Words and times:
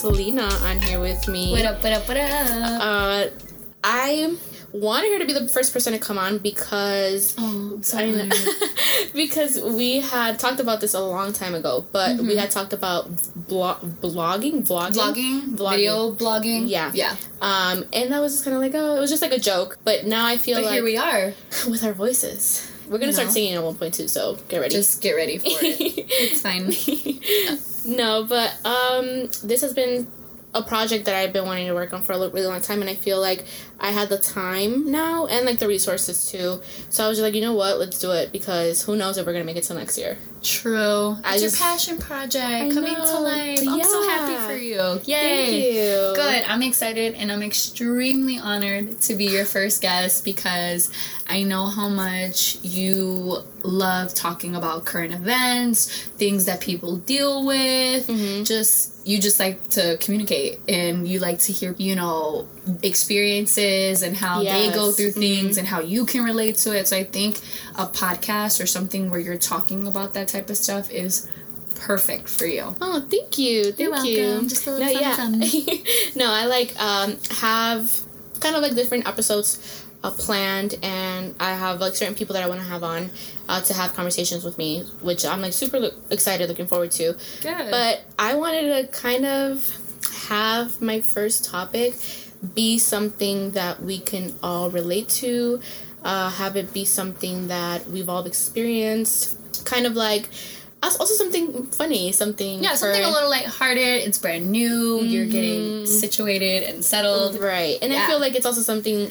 Selena 0.00 0.44
on 0.62 0.80
here 0.80 0.98
with 0.98 1.28
me. 1.28 1.52
What 1.52 1.66
up, 1.66 1.82
what 1.82 1.92
up, 1.92 2.08
what 2.08 2.16
up? 2.16 2.80
Uh, 2.80 3.26
I 3.84 4.34
wanted 4.72 5.12
her 5.12 5.18
to 5.18 5.26
be 5.26 5.34
the 5.34 5.46
first 5.46 5.74
person 5.74 5.92
to 5.92 5.98
come 5.98 6.16
on 6.16 6.38
because 6.38 7.34
oh, 7.36 7.78
so 7.82 7.98
I 7.98 8.10
know, 8.10 8.28
because 9.14 9.60
we 9.60 10.00
had 10.00 10.38
talked 10.38 10.58
about 10.58 10.80
this 10.80 10.94
a 10.94 11.00
long 11.00 11.34
time 11.34 11.54
ago, 11.54 11.84
but 11.92 12.16
we 12.18 12.36
had 12.36 12.50
talked 12.50 12.72
about 12.72 13.08
blo- 13.36 13.76
blogging, 14.00 14.66
vlogging, 14.66 14.94
Vlogging, 14.94 15.42
Vlogging. 15.56 15.70
video 15.70 16.12
blogging. 16.12 16.70
Yeah. 16.70 16.92
Yeah. 16.94 17.14
Um, 17.42 17.84
and 17.92 18.10
that 18.10 18.22
was 18.22 18.32
just 18.32 18.44
kind 18.44 18.56
of 18.56 18.62
like, 18.62 18.72
oh, 18.74 18.96
it 18.96 19.00
was 19.00 19.10
just 19.10 19.20
like 19.20 19.32
a 19.32 19.38
joke. 19.38 19.76
But 19.84 20.06
now 20.06 20.24
I 20.24 20.38
feel 20.38 20.56
But 20.56 20.64
like 20.64 20.72
here 20.72 20.82
we 20.84 20.96
are. 20.96 21.34
with 21.68 21.84
our 21.84 21.92
voices, 21.92 22.72
we're 22.88 22.96
gonna 22.96 23.12
start 23.12 23.32
singing 23.32 23.52
at 23.52 23.62
one 23.62 23.74
point 23.74 23.92
too. 23.92 24.08
So 24.08 24.38
get 24.48 24.62
ready. 24.62 24.74
Just 24.74 25.02
get 25.02 25.12
ready 25.12 25.36
for 25.36 25.48
it. 25.50 25.58
it's 26.08 26.40
fine. 26.40 26.72
No, 27.84 28.24
but 28.24 28.54
um, 28.64 29.26
this 29.42 29.62
has 29.62 29.74
been 29.74 30.10
a 30.54 30.62
project 30.62 31.04
that 31.04 31.14
I've 31.14 31.32
been 31.32 31.46
wanting 31.46 31.66
to 31.68 31.74
work 31.74 31.92
on 31.92 32.02
for 32.02 32.12
a 32.12 32.18
really 32.18 32.46
long 32.46 32.60
time, 32.60 32.80
and 32.80 32.90
I 32.90 32.94
feel 32.94 33.20
like 33.20 33.44
I 33.82 33.92
had 33.92 34.08
the 34.10 34.18
time 34.18 34.90
now 34.90 35.26
and 35.26 35.46
like 35.46 35.58
the 35.58 35.66
resources 35.68 36.30
too. 36.30 36.60
So 36.90 37.04
I 37.04 37.08
was 37.08 37.16
just 37.18 37.24
like, 37.24 37.34
you 37.34 37.40
know 37.40 37.54
what, 37.54 37.78
let's 37.78 37.98
do 37.98 38.10
it 38.12 38.30
because 38.30 38.82
who 38.82 38.94
knows 38.96 39.16
if 39.16 39.26
we're 39.26 39.32
gonna 39.32 39.44
make 39.44 39.56
it 39.56 39.64
till 39.64 39.76
next 39.76 39.96
year. 39.96 40.18
True. 40.42 41.16
I 41.24 41.34
it's 41.34 41.42
just- 41.42 41.58
your 41.60 41.68
passion 41.70 41.98
project 41.98 42.44
I 42.46 42.70
coming 42.70 42.94
to 42.94 43.00
know. 43.04 43.20
life. 43.22 43.58
I'm 43.66 43.82
so 43.84 44.08
happy 44.08 44.36
for 44.46 44.56
you. 44.56 45.00
Yay. 45.04 45.46
Thank 45.46 45.52
you. 45.74 46.12
Good. 46.14 46.44
I'm 46.46 46.62
excited 46.62 47.14
and 47.14 47.30
I'm 47.32 47.42
extremely 47.42 48.38
honored 48.38 49.00
to 49.02 49.14
be 49.14 49.24
your 49.26 49.44
first 49.44 49.80
guest 49.82 50.24
because 50.24 50.90
I 51.28 51.42
know 51.42 51.66
how 51.66 51.88
much 51.88 52.58
you 52.62 53.38
love 53.62 54.14
talking 54.14 54.56
about 54.56 54.84
current 54.86 55.14
events, 55.14 55.88
things 56.18 56.46
that 56.46 56.60
people 56.60 56.96
deal 56.96 57.44
with. 57.46 58.06
Mhm. 58.08 58.46
Just 58.46 58.88
you 59.04 59.18
just 59.18 59.40
like 59.40 59.66
to 59.70 59.96
communicate 59.98 60.60
and 60.68 61.08
you 61.08 61.18
like 61.18 61.38
to 61.40 61.52
hear, 61.52 61.74
you 61.78 61.94
know, 61.96 62.46
experiences 62.82 64.02
and 64.02 64.16
how 64.16 64.42
they 64.42 64.70
go 64.70 64.92
through 64.92 65.12
things 65.12 65.56
Mhm. 65.56 65.58
and 65.60 65.68
how 65.68 65.80
you 65.80 66.04
can 66.06 66.24
relate 66.24 66.56
to 66.58 66.76
it. 66.76 66.88
So 66.88 66.96
I 66.96 67.04
think 67.04 67.38
a 67.76 67.86
podcast 67.86 68.62
or 68.62 68.66
something 68.66 69.10
where 69.10 69.20
you're 69.20 69.38
talking 69.38 69.86
about 69.86 70.14
that 70.14 70.28
type 70.28 70.48
of 70.50 70.56
stuff 70.56 70.90
is 70.90 71.26
perfect 71.74 72.28
for 72.28 72.46
you. 72.46 72.74
Oh, 72.80 73.02
thank 73.10 73.38
you. 73.38 73.72
Thank 73.72 73.78
You're 73.78 74.04
you. 74.04 74.26
welcome. 74.26 74.48
Just 74.48 74.66
a 74.66 74.70
little 74.72 74.92
no, 74.94 75.00
yeah. 75.00 75.76
no, 76.14 76.30
I 76.30 76.46
like 76.46 76.74
um 76.80 77.16
have 77.38 78.00
kind 78.40 78.54
of 78.56 78.62
like 78.62 78.74
different 78.74 79.06
episodes 79.08 79.58
uh, 80.02 80.10
planned, 80.10 80.74
and 80.82 81.34
I 81.40 81.52
have 81.52 81.80
like 81.80 81.94
certain 81.94 82.14
people 82.14 82.32
that 82.34 82.42
I 82.42 82.48
want 82.48 82.60
to 82.60 82.66
have 82.66 82.82
on 82.82 83.10
uh, 83.50 83.60
to 83.62 83.74
have 83.74 83.94
conversations 83.94 84.44
with 84.44 84.56
me, 84.56 84.82
which 85.02 85.26
I'm 85.26 85.42
like 85.42 85.52
super 85.52 85.78
lo- 85.78 85.90
excited, 86.10 86.48
looking 86.48 86.66
forward 86.66 86.90
to. 86.92 87.14
Good. 87.42 87.70
But 87.70 88.02
I 88.18 88.34
wanted 88.34 88.64
to 88.76 88.88
kind 88.98 89.26
of 89.26 89.76
have 90.28 90.80
my 90.80 91.00
first 91.02 91.44
topic 91.44 91.94
be 92.54 92.78
something 92.78 93.50
that 93.52 93.82
we 93.82 93.98
can 93.98 94.34
all 94.42 94.70
relate 94.70 95.08
to, 95.08 95.60
uh, 96.04 96.30
have 96.30 96.56
it 96.56 96.72
be 96.72 96.84
something 96.84 97.48
that 97.48 97.88
we've 97.90 98.08
all 98.08 98.24
experienced, 98.24 99.36
kind 99.66 99.86
of 99.86 99.94
like 99.94 100.28
also 100.82 101.04
something 101.14 101.64
funny, 101.66 102.10
something 102.12 102.62
Yeah, 102.64 102.74
something 102.74 103.02
for- 103.02 103.08
a 103.08 103.12
little 103.12 103.28
lighthearted. 103.28 103.84
It's 104.08 104.18
brand 104.18 104.50
new. 104.50 105.02
You're 105.02 105.26
getting 105.26 105.84
situated 105.86 106.62
and 106.62 106.82
settled. 106.84 107.38
right, 107.38 107.76
and 107.82 107.92
I 107.92 108.06
feel 108.06 108.18
like 108.18 108.34
it's 108.34 108.46
also 108.46 108.62
something 108.62 109.10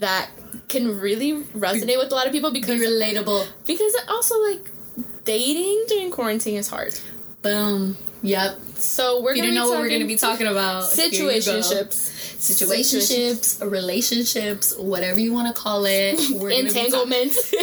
that 0.00 0.28
can 0.68 0.98
really 0.98 1.44
resonate 1.56 1.96
with 1.98 2.10
a 2.10 2.14
lot 2.14 2.26
of 2.26 2.32
people 2.32 2.50
Be 2.50 2.60
because 2.60 2.80
relatable. 2.80 3.46
because 3.66 3.94
also 4.08 4.34
like 4.42 4.68
dating 5.24 5.84
during 5.88 6.10
quarantine 6.10 6.56
is 6.56 6.66
hard. 6.68 6.98
Boom. 7.42 7.96
Yep. 8.22 8.58
So 8.78 9.20
we're 9.22 9.30
If 9.32 9.36
you 9.38 9.42
gonna 9.44 9.54
know 9.54 9.66
be 9.66 9.70
what 9.70 9.80
we're 9.80 9.88
going 9.88 10.00
to 10.00 10.06
be 10.06 10.16
talking 10.16 10.46
about. 10.46 10.84
situationships. 10.84 12.12
Situationships, 12.38 13.70
relationships, 13.70 14.74
whatever 14.76 15.18
you 15.20 15.32
want 15.32 15.54
to 15.54 15.60
call 15.60 15.84
it. 15.86 16.18
We're 16.38 16.50
gonna 16.50 16.64
talk- 16.70 16.76
entanglements. 16.84 17.54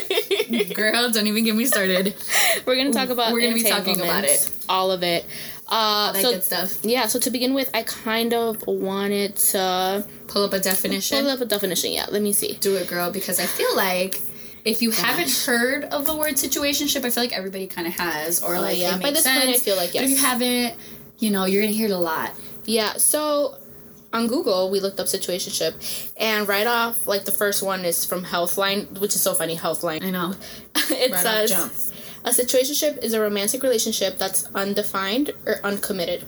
Girl, 0.74 1.10
don't 1.12 1.28
even 1.28 1.44
get 1.44 1.56
me 1.56 1.66
started. 1.66 2.16
we're 2.66 2.76
gonna 2.76 2.92
talk 2.92 3.10
about 3.10 3.34
We're 3.34 3.42
gonna 3.42 3.54
be 3.54 3.64
talking 3.64 3.96
about 4.02 4.24
entanglements, 4.26 4.66
all 4.68 4.92
of 4.92 5.04
it. 5.04 5.26
Uh, 5.68 6.12
That 6.12 6.22
so 6.22 6.32
good 6.32 6.44
stuff. 6.44 6.80
yeah, 6.84 7.06
so 7.08 7.20
to 7.20 7.30
begin 7.30 7.54
with, 7.54 7.70
I 7.74 7.84
kind 7.84 8.34
of 8.34 8.66
wanted 8.68 9.36
to 9.38 10.06
Pull 10.28 10.44
up 10.44 10.54
a 10.54 10.60
definition. 10.60 11.20
pull 11.22 11.30
up 11.30 11.42
a 11.42 11.46
definition. 11.46 11.92
Yeah, 11.94 12.08
let 12.10 12.22
me 12.22 12.34
see. 12.34 12.54
Do 12.60 12.76
it, 12.76 12.88
girl, 12.88 13.12
because 13.12 13.40
I 13.40 13.46
feel 13.46 13.76
like 13.76 14.20
if 14.66 14.82
you 14.82 14.92
haven't 14.92 15.32
heard 15.46 15.86
of 15.86 16.06
the 16.06 16.16
word 16.16 16.34
situationship, 16.34 17.06
I 17.06 17.10
feel 17.12 17.24
like 17.24 17.38
everybody 17.38 17.68
kind 17.68 17.88
of 17.88 17.94
has, 17.94 18.42
or 18.42 18.60
like 18.60 18.78
Oh, 18.78 18.80
yeah. 18.80 18.96
it 18.98 19.02
By 19.02 19.12
this 19.12 19.24
point, 19.24 19.38
I 19.50 19.54
feel 19.54 19.76
like, 19.78 19.94
But 19.94 20.04
if 20.04 20.10
you 20.10 20.18
haven't, 20.18 20.76
you 21.20 21.32
know, 21.32 21.46
you're 21.46 21.62
gonna 21.62 21.74
hear 21.74 21.88
it 21.88 21.92
a 21.92 21.98
lot. 21.98 22.32
Yeah, 22.66 22.94
so 22.94 23.58
on 24.14 24.28
Google, 24.28 24.70
we 24.70 24.80
looked 24.80 25.00
up 25.00 25.08
situationship, 25.08 26.12
and 26.18 26.48
right 26.48 26.68
off, 26.68 27.08
like 27.08 27.26
the 27.26 27.32
first 27.32 27.64
one 27.64 27.84
is 27.84 28.06
from 28.06 28.24
Healthline, 28.24 29.00
which 29.00 29.16
is 29.16 29.22
so 29.22 29.34
funny. 29.34 29.56
Healthline. 29.56 30.04
I 30.04 30.12
know. 30.12 30.34
it 30.76 31.12
Right 31.12 31.22
says 31.22 31.92
a 32.26 32.30
situationship 32.30 33.04
is 33.04 33.14
a 33.14 33.20
romantic 33.20 33.64
relationship 33.64 34.18
that's 34.18 34.46
undefined 34.56 35.32
or 35.46 35.56
uncommitted. 35.64 36.26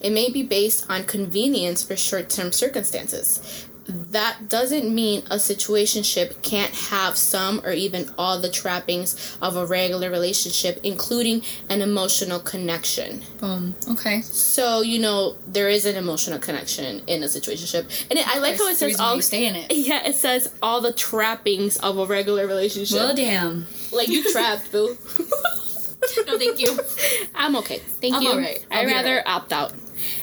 It 0.00 0.10
may 0.10 0.30
be 0.30 0.42
based 0.42 0.88
on 0.88 1.04
convenience 1.04 1.82
for 1.82 1.96
short-term 1.96 2.52
circumstances. 2.52 3.66
That 3.86 4.48
doesn't 4.48 4.94
mean 4.94 5.22
a 5.30 5.36
situationship 5.36 6.40
can't 6.42 6.72
have 6.72 7.16
some 7.16 7.60
or 7.64 7.72
even 7.72 8.08
all 8.16 8.40
the 8.40 8.48
trappings 8.48 9.36
of 9.42 9.56
a 9.56 9.66
regular 9.66 10.10
relationship, 10.10 10.78
including 10.82 11.42
an 11.68 11.82
emotional 11.82 12.38
connection. 12.38 13.22
Boom. 13.40 13.74
Okay. 13.90 14.22
So 14.22 14.82
you 14.82 14.98
know 15.00 15.36
there 15.46 15.68
is 15.68 15.84
an 15.84 15.96
emotional 15.96 16.38
connection 16.38 17.02
in 17.06 17.22
a 17.22 17.26
situationship, 17.26 18.06
and 18.10 18.18
it, 18.18 18.28
I 18.28 18.38
like 18.38 18.56
how 18.56 18.68
it 18.68 18.76
says 18.76 18.98
all. 19.00 19.16
you 19.16 19.22
stay 19.22 19.46
in 19.46 19.56
it. 19.56 19.72
Yeah, 19.82 20.06
it 20.06 20.14
says 20.14 20.48
all 20.62 20.80
the 20.80 20.92
trappings 20.92 21.76
of 21.78 21.98
a 21.98 22.06
regular 22.06 22.46
relationship. 22.46 22.96
Well, 22.96 23.14
damn. 23.16 23.66
like 23.92 24.08
you 24.08 24.30
trapped, 24.30 24.70
boo. 24.70 24.96
No, 26.26 26.36
thank 26.38 26.58
you. 26.58 26.76
I'm 27.34 27.54
okay. 27.56 27.78
Thank 27.78 28.16
I'm 28.16 28.22
you. 28.22 28.30
alright. 28.30 28.66
I'll 28.70 28.80
I'd 28.80 28.86
rather 28.86 29.10
alright. 29.20 29.26
opt 29.26 29.52
out. 29.52 29.72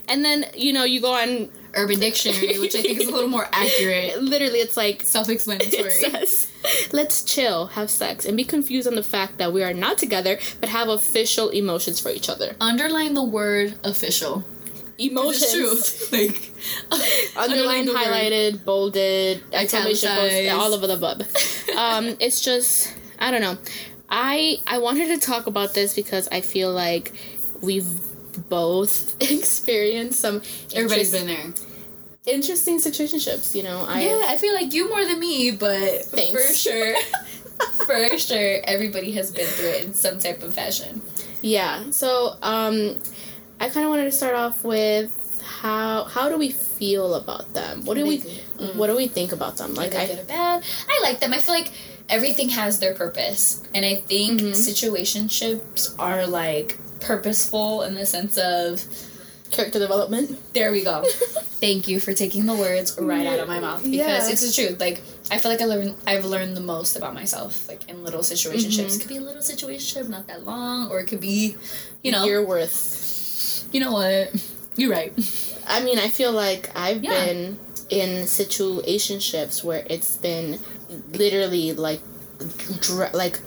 And 0.08 0.26
then 0.26 0.46
you 0.56 0.74
know 0.74 0.84
you 0.84 1.00
go 1.02 1.14
on. 1.14 1.50
Urban 1.76 2.00
Dictionary, 2.00 2.58
which 2.60 2.76
I 2.76 2.82
think 2.82 3.00
is 3.00 3.08
a 3.08 3.12
little 3.12 3.30
more 3.30 3.48
accurate, 3.52 4.22
Literally, 4.22 4.60
it's 4.60 4.76
like 4.78 5.02
self-explanatory. 5.04 5.92
it 5.92 6.12
says, 6.12 6.48
"Let's 6.92 7.24
chill, 7.24 7.68
have 7.68 7.90
sex, 7.90 8.26
and 8.26 8.36
be 8.36 8.44
confused 8.44 8.88
on 8.88 8.96
the 8.96 9.04
fact 9.04 9.38
that 9.38 9.54
we 9.54 9.64
are 9.64 9.74
not 9.74 9.98
together, 9.98 10.40
but 10.60 10.70
have 10.70 10.88
official 10.90 11.50
emotions 11.50 12.00
for 12.00 12.10
each 12.10 12.28
other. 12.30 12.56
Underline 12.60 13.14
the 13.14 13.24
word 13.24 13.76
official. 13.84 14.46
Emotions, 14.98 16.10
like 16.12 16.52
underlined, 17.38 17.88
the 17.88 17.94
word. 17.94 18.02
highlighted, 18.04 18.66
bolded, 18.66 19.42
exclamation 19.54 20.10
Italicized. 20.10 20.52
all 20.60 20.74
over 20.74 20.88
the 20.88 20.94
above. 20.96 21.22
um, 21.78 22.16
it's 22.20 22.42
just 22.42 22.94
I 23.18 23.32
don't 23.32 23.42
know. 23.42 23.58
I 24.10 24.58
I 24.68 24.80
wanted 24.80 25.08
to 25.20 25.26
talk 25.26 25.48
about 25.48 25.74
this 25.74 25.94
because 25.96 26.28
I 26.32 26.42
feel 26.42 26.72
like 26.74 27.14
we've 27.62 27.88
both 28.48 29.16
experienced 29.32 30.20
some 30.20 30.42
Everybody's 30.76 31.12
been 31.12 31.28
there. 31.28 31.54
interesting 32.26 32.78
situationships. 32.78 33.56
You 33.56 33.64
know, 33.64 33.86
I 33.88 34.02
yeah, 34.02 34.22
I 34.28 34.38
feel 34.38 34.54
like 34.54 34.74
you 34.74 34.88
more 34.90 35.04
than 35.06 35.20
me, 35.20 35.52
but 35.52 36.06
Thanks. 36.06 36.32
for 36.48 36.54
sure, 36.54 36.96
for 37.86 38.18
sure, 38.18 38.60
everybody 38.64 39.12
has 39.14 39.32
been 39.32 39.48
through 39.48 39.70
it 39.70 39.86
in 39.86 39.94
some 39.94 40.20
type 40.20 40.44
of 40.44 40.54
fashion. 40.54 41.02
yeah. 41.42 41.90
So 41.92 42.36
um, 42.42 43.02
I 43.60 43.70
kind 43.70 43.86
of 43.86 43.90
wanted 43.90 44.06
to 44.06 44.12
start 44.12 44.36
off 44.36 44.64
with 44.64 45.16
how 45.62 46.04
how 46.06 46.30
do 46.30 46.38
we 46.38 46.52
feel 46.52 47.16
about 47.16 47.54
them? 47.54 47.84
What 47.86 47.96
do 47.96 48.06
we 48.06 48.20
Mm. 48.60 48.76
what 48.76 48.88
do 48.88 48.96
we 48.98 49.08
think 49.08 49.32
about 49.32 49.56
them? 49.56 49.74
Like 49.74 49.96
I 49.96 50.06
good 50.06 50.20
or 50.20 50.24
bad. 50.26 50.64
I 50.90 51.00
like 51.02 51.22
them. 51.22 51.34
I 51.34 51.40
feel 51.40 51.54
like 51.56 51.72
everything 52.10 52.50
has 52.50 52.80
their 52.80 52.94
purpose, 52.94 53.64
and 53.74 53.86
I 53.86 53.96
think 53.96 54.42
Mhm. 54.42 54.52
situationships 54.54 55.96
are 55.98 56.28
like 56.28 56.78
purposeful 57.00 57.84
in 57.84 57.96
the 57.96 58.06
sense 58.06 58.38
of 58.38 58.84
character 59.52 59.80
development. 59.80 60.38
there 60.54 60.72
we 60.72 60.84
go. 60.84 61.04
Thank 61.60 61.88
you 61.88 62.00
for 62.00 62.14
taking 62.14 62.46
the 62.46 62.54
words 62.54 62.98
right 63.00 63.26
out 63.26 63.40
of 63.40 63.48
my 63.48 63.60
mouth 63.60 63.82
because 63.84 63.94
Yeah. 63.96 64.30
it's 64.30 64.46
the 64.46 64.54
truth. 64.68 64.80
Like 64.80 65.02
I 65.32 65.38
feel 65.40 65.52
like 65.52 65.62
I 65.62 65.66
learned 65.66 65.96
I've 66.08 66.24
learned 66.26 66.56
the 66.56 66.62
most 66.62 66.96
about 66.96 67.14
myself 67.14 67.68
like 67.68 67.90
in 67.90 68.04
little 68.04 68.22
situationships. 68.22 68.96
It 68.96 69.00
could 69.02 69.10
be 69.10 69.18
a 69.18 69.22
little 69.22 69.42
situationship, 69.42 70.08
not 70.08 70.28
that 70.28 70.46
long, 70.46 70.90
or 70.92 71.00
it 71.00 71.08
could 71.08 71.20
be, 71.20 71.56
you 72.04 72.12
know, 72.12 72.26
Your 72.26 72.46
worth. 72.46 73.68
you 73.72 73.80
know 73.80 73.92
what, 73.92 74.32
you're 74.76 74.92
right. 74.92 75.12
I 75.68 75.84
mean, 75.84 76.00
I 76.00 76.10
feel 76.10 76.32
like 76.32 76.70
I've 76.76 77.04
Yeah. 77.04 77.26
been 77.26 77.60
in 77.90 78.26
situationships 78.28 79.64
where 79.64 79.84
it's 79.90 80.16
been 80.16 80.60
literally 81.14 81.74
like 81.74 82.02
dr- 82.82 83.14
like 83.14 83.40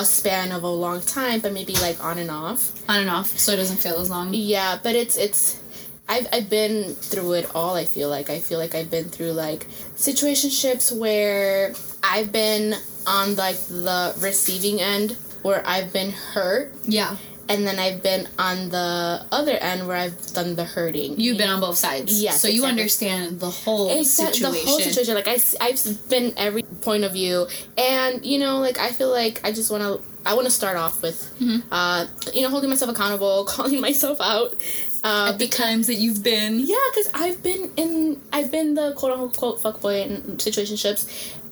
a 0.00 0.04
span 0.04 0.50
of 0.52 0.62
a 0.62 0.68
long 0.68 1.00
time, 1.02 1.40
but 1.40 1.52
maybe 1.52 1.74
like 1.74 2.02
on 2.02 2.18
and 2.18 2.30
off. 2.30 2.72
On 2.88 2.98
and 3.00 3.10
off, 3.10 3.38
so 3.38 3.52
it 3.52 3.56
doesn't 3.56 3.76
feel 3.78 3.96
as 4.00 4.08
long. 4.10 4.32
Yeah, 4.32 4.78
but 4.82 4.96
it's 4.96 5.16
it's 5.16 5.60
I've, 6.08 6.26
I've 6.32 6.50
been 6.50 6.94
through 6.96 7.34
it 7.34 7.54
all 7.54 7.76
i 7.76 7.84
feel 7.84 8.08
like 8.08 8.30
i 8.30 8.40
feel 8.40 8.58
like 8.58 8.74
i've 8.74 8.90
been 8.90 9.04
through 9.04 9.30
like 9.30 9.68
situationships 9.94 10.90
where 10.96 11.72
i've 12.02 12.32
been 12.32 12.74
on 13.06 13.36
like 13.36 13.56
the 13.68 14.12
receiving 14.18 14.80
end 14.80 15.12
where 15.42 15.62
i've 15.66 15.92
been 15.92 16.10
hurt 16.10 16.74
Yeah. 16.84 17.16
And 17.50 17.66
then 17.66 17.78
i've 17.78 18.00
been 18.02 18.26
on 18.38 18.56
the 18.70 19.26
other 19.38 19.52
end 19.70 19.86
where 19.86 19.96
i've 20.04 20.18
done 20.38 20.54
the 20.56 20.64
hurting 20.64 21.18
You've 21.20 21.36
been 21.42 21.50
on 21.50 21.60
both 21.60 21.76
sides. 21.76 22.22
Yes, 22.22 22.40
So 22.40 22.48
you 22.48 22.64
understand 22.64 23.40
the 23.40 23.50
whole 23.50 23.90
Exact- 23.90 24.36
situation. 24.36 24.64
the 24.64 24.70
whole 24.70 24.80
situation 24.80 25.14
like 25.20 25.28
I, 25.28 25.36
i've 25.66 26.08
been 26.08 26.32
every 26.46 26.62
point 26.88 27.02
of 27.04 27.12
view 27.12 27.46
and 27.76 28.24
you 28.24 28.38
know 28.38 28.54
like 28.66 28.78
i 28.78 28.90
feel 28.98 29.10
like 29.10 29.40
i 29.44 29.50
just 29.52 29.70
want 29.70 29.82
to 29.82 29.92
i 30.24 30.32
want 30.34 30.46
to 30.46 30.54
start 30.60 30.76
off 30.84 31.02
with 31.02 31.18
Mhm. 31.40 31.62
uh 31.78 32.06
you 32.32 32.42
know 32.42 32.50
holding 32.54 32.70
myself 32.70 32.90
accountable 32.94 33.44
calling 33.54 33.80
myself 33.80 34.18
out 34.20 34.54
uh 35.02 35.30
At 35.32 35.38
the 35.38 35.48
times 35.48 35.86
that 35.88 35.98
you've 36.02 36.22
been. 36.22 36.60
yeah 36.60 36.76
because 36.94 37.10
i've 37.14 37.42
been 37.42 37.62
in 37.76 38.20
i've 38.32 38.50
been 38.56 38.74
the 38.74 38.92
quote 38.98 39.12
unquote 39.18 39.60
fuckboy 39.64 39.96
in 40.06 40.16
situationships 40.46 41.02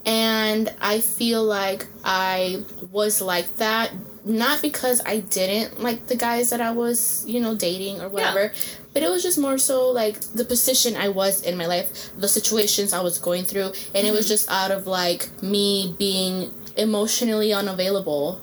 and 0.06 0.72
i 0.80 1.00
feel 1.00 1.42
like 1.44 1.86
i 2.04 2.62
was 2.92 3.20
like 3.20 3.48
that 3.56 3.90
not 4.24 4.60
because 4.62 5.00
i 5.06 5.20
didn't 5.20 5.80
like 5.80 6.06
the 6.06 6.16
guys 6.16 6.50
that 6.50 6.60
i 6.60 6.70
was 6.70 7.24
you 7.26 7.40
know 7.40 7.54
dating 7.54 8.00
or 8.00 8.08
whatever 8.08 8.52
but 8.92 9.02
it 9.02 9.08
was 9.08 9.22
just 9.22 9.38
more 9.38 9.58
so 9.58 9.90
like 9.90 10.20
the 10.34 10.44
position 10.44 10.96
i 10.96 11.08
was 11.08 11.42
in 11.42 11.56
my 11.56 11.66
life 11.66 12.10
the 12.16 12.28
situations 12.28 12.92
i 12.92 13.00
was 13.00 13.18
going 13.18 13.44
through 13.44 13.72
and 13.94 14.06
it 14.06 14.12
was 14.12 14.26
mm-hmm. 14.26 14.28
just 14.28 14.50
out 14.50 14.70
of 14.70 14.86
like 14.86 15.28
me 15.42 15.94
being 15.98 16.52
emotionally 16.78 17.52
unavailable. 17.52 18.40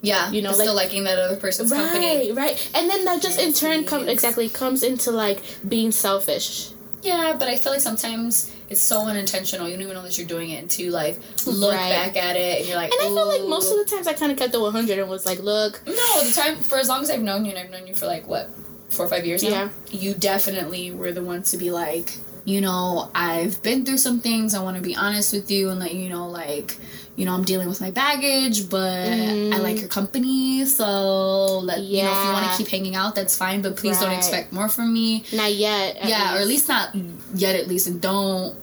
Yeah. 0.00 0.30
You 0.30 0.42
know, 0.42 0.50
but 0.50 0.58
still 0.58 0.74
liking 0.74 1.04
that 1.04 1.18
other 1.18 1.36
person's 1.36 1.72
company. 1.72 2.32
right 2.32 2.36
right. 2.36 2.70
And 2.74 2.88
then 2.88 3.04
that 3.04 3.20
just 3.20 3.38
in 3.38 3.52
turn 3.52 3.84
comes 3.84 4.08
exactly 4.08 4.48
comes 4.48 4.82
into 4.82 5.10
like 5.10 5.42
being 5.68 5.92
selfish 5.92 6.70
Yeah, 7.02 7.36
but 7.38 7.48
I 7.48 7.56
feel 7.56 7.72
like 7.72 7.80
sometimes 7.80 8.50
it's 8.70 8.80
so 8.80 9.00
unintentional. 9.02 9.66
You 9.68 9.74
don't 9.74 9.82
even 9.82 9.94
know 9.94 10.02
that 10.02 10.16
you're 10.16 10.26
doing 10.26 10.50
it 10.50 10.62
until 10.62 10.86
you 10.86 10.90
like 10.92 11.18
look 11.46 11.74
Right. 11.74 11.90
back 11.90 12.16
at 12.16 12.36
it 12.36 12.60
and 12.60 12.68
you're 12.68 12.76
like. 12.76 12.92
And 12.92 13.00
I 13.00 13.04
feel 13.06 13.26
like 13.28 13.42
most 13.48 13.70
of 13.72 13.78
the 13.78 13.84
times 13.94 14.06
I 14.06 14.12
kind 14.12 14.30
of 14.32 14.38
kept 14.38 14.52
the 14.52 14.60
100 14.60 14.98
and 14.98 15.08
was 15.08 15.26
like, 15.26 15.40
look, 15.40 15.82
No, 15.86 16.22
the 16.24 16.32
time 16.32 16.56
for 16.56 16.78
as 16.78 16.88
long 16.88 17.02
as 17.02 17.10
I've 17.10 17.22
known 17.22 17.44
you, 17.44 17.50
and 17.50 17.58
I've 17.58 17.70
known 17.70 17.86
you 17.86 17.94
for 17.94 18.06
like 18.06 18.26
what 18.28 18.50
four 18.90 19.06
or 19.06 19.08
five 19.08 19.26
years 19.26 19.42
now. 19.42 19.48
Yeah. 19.50 19.68
You 19.90 20.14
definitely 20.14 20.90
were 20.92 21.12
the 21.12 21.22
one 21.22 21.42
to 21.44 21.56
be 21.56 21.70
like, 21.70 22.12
you 22.44 22.60
know, 22.60 23.10
I've 23.14 23.62
been 23.62 23.84
through 23.84 23.98
some 23.98 24.20
things. 24.20 24.54
I 24.54 24.62
want 24.62 24.76
to 24.76 24.82
be 24.82 24.94
honest 24.96 25.32
with 25.32 25.50
you 25.50 25.70
and 25.70 25.80
let 25.80 25.94
you 25.94 26.08
know, 26.08 26.28
like, 26.28 26.76
you 27.16 27.26
know, 27.26 27.34
I'm 27.34 27.44
dealing 27.44 27.68
with 27.68 27.80
my 27.80 27.90
baggage, 27.90 28.70
but 28.70 28.80
I 29.08 29.58
like 29.58 29.78
your 29.80 29.88
company. 29.88 30.64
So 30.64 31.58
let 31.58 31.80
you 31.80 32.02
know 32.02 32.10
if 32.10 32.26
you 32.26 32.32
want 32.32 32.42
Mm-hmm. 32.46 32.56
To 32.56 32.62
keep 32.64 32.68
hanging 32.68 32.94
out, 32.96 33.14
that's 33.14 33.36
fine. 33.36 33.62
But 33.62 33.76
please 33.76 33.98
don't 34.00 34.12
expect 34.12 34.52
more 34.52 34.68
from 34.68 34.92
me. 34.92 35.24
not 35.32 35.52
yet. 35.54 35.98
yeah, 36.04 36.34
or 36.36 36.38
at 36.38 36.46
least 36.46 36.68
not 36.68 36.94
yet. 37.34 37.54
At 37.56 37.68
least, 37.68 37.86
and 37.86 38.00
don't 38.00 38.56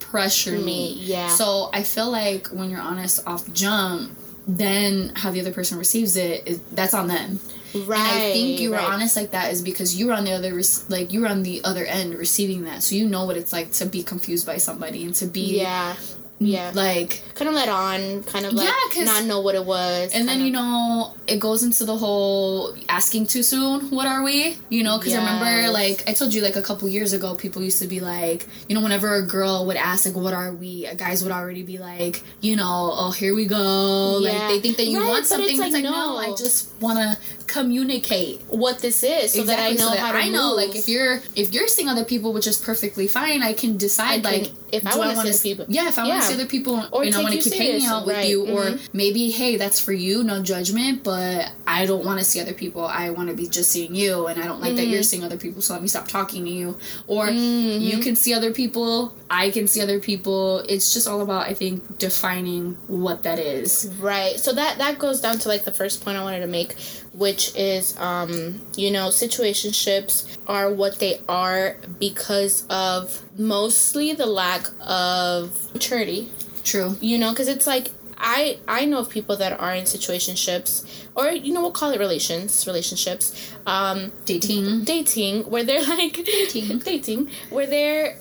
pressure 0.00 0.52
me. 0.52 0.64
me. 0.64 0.92
Yeah. 1.00 1.28
So 1.28 1.68
I 1.72 1.82
feel 1.82 2.10
like 2.10 2.46
when 2.48 2.70
you're 2.70 2.80
honest 2.80 3.26
off 3.26 3.52
jump, 3.52 4.12
then 4.46 5.12
how 5.16 5.30
the 5.32 5.40
other 5.40 5.52
person 5.52 5.76
receives 5.78 6.16
it 6.16 6.46
is 6.46 6.60
that's 6.72 6.94
on 6.94 7.08
them. 7.08 7.40
right. 7.74 7.98
And 7.98 8.22
I 8.22 8.32
think 8.32 8.60
you 8.60 8.70
were 8.70 8.76
right. 8.76 8.88
honest 8.88 9.16
like 9.16 9.32
that 9.32 9.52
is 9.52 9.60
because 9.62 9.96
you 9.98 10.06
were 10.06 10.12
on 10.12 10.24
the 10.24 10.32
other 10.32 10.60
like 10.88 11.12
you 11.12 11.20
were 11.22 11.26
on 11.28 11.42
the 11.42 11.60
other 11.64 11.84
end 11.84 12.14
receiving 12.14 12.64
that, 12.64 12.82
so 12.84 12.94
you 12.94 13.08
know 13.08 13.24
what 13.26 13.36
it's 13.36 13.52
like 13.52 13.72
to 13.72 13.86
be 13.86 14.02
confused 14.04 14.46
by 14.46 14.56
somebody 14.58 15.04
and 15.04 15.14
to 15.16 15.26
be 15.26 15.58
Yeah. 15.58 15.96
Yeah. 16.38 16.70
like 16.74 17.22
kind 17.34 17.48
of 17.48 17.54
let 17.54 17.68
on, 17.70 18.22
kind 18.24 18.44
of 18.44 18.52
like 18.52 18.68
Yeah, 18.94 19.04
not 19.04 19.24
know 19.24 19.40
what 19.40 19.54
it 19.54 19.64
was. 19.64 20.12
and 20.12 20.28
then 20.28 20.36
kinda- 20.40 20.44
you 20.44 20.50
know 20.52 21.14
it 21.26 21.38
goes 21.40 21.62
into 21.62 21.84
the 21.86 21.96
whole 21.96 22.76
asking 22.88 23.26
too 23.26 23.42
soon 23.42 23.90
what 23.90 24.06
are 24.06 24.22
we 24.22 24.56
you 24.68 24.84
know 24.84 24.96
because 24.98 25.12
i 25.14 25.16
remember 25.18 25.70
like 25.72 26.04
i 26.08 26.12
told 26.12 26.32
you 26.34 26.40
like 26.42 26.54
a 26.54 26.62
couple 26.62 26.88
years 26.88 27.12
ago 27.12 27.34
people 27.34 27.62
used 27.62 27.80
to 27.80 27.88
be 27.88 27.98
like 28.00 28.46
you 28.68 28.74
know 28.76 28.80
whenever 28.82 29.14
a 29.16 29.26
girl 29.26 29.66
would 29.66 29.76
ask 29.76 30.06
like 30.06 30.14
what 30.14 30.34
are 30.34 30.52
we 30.52 30.86
guys 30.96 31.22
would 31.24 31.32
already 31.32 31.62
be 31.62 31.78
like 31.78 32.22
you 32.42 32.54
know 32.54 32.92
oh 32.94 33.10
here 33.10 33.34
we 33.34 33.46
go 33.46 34.20
Yeah. 34.20 34.32
like 34.38 34.48
they 34.50 34.60
think 34.60 34.76
that 34.76 34.86
you 34.86 35.00
Right, 35.00 35.08
want 35.08 35.26
something 35.26 35.48
it's 35.48 35.58
it's 35.58 35.60
like, 35.60 35.72
like, 35.72 35.84
no. 35.84 35.90
no. 35.90 36.18
i 36.18 36.34
just 36.36 36.75
want 36.80 36.98
to 36.98 37.18
communicate 37.46 38.40
what 38.48 38.78
this 38.80 39.02
is 39.02 39.32
so 39.32 39.42
that 39.44 39.58
I 39.58 39.70
know 39.70 39.76
so 39.76 39.90
that 39.90 39.98
how 39.98 40.12
to 40.12 40.18
I 40.18 40.28
know, 40.28 40.48
move. 40.50 40.56
like 40.56 40.76
if 40.76 40.88
you're 40.88 41.20
if 41.34 41.52
you're 41.52 41.68
seeing 41.68 41.88
other 41.88 42.04
people, 42.04 42.32
which 42.32 42.46
is 42.46 42.58
perfectly 42.58 43.06
fine, 43.08 43.42
I 43.42 43.52
can 43.52 43.76
decide 43.76 44.24
I 44.26 44.30
can- 44.32 44.42
like 44.42 44.52
if 44.72 44.86
I 44.86 44.96
wanna 44.98 45.14
see 45.14 45.52
other 45.52 45.64
people- 45.64 45.66
Yeah, 45.68 45.88
if 45.88 45.98
I 45.98 46.06
want 46.08 46.22
to 46.22 46.28
see 46.28 46.34
other 46.34 46.46
people, 46.46 46.84
Or 46.92 47.04
and 47.04 47.14
I 47.14 47.22
want 47.22 47.34
to 47.34 47.40
keep 47.40 47.52
hanging 47.54 47.86
out 47.86 48.04
with 48.04 48.16
right, 48.16 48.28
you, 48.28 48.42
or 48.46 48.62
mhm. 48.64 48.80
maybe 48.92 49.30
hey, 49.30 49.56
that's 49.56 49.78
for 49.80 49.92
you, 49.92 50.24
no 50.24 50.42
judgment, 50.42 51.02
but 51.04 51.50
I 51.66 51.86
don't 51.86 52.04
want 52.04 52.18
to 52.18 52.24
see 52.24 52.40
other 52.40 52.52
people. 52.52 52.84
I 52.84 53.10
want 53.10 53.28
to 53.30 53.34
be 53.36 53.46
just 53.48 53.70
seeing 53.70 53.94
you, 53.94 54.26
and 54.26 54.42
I 54.42 54.46
don't 54.46 54.60
like 54.60 54.74
that 54.76 54.86
you're 54.88 55.04
seeing 55.04 55.22
other 55.24 55.36
people, 55.36 55.62
so 55.62 55.72
let 55.72 55.82
me 55.82 55.88
stop 55.88 56.08
talking 56.08 56.44
to 56.44 56.50
you. 56.50 56.76
Or 57.06 57.28
Mhm. 57.28 57.80
you 57.80 57.98
can 57.98 58.16
see 58.16 58.34
other 58.34 58.50
people, 58.52 59.12
I 59.28 59.50
can 59.50 59.66
see 59.66 59.80
other 59.80 59.98
people. 59.98 60.60
It's 60.68 60.92
just 60.92 61.08
all 61.08 61.20
about 61.20 61.46
I 61.46 61.54
think 61.54 61.98
defining 61.98 62.76
what 62.86 63.24
that 63.24 63.38
is. 63.38 63.92
Right. 64.00 64.38
So 64.38 64.52
that 64.52 64.78
that 64.78 64.98
goes 64.98 65.20
down 65.20 65.38
to 65.40 65.48
like 65.48 65.64
the 65.64 65.72
first 65.72 66.04
point 66.04 66.16
I 66.16 66.22
wanted 66.22 66.40
to 66.40 66.46
make, 66.46 66.74
which 67.12 67.54
is 67.56 67.96
um, 67.98 68.60
you 68.76 68.90
know, 68.90 69.08
situationships 69.08 70.36
are 70.46 70.70
what 70.72 70.98
they 71.00 71.20
are 71.28 71.76
because 71.98 72.64
of 72.70 73.22
mostly 73.38 74.12
the 74.12 74.26
lack 74.26 74.66
of 74.80 75.72
maturity. 75.74 76.30
True. 76.64 76.96
You 77.00 77.18
know, 77.18 77.34
cuz 77.34 77.48
it's 77.48 77.66
like 77.66 77.90
I 78.18 78.58
I 78.68 78.84
know 78.86 79.00
of 79.00 79.10
people 79.10 79.36
that 79.36 79.58
are 79.60 79.74
in 79.74 79.84
situationships 79.84 80.84
or 81.14 81.30
you 81.30 81.52
know, 81.52 81.62
we'll 81.62 81.72
call 81.72 81.90
it 81.90 81.98
relations, 81.98 82.66
relationships. 82.66 83.32
Um 83.66 84.12
Dating. 84.24 84.84
dating 84.84 85.50
where 85.50 85.64
they're 85.64 85.82
like 85.96 86.14
Dating. 86.24 86.78
dating 86.78 87.30
where 87.50 87.66
they're 87.66 88.18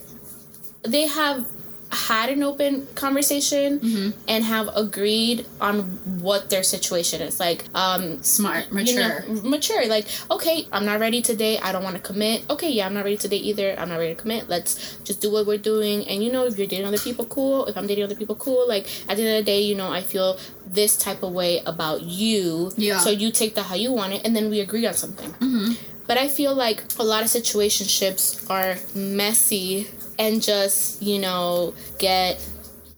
they 0.87 1.07
have 1.07 1.45
had 1.91 2.29
an 2.29 2.41
open 2.43 2.87
conversation 2.95 3.79
Mm-hmm. 3.79 4.09
and 4.27 4.43
have 4.43 4.67
agreed 4.75 5.45
on 5.61 5.81
what 6.19 6.49
their 6.49 6.63
situation 6.63 7.21
is. 7.21 7.39
Like 7.39 7.63
um 7.75 8.21
Smart, 8.23 8.65
you 8.69 8.73
mature. 8.73 9.23
know, 9.27 9.41
mature. 9.43 9.85
like 9.87 10.07
okay 10.31 10.67
i'm 10.73 10.83
not 10.85 10.99
ready 10.99 11.21
today. 11.21 11.57
I 11.59 11.71
don't 11.71 11.83
want 11.83 11.95
to 11.95 12.01
commit. 12.01 12.43
Okay 12.49 12.71
yeah 12.71 12.87
i'm 12.87 12.93
not 12.95 13.03
ready 13.05 13.17
today 13.17 13.37
either. 13.37 13.75
I'm 13.79 13.87
not 13.89 13.99
ready 13.99 14.15
to 14.15 14.19
commit. 14.19 14.49
Let's 14.49 14.97
just 15.03 15.21
do 15.21 15.31
what 15.31 15.45
we're 15.45 15.59
doing. 15.73 16.05
And 16.07 16.23
you 16.23 16.31
know 16.31 16.45
if 16.47 16.57
you're 16.57 16.67
dating 16.67 16.87
other 16.87 16.97
people 17.07 17.25
cool. 17.25 17.67
If 17.67 17.77
i'm 17.77 17.87
dating 17.87 18.03
other 18.03 18.15
people 18.15 18.35
cool. 18.35 18.67
Like 18.67 18.87
at 19.07 19.15
the 19.17 19.23
end 19.23 19.37
of 19.39 19.45
the 19.45 19.51
day 19.53 19.61
you 19.61 19.75
know 19.75 19.89
i 19.91 20.01
feel 20.01 20.37
this 20.65 20.97
type 20.97 21.21
of 21.23 21.31
way 21.33 21.61
about 21.65 22.01
you. 22.01 22.71
Yeah. 22.77 22.97
so 22.97 23.09
you 23.11 23.31
take 23.31 23.53
that 23.55 23.63
how 23.71 23.75
you 23.75 23.93
want 23.93 24.11
it 24.13 24.21
and 24.25 24.35
then 24.35 24.49
we 24.49 24.59
agree 24.59 24.85
on 24.87 24.95
something. 24.95 25.29
Mm-hmm. 25.33 25.73
but 26.07 26.17
I 26.17 26.27
feel 26.27 26.53
like 26.55 26.79
a 26.99 27.03
lot 27.03 27.21
of 27.25 27.29
situationships 27.29 28.49
are 28.49 28.77
messy 28.95 29.87
and 30.19 30.41
just, 30.41 31.01
you 31.01 31.19
know, 31.19 31.73
get 31.99 32.45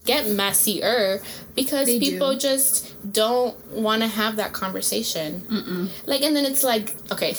get 0.04 0.26
messier 0.28 1.20
because 1.54 1.86
They 1.86 1.98
people 1.98 2.32
do. 2.32 2.38
just 2.38 3.12
don't 3.12 3.54
want 3.72 4.02
to 4.02 4.08
have 4.08 4.36
that 4.36 4.52
conversation. 4.52 5.40
Mm-mm. 5.42 5.90
Like 6.06 6.22
and 6.22 6.34
then 6.34 6.46
it's 6.46 6.64
like, 6.64 6.94
okay, 7.12 7.36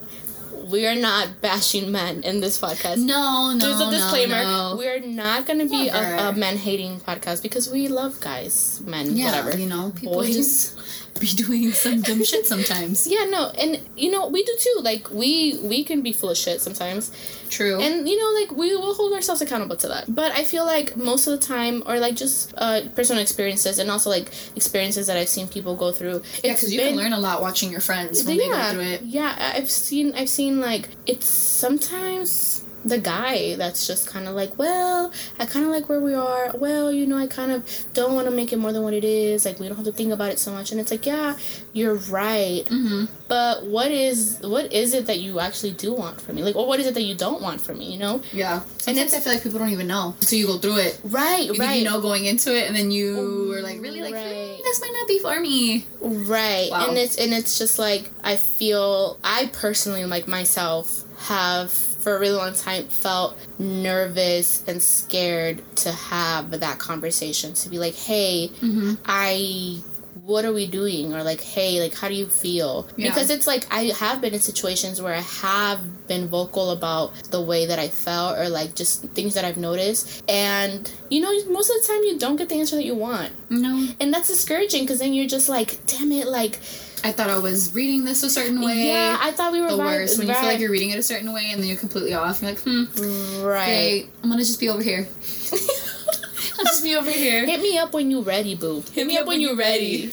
we 0.70 0.86
are 0.86 0.94
not 0.96 1.40
bashing 1.42 1.92
men 1.92 2.22
in 2.22 2.40
this 2.40 2.60
podcast. 2.60 2.98
No, 2.98 3.52
no, 3.52 3.58
There's 3.58 3.80
a 3.80 3.90
disclaimer. 3.90 4.42
No, 4.42 4.70
no. 4.72 4.76
We're 4.76 5.00
not 5.00 5.46
going 5.46 5.58
to 5.60 5.66
be 5.68 5.88
a, 5.88 6.28
a 6.28 6.32
men 6.32 6.56
hating 6.56 7.00
podcast 7.00 7.42
because 7.42 7.70
we 7.70 7.88
love 7.88 8.18
guys, 8.20 8.80
men, 8.84 9.16
yeah, 9.16 9.26
whatever. 9.26 9.56
you 9.58 9.66
know, 9.66 9.92
people 9.94 10.14
Boys. 10.14 10.34
just 10.34 10.75
be 11.20 11.26
doing 11.28 11.72
some 11.72 12.00
dumb 12.02 12.22
shit 12.24 12.46
sometimes. 12.46 13.06
Yeah, 13.06 13.24
no, 13.28 13.50
and 13.58 13.80
you 13.96 14.10
know 14.10 14.28
we 14.28 14.42
do 14.44 14.54
too. 14.58 14.80
Like 14.82 15.10
we 15.10 15.58
we 15.62 15.84
can 15.84 16.02
be 16.02 16.12
full 16.12 16.30
of 16.30 16.36
shit 16.36 16.60
sometimes, 16.60 17.10
True. 17.50 17.80
and 17.80 18.08
you 18.08 18.16
know 18.20 18.40
like 18.40 18.50
we 18.56 18.74
will 18.76 18.94
hold 18.94 19.12
ourselves 19.12 19.40
accountable 19.40 19.76
to 19.76 19.88
that 19.88 20.04
but 20.12 20.32
i 20.32 20.42
feel 20.44 20.64
like 20.64 20.96
most 20.96 21.26
of 21.26 21.38
the 21.38 21.46
time 21.46 21.82
or 21.86 21.98
like 21.98 22.16
just 22.16 22.52
uh 22.58 22.80
personal 22.94 23.22
experiences 23.22 23.78
and 23.78 23.90
also 23.90 24.10
like 24.10 24.30
experiences 24.56 25.06
that 25.06 25.16
i've 25.16 25.28
seen 25.28 25.46
people 25.48 25.76
go 25.76 25.92
through 25.92 26.20
yeah, 26.42 26.52
because 26.52 26.72
you 26.72 26.78
been- 26.80 26.94
can 26.94 26.96
learn 26.96 27.12
a 27.12 27.18
lot 27.18 27.40
watching 27.40 27.70
your 27.70 27.80
friends 27.80 28.24
when 28.24 28.36
they 28.36 28.48
go 28.48 28.70
through 28.72 28.80
it. 28.82 29.02
yeah 29.02 29.52
i've 29.54 29.70
seen 29.70 30.12
i've 30.14 30.28
seen 30.28 30.60
like 30.60 30.88
it's 31.06 31.26
sometimes 31.26 32.62
the 32.86 32.98
guy 32.98 33.54
that's 33.56 33.86
just 33.86 34.06
kind 34.06 34.28
of 34.28 34.34
like 34.34 34.56
well 34.58 35.12
i 35.40 35.44
kind 35.44 35.64
of 35.64 35.70
like 35.72 35.88
where 35.88 36.00
we 36.00 36.14
are 36.14 36.52
well 36.56 36.92
you 36.92 37.04
know 37.06 37.16
i 37.18 37.26
kind 37.26 37.50
of 37.50 37.60
don't 37.94 38.14
want 38.14 38.26
to 38.26 38.30
make 38.30 38.52
it 38.52 38.58
more 38.58 38.72
than 38.72 38.82
what 38.82 38.94
it 38.94 39.02
is 39.04 39.44
like 39.44 39.58
we 39.58 39.66
don't 39.66 39.76
have 39.76 39.84
to 39.84 39.92
think 39.92 40.12
about 40.12 40.30
it 40.30 40.38
so 40.38 40.52
much 40.52 40.70
and 40.70 40.80
it's 40.80 40.90
like 40.92 41.04
yeah 41.04 41.36
you're 41.72 41.96
right 41.96 42.64
Mm-hmm. 42.66 43.04
but 43.28 43.64
what 43.66 43.90
is 43.90 44.38
what 44.42 44.72
is 44.72 44.94
it 44.94 45.06
that 45.06 45.18
you 45.18 45.40
actually 45.40 45.72
do 45.72 45.92
want 45.92 46.20
from 46.20 46.36
me 46.36 46.42
like 46.44 46.54
or 46.56 46.66
what 46.66 46.78
is 46.80 46.86
it 46.86 46.94
that 46.94 47.02
you 47.02 47.14
don't 47.16 47.42
want 47.42 47.60
from 47.60 47.78
me 47.78 47.90
you 47.92 47.98
know 47.98 48.20
Yeah. 48.32 48.62
And 48.86 48.96
Sometimes 48.96 49.14
I 49.14 49.20
feel 49.20 49.32
like 49.34 49.42
people 49.42 49.58
don't 49.58 49.70
even 49.70 49.88
know 49.88 50.14
until 50.20 50.38
you 50.38 50.46
go 50.46 50.58
through 50.58 50.76
it. 50.78 51.00
right 51.02 51.44
You 51.44 51.54
right 51.54 51.80
you 51.80 51.84
know 51.84 52.00
going 52.00 52.24
into 52.24 52.56
it, 52.56 52.68
and 52.68 52.76
then 52.76 52.92
you 52.92 53.52
are 53.54 53.62
like, 53.62 53.80
really, 53.80 54.00
like, 54.00 54.14
Right. 54.14 54.56
"Hmm, 54.56 54.62
this 54.62 54.80
might 54.80 54.92
not 54.92 55.08
be 55.08 55.18
for 55.18 55.40
me. 55.40 55.86
Right. 56.00 56.68
Wow. 56.70 56.88
And 56.88 56.96
it's 56.96 57.16
and 57.16 57.34
it's 57.34 57.58
just 57.58 57.80
like 57.80 58.10
I 58.22 58.36
feel 58.36 59.18
I 59.24 59.50
personally 59.52 60.04
like 60.04 60.28
myself 60.28 61.02
have 61.26 61.70
for 62.06 62.14
a 62.14 62.20
really 62.20 62.36
long 62.36 62.54
time 62.54 62.84
felt 62.84 63.36
nervous 63.58 64.62
and 64.68 64.80
scared 64.80 65.60
to 65.74 65.90
have 65.90 66.52
that 66.60 66.78
conversation 66.78 67.52
to 67.52 67.68
be 67.68 67.80
like, 67.80 67.96
"Hey, 67.96 68.48
Mm-hmm. 68.60 68.94
I 69.06 69.82
what 70.26 70.44
are 70.44 70.52
we 70.52 70.66
doing 70.66 71.14
or 71.14 71.22
like 71.22 71.40
hey 71.40 71.80
like 71.80 71.94
how 71.94 72.08
do 72.08 72.14
you 72.14 72.26
feel 72.26 72.88
Yeah. 72.96 73.08
because 73.10 73.30
it's 73.30 73.46
like 73.46 73.64
i 73.72 73.84
have 73.84 74.20
been 74.20 74.34
in 74.34 74.40
situations 74.40 75.00
where 75.00 75.14
i 75.14 75.20
have 75.20 75.78
been 76.08 76.26
vocal 76.26 76.72
about 76.72 77.14
the 77.30 77.40
way 77.40 77.66
that 77.66 77.78
i 77.78 77.86
felt 77.86 78.36
or 78.36 78.48
like 78.48 78.74
just 78.74 79.02
things 79.10 79.34
that 79.34 79.44
i've 79.44 79.56
noticed 79.56 80.24
and 80.28 80.90
you 81.10 81.20
know 81.20 81.30
most 81.52 81.70
of 81.70 81.76
the 81.80 81.86
time 81.86 82.02
you 82.02 82.18
don't 82.18 82.34
get 82.36 82.48
the 82.48 82.56
answer 82.56 82.74
that 82.74 82.84
you 82.84 82.96
want 82.96 83.30
No, 83.50 83.86
and 84.00 84.12
that's 84.12 84.26
discouraging 84.26 84.82
because 84.82 84.98
then 84.98 85.14
you're 85.14 85.28
just 85.28 85.48
like 85.48 85.78
damn 85.86 86.10
it 86.10 86.26
like 86.26 86.58
I 87.04 87.12
thought 87.12 87.30
I 87.30 87.38
was 87.38 87.72
reading 87.72 88.04
this 88.04 88.24
a 88.24 88.30
certain 88.30 88.60
way. 88.60 88.88
yeah 88.88 89.16
i 89.20 89.30
thought 89.30 89.52
we 89.52 89.60
were 89.60 89.70
the 89.70 89.76
right, 89.76 90.00
worst 90.00 90.18
when 90.18 90.26
you 90.26 90.34
feel 90.34 90.48
like 90.48 90.58
you're 90.58 90.72
reading 90.72 90.90
it 90.90 90.98
a 90.98 91.02
certain 91.04 91.32
way 91.32 91.50
and 91.52 91.60
then 91.60 91.68
you're 91.68 91.76
completely 91.78 92.14
off. 92.14 92.42
You're 92.42 92.50
like, 92.52 92.60
hmm, 92.60 92.84
right 93.44 93.64
great. 93.66 94.10
I'm 94.24 94.30
gonna 94.30 94.42
just 94.42 94.58
be 94.58 94.68
over 94.70 94.82
here. 94.82 95.06
Be 96.86 96.94
over 96.96 97.10
here. 97.10 97.44
hit 97.46 97.60
me 97.60 97.76
up 97.78 97.92
when 97.92 98.10
you're 98.10 98.22
ready 98.22 98.54
boo 98.54 98.82
hit, 98.92 99.06
me 99.06 99.18
up 99.18 99.26
when 99.26 99.40
you're 99.40 99.56
ready. 99.56 100.12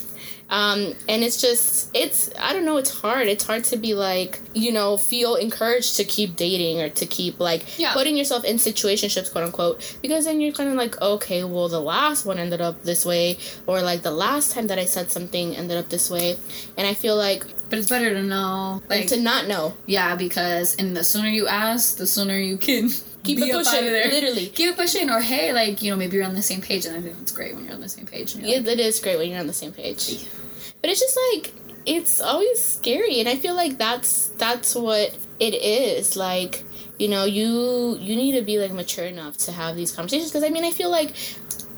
um 0.49 0.79
and 1.11 1.23
it's 1.25 1.39
just 1.39 1.89
it's 1.95 2.29
i 2.47 2.51
don't 2.53 2.65
know 2.65 2.77
it's 2.77 2.89
hard 3.01 3.27
it's 3.33 3.45
hard 3.49 3.63
to 3.71 3.77
be 3.77 3.93
like 3.93 4.39
you 4.53 4.71
know 4.77 4.97
feel 4.97 5.35
encouraged 5.35 5.95
to 5.99 6.03
keep 6.15 6.35
dating 6.35 6.81
or 6.81 6.89
to 6.89 7.05
keep 7.05 7.39
like 7.39 7.61
Yeah. 7.79 7.93
putting 7.93 8.17
yourself 8.17 8.43
in 8.43 8.57
situationships 8.57 9.31
quote 9.31 9.45
unquote 9.45 9.75
because 10.01 10.25
then 10.25 10.41
you're 10.41 10.51
kind 10.59 10.69
of 10.69 10.75
like 10.75 10.99
okay 11.01 11.43
well 11.43 11.69
the 11.69 11.79
last 11.95 12.25
one 12.25 12.37
ended 12.45 12.59
up 12.69 12.75
this 12.83 13.05
way 13.05 13.37
or 13.67 13.81
like 13.81 14.01
the 14.09 14.15
last 14.25 14.51
time 14.53 14.67
that 14.67 14.79
i 14.79 14.85
said 14.85 15.11
something 15.11 15.55
ended 15.55 15.77
up 15.77 15.87
this 15.89 16.09
way 16.09 16.35
and 16.77 16.85
i 16.87 16.93
feel 16.93 17.15
like 17.27 17.41
But 17.69 17.79
it's 17.79 17.89
better 17.89 18.11
to 18.13 18.21
know, 18.33 18.81
like, 18.89 19.07
to 19.13 19.17
not 19.31 19.47
know 19.47 19.73
yeah, 19.95 20.15
because 20.25 20.75
and 20.79 20.95
the 20.97 21.03
sooner 21.03 21.29
you 21.39 21.45
ask, 21.47 21.97
the 21.97 22.05
sooner 22.15 22.37
you 22.37 22.57
can 22.57 22.89
keep 23.23 23.37
be 23.37 23.43
it 23.43 23.53
pushing 23.53 23.85
there. 23.85 24.09
literally 24.09 24.47
Keep 24.47 24.71
it 24.71 24.75
pushing, 24.75 25.09
or 25.09 25.21
hey, 25.21 25.53
like 25.53 25.81
you 25.81 25.91
know, 25.91 25.97
maybe 25.97 26.17
you're 26.17 26.25
on 26.25 26.35
the 26.35 26.41
same 26.41 26.61
page, 26.61 26.85
and 26.85 26.95
I 26.95 27.01
think 27.01 27.15
it's 27.21 27.31
great 27.31 27.55
when 27.55 27.65
you're 27.65 27.73
on 27.73 27.81
the 27.81 27.89
same 27.89 28.05
page. 28.05 28.35
And 28.35 28.45
you're 28.45 28.59
it 28.59 28.79
is 28.79 28.99
great 28.99 29.17
when 29.17 29.29
you're 29.29 29.39
on 29.39 29.47
the 29.47 29.53
same 29.53 29.71
page. 29.71 30.27
But 30.81 30.89
it's 30.89 30.99
just 30.99 31.17
like 31.33 31.53
it's 31.85 32.21
always 32.21 32.63
scary 32.63 33.19
and 33.19 33.27
I 33.27 33.35
feel 33.35 33.55
like 33.55 33.77
that's 33.77 34.27
that's 34.37 34.75
what 34.75 35.17
it 35.39 35.53
is. 35.53 36.15
Like, 36.15 36.63
you 36.97 37.07
know, 37.07 37.25
you 37.25 37.97
you 37.99 38.15
need 38.15 38.33
to 38.33 38.41
be 38.41 38.59
like 38.59 38.71
mature 38.71 39.05
enough 39.05 39.37
to 39.39 39.51
have 39.51 39.75
these 39.75 39.91
conversations 39.91 40.31
because 40.31 40.43
I 40.43 40.49
mean, 40.49 40.63
I 40.63 40.71
feel 40.71 40.89
like 40.89 41.13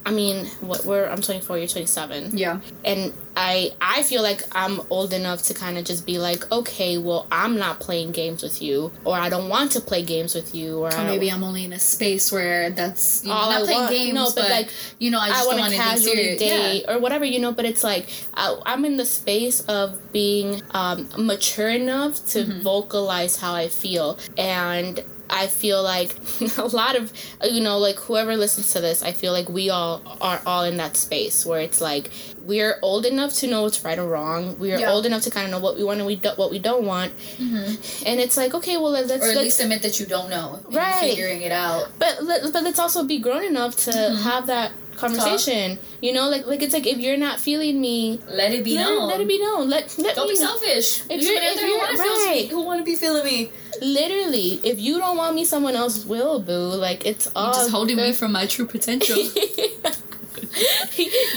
I 0.06 0.12
mean, 0.12 0.46
what 0.62 0.86
we're 0.86 1.08
I'm 1.08 1.22
24, 1.22 1.58
you're 1.58 1.68
27. 1.68 2.38
yeah, 2.38 2.60
And 2.84 3.12
I 3.36 3.72
I 3.82 4.04
feel 4.04 4.22
like 4.22 4.44
I'm 4.52 4.82
old 4.92 5.14
enough 5.14 5.42
to 5.44 5.54
kind 5.56 5.78
of 5.80 5.84
just 5.84 6.06
be 6.06 6.20
like, 6.20 6.50
okay, 6.52 6.98
well, 7.00 7.26
I'm 7.32 7.58
not 7.58 7.80
playing 7.80 8.12
games 8.12 8.44
with 8.44 8.62
you 8.62 8.92
or 9.04 9.16
I 9.16 9.30
don't 9.30 9.50
want 9.50 9.72
to 9.72 9.82
play 9.82 10.04
games 10.04 10.36
with 10.36 10.54
you 10.54 10.78
or, 10.80 10.94
or 10.96 11.04
maybe 11.04 11.32
I'm 11.32 11.44
only 11.44 11.64
in 11.66 11.74
a 11.74 11.80
space 11.80 12.32
where 12.32 12.70
that's 12.70 13.24
you 13.24 13.30
know, 13.30 13.36
All 13.36 13.50
not 13.50 13.62
I 13.62 13.66
playing 13.66 13.80
want- 13.82 13.92
games, 13.92 14.14
no, 14.14 14.26
but, 14.26 14.36
but, 14.36 14.50
like, 14.52 14.70
you 15.00 15.10
know, 15.12 15.20
I 15.20 15.26
I 15.26 15.30
just 15.30 15.48
want 15.48 15.58
don't 15.60 15.72
to 15.72 15.78
want 15.78 15.98
to 16.00 16.06
casually 16.06 16.38
date 16.38 16.86
or 16.88 17.00
whatever, 17.00 17.26
you 17.26 17.40
know. 17.40 17.52
But 17.52 17.66
it's 17.66 17.84
like 17.84 18.08
I, 18.36 18.56
I'm 18.66 18.86
in 18.86 18.98
the 18.98 19.06
space 19.06 19.62
of 19.62 20.12
being 20.14 20.62
um, 20.72 21.10
mature 21.18 21.70
enough 21.70 22.24
to 22.28 22.46
Mm-hmm. 22.46 22.62
vocalize 22.62 23.38
how 23.38 23.54
I 23.56 23.70
feel, 23.70 24.20
and 24.38 25.04
I 25.30 25.48
feel 25.48 25.82
like 25.84 26.16
a 26.58 26.66
lot 26.68 26.96
of 26.96 27.12
you 27.44 27.62
know, 27.62 27.78
like 27.80 27.98
whoever 27.98 28.36
listens 28.38 28.74
to 28.74 28.82
this, 28.82 29.02
I 29.04 29.12
feel 29.12 29.32
like 29.34 29.50
we 29.50 29.70
all 29.70 30.02
are 30.22 30.42
all 30.46 30.64
in 30.64 30.78
that 30.78 30.96
space 30.98 31.46
where 31.46 31.60
it's 31.62 31.82
like 31.82 32.12
we're 32.44 32.78
old 32.84 33.06
enough 33.08 33.34
to 33.36 33.48
know 33.48 33.64
what's 33.64 33.84
right 33.84 33.98
or 33.98 34.08
wrong. 34.08 34.58
We 34.60 34.72
are 34.74 34.78
Yeah. 34.80 34.92
old 34.92 35.06
enough 35.06 35.24
to 35.24 35.32
kind 35.32 35.46
of 35.46 35.52
know 35.52 35.60
what 35.60 35.76
we 35.78 35.84
want 35.84 35.98
and 36.00 36.06
we 36.08 36.16
do, 36.16 36.30
what 36.36 36.52
we 36.52 36.60
don't 36.60 36.84
want, 36.86 37.12
and 37.40 38.20
it's 38.20 38.38
like 38.38 38.54
okay, 38.54 38.78
well 38.78 38.92
let's 38.92 39.06
Mm-hmm. 39.12 39.22
or 39.22 39.26
at 39.28 39.36
let's 39.36 39.44
least 39.46 39.60
admit 39.62 39.82
that 39.84 40.00
you 40.00 40.06
don't 40.06 40.30
know, 40.30 40.60
Right. 40.70 41.10
Figuring 41.12 41.42
it 41.42 41.52
out. 41.52 41.90
but 42.00 42.24
let, 42.24 42.42
but 42.54 42.64
let's 42.64 42.80
also 42.80 43.04
be 43.04 43.20
grown 43.20 43.44
enough 43.44 43.76
to 43.86 43.92
Mm-hmm. 43.92 44.24
have 44.24 44.48
that 44.48 44.72
conversation. 44.98 45.78
You 46.02 46.14
know, 46.14 46.30
like 46.30 46.46
like 46.48 46.62
it's 46.62 46.74
like 46.74 46.88
if 46.88 46.98
you're 46.98 47.18
not 47.18 47.40
feeling 47.40 47.80
me, 47.82 48.20
Let 48.28 48.52
it 48.54 48.64
be 48.64 48.76
let, 48.76 48.84
known. 48.86 49.04
it, 49.04 49.06
let 49.06 49.22
it 49.22 49.28
be 49.28 49.40
known. 49.40 49.70
Let 49.70 49.98
let 49.98 50.16
Don't 50.16 50.28
me 50.28 50.34
be 50.34 50.38
selfish. 50.38 51.02
If 51.10 51.22
you're- 51.22 51.36
if 51.36 51.60
who 51.60 51.66
you're- 51.68 51.78
want 51.78 51.92
to 51.98 52.04
feel 52.04 52.26
right. 52.28 52.48
who 52.50 52.62
want 52.64 52.80
to 52.80 52.86
be 52.86 52.96
feeling 52.96 53.26
me. 53.26 53.52
literally. 53.82 54.60
If 54.64 54.80
you 54.80 54.98
don't 55.00 55.18
want 55.18 55.36
me, 55.36 55.46
someone 55.46 55.76
else 55.76 56.06
will. 56.06 56.40
Boo. 56.40 56.70
Like 56.88 57.06
it's 57.06 57.28
all 57.36 57.46
You're 57.48 57.54
just 57.54 57.70
holding 57.72 57.98
me 57.98 58.14
from 58.14 58.32
my 58.32 58.46
true 58.46 58.66
potential. 58.66 59.18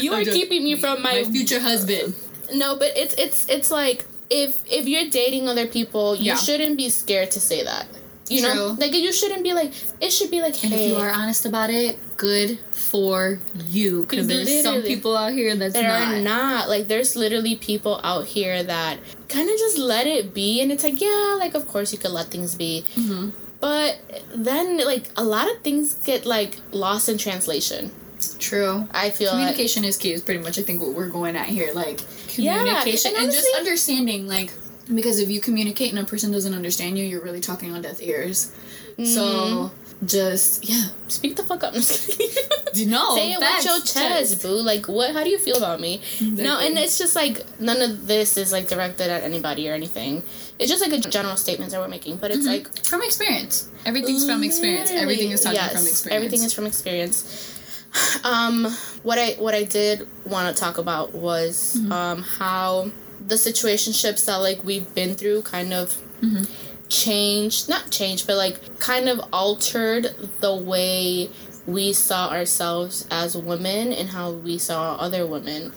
you 0.00 0.12
are 0.12 0.24
keeping 0.24 0.64
me 0.64 0.76
from 0.76 1.02
my, 1.02 1.22
my 1.22 1.30
future 1.30 1.60
husband. 1.60 2.14
no, 2.54 2.76
but 2.76 2.92
it's 2.96 3.14
it's 3.14 3.48
it's 3.48 3.70
like 3.70 4.06
if 4.30 4.62
if 4.70 4.86
you're 4.86 5.08
dating 5.10 5.48
other 5.48 5.66
people, 5.66 6.14
you 6.16 6.24
Yeah. 6.32 6.36
shouldn't 6.36 6.76
be 6.76 6.88
scared 6.90 7.30
to 7.32 7.40
say 7.40 7.64
that. 7.64 7.86
You 8.30 8.42
know, 8.42 8.52
True. 8.54 8.76
like 8.78 8.92
you 8.94 9.12
shouldn't 9.12 9.42
be 9.42 9.52
like. 9.54 9.72
It 10.00 10.10
should 10.12 10.30
be 10.30 10.40
like, 10.42 10.54
hey, 10.56 10.68
if 10.86 10.90
you 10.90 10.96
are 10.96 11.10
honest 11.10 11.46
about 11.46 11.70
it, 11.70 11.98
good 12.16 12.58
for 12.72 13.38
you. 13.54 14.02
Because 14.02 14.26
there's 14.26 14.62
some 14.62 14.82
people 14.82 15.16
out 15.16 15.32
here 15.32 15.54
that's 15.56 15.74
there 15.74 15.88
not. 15.88 16.14
are 16.14 16.20
not 16.20 16.68
like 16.68 16.88
there's 16.88 17.16
literally 17.16 17.56
people 17.56 18.00
out 18.04 18.26
here 18.26 18.62
that 18.62 18.98
kind 19.28 19.48
of 19.48 19.56
just 19.58 19.78
let 19.78 20.06
it 20.06 20.32
be 20.34 20.60
and 20.60 20.72
it's 20.72 20.82
like 20.84 21.00
yeah 21.00 21.36
like 21.38 21.54
of 21.54 21.66
course 21.68 21.92
you 21.92 21.98
could 21.98 22.10
let 22.12 22.26
things 22.28 22.54
be 22.54 22.82
Mhm. 22.96 23.32
but 23.60 24.00
then 24.34 24.78
like 24.78 25.10
a 25.16 25.22
lot 25.24 25.50
of 25.50 25.60
things 25.62 25.92
get 25.94 26.24
like 26.24 26.56
lost 26.72 27.08
in 27.10 27.18
translation 27.18 27.90
True. 28.38 28.88
i 28.92 29.10
feel 29.10 29.28
like 29.32 29.38
Communication 29.40 29.84
is 29.84 29.96
key. 29.98 30.12
Is 30.12 30.22
pretty 30.22 30.42
much 30.42 30.58
I 30.58 30.62
think 30.62 30.80
what 30.80 30.94
we're 30.94 31.08
going 31.10 31.36
at 31.36 31.46
here. 31.46 31.72
Like 31.74 32.00
Yeah, 32.36 32.58
communication 32.58 33.12
and 33.14 33.24
and, 33.24 33.32
just 33.32 33.48
understanding. 33.56 34.26
Like 34.26 34.50
because 34.94 35.18
if 35.18 35.28
you 35.30 35.40
communicate 35.40 35.90
and 35.90 35.98
a 35.98 36.04
person 36.04 36.30
doesn't 36.32 36.54
understand 36.54 36.98
you, 36.98 37.04
you're 37.04 37.22
really 37.22 37.40
talking 37.40 37.72
on 37.74 37.82
deaf 37.82 38.00
ears. 38.02 38.52
So 38.96 39.70
Mm-hmm. 40.00 40.06
just 40.06 40.68
yeah, 40.68 40.86
speak 41.08 41.36
the 41.36 41.42
fuck 41.42 41.62
up 41.64 41.70
I'm 41.74 41.80
just 41.80 42.08
kidding. 42.18 42.90
no. 42.90 43.14
say 43.16 43.32
it 43.32 43.38
with 43.40 43.64
your 43.64 43.80
chest 43.80 44.42
boo 44.42 44.60
like 44.62 44.86
what 44.86 45.12
how 45.12 45.22
do 45.24 45.30
you 45.30 45.38
feel 45.38 45.56
about 45.56 45.80
me 45.80 46.00
no 46.20 46.58
and 46.60 46.76
it's 46.78 46.98
just 46.98 47.14
like 47.16 47.44
none 47.60 47.80
of 47.82 48.06
this 48.06 48.36
is 48.36 48.52
like 48.52 48.68
directed 48.68 49.08
at 49.10 49.22
anybody 49.24 49.68
or 49.68 49.74
anything 49.74 50.22
it's 50.58 50.70
just 50.70 50.82
like 50.82 50.92
a 50.92 50.98
general 51.08 51.36
statement 51.36 51.70
that 51.72 51.80
we're 51.80 51.88
making 51.88 52.16
but 52.16 52.30
it's 52.30 52.46
like 52.46 52.66
from 52.84 53.02
experience. 53.02 53.68
Everything's 53.86 54.24
from 54.28 54.42
experience. 54.44 54.90
Everything 54.90 55.30
is 55.30 55.40
talking 55.42 55.56
Yes, 55.56 55.72
from 55.72 55.86
experience. 55.86 56.16
Everything 56.16 56.42
is 56.44 56.52
from 56.52 56.66
experience. 56.66 57.54
Um, 58.24 58.66
what 59.02 59.18
I 59.18 59.30
what 59.44 59.54
I 59.54 59.64
did 59.64 60.06
want 60.26 60.54
to 60.54 60.60
talk 60.60 60.76
about 60.78 61.14
was 61.14 61.76
Mm-hmm. 61.78 61.92
um, 61.92 62.22
how 62.22 62.90
the 63.28 63.34
situationships 63.36 64.24
that 64.26 64.36
like 64.36 64.64
we've 64.64 64.92
been 64.94 65.14
through 65.14 65.42
kind 65.42 65.72
of 65.72 65.96
Mm-hmm. 66.20 66.44
changed, 66.88 67.68
not 67.68 67.90
changed, 67.90 68.26
but 68.26 68.36
like 68.36 68.78
kind 68.80 69.08
of 69.08 69.20
altered 69.32 70.04
the 70.40 70.54
way 70.54 71.30
we 71.66 71.92
saw 71.92 72.30
ourselves 72.30 73.06
as 73.10 73.36
women 73.36 73.92
and 73.92 74.08
how 74.08 74.32
we 74.32 74.58
saw 74.58 74.96
other 74.96 75.24
women 75.26 75.72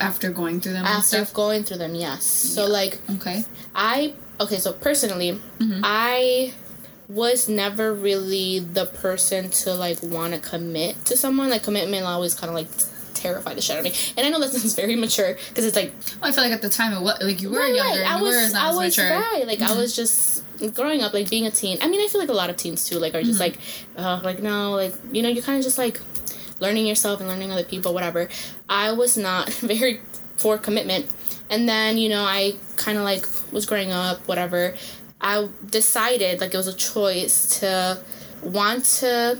after 0.00 0.30
going 0.30 0.60
through 0.60 0.74
them 0.74 0.84
after 0.84 1.16
stuff. 1.24 1.32
going 1.34 1.64
through 1.64 1.78
them. 1.78 1.94
Yes. 1.94 2.24
So 2.24 2.62
Yeah. 2.66 2.68
like 2.72 2.98
Okay. 3.16 3.44
I 3.74 4.14
okay, 4.40 4.58
so 4.58 4.72
personally, 4.72 5.40
Mhm. 5.58 5.80
I 5.82 6.52
was 7.08 7.48
never 7.48 7.92
really 7.92 8.58
the 8.60 8.86
person 8.86 9.50
to 9.50 9.74
like 9.74 10.02
want 10.02 10.34
to 10.34 10.38
commit 10.40 11.04
to 11.06 11.16
someone. 11.16 11.50
Like 11.50 11.62
commitment 11.62 12.04
always 12.06 12.34
kind 12.34 12.50
of 12.50 12.54
like 12.54 12.68
terrified 13.24 13.56
the 13.56 13.62
shit 13.62 13.76
out 13.76 13.84
of 13.84 13.90
me. 13.90 13.92
And 14.16 14.26
I 14.26 14.30
know 14.30 14.40
that 14.40 14.50
sounds 14.52 14.74
very 14.84 14.96
mature 14.96 15.32
because 15.48 15.64
it's 15.64 15.76
like 15.76 15.92
Well, 16.20 16.30
I 16.30 16.32
feel 16.32 16.44
like 16.44 16.52
at 16.52 16.62
the 16.62 16.68
time 16.80 16.92
it 16.92 17.00
was 17.00 17.16
like 17.22 17.40
you 17.42 17.50
were 17.50 17.58
right, 17.58 17.74
younger. 17.74 17.90
right. 17.90 17.98
and 18.00 18.14
I 18.14 18.18
you 18.18 18.24
were 18.24 18.42
was 18.42 18.54
I 18.54 18.68
was 18.74 18.96
mature. 18.98 19.10
right. 19.10 19.44
Like 19.46 19.60
I 19.62 19.72
was 19.82 19.96
just 19.96 20.44
growing 20.74 21.02
up, 21.02 21.12
like 21.12 21.28
being 21.30 21.46
a 21.46 21.50
teen. 21.50 21.78
I 21.82 21.88
mean, 21.88 22.00
I 22.04 22.08
feel 22.08 22.20
like 22.20 22.28
a 22.36 22.38
lot 22.42 22.50
of 22.50 22.56
teens 22.56 22.84
too. 22.88 22.98
Like 22.98 23.14
are 23.14 23.22
just 23.22 23.40
like, 23.40 23.58
uh, 23.96 24.20
like 24.22 24.40
no, 24.42 24.72
like 24.72 24.94
you 25.12 25.22
know, 25.22 25.28
you're 25.28 25.42
kind 25.42 25.58
of 25.58 25.64
just 25.64 25.78
like 25.78 25.98
learning 26.60 26.86
yourself 26.86 27.20
and 27.20 27.28
learning 27.28 27.50
other 27.50 27.64
people, 27.64 27.92
whatever. 27.94 28.28
I 28.68 28.92
was 28.92 29.16
not 29.16 29.48
very 29.72 30.00
for 30.36 30.58
commitment. 30.58 31.06
And 31.50 31.68
then, 31.68 31.98
you 31.98 32.08
know, 32.08 32.24
I 32.24 32.54
kind 32.76 32.96
of 32.98 33.04
like 33.04 33.26
was 33.52 33.66
growing 33.66 33.92
up, 33.92 34.26
whatever. 34.26 34.74
I 35.20 35.48
decided, 35.70 36.40
like, 36.40 36.52
it 36.54 36.56
was 36.56 36.66
a 36.66 36.74
choice 36.74 37.60
to 37.60 37.98
want 38.42 38.84
to 39.00 39.38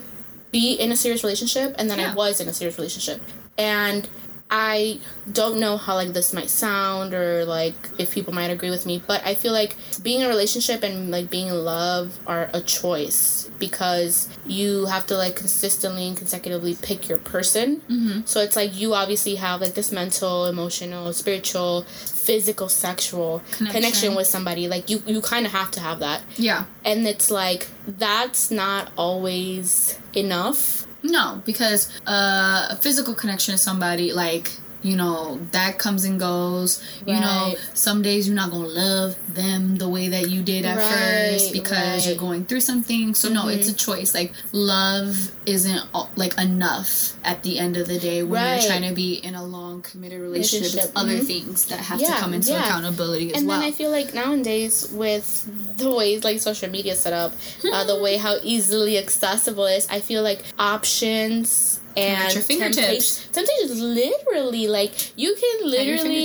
be 0.50 0.74
in 0.74 0.92
a 0.92 0.96
serious 0.96 1.22
relationship, 1.24 1.74
and 1.78 1.90
then 1.90 1.98
I 2.00 2.14
was 2.14 2.40
in 2.40 2.48
a 2.48 2.52
serious 2.54 2.78
relationship. 2.78 3.20
And 3.58 4.08
I 4.50 5.00
don't 5.32 5.58
know 5.58 5.76
how 5.76 5.94
like 5.94 6.12
this 6.12 6.32
might 6.32 6.50
sound 6.50 7.14
or 7.14 7.44
like 7.44 7.74
if 7.98 8.12
people 8.12 8.32
might 8.32 8.50
agree 8.50 8.70
with 8.70 8.86
me, 8.86 9.02
but 9.04 9.24
I 9.26 9.34
feel 9.34 9.52
like 9.52 9.74
being 10.02 10.20
in 10.20 10.26
a 10.26 10.28
relationship 10.28 10.82
and 10.82 11.10
like 11.10 11.30
being 11.30 11.48
in 11.48 11.64
love 11.64 12.18
are 12.26 12.50
a 12.52 12.60
choice 12.60 13.50
because 13.58 14.28
you 14.46 14.84
have 14.86 15.06
to 15.06 15.16
like 15.16 15.34
consistently 15.34 16.06
and 16.06 16.16
consecutively 16.16 16.76
pick 16.80 17.08
your 17.08 17.18
person. 17.18 17.80
Mm-hmm. 17.88 18.20
So 18.26 18.40
it's 18.40 18.54
like 18.54 18.78
you 18.78 18.94
obviously 18.94 19.36
have 19.36 19.60
like 19.60 19.74
this 19.74 19.90
mental, 19.90 20.46
emotional, 20.46 21.12
spiritual, 21.14 21.82
physical, 21.82 22.68
sexual 22.68 23.42
connection, 23.52 23.66
Connection. 23.82 24.14
with 24.14 24.26
somebody. 24.26 24.68
Like 24.68 24.88
you 24.90 25.02
you 25.06 25.20
kind 25.20 25.46
of 25.46 25.52
have 25.52 25.70
to 25.72 25.80
have 25.80 26.00
that. 26.00 26.22
Yeah. 26.36 26.64
And 26.84 27.08
it's 27.08 27.30
like 27.30 27.66
that's 27.88 28.50
not 28.50 28.92
always 28.96 29.98
enough. 30.14 30.83
No, 31.04 31.42
because 31.44 31.90
uh, 32.06 32.68
a 32.70 32.76
physical 32.76 33.14
connection 33.14 33.52
to 33.52 33.58
somebody, 33.58 34.12
like 34.14 34.52
you 34.84 34.96
know 34.96 35.40
that 35.52 35.78
comes 35.78 36.04
and 36.04 36.20
goes. 36.20 36.84
You 37.06 37.18
know 37.18 37.54
some 37.72 38.02
days 38.02 38.28
you're 38.28 38.36
not 38.36 38.50
gonna 38.50 38.68
love 38.68 39.34
them 39.34 39.76
the 39.76 39.88
way 39.88 40.08
that 40.08 40.30
you 40.30 40.42
did 40.42 40.64
at 40.64 40.76
Right, 40.76 41.30
first 41.32 41.52
because 41.52 42.06
you're 42.06 42.16
going 42.16 42.44
through 42.44 42.60
something. 42.60 43.14
So 43.14 43.30
no 43.30 43.48
it's 43.48 43.68
a 43.68 43.72
mm-hmm. 43.72 43.92
choice. 43.92 44.14
Like 44.14 44.32
love 44.52 45.32
isn't 45.46 45.82
like 46.16 46.38
enough 46.38 47.14
at 47.24 47.42
the 47.42 47.58
end 47.58 47.76
of 47.76 47.88
the 47.88 47.98
day 47.98 48.22
when 48.22 48.42
Right. 48.42 48.60
you're 48.60 48.70
trying 48.70 48.88
to 48.88 48.94
be 48.94 49.14
in 49.14 49.34
a 49.34 49.44
long 49.44 49.80
committed 49.82 50.20
relationship, 50.20 50.74
Relationship, 50.74 50.94
There's 50.94 50.96
other 50.96 51.16
mm-hmm. 51.16 51.26
things 51.26 51.66
that 51.66 51.80
have 51.80 51.98
to 51.98 52.12
come 52.12 52.34
into 52.34 52.50
yeah. 52.50 52.64
accountability 52.64 53.32
as 53.32 53.38
and 53.38 53.48
well. 53.48 53.60
Then 53.60 53.68
I 53.68 53.72
feel 53.72 53.90
like 53.90 54.12
nowadays 54.12 54.90
with 54.92 55.78
the 55.78 55.92
way 55.92 56.18
like 56.20 56.40
social 56.40 56.70
media 56.70 56.94
set 56.94 57.14
up, 57.14 57.32
uh, 57.72 57.84
the 57.84 57.96
hmm. 57.96 58.02
way 58.02 58.16
how 58.18 58.36
easily 58.42 58.98
accessible 58.98 59.64
it 59.66 59.76
is, 59.76 59.88
I 59.88 60.00
feel 60.00 60.22
like 60.22 60.42
options 60.58 61.80
and 61.96 62.34
your 62.34 62.42
fingertips. 62.42 62.76
temptation- 62.76 63.32
Temptations, 63.32 63.80
literally, 63.80 64.68
like 64.68 64.92
you 65.18 65.34
can 65.34 65.70
literally 65.70 66.18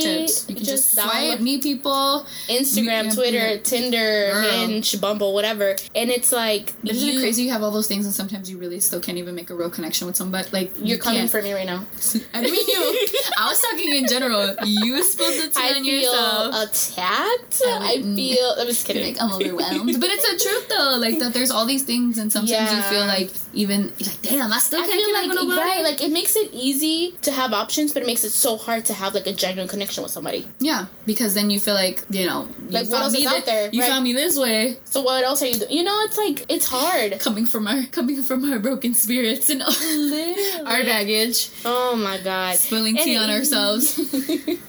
can 0.54 0.64
just, 0.64 0.96
download 0.96 1.02
swipe 1.10 1.40
meet 1.40 1.62
people 1.62 2.26
Instagram, 2.48 3.04
You- 3.06 3.10
Twitter, 3.12 3.48
yeah. 3.54 3.56
Tinder, 3.62 4.30
Girl. 4.32 4.50
Hinge, 4.66 5.00
Bumble, 5.00 5.34
whatever, 5.34 5.76
and 5.94 6.10
it's 6.10 6.32
like 6.32 6.72
isn't 6.84 7.06
you, 7.08 7.18
it 7.18 7.22
crazy 7.22 7.42
you 7.44 7.50
have 7.50 7.62
all 7.62 7.70
those 7.70 7.86
things 7.88 8.04
and 8.06 8.14
sometimes 8.14 8.50
you 8.50 8.58
really 8.58 8.80
still 8.80 9.00
can't 9.00 9.18
even 9.18 9.34
make 9.34 9.50
a 9.50 9.54
real 9.54 9.70
connection 9.70 10.06
with 10.06 10.16
somebody? 10.16 10.48
Like 10.52 10.70
You're 10.78 10.96
you 10.96 10.98
coming 10.98 11.28
for 11.28 11.42
me 11.42 11.52
right 11.52 11.66
now. 11.66 11.84
I 12.34 12.40
mean 12.42 12.54
you. 12.54 13.08
I 13.38 13.48
was 13.48 13.60
talking 13.60 13.94
in 13.94 14.06
general. 14.06 14.54
You 14.64 15.02
spilled 15.02 15.34
the 15.42 15.48
tea 15.48 15.60
I 15.62 15.74
on 15.76 15.84
feel 15.84 16.00
yourself. 16.00 16.54
attacked. 16.70 17.62
Um, 17.66 17.82
I 17.82 17.90
I 17.98 18.02
feel. 18.02 18.54
I'm 18.58 18.66
just 18.66 18.86
kidding. 18.86 19.04
like 19.06 19.20
I'm 19.22 19.32
overwhelmed, 19.32 20.00
but 20.00 20.08
it's 20.10 20.22
the 20.30 20.38
truth 20.48 20.68
though. 20.68 20.96
Like 20.98 21.18
that, 21.18 21.32
there's 21.34 21.50
all 21.50 21.66
these 21.66 21.82
things, 21.84 22.18
and 22.18 22.32
sometimes 22.32 22.72
you 22.72 22.82
feel 22.82 23.06
like 23.06 23.30
even 23.52 23.88
like, 24.00 24.22
damn, 24.22 24.52
I 24.52 24.58
still 24.58 24.80
I 24.82 24.86
can't 24.86 25.04
connect 25.04 25.12
like 25.14 25.28
with 25.28 25.36
nobody. 25.48 25.59
Right, 25.60 25.82
like 25.82 26.02
it 26.02 26.10
makes 26.12 26.36
it 26.36 26.50
easy 26.52 27.14
to 27.22 27.30
have 27.30 27.52
options, 27.52 27.92
but 27.92 28.02
it 28.02 28.06
makes 28.06 28.24
it 28.24 28.30
so 28.30 28.56
hard 28.56 28.84
to 28.86 28.94
have 28.94 29.14
like 29.14 29.26
a 29.26 29.32
genuine 29.32 29.68
connection 29.68 30.02
with 30.02 30.12
somebody. 30.12 30.46
yeah, 30.58 30.86
because 31.06 31.34
then 31.34 31.50
you 31.50 31.60
feel 31.60 31.74
like 31.74 32.02
you 32.10 32.26
know, 32.26 32.48
you 32.68 32.70
Like, 32.70 32.88
what 32.88 32.90
found 33.00 33.04
else 33.04 33.12
me 33.14 33.20
is 33.26 33.32
out 33.32 33.44
there, 33.46 33.70
You 33.72 33.80
right? 33.82 33.88
found 33.90 34.04
me 34.04 34.12
this 34.12 34.38
way, 34.38 34.76
So 34.84 35.02
what 35.02 35.24
else 35.24 35.42
are 35.42 35.46
you 35.46 35.54
doing? 35.54 35.70
You 35.72 35.84
know, 35.84 35.96
it's 36.06 36.16
like 36.18 36.44
it's 36.48 36.66
hard. 36.66 37.18
coming 37.26 37.46
from 37.46 37.66
our 37.68 37.82
coming 37.90 38.22
from 38.22 38.50
our 38.52 38.58
broken 38.58 38.94
spirits 38.94 39.50
and 39.50 39.62
our 39.62 40.82
baggage, 40.84 41.50
Oh 41.64 41.96
my 41.96 42.18
god. 42.22 42.56
spilling 42.56 42.96
tea 42.96 43.14
And 43.16 43.24
on 43.24 43.30
ourselves. 43.36 43.98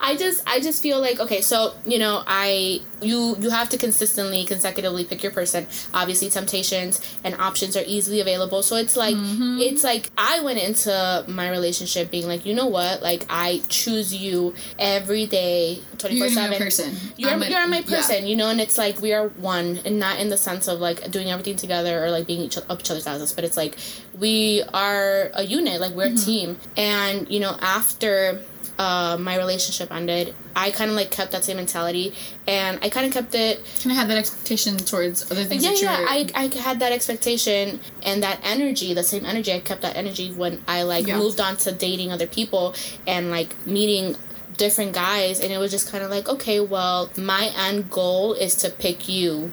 I 0.00 0.16
just 0.16 0.42
I 0.46 0.60
just 0.60 0.82
feel 0.82 1.00
like 1.00 1.18
okay, 1.20 1.40
so 1.42 1.74
you 1.84 1.98
know, 1.98 2.22
I 2.26 2.80
you 3.02 3.36
you 3.38 3.50
have 3.50 3.68
to 3.70 3.76
consistently 3.78 4.44
consecutively 4.44 5.04
pick 5.04 5.22
your 5.22 5.32
person. 5.32 5.66
Obviously 5.92 6.30
temptations 6.30 7.00
and 7.24 7.34
options 7.34 7.76
are 7.76 7.82
easily 7.86 8.20
available. 8.20 8.62
So 8.62 8.76
it's 8.76 8.96
like 8.96 9.16
Mm-hmm. 9.18 9.58
it's 9.60 9.82
like 9.84 10.10
I 10.16 10.27
went 10.42 10.58
into 10.58 11.24
my 11.28 11.50
relationship 11.50 12.10
being 12.10 12.26
like, 12.26 12.44
you 12.46 12.54
know 12.54 12.66
what? 12.66 13.02
Like 13.02 13.24
I 13.28 13.62
choose 13.68 14.14
you 14.14 14.54
every 14.78 15.26
day, 15.26 15.80
You're 16.08 16.28
24/7. 16.28 16.34
gonna 16.34 16.48
be 16.48 16.50
my 16.50 16.58
person. 16.58 16.96
You're, 17.16 17.30
I'm 17.30 17.42
you're 17.42 17.66
my 17.66 17.78
yeah. 17.86 17.96
person, 17.96 18.26
you 18.26 18.36
know, 18.36 18.48
and 18.50 18.60
it's 18.60 18.76
like 18.78 19.00
we 19.00 19.12
are 19.12 19.28
one, 19.28 19.80
and 19.84 19.98
not 19.98 20.20
in 20.20 20.28
the 20.28 20.36
sense 20.36 20.68
of 20.68 20.80
like 20.80 21.10
doing 21.10 21.28
everything 21.30 21.56
together 21.56 22.04
or 22.04 22.10
like 22.10 22.26
being 22.26 22.40
each, 22.42 22.56
of 22.58 22.80
each 22.80 22.90
other's 22.90 23.06
asses, 23.06 23.32
but 23.32 23.44
it's 23.44 23.56
like 23.56 23.76
we 24.18 24.62
are 24.74 25.30
a 25.34 25.42
unit, 25.44 25.80
like 25.80 25.92
we're 25.92 26.06
Mm-hmm. 26.08 26.16
a 26.16 26.24
team. 26.24 26.56
And 26.76 27.30
you 27.30 27.40
know, 27.40 27.56
after 27.60 28.40
uh, 28.78 29.16
my 29.18 29.36
relationship 29.36 29.90
ended, 29.92 30.34
I 30.54 30.70
kind 30.70 30.88
of 30.90 30.96
like 30.96 31.10
kept 31.10 31.32
that 31.32 31.44
same 31.44 31.56
mentality, 31.56 32.14
and 32.46 32.78
I 32.82 32.88
kind 32.88 33.06
of 33.06 33.12
kept 33.12 33.34
it. 33.34 33.64
Kind 33.82 33.90
of 33.90 33.96
had 33.96 34.08
that 34.08 34.18
expectation 34.18 34.76
towards 34.76 35.30
other 35.30 35.44
things 35.44 35.64
Yeah, 35.64 35.72
yeah. 35.74 36.04
I, 36.08 36.28
I 36.34 36.56
had 36.58 36.78
that 36.80 36.92
expectation 36.92 37.80
and 38.04 38.22
that 38.22 38.40
energy, 38.44 38.94
the 38.94 39.02
same 39.02 39.24
energy. 39.26 39.52
I 39.52 39.60
kept 39.60 39.82
that 39.82 39.96
energy 39.96 40.32
when 40.32 40.62
I 40.68 40.82
like 40.82 41.06
Yeah. 41.06 41.18
moved 41.18 41.40
on 41.40 41.56
to 41.58 41.72
dating 41.72 42.12
other 42.12 42.26
people 42.26 42.74
and 43.06 43.30
like 43.30 43.54
meeting 43.66 44.16
different 44.56 44.92
guys, 44.92 45.40
and 45.40 45.52
it 45.52 45.58
was 45.58 45.70
just 45.70 45.90
kind 45.90 46.02
of 46.04 46.10
like, 46.10 46.28
okay, 46.28 46.60
well, 46.60 47.10
my 47.16 47.50
end 47.56 47.90
goal 47.90 48.34
is 48.34 48.54
to 48.56 48.70
pick 48.70 49.08
you. 49.08 49.50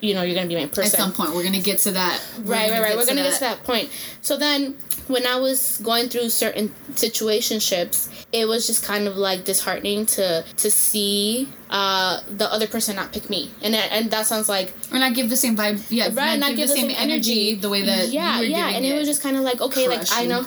You 0.00 0.12
know, 0.14 0.22
you're 0.22 0.34
gonna 0.34 0.46
be 0.48 0.54
my 0.56 0.66
person. 0.66 0.84
at 1.00 1.04
some 1.04 1.12
point, 1.12 1.34
we're 1.34 1.42
gonna 1.44 1.60
get 1.60 1.78
to 1.80 1.92
that. 1.92 2.22
We're 2.38 2.52
Right, 2.52 2.70
right, 2.70 2.80
right. 2.82 2.88
get 2.88 2.96
We're 2.98 3.06
gonna 3.06 3.22
get 3.22 3.34
to 3.34 3.40
that 3.40 3.64
point. 3.64 3.88
So 4.20 4.36
then, 4.36 4.76
when 5.08 5.26
I 5.26 5.36
was 5.36 5.78
going 5.82 6.08
through 6.08 6.28
certain 6.30 6.70
situationships, 6.92 8.08
it 8.32 8.46
was 8.48 8.66
just 8.66 8.82
kind 8.84 9.06
of 9.06 9.16
like 9.16 9.44
disheartening 9.44 10.06
to 10.06 10.44
to 10.56 10.70
see 10.70 11.48
uh, 11.70 12.20
the 12.28 12.50
other 12.52 12.66
person 12.66 12.96
not 12.96 13.12
pick 13.12 13.28
me, 13.30 13.50
and 13.62 13.74
that- 13.74 13.90
and 13.92 14.10
that 14.10 14.26
sounds 14.26 14.48
like 14.48 14.72
Or 14.92 14.98
not 14.98 15.14
give 15.14 15.28
the 15.30 15.36
same 15.36 15.56
vibe. 15.56 15.82
Yeah, 15.90 16.08
right, 16.12 16.38
not, 16.38 16.54
give, 16.56 16.68
the 16.68 16.74
same, 16.74 16.90
energy, 16.90 17.54
the 17.54 17.68
way 17.68 17.82
that 17.82 18.08
yeah, 18.08 18.34
you 18.40 18.50
were 18.52 18.56
yeah, 18.58 18.68
and 18.70 18.84
it. 18.84 18.96
was 18.98 19.06
just 19.08 19.22
kind 19.22 19.36
of 19.36 19.42
like 19.42 19.60
okay, 19.60 19.88
like 19.88 20.02
I 20.12 20.24
know. 20.26 20.44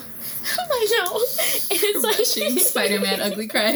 I 0.56 0.86
know. 0.96 1.20
It's 1.72 2.04
Rushing 2.04 2.54
like 2.56 2.64
Spider-Man 2.72 3.20
ugly 3.20 3.46
cry. 3.46 3.72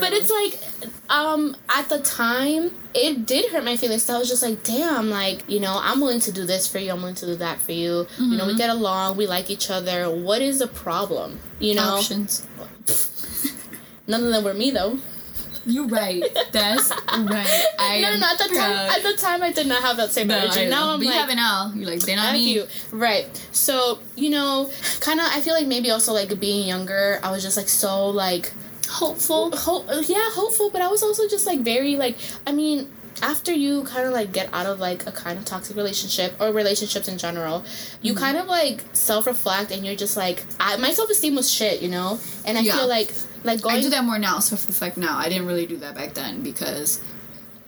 but 0.00 0.12
it's 0.12 0.30
like 0.30 0.58
um 1.10 1.56
at 1.68 1.88
the 1.88 1.98
time 2.00 2.70
it 2.96 3.26
did 3.26 3.50
hurt 3.50 3.64
my 3.64 3.76
feelings 3.76 4.02
so 4.02 4.14
i 4.14 4.18
was 4.18 4.28
just 4.28 4.42
like 4.42 4.62
damn 4.62 5.10
like 5.10 5.48
you 5.48 5.60
know 5.60 5.78
i'm 5.82 6.00
willing 6.00 6.20
to 6.20 6.32
do 6.32 6.44
this 6.44 6.66
for 6.66 6.78
you 6.78 6.90
i'm 6.90 6.98
willing 6.98 7.14
to 7.14 7.26
do 7.26 7.36
that 7.36 7.58
for 7.60 7.72
you 7.72 8.06
you 8.18 8.36
know 8.36 8.44
we 8.44 8.52
mm-hmm. 8.52 8.58
get 8.58 8.70
along 8.70 9.16
we 9.16 9.26
like 9.26 9.50
each 9.50 9.70
other 9.70 10.10
what 10.10 10.40
is 10.40 10.58
the 10.58 10.66
problem 10.66 11.38
you 11.58 11.74
know 11.74 11.96
Options. 11.96 12.46
none 14.06 14.24
of 14.24 14.30
them 14.30 14.44
were 14.44 14.54
me 14.54 14.70
though 14.70 14.98
You're 15.68 15.88
right. 15.88 16.22
That's 16.52 16.90
right. 16.90 17.64
I 17.78 18.00
no 18.02 18.08
am 18.08 18.20
no 18.20 18.26
at 18.26 18.38
the 18.38 18.54
time 18.54 18.90
at 18.90 19.02
the 19.02 19.14
time 19.14 19.42
i 19.42 19.50
did 19.50 19.66
not 19.66 19.82
have 19.82 19.96
that 19.96 20.12
same 20.12 20.28
No, 20.28 20.38
energy 20.38 20.68
now 20.68 20.90
i'm 20.90 21.00
but 21.00 21.06
you 21.06 21.12
have 21.12 21.28
it 21.28 21.34
now. 21.34 21.72
You're 21.74 21.90
like, 21.90 22.00
they're 22.00 22.16
not 22.16 22.34
me. 22.34 22.54
you. 22.54 22.66
Right. 22.92 23.26
So, 23.50 23.98
you 24.14 24.30
know, 24.30 24.70
kind 25.00 25.18
of, 25.18 25.26
I 25.28 25.40
feel 25.40 25.54
like 25.54 25.66
maybe 25.66 25.90
also 25.90 26.12
like 26.12 26.38
being 26.38 26.68
younger, 26.68 27.18
I 27.22 27.32
was 27.32 27.42
just 27.42 27.56
like 27.56 27.68
so 27.68 28.06
like 28.06 28.52
Hopeful. 28.88 29.50
Ho- 29.56 29.84
yeah, 30.06 30.30
hopeful, 30.32 30.70
but 30.70 30.80
I 30.82 30.88
was 30.88 31.02
also 31.02 31.28
just 31.28 31.46
like 31.46 31.60
very 31.60 31.96
like 31.96 32.16
I 32.46 32.52
mean, 32.52 32.90
after 33.22 33.52
you 33.52 33.82
kind 33.84 34.06
of 34.06 34.12
like 34.12 34.32
get 34.32 34.48
out 34.52 34.66
of 34.66 34.78
like 34.78 35.06
a 35.06 35.12
kind 35.12 35.38
of 35.38 35.44
toxic 35.44 35.76
relationship 35.76 36.34
or 36.40 36.52
relationships 36.52 37.08
in 37.08 37.18
general, 37.18 37.64
you 38.02 38.12
Mm-hmm. 38.12 38.22
kind 38.22 38.36
of 38.36 38.46
like 38.46 38.84
self-reflect 38.92 39.70
and 39.72 39.84
you're 39.84 39.96
just 39.96 40.16
like 40.16 40.44
I, 40.60 40.76
my 40.76 40.92
self-esteem 40.92 41.34
was 41.34 41.50
shit, 41.50 41.82
you 41.82 41.88
know? 41.88 42.18
And 42.44 42.56
I 42.58 42.62
Yeah. 42.62 42.76
feel 42.76 42.88
like 42.88 43.12
like 43.44 43.60
going 43.60 43.76
I 43.76 43.80
do 43.80 43.90
that 43.90 44.04
more 44.04 44.18
now, 44.18 44.38
self 44.40 44.66
reflect 44.68 44.96
now. 44.96 45.16
I 45.18 45.28
didn't 45.28 45.46
really 45.46 45.66
do 45.66 45.76
that 45.78 45.94
back 45.94 46.14
then 46.14 46.42
because 46.42 47.00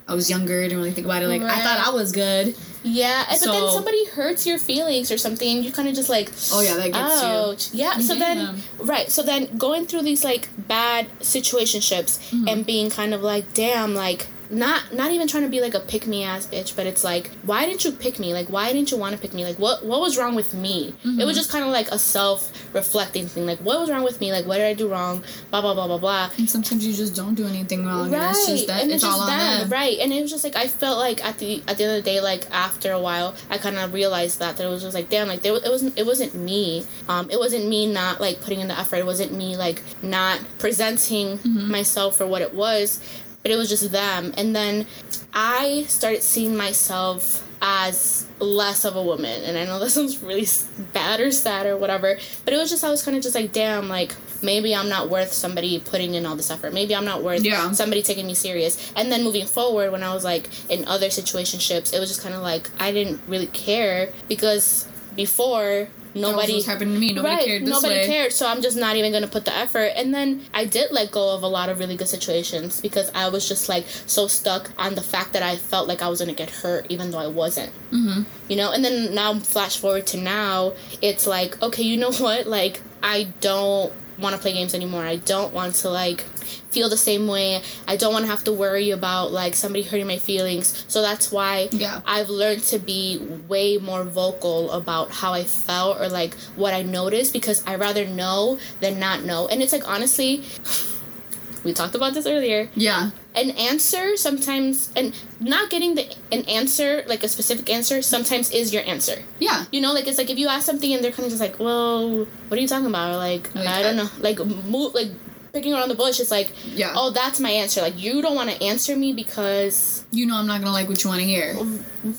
I 0.08 0.14
was 0.14 0.30
younger, 0.30 0.62
didn't 0.62 0.78
really 0.78 0.92
think 0.92 1.06
about 1.06 1.22
it. 1.22 1.28
Like, 1.28 1.42
I 1.42 1.60
thought 1.60 1.86
I 1.86 1.90
was 1.90 2.12
good. 2.12 2.56
Yeah, 2.82 3.24
and- 3.28 3.38
but 3.40 3.52
then 3.52 3.70
somebody 3.70 4.06
hurts 4.06 4.46
your 4.46 4.58
feelings 4.58 5.10
or 5.10 5.18
something 5.18 5.56
and 5.56 5.64
you 5.64 5.70
kind 5.72 5.88
of 5.88 5.94
just 5.94 6.08
like 6.08 6.32
Oh, 6.52 6.60
yeah, 6.60 6.74
that 6.76 6.92
gets 6.92 7.22
you. 7.22 7.28
ouch. 7.28 7.68
Yeah, 7.74 7.98
so 7.98 8.14
then 8.14 8.62
right, 8.78 9.10
so 9.10 9.22
then 9.22 9.56
going 9.58 9.86
through 9.86 10.02
these 10.02 10.24
like 10.24 10.48
bad 10.56 11.08
situationships 11.20 12.18
Mm-hmm. 12.30 12.48
and 12.48 12.64
being 12.66 12.88
kind 12.90 13.12
of 13.14 13.20
like 13.22 13.52
damn 13.52 13.94
like 13.94 14.26
not 14.50 14.92
not 14.94 15.10
even 15.10 15.28
trying 15.28 15.42
to 15.42 15.48
be 15.48 15.60
like 15.60 15.74
a 15.74 15.80
pick 15.80 16.06
me 16.06 16.24
ass 16.24 16.46
bitch, 16.46 16.74
but 16.74 16.86
it's 16.86 17.04
like 17.04 17.30
why 17.42 17.66
didn't 17.66 17.84
you 17.84 17.92
pick 17.92 18.18
me? 18.18 18.32
Like 18.32 18.48
why 18.48 18.72
didn't 18.72 18.90
you 18.90 18.96
want 18.96 19.14
to 19.14 19.20
pick 19.20 19.34
me? 19.34 19.44
Like 19.44 19.58
what 19.58 19.84
what 19.84 20.00
was 20.00 20.16
wrong 20.16 20.34
with 20.34 20.54
me? 20.54 20.88
It 20.88 21.06
Mm-hmm. 21.06 21.26
was 21.26 21.36
just 21.36 21.50
kind 21.50 21.64
of 21.64 21.70
like 21.70 21.88
a 21.90 21.98
self 21.98 22.50
reflecting 22.74 23.26
thing. 23.26 23.44
Like 23.46 23.58
what 23.58 23.78
was 23.80 23.90
wrong 23.90 24.04
with 24.04 24.20
me? 24.20 24.32
Like 24.32 24.46
what 24.46 24.56
did 24.56 24.66
I 24.66 24.74
do 24.74 24.88
wrong? 24.88 25.22
Blah 25.50 25.60
blah 25.60 25.74
blah 25.74 25.86
blah 25.86 25.98
blah. 25.98 26.30
And 26.38 26.48
sometimes 26.48 26.86
you 26.86 26.94
just 26.94 27.14
don't 27.14 27.34
do 27.34 27.46
anything 27.46 27.84
wrong. 27.84 28.12
And 28.14 28.22
it's 28.30 28.46
just 28.46 28.66
that 28.68 28.82
and 28.82 28.92
it's, 28.92 29.04
all 29.04 29.20
on 29.20 29.28
them. 29.28 29.68
right? 29.70 29.98
And 29.98 30.12
it 30.12 30.22
was 30.22 30.30
just 30.30 30.44
like 30.44 30.56
I 30.56 30.66
felt 30.66 30.98
like 30.98 31.24
at 31.24 31.38
the 31.38 31.62
at 31.68 31.76
the 31.78 31.84
end 31.84 31.96
of 31.98 32.04
the 32.04 32.10
day, 32.10 32.20
like 32.20 32.50
after 32.50 32.92
a 32.92 33.00
while, 33.00 33.34
I 33.50 33.58
kind 33.58 33.76
of 33.76 33.92
realized 33.92 34.38
that 34.38 34.56
that 34.56 34.64
it 34.66 34.70
was 34.70 34.82
just 34.82 34.94
like 34.94 35.10
damn, 35.10 35.28
like 35.28 35.42
there, 35.42 35.54
it 35.54 35.62
wasn't 35.70 35.98
it 35.98 36.06
wasn't 36.06 36.34
me. 36.34 36.84
Um, 37.08 37.28
it 37.30 37.38
wasn't 37.38 37.68
me 37.68 37.86
not 37.92 38.20
like 38.20 38.40
putting 38.40 38.60
in 38.60 38.68
the 38.68 38.78
effort. 38.78 38.96
It 38.96 39.06
wasn't 39.06 39.32
me 39.32 39.56
like 39.56 39.82
not 40.02 40.40
presenting 40.58 41.38
Mm-hmm. 41.38 41.70
myself 41.70 42.16
for 42.16 42.26
what 42.26 42.42
it 42.42 42.54
was, 42.54 43.00
but 43.42 43.50
it 43.50 43.56
was 43.56 43.68
just 43.68 43.90
them. 43.92 44.32
And 44.36 44.54
then 44.54 44.86
I 45.32 45.84
started 45.88 46.22
seeing 46.22 46.56
myself 46.56 47.44
as 47.60 48.26
less 48.38 48.84
of 48.84 48.94
a 48.94 49.02
woman 49.02 49.42
and 49.42 49.58
i 49.58 49.64
know 49.64 49.78
that 49.80 49.90
sounds 49.90 50.22
really 50.22 50.46
bad 50.92 51.18
or 51.18 51.32
sad 51.32 51.66
or 51.66 51.76
whatever 51.76 52.16
but 52.44 52.54
it 52.54 52.56
was 52.56 52.70
just 52.70 52.84
i 52.84 52.88
was 52.88 53.02
kind 53.02 53.16
of 53.16 53.22
just 53.22 53.34
like 53.34 53.50
damn 53.52 53.88
like 53.88 54.14
maybe 54.44 54.76
i'm 54.76 54.88
not 54.88 55.10
worth 55.10 55.32
somebody 55.32 55.80
putting 55.80 56.14
in 56.14 56.24
all 56.24 56.36
this 56.36 56.52
effort 56.52 56.72
maybe 56.72 56.94
i'm 56.94 57.04
not 57.04 57.20
worth 57.24 57.42
Yeah. 57.42 57.72
somebody 57.72 58.00
taking 58.00 58.28
me 58.28 58.34
serious 58.34 58.92
and 58.94 59.10
then 59.10 59.24
moving 59.24 59.44
forward 59.44 59.90
when 59.90 60.04
i 60.04 60.14
was 60.14 60.22
like 60.22 60.48
in 60.70 60.86
other 60.86 61.08
situationships 61.08 61.92
it 61.92 61.98
was 61.98 62.08
just 62.08 62.22
kind 62.22 62.32
of 62.32 62.42
like 62.42 62.70
i 62.78 62.92
didn't 62.92 63.20
really 63.26 63.48
care 63.48 64.12
because 64.28 64.86
before 65.16 65.88
nobody 66.20 66.54
was 66.54 66.66
happening 66.66 66.94
to 66.94 67.00
me. 67.00 67.12
Nobody 67.12 67.34
right, 67.34 67.44
cared 67.44 67.62
this 67.62 67.70
nobody 67.70 67.94
way. 68.00 68.06
cared 68.06 68.32
so 68.32 68.46
i'm 68.46 68.60
just 68.62 68.76
not 68.76 68.96
even 68.96 69.12
gonna 69.12 69.26
put 69.28 69.44
the 69.44 69.54
effort 69.54 69.92
and 69.96 70.12
then 70.14 70.42
i 70.54 70.64
did 70.64 70.90
let 70.92 71.10
go 71.10 71.34
of 71.34 71.42
a 71.42 71.48
lot 71.48 71.68
of 71.68 71.78
really 71.78 71.96
good 71.96 72.08
situations 72.08 72.80
because 72.80 73.10
i 73.14 73.28
was 73.28 73.48
just 73.48 73.68
like 73.68 73.84
so 74.06 74.26
stuck 74.26 74.70
on 74.78 74.94
the 74.94 75.02
fact 75.02 75.32
that 75.32 75.42
i 75.42 75.56
felt 75.56 75.88
like 75.88 76.02
i 76.02 76.08
was 76.08 76.20
gonna 76.20 76.32
get 76.32 76.50
hurt 76.50 76.86
even 76.88 77.10
though 77.10 77.18
i 77.18 77.26
wasn't 77.26 77.72
Mm-hmm. 77.90 78.22
you 78.50 78.56
know 78.56 78.70
and 78.72 78.84
then 78.84 79.14
now 79.14 79.38
flash 79.38 79.78
forward 79.78 80.06
to 80.08 80.18
now 80.18 80.74
it's 81.00 81.26
like 81.26 81.60
okay 81.62 81.82
you 81.82 81.96
know 81.96 82.12
what 82.12 82.46
like 82.46 82.80
i 83.02 83.28
don't 83.40 83.92
want 84.18 84.34
to 84.34 84.40
play 84.40 84.52
games 84.52 84.74
anymore 84.74 85.02
i 85.04 85.16
don't 85.16 85.54
want 85.54 85.74
to 85.76 85.88
like 85.88 86.24
feel 86.70 86.88
the 86.88 86.96
same 86.96 87.26
way. 87.28 87.62
I 87.86 87.96
don't 87.96 88.12
want 88.12 88.24
to 88.24 88.30
have 88.30 88.44
to 88.44 88.52
worry 88.52 88.90
about 88.90 89.32
like 89.32 89.54
somebody 89.54 89.82
hurting 89.84 90.06
my 90.06 90.18
feelings. 90.18 90.84
So 90.88 91.02
that's 91.02 91.30
why 91.32 91.68
Yeah. 91.72 92.00
I've 92.06 92.28
learned 92.28 92.62
to 92.64 92.78
be 92.78 93.18
way 93.48 93.76
more 93.78 94.04
vocal 94.04 94.70
about 94.72 95.10
how 95.10 95.32
I 95.32 95.44
felt 95.44 96.00
or 96.00 96.08
like 96.08 96.34
what 96.56 96.74
I 96.74 96.82
noticed 96.82 97.32
because 97.32 97.62
I 97.66 97.76
rather 97.76 98.06
know 98.06 98.58
than 98.80 98.98
not 98.98 99.24
know. 99.24 99.48
And 99.48 99.62
it's 99.62 99.72
like 99.72 99.86
honestly, 99.88 100.42
we 101.64 101.72
talked 101.72 101.94
about 101.94 102.14
this 102.14 102.26
earlier. 102.26 102.68
Yeah. 102.74 103.10
An 103.34 103.50
answer 103.50 104.16
sometimes 104.16 104.90
and 104.96 105.12
not 105.40 105.70
getting 105.70 105.94
the 105.94 106.06
an 106.32 106.42
answer 106.48 107.04
like 107.06 107.22
a 107.22 107.28
specific 107.28 107.70
answer 107.70 108.02
sometimes 108.02 108.50
is 108.50 108.72
your 108.72 108.82
answer. 108.84 109.22
Yeah. 109.38 109.64
You 109.70 109.80
know, 109.80 109.92
like 109.92 110.06
it's 110.06 110.18
like 110.18 110.30
if 110.30 110.38
you 110.38 110.48
ask 110.48 110.66
something 110.66 110.92
and 110.92 111.02
they're 111.04 111.12
kind 111.12 111.26
of 111.26 111.30
just 111.30 111.40
like, 111.40 111.58
"Well, 111.60 112.26
what 112.48 112.58
are 112.58 112.60
you 112.60 112.66
talking 112.68 112.86
about?" 112.86 113.12
Or 113.12 113.16
like, 113.16 113.54
Like, 113.54 113.68
I 113.68 113.82
don't 113.82 113.96
know, 113.96 114.08
like 114.18 114.38
move 114.44 114.94
like 114.94 115.10
picking 115.52 115.72
around 115.74 115.88
the 115.88 115.94
bush. 115.94 116.20
It's 116.20 116.30
like, 116.30 116.52
Yeah. 116.64 116.92
oh, 116.96 117.10
that's 117.10 117.40
my 117.40 117.50
answer. 117.50 117.80
Like 117.82 117.98
you 117.98 118.22
don't 118.22 118.34
want 118.34 118.50
to 118.50 118.62
answer 118.62 118.96
me 118.96 119.12
because 119.12 120.04
You 120.10 120.26
know 120.26 120.36
I'm 120.36 120.46
not 120.46 120.60
gonna 120.60 120.72
like 120.72 120.88
what 120.88 121.02
you 121.02 121.10
want 121.10 121.20
to 121.20 121.26
hear. 121.26 121.56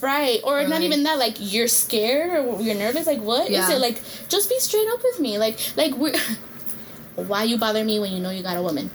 right 0.01 0.39
or, 0.43 0.59
Or, 0.59 0.63
not 0.63 0.71
like- 0.71 0.81
even 0.83 1.03
that. 1.03 1.17
Like 1.19 1.37
you're 1.39 1.67
scared 1.67 2.45
or 2.45 2.61
you're 2.61 2.75
nervous. 2.75 3.07
Like 3.07 3.21
what 3.21 3.47
is 3.47 3.51
Yeah. 3.51 3.71
it? 3.71 3.79
Like 3.79 4.01
just 4.29 4.49
be 4.49 4.59
straight 4.59 4.87
up 4.89 5.01
with 5.03 5.19
me. 5.19 5.37
Like 5.37 5.57
like 5.75 5.95
we. 5.97 6.13
Why 7.15 7.43
you 7.43 7.57
bother 7.57 7.83
me 7.83 7.99
when 7.99 8.13
you 8.13 8.19
know 8.19 8.29
you 8.29 8.43
got 8.43 8.55
a 8.57 8.61
woman? 8.61 8.89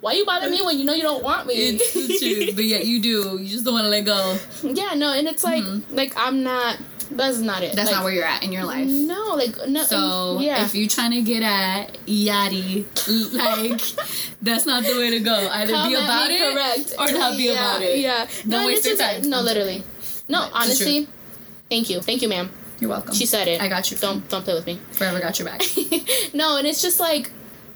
Why 0.00 0.14
you 0.14 0.26
bother 0.26 0.50
me 0.50 0.60
when 0.62 0.76
you 0.76 0.84
know 0.84 0.94
you 0.94 1.02
don't 1.02 1.22
want 1.22 1.46
me? 1.46 1.54
It's 1.54 1.94
the 1.94 2.18
truth, 2.18 2.56
but 2.56 2.64
yet 2.64 2.86
you 2.86 3.00
do. 3.00 3.38
You 3.40 3.46
just 3.46 3.64
don't 3.64 3.74
want 3.74 3.84
to 3.84 3.88
let 3.88 4.04
go. 4.04 4.36
yeah, 4.64 4.94
no, 4.94 5.12
and 5.12 5.28
it's 5.28 5.44
like 5.44 5.62
mm-hmm. 5.62 5.94
like 5.94 6.12
I'm 6.16 6.42
not. 6.42 6.78
That's 7.16 7.38
not 7.38 7.62
it. 7.62 7.74
That's 7.74 7.90
Like, 7.90 7.96
not 7.96 8.04
where 8.04 8.12
you're 8.12 8.24
at 8.24 8.42
in 8.42 8.52
your 8.52 8.64
life. 8.64 8.88
No, 8.88 9.34
like 9.34 9.56
no. 9.68 9.84
So 9.84 10.40
yeah. 10.40 10.64
if 10.64 10.74
you're 10.74 10.88
trying 10.88 11.12
to 11.12 11.22
get 11.22 11.42
at 11.42 11.94
Yachty, 12.06 12.84
like 13.32 13.80
that's 14.42 14.66
not 14.66 14.84
the 14.84 14.94
way 14.98 15.10
to 15.10 15.20
go. 15.20 15.48
Either 15.52 15.72
Come 15.72 15.88
be 15.90 15.94
about 15.94 16.30
it 16.30 16.54
correct. 16.54 16.94
or 16.98 17.12
not 17.18 17.36
be 17.36 17.44
yeah, 17.44 17.52
about 17.52 17.82
it. 17.82 17.98
Yeah. 17.98 18.26
Don't 18.42 18.48
no, 18.48 18.66
waste 18.66 18.86
your 18.86 18.96
time. 18.96 19.22
No, 19.28 19.40
literally. 19.40 19.82
No, 20.28 20.48
But 20.52 20.52
honestly. 20.54 21.08
Thank 21.68 21.88
you. 21.88 22.00
Thank 22.02 22.20
you, 22.22 22.28
ma'am. 22.28 22.50
You're 22.80 22.90
welcome. 22.90 23.14
She 23.14 23.26
said 23.26 23.48
it. 23.48 23.62
I 23.62 23.68
got 23.68 23.90
you. 23.90 23.96
Don't 23.96 24.28
don't 24.28 24.42
play 24.44 24.54
with 24.54 24.66
me. 24.66 24.78
forever 24.90 25.20
got 25.20 25.38
your 25.38 25.48
back. 25.48 25.62
no, 26.34 26.56
and 26.56 26.66
it's 26.66 26.82
just 26.82 26.98
like 27.00 27.30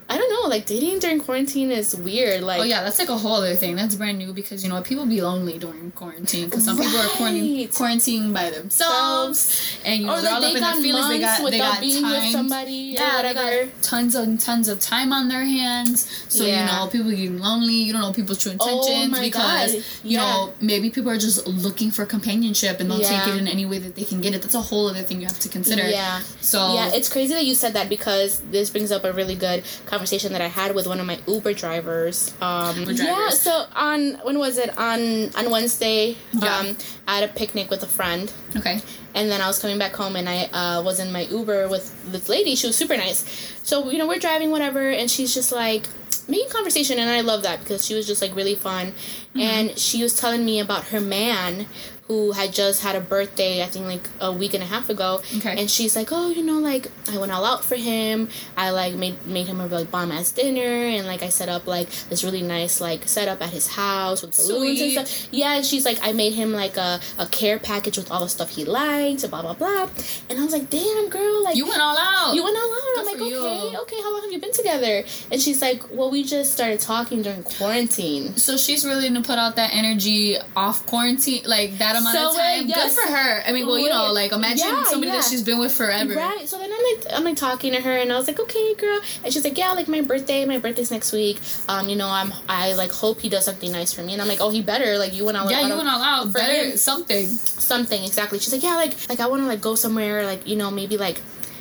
I 0.08 0.16
don't 0.18 0.30
know, 0.32 0.48
like 0.48 0.66
dating 0.66 1.00
during 1.00 1.20
quarantine 1.20 1.72
is 1.72 1.96
weird. 1.96 2.42
Like 2.42 2.60
Oh 2.60 2.62
yeah, 2.62 2.84
that's 2.84 3.00
like 3.00 3.08
a 3.08 3.16
whole 3.18 3.34
other 3.34 3.56
thing. 3.56 3.74
That's 3.74 3.96
brand 3.96 4.18
new 4.18 4.32
because 4.32 4.62
you 4.62 4.70
know 4.70 4.80
people 4.80 5.04
be 5.04 5.20
lonely 5.20 5.58
during 5.58 5.90
quarantine 5.90 6.44
because 6.44 6.64
some 6.64 6.76
people 6.78 6.96
are 6.96 7.04
quarantining, 7.18 7.68
quarantining 7.76 8.32
by 8.32 8.50
themselves, 8.50 9.78
and 9.84 10.00
you 10.02 10.06
know 10.06 10.14
or 10.16 10.20
they're 10.20 10.30
like 10.30 10.32
all 10.34 10.40
they 10.42 10.48
up 10.50 10.56
in 10.56 10.62
their 10.62 10.82
feelings. 10.82 11.08
They 11.08 11.18
got 11.18 11.38
they 11.38 11.44
without 11.44 11.72
got 11.72 11.80
being 11.80 12.04
with 12.04 12.30
somebody 12.30 12.72
Yeah, 12.96 13.22
they 13.22 13.34
got 13.34 13.82
tons 13.82 14.14
and 14.14 14.38
tons 14.40 14.68
of 14.68 14.78
time 14.78 15.12
on 15.12 15.26
their 15.28 15.44
hands. 15.44 16.08
So 16.28 16.44
Yeah. 16.44 16.60
you 16.60 16.66
know 16.72 16.86
people 16.86 17.10
get 17.10 17.32
lonely. 17.32 17.74
You 17.74 17.92
don't 17.92 18.02
know 18.02 18.12
people's 18.12 18.38
true 18.38 18.52
Oh 18.60 18.78
intentions 18.78 19.10
my 19.10 19.20
because 19.22 19.72
God. 19.74 19.82
you 20.04 20.10
Yeah. 20.18 20.20
know 20.20 20.52
maybe 20.60 20.90
people 20.90 21.10
are 21.10 21.18
just 21.18 21.46
looking 21.48 21.90
for 21.90 22.06
companionship 22.06 22.78
and 22.78 22.88
they'll 22.88 23.00
Yeah. 23.00 23.24
take 23.24 23.34
it 23.34 23.40
in 23.40 23.48
any 23.48 23.66
way 23.66 23.78
that 23.80 23.96
they 23.96 24.04
can 24.04 24.20
get 24.20 24.34
it. 24.36 24.42
That's 24.42 24.54
a 24.54 24.60
whole 24.60 24.86
other 24.88 25.02
thing 25.02 25.20
you 25.20 25.26
have 25.26 25.40
to 25.40 25.48
consider. 25.48 25.88
Yeah. 25.88 26.20
So 26.40 26.74
Yeah, 26.74 26.90
it's 26.94 27.08
crazy 27.08 27.34
that 27.34 27.44
you 27.44 27.56
said 27.56 27.72
that 27.74 27.88
because 27.88 28.40
this 28.52 28.70
brings 28.70 28.92
up 28.92 29.02
a 29.02 29.12
really 29.12 29.34
good 29.34 29.64
conversation 29.84 29.95
that 30.04 30.40
I 30.40 30.46
had 30.48 30.74
with 30.74 30.86
one 30.86 31.00
of 31.00 31.06
my 31.06 31.18
Uber 31.26 31.54
drivers. 31.54 32.34
Um, 32.40 32.80
Uber 32.80 32.92
Yeah, 32.92 33.30
so 33.30 33.64
on 33.74 34.14
when 34.24 34.38
was 34.38 34.58
it 34.58 34.76
on 34.78 35.34
on 35.34 35.50
Wednesday? 35.50 36.16
Yeah. 36.32 36.56
Um, 36.58 36.76
I 37.06 37.16
had 37.20 37.30
a 37.30 37.32
picnic 37.32 37.70
with 37.70 37.82
a 37.82 37.86
friend, 37.86 38.32
okay. 38.56 38.80
and 39.14 39.30
then 39.30 39.40
I 39.40 39.46
was 39.46 39.58
coming 39.58 39.78
back 39.78 39.94
home, 39.94 40.16
and 40.16 40.28
I 40.28 40.44
uh, 40.52 40.82
was 40.82 41.00
in 41.00 41.12
my 41.12 41.22
Uber 41.22 41.68
with 41.68 42.12
this 42.12 42.28
lady. 42.28 42.54
She 42.56 42.66
was 42.66 42.76
super 42.76 42.96
nice. 42.96 43.24
So 43.62 43.90
you 43.90 43.98
know 43.98 44.06
we're 44.06 44.18
driving 44.18 44.50
whatever, 44.50 44.90
and 44.90 45.10
she's 45.10 45.32
just 45.34 45.52
like 45.52 45.86
making 46.28 46.50
conversation, 46.50 46.98
and 46.98 47.08
I 47.08 47.20
love 47.20 47.42
that 47.44 47.60
because 47.60 47.84
she 47.84 47.94
was 47.94 48.06
just 48.06 48.20
like 48.22 48.34
really 48.36 48.54
fun, 48.56 48.92
Mm-hmm. 49.36 49.40
and 49.40 49.78
she 49.78 50.02
was 50.02 50.18
telling 50.18 50.46
me 50.46 50.60
about 50.60 50.84
her 50.86 51.00
man 51.00 51.66
who 52.08 52.32
had 52.32 52.52
just 52.52 52.82
had 52.82 52.94
a 52.94 53.00
birthday 53.00 53.62
i 53.62 53.66
think 53.66 53.84
like 53.86 54.08
a 54.20 54.30
week 54.32 54.54
and 54.54 54.62
a 54.62 54.66
half 54.66 54.88
ago 54.88 55.20
Okay. 55.38 55.56
and 55.60 55.70
she's 55.70 55.96
like 55.96 56.08
oh 56.12 56.30
you 56.30 56.42
know 56.42 56.58
like 56.58 56.86
i 57.10 57.18
went 57.18 57.32
all 57.32 57.44
out 57.44 57.64
for 57.64 57.76
him 57.76 58.28
i 58.56 58.70
like 58.70 58.94
made 58.94 59.26
made 59.26 59.46
him 59.46 59.60
a 59.60 59.66
like 59.66 59.90
bomb 59.90 60.12
ass 60.12 60.30
dinner 60.32 60.60
and 60.96 61.06
like 61.06 61.22
i 61.22 61.28
set 61.28 61.48
up 61.48 61.66
like 61.66 61.88
this 62.08 62.22
really 62.24 62.42
nice 62.42 62.80
like 62.80 63.08
setup 63.08 63.42
at 63.42 63.50
his 63.50 63.66
house 63.68 64.22
with 64.22 64.36
balloons 64.36 64.78
Sweet. 64.78 64.96
and 64.96 65.06
stuff 65.08 65.28
yeah 65.32 65.54
and 65.56 65.66
she's 65.66 65.84
like 65.84 65.98
i 66.02 66.12
made 66.12 66.32
him 66.32 66.52
like 66.52 66.76
a, 66.76 67.00
a 67.18 67.26
care 67.26 67.58
package 67.58 67.96
with 67.96 68.10
all 68.10 68.20
the 68.20 68.28
stuff 68.28 68.50
he 68.50 68.64
liked 68.64 69.28
blah 69.30 69.42
blah 69.42 69.54
blah 69.54 69.88
and 70.30 70.38
i 70.38 70.42
was 70.44 70.52
like 70.52 70.70
damn 70.70 71.08
girl 71.08 71.42
like 71.44 71.56
You 71.56 71.66
went 71.66 71.80
all 71.80 71.96
out. 71.98 72.34
you 72.34 72.42
went 72.44 72.56
all 72.56 72.72
out. 72.72 72.98
I'm 72.98 73.06
like, 73.06 73.16
for 73.18 73.24
you. 73.24 73.38
okay, 73.38 73.76
okay. 73.78 73.96
How 74.02 74.12
long 74.12 74.22
have 74.22 74.32
you 74.32 74.40
been 74.40 74.52
together? 74.52 75.04
And 75.30 75.40
she's 75.40 75.60
like, 75.62 75.82
well, 75.90 76.10
we 76.10 76.24
just 76.24 76.52
started 76.52 76.80
talking 76.80 77.22
during 77.22 77.42
quarantine. 77.42 78.36
So 78.36 78.56
she's 78.56 78.84
willing 78.84 79.14
to 79.14 79.20
put 79.22 79.38
out 79.38 79.56
that 79.56 79.74
energy 79.74 80.36
off 80.56 80.84
quarantine, 80.86 81.42
like 81.46 81.78
that 81.78 81.95
amount 81.96 82.14
So, 82.16 82.30
of 82.30 82.36
time. 82.36 82.66
yes. 82.66 82.94
Good 82.94 83.04
for 83.04 83.12
her. 83.12 83.42
I 83.46 83.52
mean, 83.52 83.66
well, 83.66 83.78
you 83.78 83.88
know, 83.88 84.12
like 84.12 84.32
imagine 84.32 84.66
Yeah, 84.68 84.84
somebody 84.84 85.08
yeah. 85.12 85.16
that 85.20 85.24
she's 85.24 85.42
been 85.42 85.58
with 85.58 85.72
forever. 85.72 86.14
Right. 86.14 86.48
So 86.48 86.58
then 86.58 86.70
I'm 86.72 86.82
like, 86.98 87.06
I'm 87.14 87.24
like 87.24 87.36
talking 87.36 87.72
to 87.72 87.80
her, 87.80 87.96
and 87.96 88.12
I 88.12 88.16
was 88.16 88.26
like, 88.26 88.38
okay, 88.40 88.74
girl. 88.74 89.00
And 89.24 89.32
she's 89.32 89.44
like, 89.44 89.56
yeah, 89.58 89.72
like 89.72 89.88
my 89.88 90.00
birthday. 90.02 90.44
My 90.44 90.58
birthday's 90.58 90.90
next 90.90 91.12
week. 91.12 91.40
Um, 91.68 91.88
you 91.88 91.96
know, 91.96 92.08
I'm 92.08 92.32
I 92.48 92.74
like 92.74 92.92
hope 92.92 93.20
he 93.20 93.28
does 93.28 93.44
something 93.44 93.70
nice 93.72 93.92
for 93.92 94.02
me. 94.02 94.12
And 94.12 94.22
I'm 94.22 94.28
like, 94.28 94.40
oh, 94.40 94.50
he 94.50 94.62
better. 94.62 94.98
Like 94.98 95.14
you 95.14 95.24
went 95.24 95.36
all 95.38 95.50
Yeah, 95.50 95.60
out 95.60 95.68
you 95.68 95.76
went 95.76 95.88
all 95.88 96.02
out. 96.02 96.32
Better 96.32 96.70
him. 96.70 96.76
something. 96.76 97.26
something 97.26 98.02
exactly. 98.04 98.38
She's 98.38 98.52
like, 98.52 98.62
yeah, 98.62 98.76
like 98.76 98.94
like 99.08 99.20
I 99.20 99.26
want 99.26 99.42
to 99.42 99.46
like 99.46 99.60
go 99.60 99.74
somewhere, 99.74 100.24
like 100.26 100.46
you 100.46 100.56
know, 100.56 100.70
maybe 100.70 100.96
like 100.96 101.20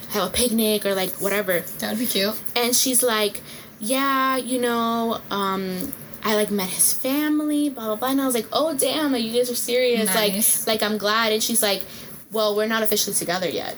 have 0.09 0.27
a 0.27 0.31
picnic 0.31 0.85
or 0.85 0.93
like 0.95 1.11
whatever. 1.21 1.59
That 1.79 1.89
would 1.91 1.99
be 1.99 2.05
cute. 2.05 2.35
and 2.55 2.75
she's 2.75 3.01
like, 3.03 3.41
"Yeah, 3.79 4.37
you 4.37 4.61
know, 4.61 5.19
um, 5.31 5.91
I 6.25 6.35
like 6.35 6.49
met 6.51 6.67
his 6.69 6.91
family, 6.91 7.69
blah 7.69 7.85
blah 7.85 7.95
blah." 7.95 8.09
And 8.09 8.21
I 8.21 8.25
was 8.25 8.35
like, 8.35 8.47
"Oh 8.51 8.75
damn, 8.75 9.11
like 9.13 9.23
you 9.23 9.31
guys 9.31 9.49
are 9.49 9.55
serious, 9.55 10.07
Nice. 10.13 10.65
like 10.67 10.81
like 10.81 10.83
I'm 10.91 10.97
glad." 10.97 11.31
And 11.33 11.41
she's 11.41 11.61
like, 11.61 11.83
"Well, 12.31 12.55
we're 12.55 12.67
not 12.67 12.83
officially 12.83 13.15
together 13.15 13.47
yet." 13.49 13.75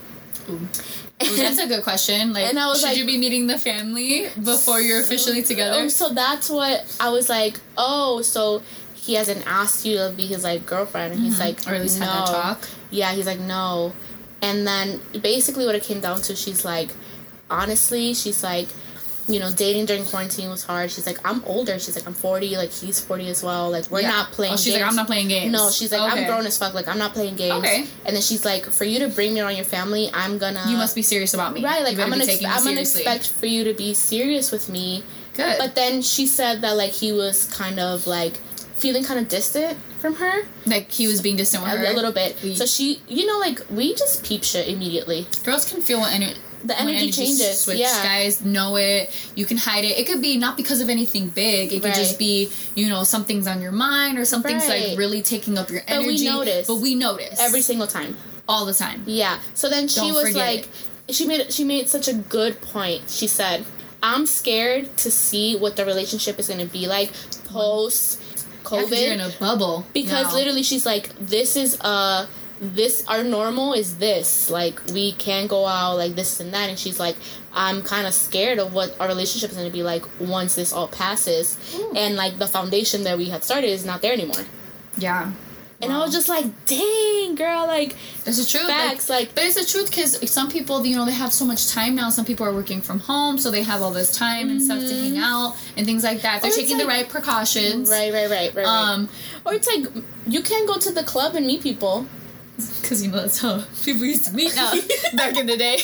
Ooh, 0.50 0.66
that's 1.20 1.60
a 1.60 1.68
good 1.68 1.84
question. 1.84 2.32
Like, 2.38 2.46
And 2.50 2.58
I 2.58 2.68
was 2.68 2.80
should 2.80 2.88
like- 2.90 2.98
you 2.98 3.06
be 3.06 3.18
meeting 3.18 3.48
the 3.48 3.58
family 3.60 4.30
before 4.42 4.80
you're 4.80 5.02
officially 5.02 5.44
together? 5.44 5.90
So 5.90 6.10
that's 6.14 6.50
what 6.50 6.86
I 7.00 7.10
was 7.10 7.28
like. 7.28 7.60
Oh, 7.78 8.22
so 8.22 8.62
he 8.96 9.16
hasn't 9.16 9.44
asked 9.46 9.86
you 9.86 9.98
to 9.98 10.14
be 10.16 10.26
his 10.28 10.44
like 10.44 10.66
girlfriend, 10.66 11.14
and 11.14 11.22
he's 11.22 11.40
like, 11.40 11.58
Mm-hmm. 11.58 11.70
or 11.72 11.76
at 11.76 11.82
least 11.82 12.00
no. 12.00 12.06
have 12.06 12.28
that 12.28 12.32
talk. 12.34 12.68
Yeah, 12.92 13.12
he's 13.14 13.26
like, 13.26 13.40
no. 13.40 13.92
And 14.42 14.66
then 14.68 15.02
basically 15.22 15.66
what 15.66 15.76
it 15.76 15.84
came 15.84 16.00
down 16.00 16.22
to, 16.24 16.36
she's 16.36 16.64
like, 16.64 16.90
honestly, 17.50 18.14
she's 18.14 18.44
like, 18.44 18.68
you 19.28 19.40
know, 19.40 19.52
dating 19.52 19.86
during 19.86 20.06
quarantine 20.06 20.50
was 20.50 20.64
hard. 20.64 20.90
She's 20.90 21.06
like, 21.06 21.18
I'm 21.26 21.44
older. 21.46 21.78
She's 21.80 21.96
like, 21.96 22.08
I'm 22.08 22.14
40. 22.14 22.56
Like, 22.56 22.72
he's 22.72 23.00
40 23.00 23.28
as 23.30 23.44
well. 23.44 23.70
Like, 23.70 23.90
we're 23.92 24.02
Yeah. 24.02 24.10
not 24.10 24.32
playing 24.32 24.54
Oh, 24.54 24.58
she's 24.58 24.74
like. 24.74 24.82
I'm 24.84 24.96
not 24.96 25.08
playing 25.08 25.28
games. 25.28 25.52
No, 25.52 25.70
she's 25.70 25.92
like, 25.92 26.02
Okay. 26.12 26.22
I'm 26.22 26.28
grown 26.28 26.46
as 26.46 26.58
fuck. 26.58 26.74
Like, 26.74 26.88
I'm 26.88 26.98
not 26.98 27.14
playing 27.14 27.36
games. 27.36 27.64
Okay. 27.66 27.86
And 28.06 28.16
then 28.16 28.22
she's 28.22 28.46
like, 28.46 28.66
for 28.66 28.86
you 28.86 29.00
to 29.00 29.10
bring 29.10 29.34
me 29.34 29.42
around 29.42 29.56
your 29.56 29.66
family, 29.66 30.10
I'm 30.14 30.38
gonna. 30.38 30.64
You 30.70 30.78
must 30.78 30.96
be 30.96 31.02
serious 31.02 31.34
about 31.34 31.54
me. 31.54 31.64
Right, 31.64 31.84
like, 31.84 32.00
I'm 32.00 32.10
gonna, 32.10 32.26
me 32.26 32.40
I'm 32.46 32.64
gonna 32.64 32.80
expect 32.82 33.30
for 33.30 33.46
you 33.48 33.64
to 33.66 33.74
be 33.74 33.94
serious 33.94 34.52
with 34.52 34.70
me. 34.70 35.04
Good. 35.36 35.58
But 35.60 35.76
then 35.76 36.02
she 36.02 36.26
said 36.26 36.62
that, 36.62 36.78
like, 36.78 36.92
he 36.92 37.12
was 37.12 37.46
kind 37.46 37.80
of, 37.80 38.08
like, 38.08 38.38
feeling 38.78 39.04
kind 39.04 39.20
of 39.20 39.28
distant 39.28 39.78
from 40.00 40.14
her 40.14 40.44
like 40.68 40.92
he 40.92 41.08
was 41.08 41.20
being 41.24 41.36
distant 41.36 41.64
with 41.64 41.74
a, 41.74 41.78
her. 41.78 41.86
a 41.86 41.94
little 41.94 42.12
bit. 42.12 42.38
We- 42.44 42.54
So 42.54 42.68
she, 42.68 43.02
you 43.08 43.26
know, 43.26 43.40
like, 43.40 43.60
we 43.72 43.96
just 43.96 44.24
peep 44.24 44.44
shit 44.44 44.68
immediately. 44.68 45.26
Girls 45.44 45.66
can 45.70 45.82
feel 45.82 46.00
when 46.02 46.22
ener- 46.22 46.38
The 46.64 46.80
energy 46.80 47.12
changes, 47.12 47.62
Switch. 47.62 47.78
yeah. 47.78 48.04
Guys 48.04 48.44
know 48.44 48.76
it. 48.78 49.12
You 49.36 49.46
can 49.46 49.58
hide 49.58 49.84
it. 49.86 49.98
It 49.98 50.08
could 50.08 50.22
be 50.22 50.38
not 50.38 50.58
because 50.58 50.82
of 50.82 50.90
anything 50.90 51.30
big. 51.30 51.72
It 51.72 51.82
could 51.84 51.94
just 51.94 52.18
be 52.18 52.50
you 52.76 52.90
know 52.90 53.04
something's 53.04 53.48
on 53.48 53.62
your 53.62 53.72
mind 53.72 54.18
or 54.18 54.26
something's 54.26 54.68
Right. 54.68 54.90
like 54.90 54.98
really 54.98 55.22
taking 55.22 55.58
up 55.58 55.70
your 55.70 55.82
energy. 55.88 56.06
But 56.08 56.08
we 56.08 56.26
notice. 56.26 56.68
But 56.68 56.76
we 56.76 56.96
notice 56.96 57.40
Every 57.40 57.62
single 57.62 57.88
time. 57.88 58.18
all 58.50 58.66
the 58.66 58.74
time. 58.74 59.04
Yeah. 59.06 59.40
So 59.54 59.70
then 59.70 59.88
she 59.88 60.00
Don't 60.02 60.14
was 60.16 60.36
like, 60.36 60.68
she 61.10 61.26
made 61.26 61.54
she 61.54 61.64
made 61.64 61.88
such 61.90 62.08
a 62.08 62.14
good 62.14 62.60
point. 62.62 63.04
She 63.10 63.28
said, 63.28 63.64
"I'm 64.04 64.26
scared 64.26 64.98
to 64.98 65.12
see 65.12 65.56
what 65.56 65.76
the 65.76 65.86
relationship 65.86 66.40
is 66.40 66.48
going 66.48 66.60
to 66.60 66.66
be 66.72 66.88
like 66.88 67.12
post 67.48 68.20
Yeah, 68.20 68.42
'cause 68.64 68.92
you're 68.92 69.14
in 69.14 69.22
a 69.22 69.30
bubble 69.40 69.86
because 69.94 70.28
now. 70.28 70.34
literally, 70.34 70.64
she's 70.64 70.86
like, 70.86 71.10
"This 71.20 71.56
is 71.56 71.78
uh 71.82 72.26
this 72.60 73.06
our 73.08 73.24
normal 73.24 73.74
is 73.74 73.98
this 73.98 74.50
like 74.50 74.82
we 74.88 75.12
can 75.14 75.48
go 75.48 75.66
out 75.66 75.98
like 75.98 76.16
this 76.16 76.40
and 76.40 76.54
that," 76.54 76.70
and 76.70 76.78
she's 76.80 77.00
like, 77.00 77.16
"I'm 77.54 77.82
kind 77.82 78.08
of 78.08 78.14
scared 78.14 78.60
of 78.60 78.74
what 78.74 78.96
our 79.00 79.08
relationship 79.08 79.52
is 79.52 79.58
going 79.58 79.70
to 79.70 79.74
be 79.74 79.84
like 79.84 80.04
once 80.20 80.56
this 80.56 80.74
all 80.74 80.88
passes, 80.88 81.58
and 81.96 82.16
like 82.16 82.38
the 82.40 82.48
foundation 82.48 83.04
that 83.04 83.18
we 83.18 83.26
had 83.30 83.44
started 83.44 83.70
is 83.70 83.86
not 83.86 84.02
there 84.02 84.14
anymore." 84.14 84.46
yeah. 84.98 85.32
And 85.80 85.94
I 85.94 86.00
was 86.00 86.12
just 86.12 86.28
like, 86.28 86.46
"Dang, 86.66 87.36
girl! 87.36 87.68
Like 87.68 87.96
That's 88.24 88.44
the 88.44 88.50
truth. 88.50 88.66
facts, 88.66 89.10
like." 89.10 89.36
But 89.36 89.44
it's 89.44 89.54
the 89.54 89.64
truth 89.64 89.92
because 89.92 90.32
some 90.32 90.50
people, 90.50 90.84
you 90.84 90.96
know, 90.96 91.06
they 91.06 91.12
have 91.12 91.32
so 91.32 91.46
much 91.46 91.68
time 91.70 91.94
now. 91.94 92.10
Some 92.10 92.26
people 92.26 92.48
are 92.48 92.54
working 92.54 92.82
from 92.82 92.98
home, 92.98 93.38
so 93.38 93.52
they 93.52 93.62
have 93.62 93.84
all 93.84 93.92
this 93.92 94.12
time 94.18 94.50
and 94.50 94.60
stuff 94.60 94.80
to 94.80 94.92
hang 94.92 95.20
out 95.20 95.56
and 95.76 95.86
things 95.86 96.04
like 96.04 96.24
that. 96.24 96.42
They're 96.42 96.50
it's 96.50 96.58
taking 96.58 96.80
the 96.80 96.88
right 96.88 97.08
precautions. 97.08 97.92
Right, 97.92 98.12
right, 98.12 98.28
right, 98.28 98.56
right. 98.56 98.66
right. 98.66 98.66
Um, 98.66 99.08
Or 99.46 99.54
it's 99.54 99.68
like 99.68 99.86
you 100.26 100.42
can 100.42 100.66
go 100.66 100.80
to 100.80 100.92
the 100.92 101.04
club 101.04 101.36
and 101.36 101.46
meet 101.46 101.62
people. 101.62 102.08
Because 102.82 103.04
you 103.04 103.12
know 103.12 103.18
that's 103.22 103.40
how 103.40 103.64
people 103.84 104.04
used 104.06 104.26
to 104.26 104.34
meet 104.34 104.56
now 104.56 104.74
back 105.16 105.38
in 105.38 105.46
the 105.46 105.58
day. 105.58 105.78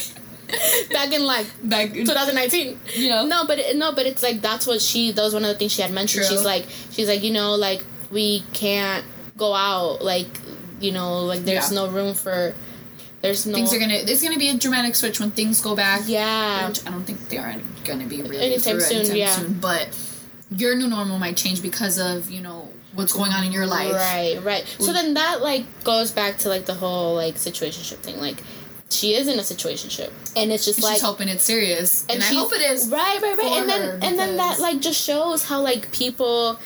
back 0.92 1.12
in 1.14 1.24
like 1.26 1.48
Back, 1.64 1.94
2019 1.94 2.80
you 2.96 3.10
know. 3.10 3.26
no 3.26 3.46
but 3.48 3.58
it, 3.60 3.76
no 3.78 3.92
but 3.94 4.06
it's 4.06 4.22
like 4.22 4.42
that's 4.42 4.68
what 4.68 4.82
she 4.82 5.12
that 5.12 5.22
was 5.22 5.34
one 5.34 5.44
of 5.44 5.50
the 5.50 5.56
things 5.56 5.72
she 5.72 5.82
had 5.82 5.92
mentioned 5.92 6.26
True. 6.26 6.36
she's 6.36 6.46
like 6.46 6.66
she's 6.92 7.08
like 7.08 7.24
you 7.24 7.32
know 7.32 7.56
like 7.56 7.84
we 8.12 8.42
can't 8.54 9.04
go 9.38 9.54
out 9.56 10.04
like 10.04 10.28
you 10.80 10.92
know 10.92 11.20
like 11.26 11.42
there's 11.42 11.72
Yeah. 11.72 11.76
no 11.86 11.90
room 11.90 12.14
for 12.14 12.54
there's 13.22 13.46
no 13.46 13.54
Things 13.56 13.74
are 13.74 13.80
gonna. 13.80 14.04
There's 14.04 14.22
gonna 14.22 14.38
be 14.38 14.50
a 14.50 14.58
dramatic 14.58 14.96
switch 14.96 15.18
when 15.22 15.32
things 15.32 15.62
go 15.62 15.78
back. 15.78 16.02
yeah 16.08 16.68
Which 16.68 16.86
I 16.86 16.92
don't 16.92 17.06
think 17.06 17.30
they 17.30 17.38
are 17.38 17.56
gonna 17.86 18.06
be 18.06 18.22
really 18.22 18.38
Anytime 18.54 18.82
soon, 18.82 19.16
yeah. 19.16 19.42
But 19.48 19.98
your 20.52 20.76
new 20.76 20.88
normal 20.90 21.18
might 21.20 21.38
change 21.38 21.62
because 21.62 21.98
of 22.00 22.30
you 22.30 22.42
know 22.42 22.68
what's 22.94 23.14
going 23.14 23.32
on 23.32 23.44
in 23.44 23.52
your 23.52 23.66
life. 23.66 23.94
Right, 23.94 24.40
right. 24.44 24.66
So 24.80 24.94
then 24.94 25.14
that 25.16 25.42
like 25.42 25.66
goes 25.84 26.12
back 26.12 26.38
to 26.40 26.50
like 26.50 26.66
the 26.66 26.74
whole 26.74 27.16
like 27.16 27.36
situationship 27.36 27.98
thing. 27.98 28.20
Like 28.20 28.42
she 28.90 29.16
is 29.16 29.28
in 29.28 29.40
a 29.40 29.42
situationship, 29.42 30.12
and 30.36 30.52
it's 30.52 30.66
just 30.66 30.78
She's 30.78 30.84
like 30.84 31.02
hoping 31.02 31.28
it's 31.28 31.44
serious, 31.44 32.06
and, 32.08 32.22
I 32.22 32.26
hope 32.28 32.54
it 32.54 32.62
is. 32.62 32.90
Right, 32.90 33.20
right, 33.22 33.38
right. 33.38 33.52
And 33.52 33.70
then 33.70 34.04
and 34.04 34.20
then 34.20 34.38
that 34.38 34.60
like 34.60 34.80
just 34.80 35.02
shows 35.02 35.46
how 35.46 35.62
like 35.62 35.92
people, 35.92 36.60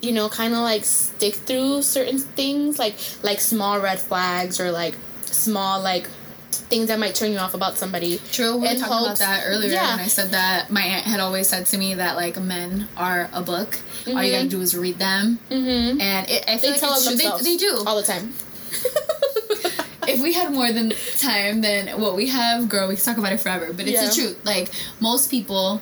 you 0.00 0.12
know, 0.12 0.28
kind 0.28 0.54
of 0.54 0.60
like 0.60 0.84
stick 0.84 1.34
through 1.34 1.82
certain 1.82 2.18
things, 2.18 2.78
like 2.78 2.96
like 3.22 3.40
small 3.40 3.80
red 3.80 3.98
flags 4.00 4.60
or 4.60 4.70
like 4.70 4.94
small 5.26 5.80
like 5.80 6.08
things 6.58 6.88
that 6.88 6.98
might 6.98 7.14
turn 7.14 7.32
you 7.32 7.38
off 7.38 7.54
about 7.54 7.76
somebody. 7.78 8.18
True, 8.32 8.56
we 8.56 8.68
were 8.68 8.74
talking 8.74 9.06
about 9.06 9.18
that 9.18 9.44
earlier 9.46 9.72
yeah. 9.72 9.96
when 9.96 10.04
I 10.04 10.08
said 10.08 10.30
that 10.32 10.70
my 10.70 10.82
aunt 10.82 11.04
had 11.06 11.20
always 11.20 11.48
said 11.48 11.66
to 11.66 11.78
me 11.78 11.94
that 11.94 12.16
like 12.16 12.40
men 12.40 12.88
are 12.96 13.28
a 13.32 13.42
book. 13.42 13.78
All 14.06 14.22
you 14.22 14.32
gotta 14.32 14.48
do 14.48 14.60
is 14.60 14.76
read 14.76 14.98
them, 14.98 15.38
Mm-hmm. 15.50 16.00
and 16.00 16.28
it, 16.30 16.44
I 16.48 16.58
feel 16.58 16.60
They 16.60 16.70
like 16.72 16.80
tell 16.80 16.94
true. 17.00 17.04
They, 17.10 17.16
themselves 17.16 17.44
they 17.44 17.56
do. 17.56 17.82
all 17.86 17.96
the 17.96 18.02
time. 18.02 18.32
if 20.08 20.20
we 20.22 20.32
had 20.34 20.52
more 20.52 20.70
than 20.72 20.90
time 21.16 21.60
than 21.62 22.00
what 22.00 22.14
we 22.16 22.28
have, 22.28 22.68
girl, 22.68 22.88
we 22.88 22.96
could 22.96 23.04
talk 23.04 23.16
about 23.18 23.32
it 23.32 23.40
forever. 23.40 23.72
But 23.72 23.86
it's 23.88 23.92
Yeah. 24.02 24.08
the 24.08 24.14
truth. 24.14 24.44
Like 24.44 24.70
most 25.00 25.30
people, 25.30 25.80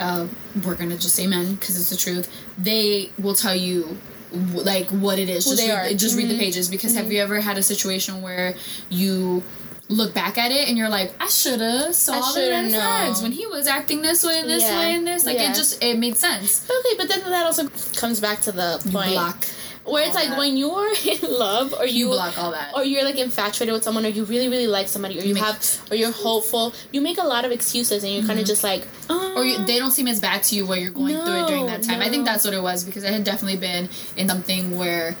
uh, 0.00 0.26
we're 0.64 0.74
gonna 0.74 0.96
just 0.96 1.14
say 1.14 1.26
men 1.26 1.54
because 1.54 1.78
it's 1.78 1.90
the 1.90 1.96
truth. 1.96 2.28
They 2.58 3.10
will 3.18 3.34
tell 3.34 3.54
you 3.54 3.98
like 4.32 4.88
what 4.88 5.18
it 5.18 5.28
is. 5.28 5.44
Who 5.44 5.50
just 5.50 5.62
they 5.62 5.68
read, 5.70 5.92
are. 5.92 5.94
just 5.94 6.16
read 6.16 6.30
the 6.30 6.34
Mhm. 6.34 6.38
pages. 6.38 6.68
Because 6.70 6.94
have 6.94 7.12
you 7.12 7.20
ever 7.20 7.40
had 7.40 7.58
a 7.58 7.62
situation 7.62 8.22
where 8.22 8.54
you 8.88 9.42
look 9.88 10.14
back 10.14 10.38
at 10.38 10.50
it 10.50 10.68
and 10.68 10.78
you're 10.78 10.88
like, 10.88 11.12
I 11.20 11.28
shoulda 11.28 11.92
saw 11.92 12.14
I 12.14 12.32
the 12.34 12.48
red 12.50 12.70
flags 12.70 13.22
when 13.22 13.32
he 13.32 13.46
was 13.46 13.66
acting 13.66 14.00
this 14.02 14.24
way 14.24 14.38
and 14.40 14.48
this 14.48 14.62
Yeah. 14.62 14.78
way 14.78 14.94
and 14.94 15.06
this. 15.06 15.26
Like 15.26 15.36
Yeah. 15.38 15.50
it 15.52 15.54
just 15.54 15.82
it 15.82 15.98
made 15.98 16.16
sense. 16.16 16.64
Okay, 16.68 16.96
but 16.96 17.08
then 17.08 17.20
that 17.30 17.44
also 17.44 17.68
comes 17.96 18.20
back 18.20 18.40
to 18.42 18.52
the 18.52 18.80
point 18.90 19.10
Block. 19.12 19.44
where 19.84 20.04
it's 20.06 20.16
all 20.16 20.22
like 20.22 20.30
that. 20.30 20.38
when 20.38 20.56
you're 20.56 20.94
in 21.04 21.18
love 21.38 21.74
or 21.78 21.84
You 21.86 22.06
you 22.06 22.06
block 22.08 22.38
all 22.38 22.52
that. 22.52 22.72
or 22.74 22.84
you're 22.84 23.04
like 23.04 23.18
infatuated 23.18 23.72
with 23.74 23.82
someone 23.84 24.06
or 24.06 24.08
you 24.08 24.24
really 24.24 24.48
really 24.48 24.66
like 24.68 24.88
somebody 24.88 25.18
or 25.20 25.24
you 25.24 25.34
make- 25.34 25.42
have 25.42 25.80
or 25.90 25.96
you're 25.96 26.12
hopeful 26.12 26.72
you 26.92 27.00
make 27.02 27.18
a 27.18 27.26
lot 27.26 27.44
of 27.44 27.50
excuses 27.50 28.02
and 28.04 28.12
you're 28.14 28.22
kind 28.22 28.38
of 28.38 28.44
mm-hmm. 28.44 28.46
just 28.46 28.62
like 28.64 28.86
oh 29.10 29.34
or 29.36 29.44
you, 29.44 29.62
they 29.66 29.78
don't 29.78 29.90
seem 29.90 30.06
as 30.08 30.20
bad 30.20 30.42
to 30.44 30.54
you 30.54 30.64
while 30.64 30.78
you're 30.78 30.90
going 30.92 31.14
through 31.16 31.44
it 31.44 31.48
during 31.48 31.66
that 31.66 31.82
No, 31.82 31.88
time. 31.88 32.00
I 32.00 32.08
think 32.08 32.24
that's 32.24 32.44
what 32.44 32.54
it 32.54 32.62
was 32.62 32.84
because 32.84 33.04
I 33.04 33.10
had 33.10 33.24
definitely 33.24 33.58
been 33.58 33.90
in 34.16 34.28
something 34.28 34.78
where 34.78 35.16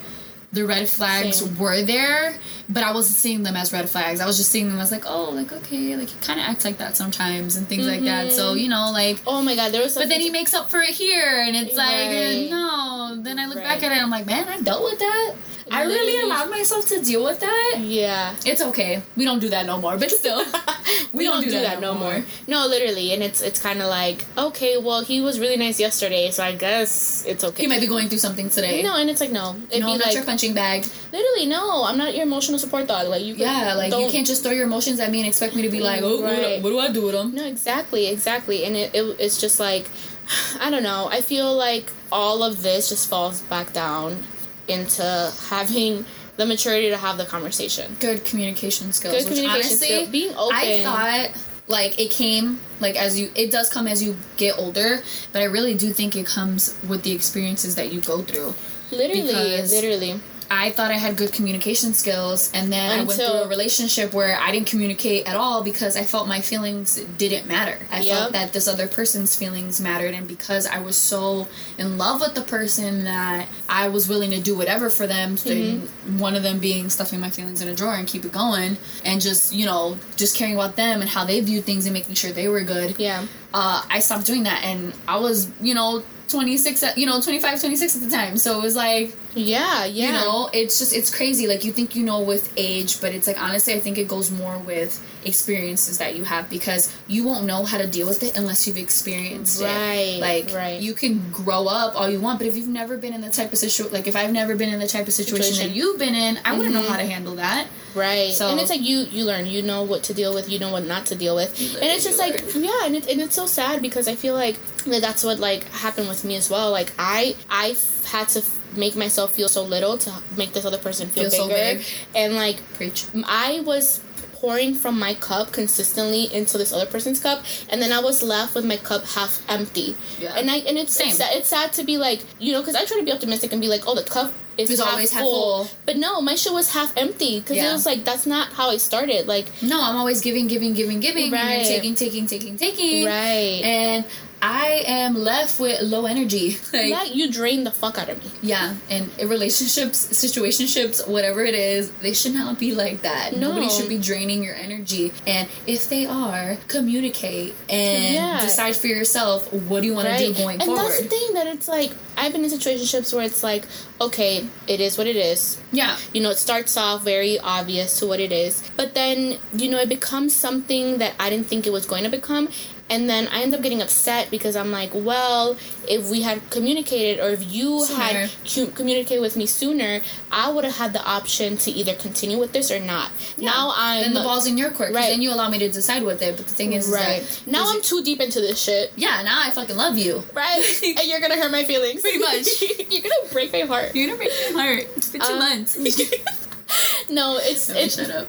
the 0.52 0.66
red 0.66 0.88
flags 0.88 1.38
Same. 1.38 1.58
were 1.58 1.82
there, 1.82 2.36
but 2.68 2.82
I 2.82 2.92
wasn't 2.92 3.16
seeing 3.16 3.42
them 3.42 3.56
as 3.56 3.72
red 3.72 3.88
flags. 3.88 4.20
I 4.20 4.26
was 4.26 4.36
just 4.36 4.50
seeing 4.50 4.68
them 4.68 4.78
as 4.78 4.92
like, 4.92 5.04
oh, 5.06 5.30
like 5.30 5.50
okay, 5.50 5.96
like 5.96 6.10
he 6.10 6.18
kind 6.20 6.38
of 6.38 6.46
acts 6.46 6.64
like 6.64 6.78
that 6.78 6.96
sometimes 6.96 7.56
and 7.56 7.66
things 7.66 7.86
like 7.86 8.02
that. 8.02 8.32
So 8.32 8.50
mm-hmm. 8.50 8.58
you 8.58 8.68
know, 8.68 8.90
like. 8.92 9.18
oh 9.26 9.42
my 9.42 9.56
god 9.56 9.72
there 9.72 9.82
was 9.82 9.94
But 9.94 10.08
then 10.08 10.20
he 10.20 10.30
makes 10.30 10.52
up 10.52 10.70
for 10.70 10.80
it 10.80 10.90
here, 10.90 11.42
and 11.46 11.56
it's 11.56 11.76
like 11.76 12.50
no. 12.50 13.16
Then 13.22 13.38
I 13.38 13.46
look 13.46 13.56
Right. 13.56 13.64
back 13.64 13.82
at 13.82 13.92
it, 13.92 13.94
and 13.94 14.02
I'm 14.02 14.10
like, 14.10 14.26
man, 14.26 14.48
I 14.48 14.60
dealt 14.60 14.84
with 14.84 14.98
that. 14.98 15.34
I 15.70 15.84
really 15.84 16.20
allowed 16.22 16.50
myself 16.50 16.86
to 16.88 17.00
deal 17.00 17.22
with 17.24 17.40
that. 17.40 17.78
yeah 17.80 18.34
It's 18.44 18.62
okay. 18.62 19.02
We 19.16 19.24
don't 19.24 19.38
do 19.40 19.48
that 19.50 19.66
no 19.66 19.78
more. 19.78 19.96
But 19.96 20.10
still, 20.10 20.44
we, 21.12 21.24
don't, 21.24 21.44
do 21.44 21.50
that, 21.50 21.80
no 21.80 21.94
more. 21.94 22.24
no 22.46 22.66
literally 22.66 23.12
and 23.12 23.22
it's 23.22 23.40
it's 23.42 23.60
kind 23.60 23.80
of 23.80 23.88
like 23.88 24.24
okay 24.36 24.76
well 24.76 25.02
he 25.04 25.20
was 25.20 25.38
really 25.38 25.56
nice 25.56 25.78
yesterday 25.80 26.30
so 26.30 26.42
i 26.42 26.54
guess 26.54 27.24
it's 27.26 27.44
okay 27.44 27.62
he 27.62 27.68
might 27.68 27.80
be 27.80 27.86
going 27.86 28.08
through 28.08 28.18
something 28.18 28.48
today. 28.48 28.82
no 28.82 28.96
and 28.96 29.08
it's 29.10 29.20
like 29.20 29.30
no 29.30 29.56
it'd 29.70 29.80
no, 29.80 29.86
be 29.86 29.92
I'm 29.92 29.98
not 29.98 30.06
like 30.06 30.14
your 30.14 30.24
punching 30.24 30.54
bag. 30.54 30.86
literally 31.12 31.46
no 31.46 31.84
i'm 31.84 31.98
not 31.98 32.14
your 32.14 32.24
emotional 32.24 32.58
support 32.58 32.86
dog 32.86 33.08
like 33.08 33.22
you 33.22 33.34
Yeah, 33.34 33.74
like 33.74 33.92
you 33.92 33.98
don't- 33.98 34.10
can't 34.10 34.26
just 34.26 34.42
throw 34.42 34.52
your 34.52 34.66
emotions 34.66 34.98
at 35.00 35.10
me 35.10 35.18
and 35.20 35.28
expect 35.28 35.54
me 35.54 35.62
to 35.62 35.68
be 35.70 35.80
like, 35.80 36.02
oh, 36.02 36.20
what, 36.20 36.30
do 36.36 36.42
I, 36.42 36.44
Right. 36.44 36.62
what 36.62 36.70
do 36.70 36.78
I 36.78 36.88
do 36.92 37.02
with 37.06 37.14
them? 37.14 37.34
No, 37.34 37.44
exactly, 37.44 38.08
exactly. 38.08 38.64
And 38.64 38.76
it, 38.76 38.94
it, 38.94 39.04
it's 39.18 39.38
just 39.40 39.58
like, 39.60 39.86
I 40.60 40.70
don't 40.70 40.82
know. 40.82 41.08
I 41.10 41.20
feel 41.20 41.54
like 41.54 41.90
all 42.10 42.42
of 42.42 42.62
this 42.62 42.88
just 42.88 43.08
falls 43.08 43.40
back 43.42 43.72
down 43.72 44.22
into 44.68 45.32
having 45.48 46.04
the 46.36 46.46
maturity 46.46 46.88
to 46.90 46.96
have 46.96 47.18
the 47.18 47.24
conversation. 47.24 47.96
Good 48.00 48.24
communication 48.24 48.92
skills. 48.92 49.14
Good 49.14 49.26
communication 49.26 49.54
honestly, 49.60 49.86
skill- 49.88 50.06
being 50.10 50.34
open. 50.36 50.56
I 50.56 50.82
thought 50.84 51.30
like 51.68 51.98
it 51.98 52.10
came 52.10 52.58
like 52.80 52.96
as 52.96 53.18
you 53.18 53.30
it 53.34 53.50
does 53.50 53.70
come 53.70 53.86
as 53.86 54.02
you 54.02 54.16
get 54.36 54.58
older, 54.58 55.02
but 55.32 55.42
I 55.42 55.44
really 55.44 55.74
do 55.74 55.92
think 55.92 56.16
it 56.16 56.26
comes 56.26 56.76
with 56.88 57.02
the 57.02 57.12
experiences 57.12 57.74
that 57.76 57.92
you 57.92 58.00
go 58.00 58.22
through. 58.22 58.54
Literally, 58.90 59.62
literally. 59.62 60.20
I 60.54 60.70
thought 60.70 60.90
I 60.90 60.98
had 60.98 61.16
good 61.16 61.32
communication 61.32 61.94
skills, 61.94 62.50
and 62.52 62.70
then 62.70 62.90
I 62.92 63.04
went 63.04 63.12
through 63.12 63.24
a 63.26 63.48
relationship 63.48 64.12
where 64.12 64.38
I 64.38 64.52
didn't 64.52 64.66
communicate 64.66 65.26
at 65.26 65.34
all 65.34 65.62
because 65.62 65.96
I 65.96 66.04
felt 66.04 66.28
my 66.28 66.42
feelings 66.42 66.96
didn't 67.16 67.46
matter. 67.46 67.78
I 67.90 68.00
Yep. 68.00 68.18
felt 68.18 68.32
that 68.32 68.52
this 68.52 68.68
other 68.68 68.86
person's 68.86 69.34
feelings 69.34 69.80
mattered, 69.80 70.12
and 70.14 70.28
because 70.28 70.66
I 70.66 70.78
was 70.80 70.94
so 70.96 71.48
in 71.78 71.96
love 71.96 72.20
with 72.20 72.34
the 72.34 72.42
person 72.42 73.04
that 73.04 73.46
I 73.66 73.88
was 73.88 74.08
willing 74.10 74.30
to 74.32 74.40
do 74.40 74.54
whatever 74.54 74.90
for 74.90 75.06
them. 75.06 75.36
Mm-hmm. 75.36 76.18
One 76.18 76.34
of 76.36 76.42
them 76.42 76.58
being 76.58 76.90
stuffing 76.90 77.18
my 77.18 77.30
feelings 77.30 77.62
in 77.62 77.68
a 77.68 77.74
drawer 77.74 77.94
and 77.94 78.06
keep 78.06 78.24
it 78.26 78.32
going, 78.32 78.76
and 79.06 79.22
just 79.22 79.54
you 79.54 79.64
know 79.64 79.96
just 80.16 80.36
caring 80.36 80.54
about 80.54 80.76
them 80.76 81.00
and 81.00 81.08
how 81.08 81.24
they 81.24 81.40
viewed 81.40 81.64
things 81.64 81.86
and 81.86 81.94
making 81.94 82.14
sure 82.14 82.30
they 82.30 82.48
were 82.48 82.60
good 82.60 82.94
Yeah. 82.98 83.24
uh, 83.54 83.82
I 83.88 84.00
stopped 84.00 84.26
doing 84.26 84.42
that 84.44 84.62
and 84.64 84.92
I 85.08 85.16
was, 85.16 85.48
you 85.62 85.74
know, 85.74 86.02
26, 86.32 86.96
you 86.96 87.06
know, 87.06 87.20
25, 87.20 87.60
26 87.60 87.96
at 87.96 88.02
the 88.02 88.10
time. 88.10 88.36
So 88.36 88.58
it 88.58 88.62
was 88.62 88.74
like, 88.74 89.14
Yeah, 89.34 89.84
yeah. 89.84 90.06
you 90.06 90.12
know, 90.12 90.50
it's 90.52 90.78
just, 90.80 90.92
it's 90.92 91.14
crazy. 91.14 91.46
Like 91.46 91.64
you 91.64 91.72
think 91.72 91.94
you 91.94 92.02
know 92.02 92.20
with 92.22 92.52
age, 92.56 93.00
but 93.00 93.12
it's 93.14 93.26
like, 93.28 93.40
honestly, 93.40 93.74
I 93.74 93.80
think 93.80 93.98
it 93.98 94.08
goes 94.08 94.30
more 94.30 94.58
with 94.58 94.98
experiences 95.24 95.98
that 95.98 96.16
you 96.16 96.24
have 96.24 96.48
because 96.50 96.94
you 97.06 97.24
won't 97.24 97.44
know 97.44 97.64
how 97.64 97.78
to 97.78 97.86
deal 97.86 98.06
with 98.06 98.22
it 98.22 98.36
unless 98.36 98.66
you've 98.66 98.76
experienced 98.76 99.60
it. 99.60 99.64
Right, 99.64 100.16
it. 100.16 100.20
Like, 100.20 100.54
right. 100.54 100.80
you 100.80 100.94
can 100.94 101.30
grow 101.30 101.66
up 101.66 101.94
all 101.94 102.08
you 102.08 102.20
want, 102.20 102.38
but 102.38 102.46
if 102.46 102.56
you've 102.56 102.68
never 102.68 102.96
been 102.96 103.12
in 103.12 103.20
the 103.20 103.30
type 103.30 103.52
of 103.52 103.58
situation, 103.58 103.92
like 103.92 104.06
if 104.06 104.16
I've 104.16 104.32
never 104.32 104.54
been 104.54 104.70
in 104.70 104.80
the 104.80 104.88
type 104.88 105.06
of 105.06 105.12
situation, 105.12 105.32
Situation. 105.32 105.68
that 105.68 105.76
you've 105.76 105.98
been 105.98 106.14
in, 106.14 106.38
I 106.44 106.56
wouldn't 106.56 106.74
know 106.74 106.82
how 106.82 106.96
to 106.96 107.02
mm-hmm. 107.02 107.10
handle 107.10 107.34
that. 107.36 107.66
Right. 107.94 108.32
So- 108.32 108.48
and 108.48 108.60
it's 108.60 108.70
like 108.70 108.82
you 108.82 108.98
you 109.10 109.24
learn, 109.24 109.46
you 109.46 109.62
know 109.62 109.82
what 109.82 110.02
to 110.04 110.14
deal 110.14 110.34
with, 110.34 110.48
you 110.48 110.58
know 110.58 110.72
what 110.72 110.84
not 110.84 111.06
to 111.06 111.14
deal 111.14 111.34
with. 111.34 111.58
And 111.74 111.84
it's 111.84 112.04
just 112.04 112.18
like 112.18 112.42
yeah, 112.54 112.86
and, 112.86 112.96
it, 112.96 113.08
and 113.08 113.20
it's 113.20 113.34
so 113.34 113.46
sad 113.46 113.82
because 113.82 114.08
I 114.08 114.14
feel 114.14 114.34
like 114.34 114.56
that's 114.84 115.24
what 115.24 115.38
like 115.38 115.64
happened 115.70 116.08
with 116.08 116.24
me 116.24 116.36
as 116.36 116.50
well. 116.50 116.70
Like 116.70 116.92
I 116.98 117.36
I 117.50 117.76
had 118.04 118.28
to 118.30 118.42
make 118.76 118.96
myself 118.96 119.34
feel 119.34 119.48
so 119.48 119.62
little 119.62 119.98
to 119.98 120.12
make 120.36 120.52
this 120.52 120.64
other 120.64 120.78
person 120.78 121.08
feel, 121.08 121.24
Feel 121.24 121.42
so 121.42 121.48
bigger. 121.48 121.78
big. 121.78 121.86
And 122.14 122.34
like 122.34 122.56
Preach. 122.74 123.06
I 123.24 123.60
was 123.60 124.00
pouring 124.42 124.74
from 124.74 124.98
my 124.98 125.14
cup 125.14 125.52
consistently 125.52 126.24
into 126.34 126.58
this 126.58 126.72
other 126.72 126.84
person's 126.94 127.20
cup 127.20 127.44
and 127.70 127.80
then 127.80 127.92
I 127.92 128.00
was 128.00 128.24
left 128.24 128.56
with 128.56 128.64
my 128.64 128.76
cup 128.76 129.04
half 129.16 129.40
empty. 129.48 129.94
Yeah. 130.18 130.34
And 130.36 130.50
I 130.50 130.56
and 130.68 130.76
it's 130.76 130.94
Same. 130.94 131.08
it's, 131.10 131.18
sad, 131.18 131.30
it's 131.36 131.48
sad 131.48 131.72
to 131.74 131.84
be 131.84 131.96
like, 131.96 132.20
you 132.40 132.50
know, 132.52 132.62
cuz 132.64 132.74
I 132.74 132.84
try 132.84 132.98
to 132.98 133.04
be 133.04 133.12
optimistic 133.12 133.52
and 133.52 133.60
be 133.66 133.68
like, 133.68 133.86
"Oh, 133.86 133.94
the 133.94 134.02
cup 134.16 134.32
is 134.58 134.80
half 134.80 134.88
always 134.94 135.12
half 135.12 135.22
full. 135.22 135.64
full. 135.66 135.76
But 135.86 135.96
no, 136.06 136.20
my 136.20 136.34
shit 136.34 136.52
was 136.52 136.70
half 136.78 136.90
empty 137.04 137.40
cuz 137.40 137.56
Yeah. 137.56 137.70
it 137.70 137.72
was 137.72 137.86
like 137.86 138.04
that's 138.04 138.26
not 138.34 138.52
how 138.58 138.66
I 138.70 138.78
started. 138.88 139.28
Like 139.28 139.46
No, 139.62 139.80
I'm 139.80 139.96
always 140.02 140.20
giving, 140.20 140.48
giving, 140.54 140.74
giving, 140.74 140.98
giving, 141.06 141.24
and 141.32 141.32
Right. 141.34 141.64
taking, 141.74 141.94
taking, 141.94 142.26
taking, 142.26 142.56
taking. 142.66 143.06
right. 143.06 143.62
and 143.76 144.04
I 144.42 144.82
am 144.86 145.14
left 145.14 145.60
with 145.60 145.80
low 145.82 146.06
energy. 146.06 146.56
Like, 146.72 146.90
Like 146.90 147.14
you 147.14 147.30
drain 147.30 147.64
the 147.64 147.70
fuck 147.70 147.96
out 147.98 148.08
of 148.08 148.18
me. 148.24 148.30
yeah, 148.42 148.74
and 148.90 149.10
in 149.18 149.28
relationships, 149.28 150.06
situationships, 150.08 151.06
whatever 151.06 151.44
it 151.44 151.54
is, 151.54 151.90
they 152.02 152.12
should 152.14 152.34
not 152.34 152.58
be 152.58 152.74
like 152.74 153.02
that. 153.02 153.36
No. 153.36 153.48
Nobody 153.52 153.68
should 153.68 153.88
be 153.88 153.98
draining 153.98 154.42
your 154.42 154.54
energy. 154.54 155.12
And 155.26 155.48
if 155.66 155.88
they 155.88 156.06
are, 156.06 156.56
communicate 156.68 157.54
and 157.68 158.14
Yeah. 158.14 158.40
decide 158.40 158.74
for 158.76 158.86
yourself 158.88 159.52
what 159.52 159.80
do 159.82 159.86
you 159.86 159.94
want 159.94 160.08
to 160.08 160.16
do 160.18 160.32
going 160.34 160.56
and 160.60 160.64
forward. 160.64 160.80
And 160.80 160.88
that's 160.90 161.02
the 161.02 161.08
thing 161.08 161.34
that 161.34 161.46
it's 161.46 161.68
like 161.68 161.92
I've 162.16 162.32
been 162.32 162.44
in 162.44 162.50
situationships 162.50 163.12
where 163.14 163.24
it's 163.24 163.42
like, 163.42 163.64
okay, 164.00 164.46
it 164.66 164.80
is 164.80 164.98
what 164.98 165.06
it 165.06 165.16
is. 165.16 165.58
yeah, 165.72 165.96
You 166.12 166.20
know, 166.22 166.30
it 166.30 166.38
starts 166.38 166.76
off 166.76 167.02
very 167.04 167.38
obvious 167.38 167.98
to 168.00 168.06
what 168.06 168.18
it 168.20 168.32
is, 168.32 168.62
but 168.76 168.94
then 168.94 169.38
you 169.56 169.70
know 169.70 169.78
it 169.78 169.88
becomes 169.88 170.34
something 170.34 170.98
that 170.98 171.12
I 171.20 171.30
didn't 171.30 171.46
think 171.46 171.66
it 171.66 171.72
was 171.72 171.86
going 171.86 172.04
to 172.04 172.10
become, 172.10 172.48
and 172.92 173.08
then 173.10 173.26
I 173.28 173.42
end 173.42 173.54
up 173.54 173.62
getting 173.62 173.80
upset 173.82 174.30
because 174.30 174.54
I'm 174.54 174.70
like, 174.70 174.90
well, 174.94 175.56
if 175.88 176.10
we 176.10 176.20
had 176.22 176.38
communicated 176.50 177.18
or 177.24 177.30
if 177.30 177.42
you 177.52 177.84
Sooner. 177.86 177.98
had 178.04 178.30
cu- 178.46 178.70
communicated 178.70 179.20
with 179.20 179.34
me 179.36 179.46
sooner, 179.46 180.00
I 180.30 180.50
would 180.52 180.64
have 180.64 180.76
had 180.76 180.92
the 180.92 181.02
option 181.04 181.56
to 181.64 181.70
either 181.70 181.94
continue 181.94 182.38
with 182.38 182.52
this 182.52 182.70
or 182.70 182.78
not. 182.78 183.10
Now 183.38 183.72
I'm 183.74 184.02
then 184.02 184.14
the 184.14 184.20
ball's 184.20 184.46
in 184.46 184.56
your 184.58 184.70
court. 184.70 184.92
Right. 184.92 185.08
Then 185.10 185.22
you 185.22 185.30
allow 185.32 185.48
me 185.48 185.58
to 185.60 185.68
decide 185.70 186.02
with 186.04 186.20
it. 186.22 186.36
But 186.36 186.46
the 186.46 186.54
thing 186.54 186.74
is, 186.74 186.86
is 186.86 186.92
right 186.94 187.22
that 187.22 187.46
now. 187.50 187.64
is 187.64 187.70
I'm 187.72 187.76
it- 187.78 187.84
too 187.84 188.02
deep 188.04 188.20
into 188.20 188.40
this 188.40 188.62
shit. 188.62 188.92
yeah. 188.96 189.22
Now 189.22 189.40
I 189.42 189.50
fucking 189.50 189.76
love 189.76 189.96
you. 189.98 190.22
Right, 190.34 190.62
and 190.98 191.04
you're 191.08 191.20
gonna 191.20 191.36
hurt 191.36 191.50
my 191.50 191.64
feelings. 191.64 192.02
Pretty 192.02 192.18
much. 192.18 192.46
you're 192.90 193.02
gonna 193.02 193.32
break 193.32 193.52
my 193.52 193.60
heart. 193.62 193.94
You're 193.96 194.06
gonna 194.08 194.18
break 194.18 194.32
my 194.54 194.62
heart. 194.62 194.86
It's 194.96 195.08
been 195.10 195.20
two 195.22 195.32
Um, 195.32 195.38
months. 195.38 195.76
no, 197.10 197.38
it's 197.40 197.62
Sorry, 197.62 197.80
it's 197.80 197.96
shut 197.96 198.10
up. 198.10 198.28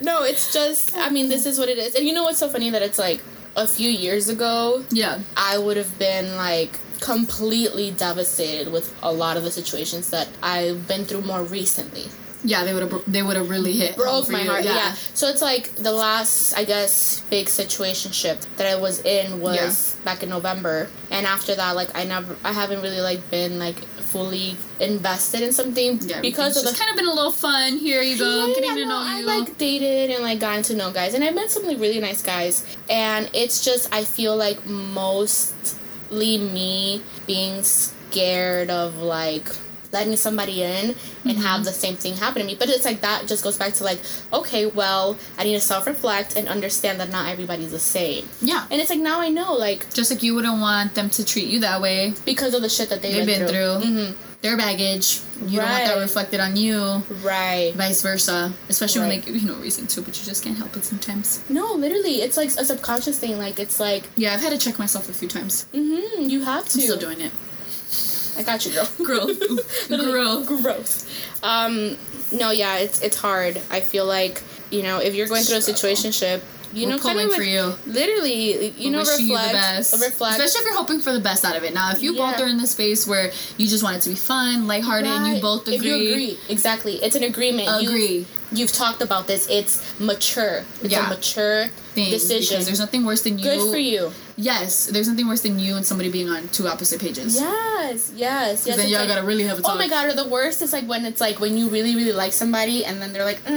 No, 0.00 0.22
it's 0.22 0.52
just. 0.52 0.96
I 0.96 1.10
mean, 1.10 1.28
this 1.28 1.44
is 1.46 1.58
what 1.58 1.68
it 1.68 1.78
is, 1.78 1.94
and 1.94 2.06
you 2.06 2.12
know 2.12 2.24
what's 2.24 2.38
so 2.38 2.48
funny 2.48 2.70
that 2.70 2.82
it's 2.82 2.98
like 2.98 3.20
a 3.56 3.66
few 3.66 3.90
years 3.90 4.28
ago, 4.28 4.84
Yeah. 4.90 5.20
I 5.36 5.58
would 5.58 5.76
have 5.76 5.98
been 5.98 6.36
like 6.36 6.78
completely 7.00 7.90
devastated 7.90 8.72
with 8.72 8.94
a 9.02 9.12
lot 9.12 9.36
of 9.36 9.42
the 9.42 9.50
situations 9.50 10.10
that 10.10 10.28
I've 10.42 10.86
been 10.88 11.04
through 11.04 11.22
more 11.22 11.42
recently. 11.42 12.06
Yeah, 12.44 12.64
they 12.64 12.74
would 12.74 12.90
have 12.90 13.12
they 13.12 13.22
would 13.22 13.36
have 13.36 13.48
really 13.50 13.72
hit 13.72 13.94
broke 13.94 14.28
my 14.28 14.42
you, 14.42 14.50
heart. 14.50 14.64
Yeah. 14.64 14.94
So 15.14 15.28
it's 15.28 15.42
like 15.42 15.74
the 15.76 15.92
last, 15.92 16.54
I 16.56 16.64
guess, 16.64 17.20
big 17.30 17.46
situationship 17.46 18.44
that 18.56 18.66
I 18.66 18.74
was 18.74 19.00
in 19.04 19.40
was 19.40 19.96
back 20.04 20.22
in 20.24 20.28
November, 20.28 20.88
and 21.10 21.24
after 21.24 21.54
that, 21.54 21.76
like 21.76 21.96
I 21.96 22.04
never, 22.04 22.36
I 22.42 22.52
haven't 22.52 22.82
really 22.82 23.00
like 23.00 23.30
been 23.30 23.60
like 23.60 23.76
fully 24.12 24.56
invested 24.80 25.40
in 25.42 25.52
something 25.52 25.98
Yeah, 26.02 26.20
because 26.20 26.56
of 26.56 26.62
it's 26.64 26.72
the. 26.72 26.78
kind 26.78 26.90
of 26.90 26.96
been 26.96 27.06
a 27.08 27.14
little 27.14 27.32
fun. 27.32 27.78
Here 27.78 28.02
you 28.02 28.18
go, 28.18 28.46
Yeah, 28.46 28.54
getting 28.54 28.70
yeah, 28.70 28.76
to 28.76 28.84
no, 28.84 28.88
know 28.90 29.02
I 29.02 29.20
like 29.22 29.56
dated 29.58 30.10
and 30.10 30.22
like 30.22 30.38
gotten 30.40 30.62
to 30.64 30.74
know 30.76 30.92
guys, 30.92 31.14
and 31.14 31.24
I 31.24 31.30
met 31.30 31.50
some 31.50 31.64
like 31.64 31.78
really 31.80 32.00
nice 32.00 32.22
guys, 32.22 32.64
and 32.90 33.30
it's 33.32 33.64
just 33.64 33.92
I 33.92 34.04
feel 34.04 34.36
like 34.36 34.64
mostly 34.66 36.38
me 36.38 37.02
being 37.26 37.62
scared 37.62 38.70
of 38.70 38.98
like 38.98 39.48
letting 39.92 40.16
somebody 40.16 40.62
in 40.62 40.94
and 41.24 41.38
have 41.38 41.64
the 41.64 41.72
same 41.72 41.96
thing 41.96 42.14
happen 42.14 42.40
to 42.40 42.46
me. 42.46 42.56
But 42.58 42.68
it's 42.70 42.84
like 42.84 43.02
that 43.02 43.26
just 43.26 43.44
goes 43.44 43.56
back 43.58 43.74
to 43.74 43.84
like, 43.84 44.00
okay, 44.32 44.66
well, 44.66 45.16
I 45.38 45.44
need 45.44 45.54
to 45.54 45.60
self 45.60 45.86
reflect 45.86 46.36
and 46.36 46.48
understand 46.48 46.98
that 47.00 47.10
not 47.10 47.28
everybody's 47.28 47.70
the 47.72 47.78
same. 47.78 48.28
yeah. 48.40 48.66
And 48.70 48.80
it's 48.80 48.90
like 48.90 49.00
now 49.00 49.20
I 49.20 49.28
know, 49.28 49.52
like 49.54 49.92
Just 49.92 50.10
like 50.10 50.22
you 50.22 50.34
wouldn't 50.34 50.60
want 50.60 50.94
them 50.94 51.10
to 51.10 51.24
treat 51.24 51.48
you 51.48 51.60
that 51.60 51.80
way. 51.80 52.14
because 52.24 52.54
of 52.54 52.62
the 52.62 52.68
shit 52.68 52.88
that 52.90 53.02
they 53.02 53.12
They've 53.12 53.26
been 53.26 53.46
through. 53.48 53.86
Mhm. 53.88 54.14
Their 54.40 54.56
baggage. 54.56 55.20
You 55.46 55.60
don't 55.60 55.68
want 55.70 55.84
that 55.84 55.98
reflected 55.98 56.40
on 56.40 56.56
you. 56.56 57.02
Right. 57.22 57.72
Vice 57.76 58.02
versa. 58.02 58.52
Especially 58.68 59.00
when 59.02 59.10
Right. 59.10 59.24
they 59.24 59.32
give 59.32 59.40
you 59.40 59.46
no 59.48 59.54
reason 59.54 59.86
to, 59.88 60.00
but 60.02 60.18
you 60.18 60.24
just 60.26 60.42
can't 60.42 60.58
help 60.58 60.76
it 60.76 60.84
sometimes. 60.84 61.40
No, 61.48 61.74
literally, 61.74 62.22
it's 62.22 62.36
like 62.36 62.48
a 62.48 62.64
subconscious 62.64 63.18
thing. 63.20 63.38
Like 63.38 63.60
it's 63.60 63.78
like, 63.78 64.08
Yeah, 64.16 64.34
I've 64.34 64.40
had 64.40 64.50
to 64.50 64.58
check 64.58 64.80
myself 64.80 65.08
a 65.08 65.12
few 65.12 65.28
times. 65.28 65.66
mm-hmm, 65.72 66.28
you 66.28 66.42
have 66.42 66.68
to. 66.70 66.78
I'm 66.78 66.84
still 66.84 66.96
doing 66.98 67.20
it. 67.20 67.30
I 68.36 68.42
got 68.42 68.64
you, 68.66 68.72
girl. 68.72 68.88
Growth. 69.02 69.88
Growth. 69.88 70.46
Growth. 70.62 71.42
Um, 71.42 71.96
no, 72.32 72.50
yeah, 72.50 72.78
it's 72.78 73.00
it's 73.00 73.16
hard. 73.16 73.60
I 73.70 73.80
feel 73.80 74.06
like 74.06 74.42
you 74.70 74.82
know 74.82 74.98
if 74.98 75.14
you're 75.14 75.26
going 75.28 75.42
through 75.42 75.56
a 75.56 75.60
situationship, 75.60 76.40
you 76.72 76.86
We're 76.86 76.92
know, 76.94 76.98
kind 76.98 77.18
pulling 77.18 77.26
of 77.28 77.34
for 77.34 77.42
you. 77.42 77.74
literally, 77.86 78.68
you 78.70 78.86
We're 78.88 78.92
know, 78.92 78.98
reflect, 79.00 79.20
you 79.20 79.28
the 79.36 79.52
best. 79.52 79.92
reflect. 80.00 80.38
Especially 80.40 80.60
if 80.60 80.64
you're 80.66 80.76
hoping 80.76 81.00
for 81.00 81.12
the 81.12 81.20
best 81.20 81.44
out 81.44 81.56
of 81.56 81.62
it. 81.64 81.74
Now, 81.74 81.90
if 81.92 82.02
you 82.02 82.14
Yeah. 82.14 82.30
both 82.32 82.40
are 82.40 82.46
in 82.46 82.56
the 82.56 82.66
space 82.66 83.06
where 83.06 83.30
you 83.58 83.66
just 83.68 83.82
want 83.82 83.96
it 83.96 84.02
to 84.02 84.08
be 84.10 84.14
fun, 84.14 84.66
lighthearted, 84.66 85.10
and 85.10 85.36
you 85.36 85.42
both 85.42 85.68
agree, 85.68 85.76
If 85.76 85.84
you 85.84 85.94
agree, 86.12 86.38
exactly, 86.48 86.94
it's 87.04 87.14
an 87.16 87.24
agreement. 87.24 87.68
Agree. 87.82 88.26
You've 88.54 88.72
talked 88.72 89.00
about 89.02 89.26
this. 89.26 89.46
It's 89.50 89.82
mature. 90.00 90.64
It's 90.82 90.92
Yeah. 90.92 91.06
a 91.06 91.08
mature 91.10 91.68
thing, 91.94 92.10
decision. 92.10 92.56
because 92.56 92.66
there's 92.66 92.80
nothing 92.80 93.04
worse 93.04 93.20
than 93.22 93.38
you. 93.38 93.44
Good 93.44 93.70
for 93.70 93.78
you. 93.78 94.12
Yes, 94.36 94.86
there's 94.86 95.08
nothing 95.08 95.28
worse 95.28 95.42
than 95.42 95.58
you 95.58 95.76
and 95.76 95.84
somebody 95.84 96.10
being 96.10 96.28
on 96.28 96.48
two 96.48 96.66
opposite 96.68 97.00
pages. 97.00 97.36
Yes, 97.40 98.10
yes, 98.16 98.66
yes. 98.66 98.76
then 98.76 98.88
y'all 98.88 99.00
like- 99.00 99.08
gotta 99.08 99.22
really 99.26 99.44
have 99.44 99.58
a 99.58 99.62
talk. 99.62 99.74
Oh 99.74 99.78
my 99.78 99.88
god, 99.88 100.06
or 100.08 100.14
the 100.14 100.28
worst 100.28 100.62
is 100.62 100.72
like 100.72 100.84
when 100.88 101.04
it's 101.04 101.20
like 101.20 101.40
when 101.40 101.56
you 101.56 101.68
really, 101.68 101.94
really 101.94 102.12
like 102.12 102.32
somebody 102.32 102.84
and 102.84 103.00
then 103.00 103.12
they're 103.12 103.24
like, 103.24 103.40
uh, 103.46 103.50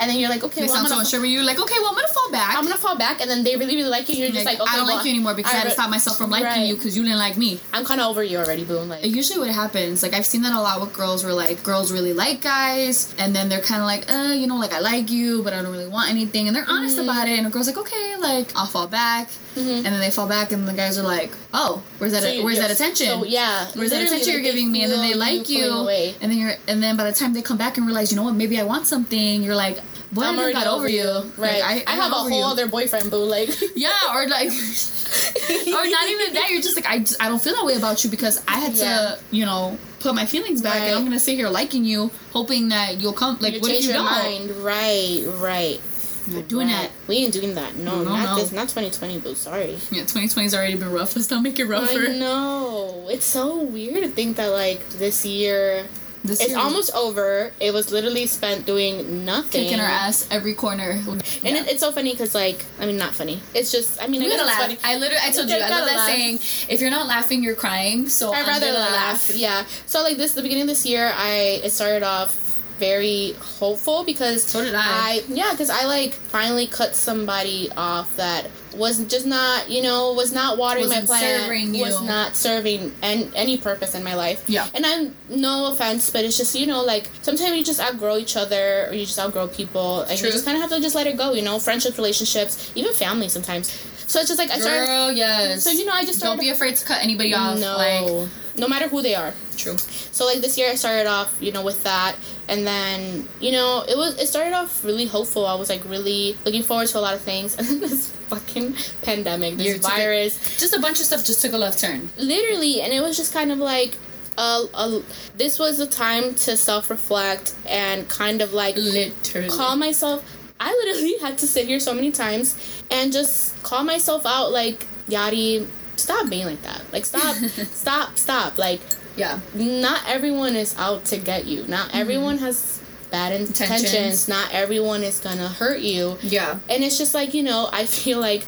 and 0.00 0.10
then 0.10 0.18
you're 0.18 0.28
like, 0.28 0.44
okay, 0.44 0.60
They 0.62 0.66
well, 0.66 0.76
I'm 0.76 0.86
sound 0.86 0.88
so 0.88 0.94
gonna, 0.94 1.00
unsure 1.04 1.20
with 1.20 1.30
you. 1.30 1.42
Like, 1.42 1.60
okay, 1.60 1.74
well, 1.80 1.88
I'm 1.90 1.94
gonna 1.94 2.08
fall 2.08 2.30
back. 2.30 2.56
I'm 2.56 2.64
gonna 2.64 2.76
fall 2.76 2.96
back, 2.98 3.20
and 3.20 3.30
then 3.30 3.44
they 3.44 3.56
really, 3.56 3.76
really 3.76 3.88
like 3.88 4.08
you, 4.08 4.14
and 4.16 4.24
you're 4.24 4.32
just 4.32 4.44
Like, 4.46 4.58
like, 4.58 4.68
okay, 4.68 4.74
I 4.74 4.76
don't 4.76 4.86
well, 4.86 4.96
like 4.96 5.04
you 5.06 5.10
anymore 5.12 5.34
because 5.34 5.52
I, 5.52 5.56
had 5.56 5.62
to 5.62 5.68
re- 5.68 5.74
stop 5.74 5.90
myself 5.90 6.18
from 6.18 6.30
liking 6.30 6.46
Right. 6.46 6.66
you 6.68 6.74
because 6.76 6.96
you 6.96 7.02
didn't 7.04 7.18
like 7.18 7.36
me. 7.36 7.60
I'm 7.72 7.84
kind 7.84 8.00
of 8.00 8.08
over 8.08 8.22
you 8.22 8.38
already, 8.38 8.64
boom. 8.64 8.88
Like, 8.88 9.04
Usually, 9.04 9.38
what 9.38 9.48
happens, 9.50 10.02
like 10.02 10.12
I've 10.14 10.26
seen 10.26 10.42
that 10.42 10.52
a 10.52 10.60
lot 10.60 10.80
with 10.80 10.92
girls, 10.92 11.24
where 11.24 11.32
like 11.32 11.62
girls 11.62 11.90
really 11.92 12.12
like 12.12 12.42
guys, 12.42 13.14
and 13.18 13.34
then 13.34 13.48
they're 13.48 13.60
kind 13.62 13.80
of 13.80 13.86
like, 13.86 14.10
uh, 14.12 14.32
you 14.34 14.46
know, 14.46 14.56
like 14.56 14.72
I 14.72 14.80
like 14.80 15.10
you, 15.10 15.42
but 15.42 15.52
I 15.52 15.62
don't 15.62 15.72
really 15.72 15.88
want 15.88 16.10
anything, 16.10 16.46
and 16.48 16.54
they're 16.56 16.66
honest 16.68 16.96
Mm-hmm. 16.98 17.08
about 17.08 17.28
it, 17.28 17.36
and 17.38 17.46
the 17.46 17.50
girl's 17.50 17.66
like, 17.68 17.78
okay, 17.78 18.16
like 18.18 18.54
I'll 18.56 18.66
fall 18.66 18.86
back, 18.88 19.28
and 19.56 19.84
then 19.84 20.00
they 20.00 20.10
fall 20.18 20.28
back, 20.28 20.50
and 20.52 20.66
the 20.66 20.72
guys 20.72 20.98
are 20.98 21.02
like, 21.04 21.30
oh, 21.54 21.80
where's 21.98 22.12
that? 22.12 22.22
So 22.22 22.28
you- 22.28 22.42
where's 22.44 22.58
that 22.58 22.70
attention? 22.72 23.06
So, 23.06 23.24
yeah, 23.24 23.66
Where's 23.74 23.90
that 23.90 24.02
attention 24.02 24.32
you're 24.32 24.42
giving 24.42 24.70
me? 24.72 24.82
And 24.82 24.92
then 24.92 25.00
they 25.00 25.14
like 25.14 25.48
you 25.48 25.88
and 26.20 26.30
then 26.32 26.38
you're, 26.38 26.54
and 26.66 26.82
then 26.82 26.96
by 26.96 27.04
the 27.04 27.12
time 27.12 27.32
they 27.34 27.42
come 27.42 27.56
back 27.56 27.76
and 27.78 27.86
realize, 27.86 28.10
you 28.10 28.16
know 28.16 28.24
what, 28.24 28.34
maybe 28.34 28.58
I 28.60 28.64
want 28.64 28.86
something, 28.88 29.42
you're 29.44 29.54
like, 29.54 29.76
boy, 30.12 30.22
I 30.22 30.28
I'm 30.28 30.38
already 30.38 30.54
got 30.54 30.66
over 30.66 30.88
you. 30.88 31.06
right? 31.36 31.60
Like, 31.60 31.62
I, 31.62 31.92
I'm 31.92 31.98
have 32.00 32.10
a 32.12 32.16
whole 32.16 32.44
other 32.44 32.66
boyfriend, 32.66 33.10
boo. 33.10 33.22
Like, 33.24 33.50
Yeah, 33.76 33.92
or 34.14 34.26
like, 34.26 34.48
or 34.50 35.84
not 35.96 36.08
even 36.08 36.34
that. 36.34 36.48
You're 36.50 36.62
just 36.62 36.76
like, 36.76 36.86
I, 36.86 37.04
I 37.24 37.28
don't 37.28 37.40
feel 37.42 37.54
that 37.54 37.64
way 37.64 37.76
about 37.76 38.02
you 38.04 38.10
because 38.10 38.42
I 38.48 38.58
had 38.58 38.72
Yeah. 38.74 38.84
to, 38.84 39.18
you 39.30 39.44
know, 39.46 39.78
put 40.00 40.14
my 40.14 40.26
feelings 40.26 40.62
back, 40.62 40.74
Right. 40.80 40.88
and 40.88 40.96
I'm 40.96 41.04
gonna 41.04 41.18
sit 41.20 41.36
here 41.36 41.48
liking 41.48 41.84
you, 41.84 42.10
hoping 42.32 42.68
that 42.70 43.00
you'll 43.00 43.12
come. 43.12 43.38
Like, 43.40 43.54
you 43.54 43.60
what 43.60 43.70
if 43.70 43.82
you 43.82 43.88
your 43.90 43.98
don't? 43.98 44.04
mind, 44.06 44.50
right? 44.64 45.24
Right. 45.38 45.80
Not 46.30 46.48
doing 46.48 46.68
right. 46.68 46.90
We 47.06 47.16
ain't 47.16 47.32
doing 47.32 47.54
that. 47.54 47.76
No, 47.76 48.02
No, 48.02 48.16
not 48.16 48.36
no. 48.36 48.42
this. 48.42 48.52
Not 48.52 48.68
2020, 48.68 49.18
boo. 49.20 49.34
Sorry. 49.34 49.78
Yeah, 49.90 50.02
2020's 50.02 50.54
already 50.54 50.74
been 50.76 50.92
rough. 50.92 51.16
Let's 51.16 51.30
not 51.30 51.42
make 51.42 51.58
it 51.58 51.64
rougher. 51.66 52.08
I 52.10 52.16
know. 52.16 53.06
It's 53.10 53.26
so 53.26 53.62
weird 53.62 54.02
to 54.02 54.08
think 54.08 54.36
that 54.36 54.48
like 54.48 54.86
this 54.90 55.24
year 55.24 55.84
This 56.24 56.40
it's 56.40 56.50
year 56.50 56.58
was 56.58 56.66
almost 56.66 56.94
over. 56.94 57.52
It 57.60 57.72
was 57.72 57.90
literally 57.92 58.26
spent 58.26 58.66
doing 58.66 59.24
nothing. 59.24 59.62
kicking 59.64 59.80
our 59.80 59.86
ass 59.86 60.26
every 60.30 60.52
corner. 60.54 60.90
And 61.06 61.22
Yeah. 61.42 61.62
it, 61.62 61.68
it's 61.68 61.80
so 61.80 61.92
funny 61.92 62.10
because 62.10 62.34
like 62.34 62.64
I 62.80 62.86
mean 62.86 62.96
not 62.96 63.14
funny. 63.14 63.40
It's 63.54 63.70
just 63.70 64.02
I 64.02 64.08
mean 64.08 64.20
I 64.22 64.24
You 64.24 64.30
guess 64.30 64.40
gotta 64.40 64.48
laugh. 64.50 64.60
funny. 64.60 64.78
I 64.84 64.96
literally, 64.98 65.22
I 65.24 65.30
told 65.30 65.48
you, 65.48 65.56
You 65.56 65.62
I 65.62 65.68
love 65.68 65.86
that 65.86 65.96
laugh. 65.96 66.08
saying. 66.08 66.40
If 66.68 66.80
you're 66.80 66.90
not 66.90 67.06
laughing, 67.06 67.42
you're 67.42 67.54
crying. 67.54 68.08
So 68.08 68.32
I'd 68.32 68.46
rather 68.46 68.66
gonna 68.66 68.78
laugh. 68.90 69.30
Yeah. 69.34 69.64
So 69.86 70.02
like 70.02 70.16
this, 70.16 70.32
the 70.34 70.42
beginning 70.42 70.62
of 70.62 70.68
this 70.68 70.84
year, 70.84 71.12
I 71.14 71.60
it 71.64 71.70
started 71.70 72.02
off 72.02 72.47
very 72.78 73.32
hopeful 73.40 74.04
because 74.04 74.44
So 74.44 74.62
did 74.64 74.74
I. 74.76 75.20
yeah, 75.28 75.50
because 75.52 75.70
I 75.70 75.84
like 75.84 76.14
finally 76.14 76.66
cut 76.66 76.94
somebody 76.94 77.68
off 77.76 78.14
that 78.16 78.48
was 78.76 79.04
just 79.06 79.26
not 79.26 79.68
you 79.68 79.82
know 79.82 80.12
was 80.12 80.32
not 80.32 80.56
watering 80.58 80.88
Wasn't 80.88 81.08
my 81.08 81.18
plant, 81.18 81.76
was 81.78 82.00
not 82.02 82.36
serving 82.36 82.92
an, 83.02 83.32
any 83.34 83.58
purpose 83.58 83.94
in 83.94 84.04
my 84.04 84.14
life. 84.14 84.44
Yeah. 84.48 84.68
And 84.74 84.86
I'm 84.86 85.14
no 85.28 85.72
offense, 85.72 86.10
but 86.10 86.24
it's 86.24 86.36
just 86.36 86.54
you 86.54 86.66
know 86.66 86.82
like 86.82 87.08
sometimes 87.22 87.56
you 87.56 87.64
just 87.64 87.80
outgrow 87.80 88.16
each 88.16 88.36
other 88.36 88.86
or 88.88 88.94
you 88.94 89.04
just 89.04 89.18
outgrow 89.18 89.48
people 89.48 90.02
and 90.02 90.18
True. 90.18 90.28
you 90.28 90.32
just 90.32 90.44
kind 90.44 90.56
of 90.56 90.62
have 90.62 90.70
to 90.70 90.80
just 90.80 90.94
let 90.94 91.06
it 91.06 91.16
go. 91.16 91.32
You 91.32 91.42
know, 91.42 91.58
friendships, 91.58 91.98
relationships, 91.98 92.70
even 92.74 92.92
family 92.94 93.28
sometimes. 93.28 93.70
So 94.06 94.20
it's 94.20 94.28
just 94.28 94.38
like 94.38 94.50
I 94.50 94.58
started. 94.58 94.86
Girl, 94.86 95.12
yes. 95.12 95.64
So 95.64 95.70
you 95.70 95.84
know 95.84 95.92
I 95.92 96.04
just 96.04 96.18
started. 96.18 96.36
don't 96.36 96.40
be 96.40 96.50
afraid 96.50 96.76
to 96.76 96.84
cut 96.84 97.02
anybody 97.02 97.34
off. 97.34 97.58
no, 97.58 97.76
Like, 97.76 98.28
no 98.58 98.68
matter 98.68 98.88
who 98.88 99.00
they 99.02 99.14
are. 99.14 99.32
true. 99.56 99.76
So 99.78 100.24
like 100.26 100.38
this 100.40 100.58
year 100.58 100.70
I 100.70 100.74
started 100.74 101.06
off, 101.08 101.36
you 101.40 101.52
know, 101.52 101.62
with 101.64 101.82
that 101.84 102.16
and 102.48 102.66
then, 102.66 103.28
you 103.40 103.52
know, 103.52 103.84
it 103.88 103.96
was 103.96 104.18
it 104.20 104.26
started 104.28 104.52
off 104.54 104.84
really 104.84 105.06
hopeful. 105.06 105.46
I 105.46 105.54
was 105.54 105.68
like 105.68 105.84
really 105.84 106.36
looking 106.44 106.62
forward 106.62 106.88
to 106.88 106.98
a 106.98 107.00
lot 107.00 107.14
of 107.14 107.20
things 107.22 107.56
and 107.56 107.66
then 107.68 107.80
this 107.80 108.10
fucking 108.28 108.74
pandemic, 109.02 109.56
this 109.56 109.66
Year 109.66 109.76
a- 109.76 109.78
virus, 109.78 110.58
Just 110.58 110.74
a 110.74 110.80
bunch 110.80 111.00
of 111.00 111.06
stuff 111.06 111.24
just 111.24 111.40
took 111.42 111.52
a 111.52 111.58
left 111.58 111.78
turn. 111.78 112.10
literally 112.18 112.80
and 112.82 112.92
it 112.92 113.00
was 113.00 113.16
just 113.16 113.32
kind 113.32 113.50
of 113.52 113.58
like 113.58 113.96
uh, 114.36 114.66
uh, 114.74 115.00
this 115.36 115.58
was 115.58 115.78
the 115.78 115.86
time 115.86 116.32
to 116.34 116.56
self-reflect 116.56 117.54
and 117.66 118.08
kind 118.08 118.40
of 118.40 118.52
like 118.52 118.76
Literally. 118.76 119.48
call 119.48 119.74
myself 119.76 120.22
I 120.60 120.70
literally 120.72 121.18
had 121.20 121.38
to 121.38 121.46
sit 121.46 121.66
here 121.66 121.80
so 121.80 121.92
many 121.94 122.10
times 122.12 122.54
and 122.90 123.12
just 123.12 123.60
call 123.62 123.82
myself 123.84 124.24
out 124.26 124.52
like 124.52 124.86
Yadi 125.08 125.66
stop 125.98 126.28
being 126.30 126.46
like 126.46 126.62
that 126.62 126.82
like 126.92 127.04
stop 127.04 127.36
stop 127.72 128.16
stop 128.16 128.56
like 128.58 128.80
Yeah. 129.16 129.40
not 129.54 130.02
everyone 130.06 130.54
is 130.56 130.76
out 130.78 131.04
to 131.06 131.18
get 131.18 131.46
you. 131.46 131.66
Not 131.66 131.88
mm-hmm. 131.88 131.98
everyone 131.98 132.38
has 132.38 132.80
bad 133.10 133.32
intentions. 133.32 133.84
Intentions. 133.84 134.28
Not 134.28 134.52
everyone 134.52 135.02
is 135.02 135.18
gonna 135.18 135.48
hurt 135.48 135.80
you. 135.80 136.16
Yeah. 136.22 136.58
And 136.70 136.84
it's 136.84 136.98
just 136.98 137.14
like, 137.14 137.34
you 137.34 137.42
know, 137.42 137.68
I 137.72 137.84
feel 137.86 138.20
like 138.20 138.44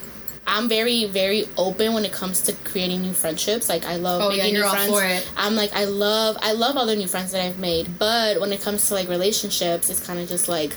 I'm 0.46 0.68
very, 0.68 1.06
very 1.06 1.46
open 1.56 1.92
when 1.94 2.04
it 2.04 2.12
comes 2.12 2.42
to 2.42 2.52
creating 2.64 3.02
new 3.02 3.12
friendships. 3.12 3.68
Like 3.68 3.84
I 3.84 3.96
love 3.96 4.22
Oh, 4.22 4.28
making 4.28 4.44
yeah, 4.46 4.50
you're 4.52 4.60
new 4.62 4.68
all 4.68 4.74
friends. 4.74 4.92
for 4.92 5.04
it. 5.04 5.30
I'm 5.36 5.54
like 5.56 5.72
I 5.74 5.84
love 5.86 6.36
I 6.40 6.52
love 6.52 6.76
all 6.76 6.86
the 6.86 6.96
new 6.96 7.08
friends 7.08 7.32
that 7.32 7.44
I've 7.44 7.58
made. 7.58 7.98
But 7.98 8.40
when 8.40 8.52
it 8.52 8.60
comes 8.62 8.86
to 8.88 8.94
like 8.94 9.08
relationships, 9.08 9.90
it's 9.90 10.04
kinda 10.06 10.24
just 10.26 10.48
like 10.48 10.72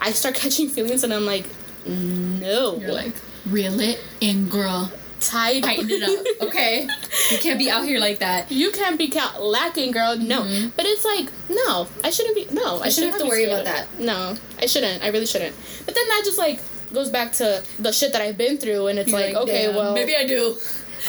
I 0.00 0.12
start 0.12 0.34
catching 0.42 0.68
feelings 0.68 1.04
and 1.04 1.12
I'm 1.12 1.26
like, 1.26 1.46
no. 1.86 2.76
You're 2.76 2.92
like, 2.92 3.14
reel 3.46 3.78
it 3.80 4.00
in, 4.20 4.48
girl. 4.48 4.90
Tied 5.22 5.62
Tighten 5.62 5.88
it 5.90 6.02
up, 6.02 6.48
okay? 6.48 6.86
You 7.30 7.38
can't 7.38 7.58
be 7.58 7.70
out 7.70 7.84
here 7.84 7.98
like 8.00 8.18
that. 8.18 8.50
you 8.50 8.70
can't 8.72 8.98
be 8.98 9.08
ca- 9.08 9.38
lacking, 9.40 9.92
girl. 9.92 10.16
No, 10.18 10.42
but 10.76 10.84
it's 10.86 11.04
like 11.04 11.28
no, 11.48 11.86
I 12.04 12.10
shouldn't 12.10 12.34
be. 12.36 12.46
No, 12.54 12.80
I 12.80 12.88
Mm-hmm. 12.88 12.90
shouldn't 12.90 13.12
have 13.12 13.20
to 13.22 13.28
worry 13.28 13.44
about 13.44 13.64
that. 13.64 13.86
No, 13.98 14.36
I 14.60 14.66
shouldn't. 14.66 15.02
I 15.02 15.08
really 15.08 15.26
shouldn't. 15.26 15.54
But 15.86 15.94
then 15.94 16.06
that 16.08 16.22
just 16.24 16.38
like 16.38 16.60
goes 16.92 17.08
back 17.10 17.32
to 17.34 17.62
the 17.78 17.92
shit 17.92 18.12
that 18.12 18.20
I've 18.20 18.36
been 18.36 18.58
through, 18.58 18.88
and 18.88 18.98
it's 18.98 19.10
You're 19.10 19.20
like, 19.20 19.34
like, 19.34 19.42
okay, 19.44 19.68
well, 19.74 19.94
maybe 19.94 20.14
I 20.14 20.26
do. 20.26 20.56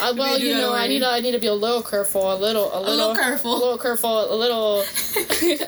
uh, 0.01 0.13
well, 0.17 0.39
you 0.39 0.53
know, 0.55 0.73
I 0.73 0.87
need 0.87 0.99
to, 0.99 1.07
I 1.07 1.19
need 1.19 1.33
to 1.33 1.39
be 1.39 1.47
a 1.47 1.53
little 1.53 1.83
careful, 1.83 2.33
a 2.33 2.37
little, 2.37 2.69
a 2.73 2.79
little, 2.79 2.95
little 2.95 3.15
careful. 3.15 3.53
a 3.53 3.59
little 3.59 3.77
careful, 3.77 4.33
a 4.33 4.35
little, 4.35 4.83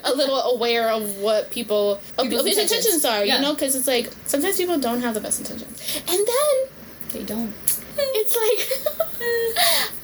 a 0.04 0.14
little 0.16 0.40
aware 0.56 0.90
of 0.90 1.18
what 1.18 1.52
people, 1.52 2.00
of 2.18 2.24
People's 2.26 2.42
of 2.42 2.48
intentions, 2.48 2.86
intentions. 2.86 3.06
are. 3.06 3.26
Yeah. 3.26 3.36
You 3.36 3.42
know, 3.42 3.54
because 3.54 3.76
it's 3.76 3.88
like 3.88 4.10
sometimes 4.26 4.58
people 4.58 4.80
don't 4.80 5.02
have 5.02 5.14
the 5.14 5.22
best 5.22 5.40
intentions, 5.42 6.02
and 6.08 6.18
then 6.18 6.56
They 7.12 7.24
don't. 7.24 7.54
It's 7.98 8.36
like 8.36 8.96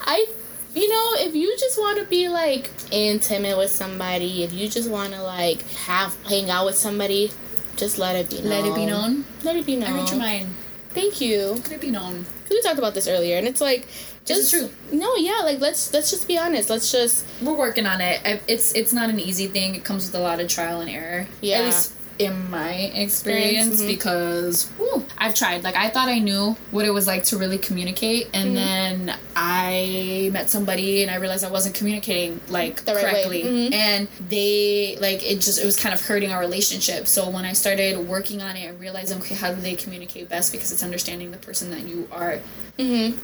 I 0.00 0.26
you 0.74 0.88
know, 0.88 1.26
if 1.26 1.34
you 1.34 1.54
just 1.58 1.78
want 1.78 1.98
to 1.98 2.04
be 2.06 2.28
like 2.28 2.70
intimate 2.90 3.58
with 3.58 3.70
somebody, 3.70 4.42
if 4.42 4.52
you 4.54 4.68
just 4.68 4.88
want 4.90 5.12
to 5.12 5.22
like 5.22 5.62
have 5.86 6.16
hang 6.24 6.48
out 6.48 6.64
with 6.66 6.76
somebody, 6.76 7.30
Just 7.76 7.98
let 7.98 8.16
it 8.16 8.30
be 8.30 8.40
known. 8.40 8.48
Let 8.50 8.64
it 8.66 8.74
be 8.74 8.86
known. 8.86 9.24
Let 9.44 9.56
it 9.56 9.66
be 9.66 9.76
known. 9.76 9.90
I 9.92 9.98
read 10.00 10.08
your 10.10 10.18
mind. 10.18 10.54
Thank 10.90 11.20
you. 11.20 11.52
Let 11.62 11.72
it 11.72 11.80
be 11.80 11.90
known. 11.90 12.24
We 12.50 12.60
talked 12.62 12.78
about 12.78 12.92
this 12.94 13.08
earlier, 13.08 13.36
and 13.38 13.46
it's 13.46 13.60
like, 13.62 13.86
just 14.26 14.50
true. 14.50 14.70
No, 14.92 15.14
yeah, 15.16 15.40
like 15.42 15.58
let's 15.60 15.92
let's 15.92 16.10
just 16.10 16.26
be 16.28 16.38
honest. 16.38 16.68
Let's 16.70 16.90
just 16.92 17.24
We're 17.42 17.54
working 17.56 17.86
on 17.86 18.00
it. 18.00 18.20
I- 18.24 18.40
It's 18.46 18.72
it's 18.74 18.92
not 18.92 19.08
an 19.10 19.18
easy 19.20 19.48
thing. 19.48 19.74
It 19.74 19.84
comes 19.84 20.06
with 20.06 20.14
a 20.14 20.22
lot 20.22 20.40
of 20.40 20.48
trial 20.48 20.80
and 20.80 20.88
error. 20.90 21.26
Yeah. 21.40 21.58
At 21.58 21.64
least 21.66 21.92
in 22.24 22.50
my 22.50 22.72
experience, 22.94 23.82
mhm. 23.82 23.86
because 23.86 24.68
whew, 24.78 25.04
I've 25.18 25.34
tried. 25.34 25.62
Like 25.64 25.76
I 25.76 25.88
thought 25.88 26.08
I 26.08 26.18
knew 26.18 26.56
what 26.70 26.84
it 26.84 26.90
was 26.90 27.06
like 27.06 27.24
to 27.24 27.38
really 27.38 27.58
communicate, 27.58 28.28
and 28.32 28.50
Mhm. 28.50 28.54
then 28.54 29.14
I 29.36 30.30
met 30.32 30.50
somebody 30.50 31.02
and 31.02 31.10
I 31.10 31.16
realized 31.16 31.44
I 31.44 31.50
wasn't 31.50 31.74
communicating 31.74 32.40
like 32.48 32.82
right 32.86 32.96
correctly, 32.96 33.42
Mhm. 33.42 33.72
and 33.74 34.08
they 34.28 34.96
like 35.00 35.22
it 35.28 35.40
just 35.40 35.58
it 35.60 35.64
was 35.64 35.76
kind 35.76 35.94
of 35.94 36.00
hurting 36.00 36.30
our 36.32 36.40
relationship. 36.40 37.06
So 37.06 37.28
when 37.28 37.44
I 37.44 37.52
started 37.52 38.08
working 38.08 38.42
on 38.42 38.56
it, 38.56 38.66
I 38.68 38.70
realized 38.72 39.12
okay, 39.12 39.34
how 39.34 39.52
do 39.52 39.60
they 39.60 39.74
communicate 39.74 40.28
best? 40.28 40.52
Because 40.52 40.72
it's 40.72 40.82
understanding 40.82 41.30
the 41.30 41.38
person 41.38 41.70
that 41.70 41.86
you 41.86 42.08
are 42.12 42.38
mm-hmm. 42.78 43.16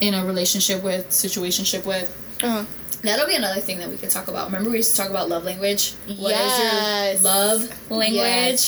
In 0.00 0.14
a 0.14 0.24
relationship 0.24 0.82
with, 0.82 1.08
situationship 1.10 1.84
with. 1.86 2.10
uh 2.42 2.64
That'll 3.02 3.26
be 3.28 3.36
another 3.36 3.60
thing 3.60 3.78
that 3.78 3.88
we 3.88 3.96
could 3.98 4.10
talk 4.10 4.26
about. 4.26 4.46
Remember, 4.46 4.70
we 4.70 4.78
used 4.78 4.90
to 4.92 4.96
talk 4.96 5.10
about 5.10 5.28
love 5.28 5.44
language. 5.44 5.92
What 6.06 6.32
is 6.32 6.38
Yes. 6.58 7.14
your 7.14 7.22
love 7.22 7.90
language? 7.90 8.18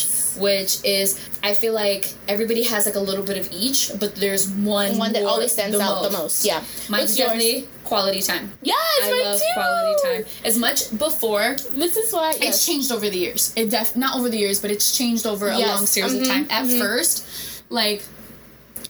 Yes. 0.05 0.37
Which 0.39 0.79
is, 0.85 1.19
I 1.43 1.55
feel 1.55 1.73
like 1.73 2.13
everybody 2.29 2.63
has 2.65 2.87
like 2.87 2.95
a 2.95 3.01
little 3.01 3.25
bit 3.25 3.37
of 3.39 3.49
each, 3.51 3.91
but 3.99 4.15
there's 4.15 4.49
one 4.49 4.97
one 4.99 5.13
that 5.15 5.25
always 5.25 5.51
stands 5.53 5.77
out 5.81 6.03
the 6.05 6.11
most. 6.17 6.45
Yeah. 6.45 6.63
Mine's 6.89 7.17
definitely 7.17 7.67
quality 7.83 8.21
time. 8.23 8.53
Yes, 8.63 8.77
I 9.03 9.11
mine 9.11 9.25
love 9.25 9.39
too. 9.41 9.45
quality 9.55 9.95
time. 10.05 10.25
As 10.45 10.57
much 10.59 10.97
before, 10.97 11.57
This 11.75 11.97
is 11.97 12.13
why 12.13 12.31
it's 12.33 12.41
yes. 12.45 12.67
changed 12.67 12.93
over 12.93 13.09
the 13.11 13.19
years. 13.19 13.53
It 13.57 13.71
def 13.71 13.97
not 13.97 14.15
over 14.17 14.29
the 14.29 14.39
years, 14.39 14.61
but 14.61 14.71
it's 14.71 14.97
changed 14.97 15.27
over 15.27 15.49
a 15.51 15.59
long 15.59 15.87
series 15.87 16.13
Mhm, 16.13 16.21
of 16.21 16.27
time. 16.29 16.47
At 16.51 16.67
mhm. 16.67 16.79
first, 16.79 17.25
like 17.71 18.03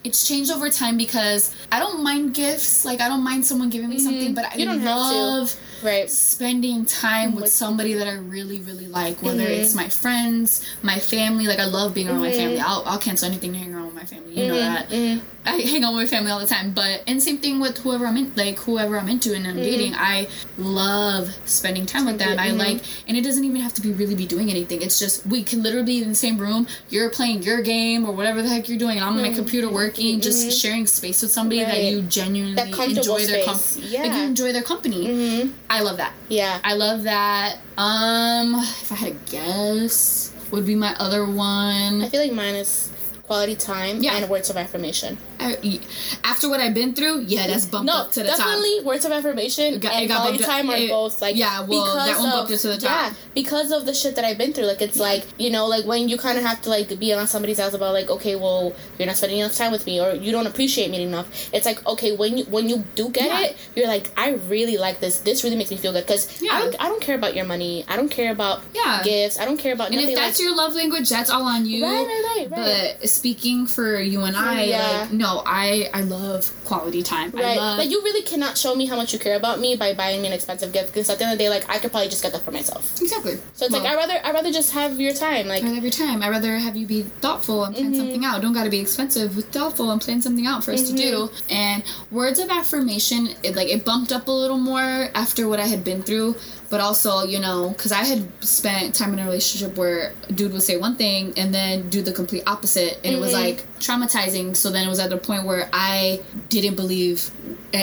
it's 0.05 0.27
changed 0.27 0.51
over 0.51 0.71
time 0.71 0.97
because 0.97 1.55
I 1.73 1.79
don't 1.79 2.03
mind 2.03 2.35
gifts. 2.35 2.85
Like 2.85 3.01
I 3.01 3.09
don't 3.09 3.23
mind 3.25 3.45
someone 3.45 3.71
giving 3.71 3.89
me 3.91 3.99
something, 3.99 4.35
but 4.35 4.45
I 4.53 4.57
You 4.57 4.67
don't 4.67 4.85
love 4.85 5.55
right. 5.83 6.11
spending 6.11 6.85
time 6.87 7.35
with 7.35 7.45
With- 7.45 7.53
somebody 7.53 7.95
that 7.95 8.07
I 8.07 8.15
really, 8.15 8.61
really 8.61 8.87
like. 8.87 9.23
Whether 9.23 9.43
Mhm. 9.45 9.59
it's 9.61 9.75
my 9.75 9.89
friends, 9.89 10.63
my 10.83 10.99
family. 10.99 11.47
Like 11.47 11.59
I 11.59 11.65
love 11.67 11.95
being 11.95 12.09
around 12.09 12.21
my 12.21 12.31
Mhm. 12.31 12.37
family. 12.37 12.61
I'll, 12.61 12.83
I'll 12.87 12.99
cancel 12.99 13.27
anything 13.29 13.53
to 13.53 13.59
hang 13.59 13.75
around 13.75 13.87
with 13.87 13.95
my 13.95 14.05
family. 14.05 14.35
You 14.41 14.47
know 14.49 14.55
Mhm, 14.57 14.89
that. 14.89 15.21
I 15.49 15.61
hang 15.61 15.83
out 15.85 15.95
with 15.95 16.03
my 16.03 16.07
family 16.07 16.31
all 16.31 16.41
the 16.41 16.47
time. 16.47 16.73
But 16.73 17.03
and 17.07 17.23
same 17.23 17.39
thing 17.39 17.59
with 17.61 17.79
whoever 17.79 18.07
I'm 18.07 18.17
in, 18.17 18.33
like 18.37 18.59
whoever 18.59 18.99
I'm 18.99 19.09
into 19.09 19.35
and 19.35 19.47
I'm 19.47 19.57
dating. 19.57 19.95
I 19.95 20.29
love 20.59 21.31
spending 21.47 21.87
time 21.87 22.05
with 22.07 22.19
them. 22.19 22.39
I 22.39 22.51
Mhm. 22.51 22.59
like, 22.59 22.81
and 23.09 23.17
it 23.17 23.23
doesn't 23.23 23.45
even 23.45 23.61
have 23.61 23.75
to 23.75 23.83
be 23.83 23.93
really 23.93 24.15
be 24.15 24.27
doing 24.27 24.51
anything. 24.51 24.83
It's 24.83 24.99
just 24.99 25.27
we 25.27 25.43
can 25.43 25.63
literally 25.63 25.87
be 25.87 26.03
in 26.03 26.09
the 26.11 26.15
same 26.15 26.39
room. 26.39 26.67
You're 26.91 27.11
playing 27.11 27.43
your 27.43 27.63
game 27.63 28.05
or 28.09 28.13
whatever 28.13 28.43
the 28.43 28.49
heck 28.49 28.69
you're 28.69 28.79
doing, 28.79 28.97
and 28.99 29.05
I'm 29.07 29.17
on 29.17 29.23
my 29.23 29.31
Mhm. 29.31 29.37
computer 29.37 29.69
working, 29.69 30.21
just 30.21 30.47
Mhm. 30.47 30.61
sharing 30.61 30.87
space 30.87 31.23
with 31.23 31.33
somebody 31.33 31.61
that 31.65 31.83
you 31.85 32.03
genuinely 32.03 32.55
That 32.57 32.69
enjoy 32.69 33.25
their 33.27 33.45
company. 33.45 33.87
Yeah. 33.89 34.03
Like 34.03 34.13
you 34.15 34.23
enjoy 34.23 34.53
their 34.53 34.63
company. 34.63 35.07
Mm-hmm. 35.07 35.49
I 35.71 35.81
love 35.81 35.97
that. 35.99 36.13
Yeah. 36.29 36.59
I 36.65 36.75
love 36.75 37.05
that. 37.05 37.57
Um, 37.77 38.55
if 38.83 38.91
I 38.93 38.97
had 38.97 39.27
to 39.27 39.33
guess, 39.33 40.31
would 40.51 40.67
be 40.67 40.75
my 40.75 40.95
other 40.99 41.25
one. 41.27 42.03
I 42.03 42.09
feel 42.09 42.21
like 42.21 42.33
mine 42.33 42.55
is 42.55 42.89
quality 43.29 43.55
time 43.55 44.03
Yeah. 44.03 44.17
and 44.17 44.29
words 44.29 44.51
of 44.51 44.57
affirmation. 44.57 45.19
Uh, 45.39 45.53
I, 45.63 45.81
after 46.25 46.49
what 46.49 46.59
I've 46.61 46.75
been 46.75 46.93
through, 46.95 47.21
yeah, 47.29 47.47
that's 47.47 47.67
bumped 47.67 47.87
No, 47.87 47.97
up 47.99 48.13
to 48.13 48.23
the 48.25 48.29
top. 48.31 48.39
definitely 48.39 48.81
words 48.81 49.05
of 49.05 49.13
affirmation 49.13 49.79
got- 49.79 49.93
and 49.93 50.11
quality 50.11 50.39
time 50.43 50.69
are 50.71 50.77
it- 50.77 50.89
both 50.91 51.23
like 51.23 51.37
yeah, 51.37 51.61
well, 51.61 51.85
that 51.95 52.07
because 52.07 52.19
one 52.19 52.29
of- 52.29 52.35
bumped 52.35 52.53
it 52.53 52.59
to 52.59 52.69
the 52.69 52.79
top. 52.79 52.91
Yeah, 52.91 53.13
because 53.35 53.71
of 53.71 53.87
the 53.87 53.95
shit 53.95 54.17
that 54.17 54.25
I've 54.25 54.39
been 54.39 54.53
through. 54.53 54.65
Like 54.73 54.83
it's 54.83 54.99
like 54.99 55.25
you 55.39 55.51
know, 55.51 55.67
like 55.67 55.85
when 55.85 56.09
you 56.09 56.17
kind 56.19 56.37
of 56.39 56.45
have 56.45 56.61
to 56.63 56.71
like 56.71 56.99
be 56.99 57.13
on 57.13 57.27
somebody's 57.29 57.61
ass 57.61 57.75
about 57.75 57.93
like, 57.93 58.11
okay, 58.11 58.35
well, 58.35 58.73
you're 58.99 59.07
not 59.07 59.17
spending 59.17 59.39
enough 59.39 59.55
time 59.55 59.71
with 59.73 59.87
me, 59.87 60.01
or 60.01 60.13
you 60.15 60.33
don't 60.33 60.47
appreciate 60.47 60.91
me 60.91 61.03
enough. 61.03 61.29
It's 61.53 61.67
like 61.67 61.87
okay, 61.87 62.17
when 62.17 62.39
you 62.39 62.45
when 62.47 62.69
you 62.69 62.79
do 62.97 63.11
get 63.11 63.27
Yeah. 63.27 63.41
it, 63.47 63.57
you're 63.77 63.87
like, 63.87 64.11
I 64.17 64.31
really 64.49 64.77
like 64.79 65.01
this. 65.01 65.19
This 65.21 65.45
really 65.45 65.57
makes 65.57 65.71
me 65.71 65.77
feel 65.77 65.93
good 65.93 66.07
because 66.07 66.41
Yeah. 66.41 66.53
I 66.55 66.61
don't 66.63 66.77
I 66.81 66.89
don't 66.89 67.01
care 67.03 67.15
about 67.15 67.37
your 67.37 67.45
money. 67.45 67.85
I 67.89 67.95
don't 67.97 68.11
care 68.11 68.33
about 68.33 68.63
Yeah. 68.75 69.03
gifts. 69.05 69.39
I 69.39 69.45
don't 69.45 69.59
care 69.59 69.75
about 69.75 69.91
And 69.93 70.01
if 70.01 70.15
that's 70.15 70.39
like. 70.39 70.45
your 70.45 70.57
love 70.57 70.75
language, 70.75 71.09
that's 71.11 71.31
all 71.31 71.43
on 71.45 71.67
you. 71.67 71.85
Right, 71.85 72.07
right, 72.07 72.25
right, 72.37 72.51
right. 72.51 72.97
But 72.99 73.09
speaking 73.23 73.67
for 73.67 74.01
you 74.01 74.23
and 74.23 74.37
I, 74.37 74.63
Yeah. 74.65 74.83
like, 75.03 75.13
no, 75.13 75.43
I 75.45 75.91
I 75.93 76.03
love 76.03 76.51
quality 76.65 77.03
time. 77.03 77.33
I 77.37 77.41
Right, 77.43 77.57
love 77.59 77.79
like 77.79 77.91
you 77.91 78.01
really 78.03 78.23
cannot 78.23 78.57
show 78.57 78.75
me 78.75 78.87
how 78.87 78.97
much 78.97 79.13
you 79.13 79.19
care 79.19 79.37
about 79.37 79.59
me 79.61 79.75
by 79.77 79.93
buying 79.95 80.21
me 80.23 80.29
an 80.29 80.33
expensive 80.35 80.73
gift. 80.73 80.89
Because 80.93 81.11
at 81.11 81.19
the 81.19 81.25
end 81.25 81.33
of 81.33 81.39
the 81.39 81.45
day, 81.45 81.51
like 81.51 81.69
I 81.69 81.79
could 81.79 81.91
probably 81.91 82.09
just 82.09 82.23
get 82.23 82.33
that 82.33 82.43
for 82.43 82.53
myself. 82.53 82.83
exactly. 83.01 83.37
So 83.55 83.67
it's 83.67 83.75
like 83.75 83.83
I 83.93 83.95
rather 83.97 84.19
I 84.25 84.31
rather 84.33 84.53
just 84.53 84.71
have 84.73 85.01
your 85.01 85.13
time. 85.13 85.49
Like 85.49 85.65
I 85.65 85.77
every 85.77 85.91
time. 85.91 86.23
I 86.23 86.29
rather 86.29 86.53
have 86.59 86.77
you 86.77 86.87
be 86.87 87.03
thoughtful 87.25 87.65
and 87.65 87.75
plan 87.75 87.93
Mhm. 87.93 87.97
something 88.03 88.25
out. 88.25 88.41
Don't 88.43 88.53
gotta 88.59 88.71
be 88.71 88.79
expensive, 88.87 89.35
but 89.37 89.47
thoughtful 89.57 89.91
and 89.91 90.01
plan 90.01 90.23
something 90.23 90.47
out 90.47 90.63
for 90.65 90.73
us 90.73 90.83
to 90.91 90.95
do. 91.07 91.31
And 91.51 91.83
words 92.11 92.39
of 92.39 92.49
affirmation, 92.51 93.21
it 93.43 93.57
like 93.57 93.69
it 93.69 93.85
bumped 93.85 94.13
up 94.13 94.29
a 94.29 94.33
little 94.33 94.59
more 94.73 95.11
after 95.15 95.49
what 95.49 95.59
I 95.61 95.67
had 95.67 95.83
been 95.85 96.03
through. 96.03 96.37
But 96.71 96.81
also, 96.81 97.23
you 97.25 97.39
know, 97.41 97.71
because 97.71 97.93
I 97.93 98.05
had 98.05 98.29
spent 98.45 98.95
time 98.95 99.15
in 99.15 99.19
a 99.19 99.25
relationship 99.25 99.77
where 99.79 100.13
dude 100.35 100.53
would 100.53 100.63
say 100.63 100.77
one 100.77 100.97
thing 100.97 101.33
and 101.39 101.55
then 101.55 101.89
do 101.89 102.03
the 102.03 102.13
complete 102.13 102.43
opposite, 102.47 103.01
and 103.05 103.15
it 103.15 103.19
was 103.19 103.33
Mhm. 103.33 103.41
like 103.43 103.79
traumatizing. 103.81 104.55
So 104.55 104.71
then 104.71 104.87
it 104.87 104.91
was 104.91 104.99
at 104.99 105.09
the 105.09 105.17
point 105.17 105.45
where 105.47 105.71
I 105.73 106.21
didn't 106.51 106.75
believe 106.75 107.31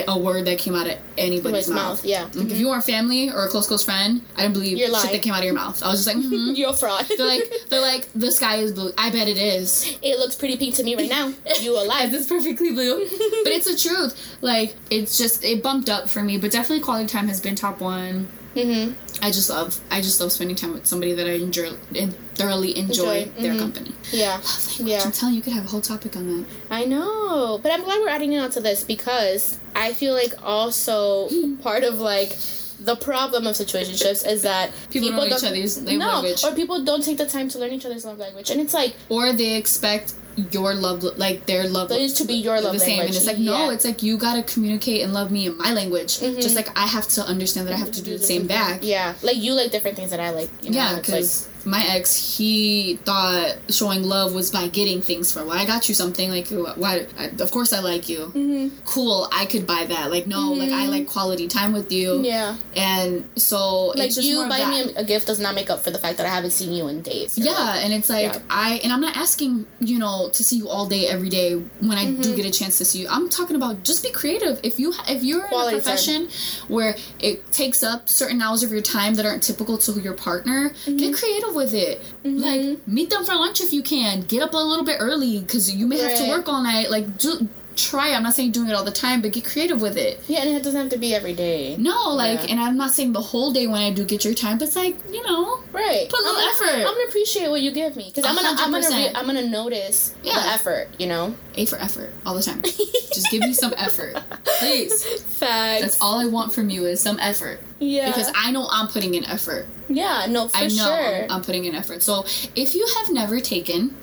a 0.08 0.18
word 0.18 0.46
that 0.46 0.58
came 0.60 0.76
out 0.76 0.88
of 0.88 0.98
anybody's 1.18 1.68
mouth. 1.68 1.76
mouth, 2.04 2.06
yeah. 2.06 2.28
Like 2.34 2.52
if 2.52 2.58
you 2.60 2.68
weren't 2.70 2.84
family 2.86 3.30
or 3.32 3.46
a 3.46 3.50
close 3.50 3.68
close 3.68 3.84
friend, 3.84 4.22
I 4.36 4.42
didn't 4.44 4.54
believe 4.54 4.78
You're 4.78 4.88
shit 4.88 4.94
lying. 4.94 5.12
that 5.14 5.22
came 5.22 5.34
out 5.34 5.40
of 5.40 5.46
your 5.46 5.54
mouth. 5.54 5.82
I 5.84 5.88
was 5.90 6.04
just 6.06 6.16
like, 6.16 6.18
mm-hmm. 6.26 6.54
You're 6.56 6.70
a 6.72 6.74
fraud. 6.74 7.06
They're 7.18 7.26
like, 7.26 7.52
they're 7.70 7.82
like, 7.82 8.08
the 8.14 8.32
sky 8.32 8.58
is 8.58 8.72
blue. 8.72 8.92
I 8.98 9.10
bet 9.10 9.28
it 9.28 9.38
is. 9.38 9.98
it 10.04 10.20
looks 10.20 10.36
pretty 10.36 10.58
pink 10.58 10.76
to 10.76 10.84
me 10.84 10.96
right 10.96 11.10
now. 11.10 11.34
You 11.62 11.80
alive? 11.80 12.14
It's 12.14 12.28
perfectly 12.28 12.72
blue. 12.72 13.00
but 13.44 13.52
it's 13.52 13.66
the 13.72 13.78
truth. 13.90 14.16
Like, 14.42 14.76
it's 14.92 15.18
just, 15.18 15.44
it 15.44 15.62
bumped 15.64 15.90
up 15.90 16.10
for 16.10 16.22
me. 16.24 16.38
But 16.38 16.52
definitely 16.52 16.82
quality 16.84 17.08
time 17.08 17.28
has 17.30 17.40
been 17.42 17.56
top 17.56 17.80
one. 17.80 18.28
Hmm 18.56 18.94
I 19.22 19.32
just 19.32 19.50
love, 19.50 19.80
I 19.92 20.02
just 20.02 20.20
love 20.20 20.32
spending 20.32 20.56
time 20.56 20.74
with 20.74 20.86
somebody 20.86 21.14
that 21.14 21.26
I 21.28 21.32
enjoy, 21.34 21.72
and 21.96 22.14
thoroughly 22.36 22.78
enjoy, 22.78 23.22
Enjoy, 23.24 23.42
their 23.42 23.54
mhm. 23.54 23.60
company. 23.60 23.92
Yeah, 24.12 24.34
Love 24.36 24.68
language. 24.70 24.88
Yeah. 24.88 25.02
I'm 25.06 25.12
telling 25.12 25.34
you, 25.36 25.38
you 25.40 25.44
could 25.44 25.54
have 25.54 25.66
a 25.66 25.68
whole 25.68 25.82
topic 25.82 26.16
on 26.16 26.28
that. 26.28 26.46
I 26.70 26.86
know, 26.86 27.60
but 27.62 27.72
I'm 27.72 27.84
glad 27.84 28.00
we're 28.02 28.10
adding 28.10 28.34
it 28.34 28.40
onto 28.40 28.60
this 28.60 28.84
because 28.84 29.58
I 29.76 29.94
feel 29.94 30.14
like 30.14 30.34
also 30.44 31.30
part 31.62 31.84
of 31.84 32.00
like 32.00 32.38
the 32.80 32.96
problem 32.98 33.48
of 33.48 33.56
situationships 33.56 34.28
is 34.28 34.42
that 34.44 34.70
People 34.92 35.10
don't 35.10 35.18
know 35.30 35.38
each 35.38 35.44
other's 35.44 35.82
no, 35.82 35.94
language. 35.96 36.44
or 36.44 36.52
people 36.54 36.84
don't 36.84 37.04
take 37.04 37.18
the 37.18 37.26
time 37.26 37.48
to 37.50 37.58
learn 37.60 37.72
each 37.72 37.86
other's 37.86 38.04
love 38.06 38.18
language, 38.20 38.50
and 38.52 38.60
it's 38.62 38.74
like 38.74 38.96
Or 39.10 39.32
they 39.34 39.56
expect 39.56 40.14
your 40.52 40.74
love, 40.74 41.04
like 41.18 41.46
their 41.46 41.68
love 41.68 41.92
is 41.92 42.14
to 42.16 42.26
be 42.26 42.34
your 42.34 42.60
love 42.60 42.74
the 42.74 42.80
same 42.80 42.98
language. 43.00 43.08
and 43.08 43.16
it's 43.18 43.26
like 43.26 43.38
no 43.40 43.68
Yeah. 43.68 43.74
it's 43.74 43.86
like 43.86 44.04
you 44.04 44.18
gotta 44.18 44.44
communicate 44.44 45.02
and 45.04 45.14
love 45.14 45.32
me 45.32 45.48
in 45.48 45.58
my 45.58 45.72
language 45.72 46.20
Mhm. 46.20 46.42
just 46.42 46.56
like 46.56 46.70
i 46.78 46.86
have 46.86 47.08
to 47.10 47.22
understand 47.26 47.68
that 47.68 47.74
i 47.74 47.78
have 47.78 47.92
to 47.92 48.02
do 48.02 48.18
the 48.18 48.24
same 48.24 48.46
back 48.46 48.84
Yeah, 48.84 49.14
like 49.22 49.38
you 49.38 49.54
like 49.54 49.72
different 49.72 49.96
things 49.98 50.12
that 50.12 50.20
I 50.20 50.32
like. 50.32 50.50
You 50.62 50.72
know? 50.72 50.78
yeah 50.78 50.92
like- 50.94 51.06
because 51.06 51.48
my 51.66 51.84
ex 51.88 52.38
he 52.38 52.98
thought 53.04 53.56
showing 53.70 54.04
love 54.04 54.34
was 54.34 54.52
by 54.52 54.68
getting 54.68 55.02
things 55.02 55.32
for 55.32 55.44
well 55.46 55.58
i 55.58 55.66
got 55.66 55.88
you 55.90 55.96
something 55.96 56.30
like 56.30 56.48
why 56.78 57.06
I, 57.18 57.26
of 57.40 57.52
course 57.52 57.74
i 57.74 57.80
like 57.80 58.08
you 58.10 58.32
Mhm. 58.36 58.72
cool 58.86 59.28
i 59.32 59.46
could 59.46 59.66
buy 59.66 59.86
that 59.88 60.12
like 60.12 60.28
no 60.28 60.52
like 60.54 60.72
i 60.72 60.86
Mhm. 60.86 60.90
like 60.90 61.08
quality 61.08 61.48
time 61.48 61.74
with 61.74 61.92
you 61.92 62.22
yeah, 62.24 62.56
and 62.76 63.24
so 63.36 63.88
like 63.88 64.08
it's 64.08 64.16
just 64.16 64.28
you 64.28 64.48
buying 64.48 64.70
me 64.88 64.94
a, 64.96 65.04
gift 65.04 65.28
does 65.28 65.40
not 65.40 65.56
make 65.56 65.70
up 65.70 65.84
for 65.84 65.92
the 65.92 65.98
fact 66.00 66.18
that 66.18 66.26
I 66.26 66.30
haven't 66.30 66.52
seen 66.52 66.74
you 66.74 66.88
in 66.88 67.02
days. 67.02 67.38
Yeah, 67.38 67.52
like- 67.52 67.84
and 67.84 67.94
it's 67.94 68.10
like 68.10 68.34
Yeah. 68.34 68.40
I 68.50 68.80
and 68.84 68.92
I'm 68.94 69.02
not 69.02 69.16
asking 69.18 69.66
you 69.80 69.98
know 70.00 70.30
to 70.34 70.44
see 70.44 70.58
you 70.58 70.68
all 70.70 70.86
day 70.86 71.08
every 71.08 71.30
day 71.30 71.54
when 71.54 71.98
I 71.98 72.06
do 72.12 72.30
Mhm. 72.32 72.36
get 72.36 72.46
a 72.46 72.52
chance 72.52 72.78
to 72.80 72.86
see 72.86 73.00
you. 73.02 73.08
I'm 73.10 73.30
talking 73.30 73.56
about 73.56 73.84
just 73.84 74.04
be 74.04 74.10
creative. 74.10 74.60
If 74.64 74.80
you 74.80 74.94
if 75.08 75.24
you're 75.24 75.42
Quality 75.48 75.76
in 75.76 75.80
a 75.80 75.84
profession 75.84 76.28
where 76.68 76.96
it 77.20 77.52
takes 77.52 77.82
up 77.84 78.10
certain 78.10 78.42
hours 78.42 78.62
of 78.64 78.72
your 78.72 78.82
time 78.82 79.16
that 79.16 79.26
aren't 79.26 79.44
typical 79.44 79.78
to 79.80 79.92
your 80.02 80.14
partner, 80.14 80.72
get 80.86 81.14
creative 81.16 81.55
with 81.56 81.74
it. 81.74 82.02
Mhm. 82.24 82.42
Like 82.42 82.88
meet 82.88 83.10
them 83.10 83.26
for 83.26 83.34
lunch 83.36 83.62
if 83.62 83.74
you 83.74 83.82
can. 83.82 84.22
Get 84.22 84.42
up 84.44 84.54
a 84.54 84.58
little 84.58 84.86
bit 84.86 84.98
early 85.00 85.40
because 85.40 85.74
you 85.74 85.88
may 85.88 85.98
have 86.00 86.18
to 86.20 86.30
work 86.30 86.48
all 86.48 86.62
night. 86.62 86.92
Like 86.92 87.18
do 87.18 87.48
try. 87.76 88.14
I'm 88.14 88.24
not 88.24 88.34
saying 88.34 88.52
doing 88.52 88.70
it 88.70 88.74
all 88.74 88.84
the 88.84 88.92
time, 88.92 89.22
but 89.22 89.32
get 89.34 89.46
creative 89.46 89.82
with 89.82 89.98
it. 89.98 90.22
yeah, 90.28 90.42
and 90.42 90.50
it 90.56 90.64
doesn't 90.64 90.80
have 90.80 90.90
to 90.92 90.98
be 90.98 91.14
every 91.14 91.34
day. 91.34 91.76
No, 91.78 92.10
like, 92.10 92.40
Yeah. 92.44 92.52
and 92.52 92.60
I'm 92.60 92.78
not 92.78 92.92
saying 92.92 93.14
the 93.14 93.22
whole 93.22 93.52
day 93.54 93.68
when 93.68 93.82
I 93.82 93.92
do 93.92 94.04
get 94.06 94.24
your 94.26 94.34
time, 94.34 94.58
but 94.58 94.68
it's 94.68 94.76
like, 94.76 94.96
you 95.12 95.24
know, 95.24 95.60
Right. 95.72 96.08
Put 96.10 96.20
a 96.20 96.24
little 96.24 96.40
I'm 96.42 96.54
gonna, 96.60 96.72
effort. 96.72 96.88
I'm 96.88 96.94
gonna 96.96 97.08
appreciate 97.10 97.50
what 97.50 97.62
you 97.62 97.72
give 97.72 97.96
me 97.98 98.06
because 98.14 98.26
I'm 98.30 98.36
gonna 98.36 98.56
I'm 98.62 98.72
gonna 98.72 98.90
re- 98.96 99.12
I'm 99.14 99.26
gonna 99.26 99.48
notice 99.48 100.14
the 100.24 100.30
Yeah. 100.30 100.52
effort. 100.54 100.88
You 100.98 101.08
know. 101.08 101.36
A 101.58 101.66
for 101.66 101.78
effort 101.78 102.14
all 102.26 102.34
the 102.36 102.42
time. 102.44 102.62
Just 103.14 103.30
give 103.32 103.42
me 103.42 103.54
some 103.54 103.74
effort, 103.78 104.16
please. 104.60 105.04
Facts. 105.04 105.82
That's 105.82 106.02
all 106.02 106.20
I 106.20 106.26
want 106.26 106.54
from 106.54 106.70
you 106.70 106.86
is 106.86 107.00
some 107.02 107.18
effort 107.20 107.60
Yeah. 107.80 108.08
because 108.08 108.32
I 108.36 108.52
know 108.52 108.68
I'm 108.72 108.88
putting 108.88 109.16
in 109.16 109.24
effort. 109.26 109.68
yeah. 109.90 110.26
No, 110.30 110.48
for 110.48 110.58
I 110.58 110.68
know 110.68 110.70
sure. 110.86 111.24
I'm, 111.26 111.32
I'm 111.32 111.42
putting 111.42 111.66
in 111.66 111.76
effort. 111.76 112.04
So 112.04 112.26
if 112.56 112.74
you 112.76 112.86
have 112.98 113.10
never 113.10 113.40
taken 113.40 113.96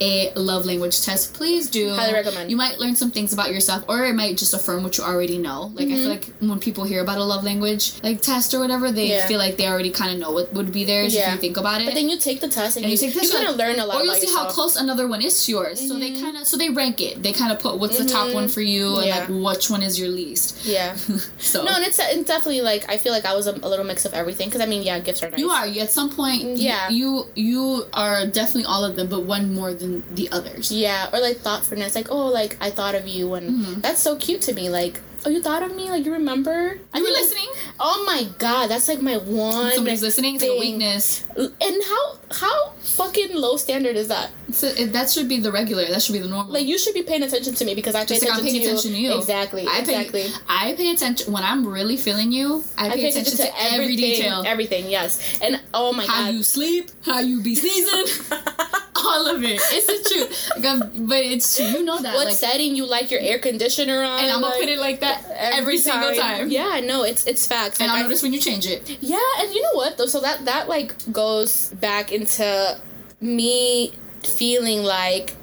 a 0.00 0.32
love 0.34 0.64
language 0.64 1.02
test, 1.04 1.34
please 1.34 1.68
do. 1.68 1.90
Highly 1.94 2.14
recommend. 2.14 2.50
You 2.50 2.56
might 2.56 2.78
learn 2.78 2.96
some 2.96 3.10
things 3.10 3.32
about 3.32 3.52
yourself, 3.52 3.84
or 3.88 4.04
it 4.04 4.14
might 4.14 4.38
just 4.38 4.54
affirm 4.54 4.82
what 4.82 4.96
you 4.96 5.04
already 5.04 5.36
know. 5.38 5.70
Like 5.74 5.88
I 5.88 5.94
feel 5.96 6.08
like 6.08 6.24
when 6.40 6.58
people 6.58 6.84
hear 6.84 7.02
about 7.02 7.18
a 7.18 7.24
love 7.24 7.44
language 7.44 8.02
like 8.02 8.22
test 8.22 8.54
or 8.54 8.60
whatever, 8.60 8.90
they 8.90 9.00
Mm-hmm. 9.10 9.18
Yeah. 9.18 9.26
feel 9.26 9.38
like 9.38 9.56
they 9.56 9.66
already 9.66 9.90
kind 9.90 10.12
of 10.12 10.18
know 10.18 10.30
what 10.30 10.52
would 10.52 10.72
be 10.72 10.84
theirs 10.84 11.14
if 11.14 11.26
you 11.32 11.36
think 11.38 11.56
about 11.56 11.80
it. 11.80 11.86
But 11.86 11.94
then 11.94 12.08
you 12.08 12.18
take 12.18 12.40
the 12.40 12.48
test 12.48 12.76
and, 12.76 12.84
and 12.84 12.92
you, 12.92 12.98
you 12.98 12.98
take 13.12 13.14
this 13.14 13.32
you're 13.32 13.42
gonna 13.42 13.56
learn 13.56 13.78
a 13.80 13.84
lot 13.86 13.96
or 14.00 14.04
you'll 14.04 14.14
see 14.14 14.32
how 14.32 14.46
close 14.48 14.76
another 14.76 15.08
one 15.08 15.20
is 15.22 15.44
to 15.46 15.52
yours. 15.52 15.86
So 15.88 15.98
they 15.98 16.12
kind 16.20 16.36
of 16.36 16.46
so 16.46 16.56
they 16.56 16.70
rank 16.70 17.00
it. 17.00 17.22
They 17.22 17.32
kind 17.32 17.50
of 17.52 17.58
put 17.58 17.78
what's 17.78 17.98
the 17.98 18.04
top 18.06 18.32
one 18.32 18.48
for 18.48 18.60
you 18.60 18.86
and 18.96 18.96
Mm-hmm. 19.00 19.06
Yeah. 19.08 19.18
like 19.44 19.56
which 19.56 19.70
one 19.70 19.82
is 19.82 19.98
your 19.98 20.08
least. 20.08 20.64
Yeah. 20.64 20.96
So 21.38 21.64
No, 21.64 21.72
and 21.74 21.84
it's, 21.84 21.98
it's 21.98 22.26
definitely 22.28 22.60
like 22.60 22.88
I 22.88 22.96
feel 22.98 23.12
like 23.12 23.24
I 23.24 23.34
was 23.34 23.46
a, 23.46 23.52
a 23.52 23.68
little 23.68 23.84
mix 23.84 24.04
of 24.04 24.12
everything 24.14 24.48
because 24.48 24.60
I 24.60 24.66
mean 24.66 24.82
yeah 24.82 24.98
gifts 25.00 25.22
are 25.22 25.30
nice. 25.30 25.40
You 25.40 25.50
are. 25.50 25.66
At 25.66 25.90
some 25.90 26.10
point. 26.10 26.58
Yeah. 26.58 26.88
You 26.90 27.26
you 27.34 27.86
are 27.94 28.26
definitely 28.26 28.64
all 28.66 28.84
of 28.84 28.94
them, 28.96 29.08
but 29.08 29.22
one 29.24 29.52
more 29.54 29.72
than 29.74 29.89
the 30.12 30.28
others. 30.32 30.70
Yeah, 30.72 31.08
or 31.12 31.20
like 31.20 31.38
thoughtfulness, 31.38 31.94
like 31.94 32.08
oh, 32.10 32.26
like 32.26 32.56
I 32.60 32.70
thought 32.70 32.94
of 32.94 33.06
you, 33.06 33.34
and 33.34 33.46
Mm-hmm. 33.50 33.80
that's 33.80 34.00
so 34.02 34.16
cute 34.16 34.42
to 34.42 34.54
me. 34.54 34.68
Like 34.70 35.00
oh, 35.26 35.30
you 35.30 35.42
thought 35.42 35.62
of 35.62 35.74
me, 35.74 35.90
like 35.90 36.04
you 36.06 36.12
remember. 36.12 36.78
I 36.94 36.98
Are 36.98 37.00
you 37.00 37.06
like- 37.12 37.22
listening? 37.22 37.48
Oh 37.82 38.04
my 38.06 38.28
god, 38.38 38.68
that's 38.70 38.88
like 38.88 39.00
my 39.00 39.16
one. 39.16 39.72
Somebody's 39.72 40.02
listening. 40.02 40.34
It's 40.36 40.44
like 40.44 40.52
a 40.52 40.58
weakness. 40.60 41.24
And 41.36 41.76
how 41.90 42.18
how 42.30 42.72
fucking 42.82 43.34
low 43.34 43.56
standard 43.56 43.96
is 43.96 44.08
that? 44.08 44.30
So 44.52 44.66
it, 44.66 44.92
that 44.92 45.08
should 45.10 45.28
be 45.28 45.38
the 45.40 45.50
regular. 45.52 45.86
That 45.86 46.02
should 46.02 46.12
be 46.12 46.18
the 46.18 46.28
normal. 46.28 46.52
Like 46.52 46.66
you 46.66 46.76
should 46.78 46.92
be 46.94 47.02
paying 47.02 47.22
attention 47.22 47.54
to 47.54 47.64
me 47.64 47.74
because 47.74 47.94
I 47.94 48.00
pay 48.04 48.14
Just 48.16 48.22
like 48.28 48.34
I'm 48.38 48.42
paying 48.44 48.60
to, 48.60 48.66
attention 48.66 48.92
to 48.92 48.98
you. 48.98 49.16
Exactly. 49.16 49.66
I 49.66 49.80
pay, 49.82 49.96
exactly. 50.00 50.24
I 50.48 50.74
pay 50.76 50.90
attention 50.92 51.32
when 51.32 51.42
I'm 51.42 51.66
really 51.66 51.96
feeling 51.96 52.32
you. 52.32 52.62
I 52.76 52.90
pay, 52.90 53.08
attention, 53.08 53.36
to, 53.38 53.48
every 53.72 53.96
detail. 53.96 54.42
Everything, 54.46 54.90
yes. 54.90 55.38
And 55.40 55.60
oh 55.72 55.92
my 55.92 56.04
how 56.04 56.08
god. 56.08 56.24
How 56.24 56.30
you 56.30 56.42
sleep, 56.42 56.90
how 57.04 57.20
you 57.20 57.40
be 57.42 57.54
sneezing, 57.54 58.26
all 59.06 59.26
of 59.26 59.42
it. 59.44 59.60
It's 59.72 59.86
the 59.86 60.08
truth. 60.14 60.50
Like, 60.64 61.08
but 61.08 61.18
it's 61.24 61.56
true. 61.56 61.66
You 61.66 61.84
know 61.84 61.98
that. 62.00 62.14
what 62.14 62.26
like, 62.26 62.36
setting 62.36 62.76
you 62.76 62.86
like 62.86 63.10
your 63.10 63.20
air 63.20 63.38
conditioner 63.38 64.02
on? 64.02 64.20
and 64.20 64.30
I'm 64.30 64.40
gonna 64.40 64.46
like, 64.54 64.60
put 64.60 64.68
it 64.68 64.78
like 64.78 65.00
that 65.00 65.24
every, 65.36 65.78
single 65.78 66.14
time. 66.14 66.50
Yeah, 66.50 66.80
no, 66.84 67.02
it's 67.04 67.26
it's 67.26 67.46
facts. 67.46 67.80
And 67.80 67.88
Like, 67.88 67.96
I'll 67.96 68.00
I- 68.00 68.08
notice 68.08 68.22
when 68.22 68.32
you 68.32 68.40
change 68.40 68.66
it. 68.66 68.98
Yeah, 69.00 69.18
and 69.40 69.52
you 69.54 69.62
know 69.62 69.74
what 69.74 69.96
though? 69.98 70.06
So 70.06 70.20
that 70.20 70.44
that 70.44 70.68
like 70.68 70.94
goes 71.12 71.70
back 71.74 72.12
into 72.12 72.78
me 73.20 73.92
feeling 74.22 74.82
like 74.82 75.34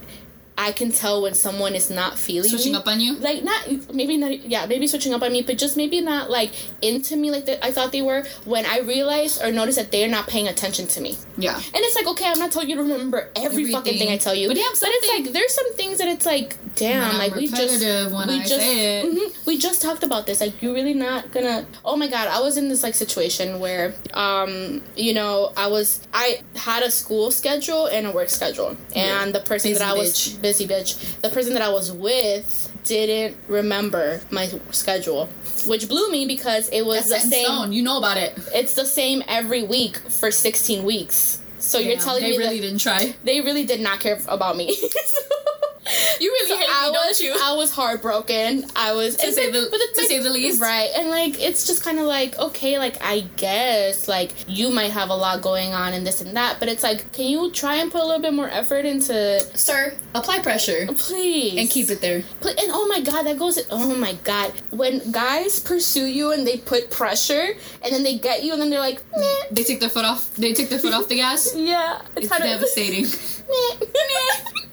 I 0.57 0.71
can 0.71 0.91
tell 0.91 1.21
when 1.21 1.33
someone 1.35 1.75
is 1.75 1.89
not 1.89 2.17
feeling 2.17 2.49
Switching 2.49 2.71
me. 2.73 2.77
up 2.79 2.87
on 2.87 2.99
you. 2.99 3.15
Like 3.15 3.43
not 3.43 3.93
maybe 3.93 4.17
not 4.17 4.45
yeah 4.45 4.65
maybe 4.65 4.87
switching 4.87 5.13
up 5.13 5.21
on 5.21 5.31
me, 5.31 5.41
but 5.43 5.57
just 5.57 5.77
maybe 5.77 6.01
not 6.01 6.29
like 6.29 6.51
into 6.81 7.15
me 7.15 7.29
like 7.31 7.45
that 7.45 7.63
I 7.63 7.71
thought 7.71 7.91
they 7.91 8.01
were. 8.01 8.23
When 8.45 8.65
I 8.65 8.79
realize 8.79 9.41
or 9.41 9.51
notice 9.51 9.75
that 9.75 9.91
they're 9.91 10.07
not 10.09 10.27
paying 10.27 10.47
attention 10.47 10.87
to 10.87 11.01
me, 11.01 11.15
Yeah. 11.37 11.55
and 11.55 11.75
it's 11.75 11.95
like 11.95 12.07
okay, 12.07 12.25
I'm 12.25 12.39
not 12.39 12.51
telling 12.51 12.69
you 12.69 12.75
to 12.75 12.81
remember 12.83 13.29
every 13.35 13.71
fucking 13.71 13.97
thing 13.97 14.09
I 14.09 14.17
tell 14.17 14.33
you, 14.35 14.47
But 14.47 14.55
damn, 14.57 14.71
it's 14.71 15.07
like 15.25 15.33
there's 15.33 15.53
some 15.53 15.73
things 15.73 15.99
that 15.99 16.07
it's 16.07 16.25
like 16.25 16.57
damn 16.75 17.01
When 17.01 17.11
I'm 17.11 17.17
like 17.17 17.35
we 17.35 17.47
just 17.47 17.81
we 17.81 17.87
I 17.87 18.43
just 18.45 18.61
mhm, 18.61 19.45
we 19.47 19.57
just 19.57 19.81
talked 19.81 20.03
about 20.03 20.25
this 20.27 20.39
like 20.41 20.61
you're 20.61 20.73
really 20.73 20.93
not 20.93 21.31
gonna 21.31 21.65
oh 21.83 21.95
my 21.97 22.07
god 22.07 22.27
i 22.27 22.39
was 22.39 22.57
in 22.57 22.69
this 22.69 22.83
like 22.83 22.93
situation 22.93 23.59
where 23.59 23.95
um 24.13 24.81
you 24.95 25.13
know 25.13 25.51
i 25.57 25.67
was 25.67 25.99
i 26.13 26.41
had 26.55 26.83
a 26.83 26.91
school 26.91 27.31
schedule 27.31 27.87
and 27.87 28.05
a 28.07 28.11
work 28.11 28.29
schedule 28.29 28.77
and 28.95 29.33
the 29.33 29.39
person 29.39 29.71
Busy 29.71 29.79
that 29.79 29.87
i 29.89 29.93
was 29.97 30.13
bitch. 30.13 30.41
Busy 30.47 30.65
bitch 30.73 30.91
the 31.21 31.29
person 31.29 31.51
that 31.55 31.61
i 31.61 31.71
was 31.79 31.91
with 31.91 32.47
didn't 32.85 33.35
remember 33.49 34.21
my 34.31 34.45
schedule 34.71 35.27
which 35.71 35.83
blew 35.89 36.09
me 36.09 36.25
because 36.25 36.69
it 36.69 36.83
was 36.85 37.09
That's 37.09 37.23
the 37.25 37.29
same 37.31 37.45
stone. 37.45 37.73
You 37.73 37.81
know 37.87 37.97
about 37.97 38.15
it. 38.25 38.31
it's 38.59 38.73
the 38.81 38.85
same 38.85 39.19
every 39.27 39.63
week 39.63 39.97
for 40.19 40.29
16 40.31 40.85
weeks 40.85 41.39
so 41.59 41.79
you're 41.79 41.97
telling 41.97 42.23
they 42.23 42.31
me 42.31 42.37
they 42.37 42.43
really 42.45 42.61
didn't 42.61 42.79
try. 42.79 43.13
they 43.25 43.41
really 43.41 43.65
did 43.65 43.81
not 43.81 43.99
care 43.99 44.19
about 44.29 44.55
me 44.55 44.67
You 46.19 46.31
really 46.31 46.49
so 46.49 46.57
hate 46.57 46.67
I 46.69 46.85
me, 46.85 46.91
was, 46.91 47.19
don't 47.19 47.19
you? 47.27 47.35
I 47.43 47.53
was 47.53 47.71
heartbroken. 47.71 48.65
I 48.75 48.93
was 48.93 49.15
To 49.17 49.31
say 49.31 49.51
then- 49.51 49.69
the- 49.69 49.87
to 49.95 50.03
say 50.05 50.19
the 50.19 50.29
least. 50.29 50.61
right? 50.61 50.89
And 50.95 51.09
like, 51.09 51.39
it's 51.41 51.65
just 51.67 51.83
kind 51.83 51.99
of 51.99 52.05
like, 52.05 52.37
okay, 52.39 52.77
like 52.79 52.97
I 53.03 53.21
guess 53.35 54.07
like 54.07 54.31
you 54.47 54.69
might 54.71 54.91
have 54.91 55.09
a 55.09 55.15
lot 55.15 55.41
going 55.41 55.73
on 55.73 55.93
and 55.93 56.05
this 56.05 56.21
and 56.21 56.35
that, 56.35 56.59
but 56.59 56.69
it's 56.69 56.83
like, 56.83 57.11
can 57.13 57.25
you 57.25 57.51
try 57.51 57.75
and 57.75 57.91
put 57.91 58.01
a 58.01 58.05
little 58.05 58.21
bit 58.21 58.33
more 58.33 58.49
effort 58.49 58.85
into, 58.85 59.39
Sir, 59.57 59.93
apply 60.15 60.39
pressure 60.39 60.87
please, 60.95 61.59
and 61.59 61.69
keep 61.69 61.89
it 61.89 62.01
there. 62.01 62.23
Pl- 62.41 62.49
And 62.57 62.71
oh 62.71 62.87
my 62.87 63.01
god, 63.01 63.23
that 63.23 63.37
goes. 63.37 63.59
Oh 63.69 63.95
my 63.95 64.13
god, 64.23 64.53
when 64.71 65.11
guys 65.11 65.59
pursue 65.59 66.05
you 66.05 66.31
and 66.31 66.45
they 66.47 66.57
put 66.57 66.89
pressure, 66.91 67.55
and 67.83 67.93
then 67.93 68.03
they 68.03 68.17
get 68.17 68.43
you, 68.43 68.53
and 68.53 68.61
then 68.61 68.69
they're 68.69 68.79
like, 68.79 68.99
meh. 69.15 69.23
They 69.51 69.63
take 69.63 69.79
their 69.79 69.89
foot 69.89 70.05
off. 70.05 70.33
They 70.35 70.53
take 70.53 70.69
their 70.69 70.79
foot 70.79 70.93
off 70.93 71.07
the 71.07 71.15
gas. 71.17 71.53
yeah, 71.55 72.01
It's 72.15 72.27
kinda- 72.29 72.47
devastating. 72.47 73.05
Meh. 73.47 73.85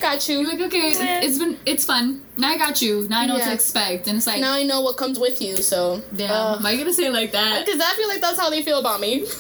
Got 0.01 0.29
you. 0.29 0.41
You're 0.41 0.51
like, 0.51 0.61
okay, 0.63 0.93
Meh. 1.05 1.21
it's 1.23 1.39
been, 1.39 1.59
it's 1.67 1.85
fun. 1.85 2.23
Now 2.37 2.49
I 2.51 2.59
got 2.59 2.81
you. 2.83 3.07
Now 3.09 3.21
I 3.21 3.27
know 3.27 3.35
what 3.35 3.45
to 3.45 3.53
expect. 3.53 4.07
And 4.09 4.17
it's 4.17 4.27
like, 4.27 4.41
now 4.41 4.53
I 4.53 4.63
know 4.65 4.81
what 4.81 4.97
comes 4.97 5.19
with 5.19 5.41
you. 5.41 5.57
So 5.57 6.03
damn, 6.15 6.31
uh, 6.31 6.59
why 6.61 6.73
you 6.73 6.79
gonna 6.79 6.93
say 6.93 7.07
it 7.07 7.13
like 7.13 7.33
that? 7.33 7.65
Because 7.67 7.81
I 7.81 7.95
feel 7.95 8.09
like 8.09 8.21
that's 8.21 8.39
how 8.39 8.51
they 8.51 8.63
feel 8.63 8.79
about 8.79 9.01
me. 9.01 9.27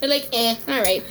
They're 0.00 0.08
like, 0.08 0.28
eh, 0.32 0.54
all 0.68 0.80
right. 0.82 1.02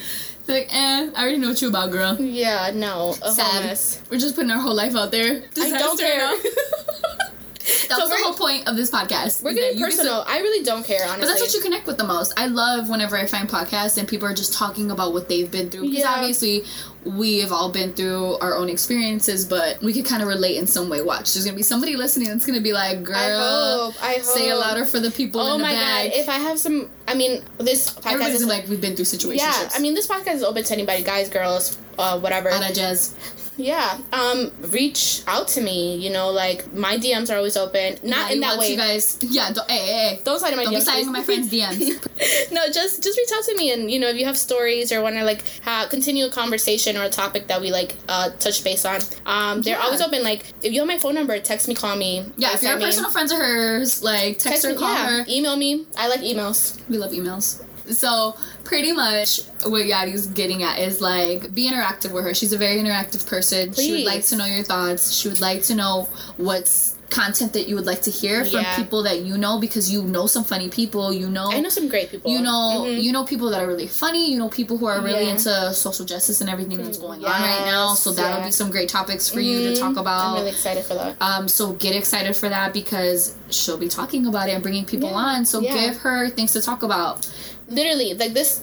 They're 0.46 0.60
like, 0.60 0.74
eh, 0.74 1.10
I 1.16 1.22
already 1.22 1.38
know 1.38 1.50
what 1.50 1.62
you 1.62 1.70
about, 1.70 1.92
girl. 1.92 2.20
Yeah, 2.20 2.72
no, 2.74 3.16
a 3.22 3.32
Sad. 3.32 3.78
We're 4.12 4.20
just 4.20 4.36
putting 4.36 4.52
our 4.52 4.60
whole 4.60 4.76
life 4.76 4.96
out 4.96 5.12
there. 5.12 5.44
I 5.60 5.70
don't 5.70 6.00
care. 6.00 6.34
enough. 7.68 7.88
That 7.90 7.98
So 7.98 8.08
was 8.08 8.10
the 8.18 8.24
whole 8.24 8.34
point 8.34 8.68
of 8.68 8.76
this 8.76 8.92
podcast. 8.92 9.44
We're 9.44 9.54
getting 9.54 9.80
personal. 9.80 10.24
I 10.28 10.40
really 10.40 10.64
don't 10.64 10.86
care, 10.86 11.04
honestly. 11.04 11.22
But 11.22 11.28
that's 11.28 11.42
what 11.42 11.54
you 11.54 11.62
connect 11.62 11.88
with 11.88 11.98
the 11.98 12.04
most. 12.04 12.34
I 12.38 12.48
love 12.48 12.90
whenever 12.90 13.18
I 13.18 13.26
find 13.26 13.50
podcasts 13.50 13.98
and 13.98 14.08
people 14.08 14.28
are 14.28 14.34
just 14.34 14.54
talking 14.54 14.92
about 14.92 15.14
what 15.14 15.28
they've 15.30 15.50
been 15.50 15.70
through. 15.70 15.82
Because 15.90 16.00
Yeah. 16.00 16.14
obviously, 16.16 16.66
we 17.04 17.40
have 17.40 17.52
all 17.52 17.70
been 17.70 17.94
through 17.94 18.38
our 18.40 18.56
own 18.56 18.68
experiences, 18.68 19.46
but 19.46 19.80
we 19.84 19.94
could 19.94 20.06
kind 20.06 20.24
of 20.24 20.28
relate 20.28 20.58
in 20.58 20.66
some 20.66 20.90
way. 20.90 21.02
Watch, 21.02 21.34
there's 21.34 21.46
gonna 21.46 21.56
be 21.56 21.62
somebody 21.64 21.96
listening 21.96 22.30
that's 22.30 22.46
gonna 22.46 22.62
be 22.62 22.74
like, 22.74 23.04
"Girl, 23.04 23.16
I 23.16 23.30
hope. 23.30 24.04
I 24.04 24.14
hope. 24.16 24.24
say 24.24 24.50
it 24.50 24.56
louder 24.56 24.86
for 24.86 25.00
the 25.00 25.12
people 25.12 25.42
Oh 25.42 25.54
in 25.54 25.60
the 25.60 25.66
my 25.68 25.74
back." 25.74 26.06
god! 26.12 26.20
If 26.20 26.30
I 26.30 26.40
have 26.40 26.58
some, 26.60 26.90
I 27.08 27.14
mean, 27.14 27.44
this 27.60 27.92
podcast 27.92 28.14
Everybody's 28.14 28.42
is 28.42 28.48
like, 28.48 28.68
we've 28.68 28.82
been 28.82 28.96
through 28.96 29.06
situations. 29.06 29.44
yeah. 29.56 29.70
I 29.76 29.80
mean, 29.80 29.94
this 29.94 30.08
podcast 30.08 30.36
is 30.36 30.44
open 30.44 30.64
to 30.64 30.74
anybody, 30.74 31.04
guys, 31.04 31.30
girls, 31.30 31.78
uh, 32.00 32.18
whatever. 32.20 32.50
Ada 32.50 32.74
Jazz. 32.74 33.14
Yeah. 33.58 33.98
Um, 34.12 34.52
reach 34.72 35.22
out 35.28 35.48
to 35.50 35.62
me. 35.62 35.96
You 35.98 36.12
know, 36.12 36.30
like 36.30 36.72
my 36.74 36.98
DMs 36.98 37.34
are 37.34 37.38
always 37.38 37.56
open. 37.58 37.98
Not 38.04 38.30
Yeah, 38.30 38.34
in 38.36 38.40
that 38.42 38.58
way. 38.60 38.72
You 38.72 38.78
guys, 38.78 39.18
yeah, 39.22 39.52
don't, 39.52 39.70
hey, 39.70 39.78
hey, 39.78 39.94
hey. 40.16 40.20
Don't 40.24 40.40
slide 40.40 40.52
in 40.52 40.58
my 40.58 40.64
Don't 40.66 40.74
be 40.74 40.82
sliding 40.82 41.06
in 41.08 41.12
my 41.14 41.24
friends' 41.24 41.50
DMs. 41.52 42.52
no, 42.52 42.66
just 42.72 43.04
just 43.04 43.18
reach 43.18 43.30
out 43.36 43.44
to 43.46 43.56
me, 43.58 43.72
and 43.72 43.90
you 43.90 44.00
know, 44.00 44.08
if 44.08 44.18
you 44.18 44.26
have 44.26 44.38
stories 44.38 44.92
or 44.92 45.02
want 45.02 45.16
to 45.16 45.24
like 45.24 45.44
ha- 45.64 45.88
continue 45.90 46.26
a 46.26 46.30
conversation 46.32 46.98
or 46.98 47.04
a 47.04 47.10
topic 47.10 47.48
that 47.48 47.62
we 47.62 47.72
like 47.72 47.96
uh, 48.10 48.30
touch 48.40 48.64
base 48.64 48.86
on, 48.86 49.00
um, 49.26 49.62
they're 49.62 49.78
Yeah. 49.78 49.84
always 49.84 50.02
open. 50.02 50.24
Like, 50.24 50.46
if 50.64 50.74
you 50.74 50.80
have 50.82 50.88
my 50.88 50.98
phone 51.00 51.16
number, 51.16 51.40
text 51.40 51.68
me, 51.68 51.76
call 51.76 51.96
me. 51.96 52.26
Yeah, 52.38 52.54
if 52.54 52.62
you're 52.64 52.78
personal 52.80 53.10
friends 53.12 53.32
of 53.32 53.38
hers, 53.38 54.04
like 54.04 54.40
text, 54.40 54.64
her, 54.64 54.72
me, 54.74 54.78
call 54.78 54.94
yeah. 54.94 55.20
her. 55.24 55.26
email 55.30 55.56
me. 55.56 55.86
I 55.98 56.08
like 56.08 56.22
emails. 56.22 56.80
We 56.90 56.98
love 56.98 57.12
emails. 57.12 57.65
So 57.90 58.36
pretty 58.64 58.92
much 58.92 59.42
what 59.64 59.84
Yadi's 59.84 60.28
getting 60.28 60.64
at 60.64 60.80
is 60.80 61.02
like 61.02 61.54
be 61.54 61.70
interactive 61.70 62.12
with 62.12 62.24
her. 62.26 62.34
She's 62.34 62.54
a 62.54 62.58
very 62.58 62.78
interactive 62.82 63.28
person. 63.28 63.74
She 63.74 63.92
would 63.92 64.06
like 64.06 64.24
to 64.26 64.36
know 64.36 64.46
your 64.46 64.64
thoughts. 64.64 65.12
She 65.14 65.28
would 65.30 65.42
like 65.42 65.64
to 65.64 65.76
know 65.76 66.10
what's 66.38 66.94
content 67.12 67.54
that 67.54 67.70
you 67.70 67.76
would 67.76 67.86
like 67.86 68.02
to 68.02 68.10
hear 68.10 68.44
from 68.44 68.62
Yeah. 68.62 68.76
people 68.76 69.04
that 69.04 69.20
you 69.22 69.38
know 69.38 69.60
because 69.60 69.92
you 69.94 70.02
know 70.02 70.26
some 70.26 70.44
funny 70.44 70.70
people. 70.70 71.14
You 71.14 71.30
know 71.30 71.50
I 71.52 71.60
know 71.62 71.70
some 71.70 71.88
great 71.88 72.10
people. 72.10 72.32
you 72.32 72.42
know 72.42 72.84
Mhm. 72.88 73.02
you 73.02 73.12
know 73.12 73.24
people 73.24 73.52
that 73.52 73.62
are 73.62 73.68
really 73.68 73.88
funny. 73.88 74.32
You 74.32 74.40
know 74.40 74.50
people 74.50 74.78
who 74.80 74.88
are 74.88 75.00
really 75.02 75.26
Yeah. 75.26 75.34
into 75.34 75.74
social 75.76 76.04
justice 76.04 76.42
and 76.42 76.50
everything 76.50 76.84
that's 76.84 76.98
going 76.98 77.24
on 77.24 77.32
right 77.32 77.66
now. 77.66 77.94
So 77.94 78.12
that'll 78.12 78.40
yeah. 78.40 78.46
be 78.46 78.52
some 78.52 78.72
great 78.72 78.90
topics 78.90 79.30
for 79.30 79.40
you 79.40 79.70
to 79.70 79.76
Mhm. 79.76 79.80
talk 79.80 79.98
about. 79.98 80.30
I'm 80.30 80.34
really 80.40 80.50
excited 80.50 80.84
for 80.84 80.96
that. 80.96 81.16
Um, 81.22 81.48
so 81.48 81.74
get 81.74 81.96
excited 81.96 82.36
for 82.36 82.50
that 82.50 82.74
because 82.74 83.36
she'll 83.52 83.78
be 83.78 83.88
talking 83.88 84.26
about 84.26 84.50
it 84.50 84.54
and 84.54 84.64
bringing 84.64 84.84
people 84.86 85.10
on. 85.14 85.46
So 85.46 85.62
give 85.62 85.98
her 85.98 86.28
things 86.30 86.54
to 86.54 86.62
talk 86.62 86.82
about. 86.82 87.28
Literally, 87.68 88.14
like 88.14 88.34
this. 88.34 88.62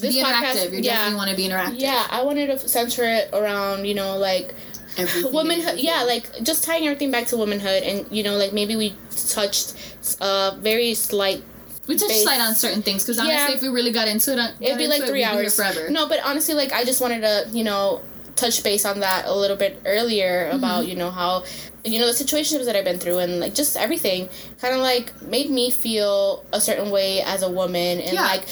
This 0.00 0.14
be 0.14 0.22
podcast, 0.22 0.56
interactive. 0.56 0.72
You 0.72 0.78
yeah, 0.80 0.92
definitely 0.92 1.16
want 1.16 1.30
to 1.30 1.36
be 1.36 1.48
interactive. 1.48 1.80
yeah. 1.80 2.06
I 2.10 2.22
wanted 2.22 2.46
to 2.48 2.58
center 2.68 3.04
it 3.04 3.30
around, 3.32 3.86
you 3.86 3.94
know, 3.94 4.18
like 4.18 4.54
Everything. 4.98 5.32
womanhood. 5.32 5.78
Yeah, 5.78 6.02
like 6.02 6.42
just 6.42 6.64
tying 6.64 6.84
everything 6.86 7.10
back 7.10 7.26
to 7.28 7.36
womanhood, 7.38 7.82
and 7.82 8.06
you 8.10 8.22
know, 8.22 8.36
like 8.36 8.52
maybe 8.52 8.76
we 8.76 8.94
touched 9.28 9.74
a 10.20 10.54
very 10.60 10.92
slight 10.94 11.42
we 11.86 11.94
touched 11.96 12.10
base- 12.10 12.26
light 12.26 12.40
on 12.40 12.54
certain 12.54 12.82
things 12.82 13.04
because 13.04 13.18
honestly, 13.18 13.36
Yeah. 13.36 13.52
if 13.54 13.62
we 13.62 13.68
really 13.68 13.92
got 13.92 14.06
into 14.08 14.32
it, 14.32 14.36
got 14.36 14.54
It'd 14.60 14.76
be 14.78 14.86
like 14.86 15.04
three 15.04 15.20
be 15.20 15.24
hours. 15.24 15.56
forever. 15.56 15.88
No, 15.88 16.08
but 16.08 16.20
honestly, 16.24 16.54
like 16.54 16.72
I 16.72 16.84
just 16.84 17.00
wanted 17.00 17.20
to, 17.22 17.46
you 17.52 17.64
know, 17.64 18.02
touch 18.36 18.62
base 18.62 18.84
on 18.84 19.00
that 19.00 19.24
a 19.26 19.34
little 19.34 19.56
bit 19.56 19.80
earlier 19.84 20.46
Mm-hmm. 20.46 20.58
about, 20.58 20.86
you 20.86 20.94
know, 20.94 21.10
how, 21.10 21.42
you 21.84 21.98
know, 21.98 22.06
the 22.06 22.12
situations 22.14 22.66
that 22.66 22.76
I've 22.76 22.84
been 22.84 22.98
through 22.98 23.18
and 23.18 23.40
like 23.40 23.54
just 23.54 23.76
everything 23.76 24.28
kind 24.60 24.74
of 24.74 24.80
like 24.80 25.20
made 25.22 25.50
me 25.50 25.70
feel 25.70 26.44
a 26.52 26.60
certain 26.60 26.90
way 26.90 27.22
as 27.22 27.42
a 27.42 27.50
woman. 27.50 28.00
And 28.00 28.12
Yeah. 28.14 28.22
like 28.22 28.44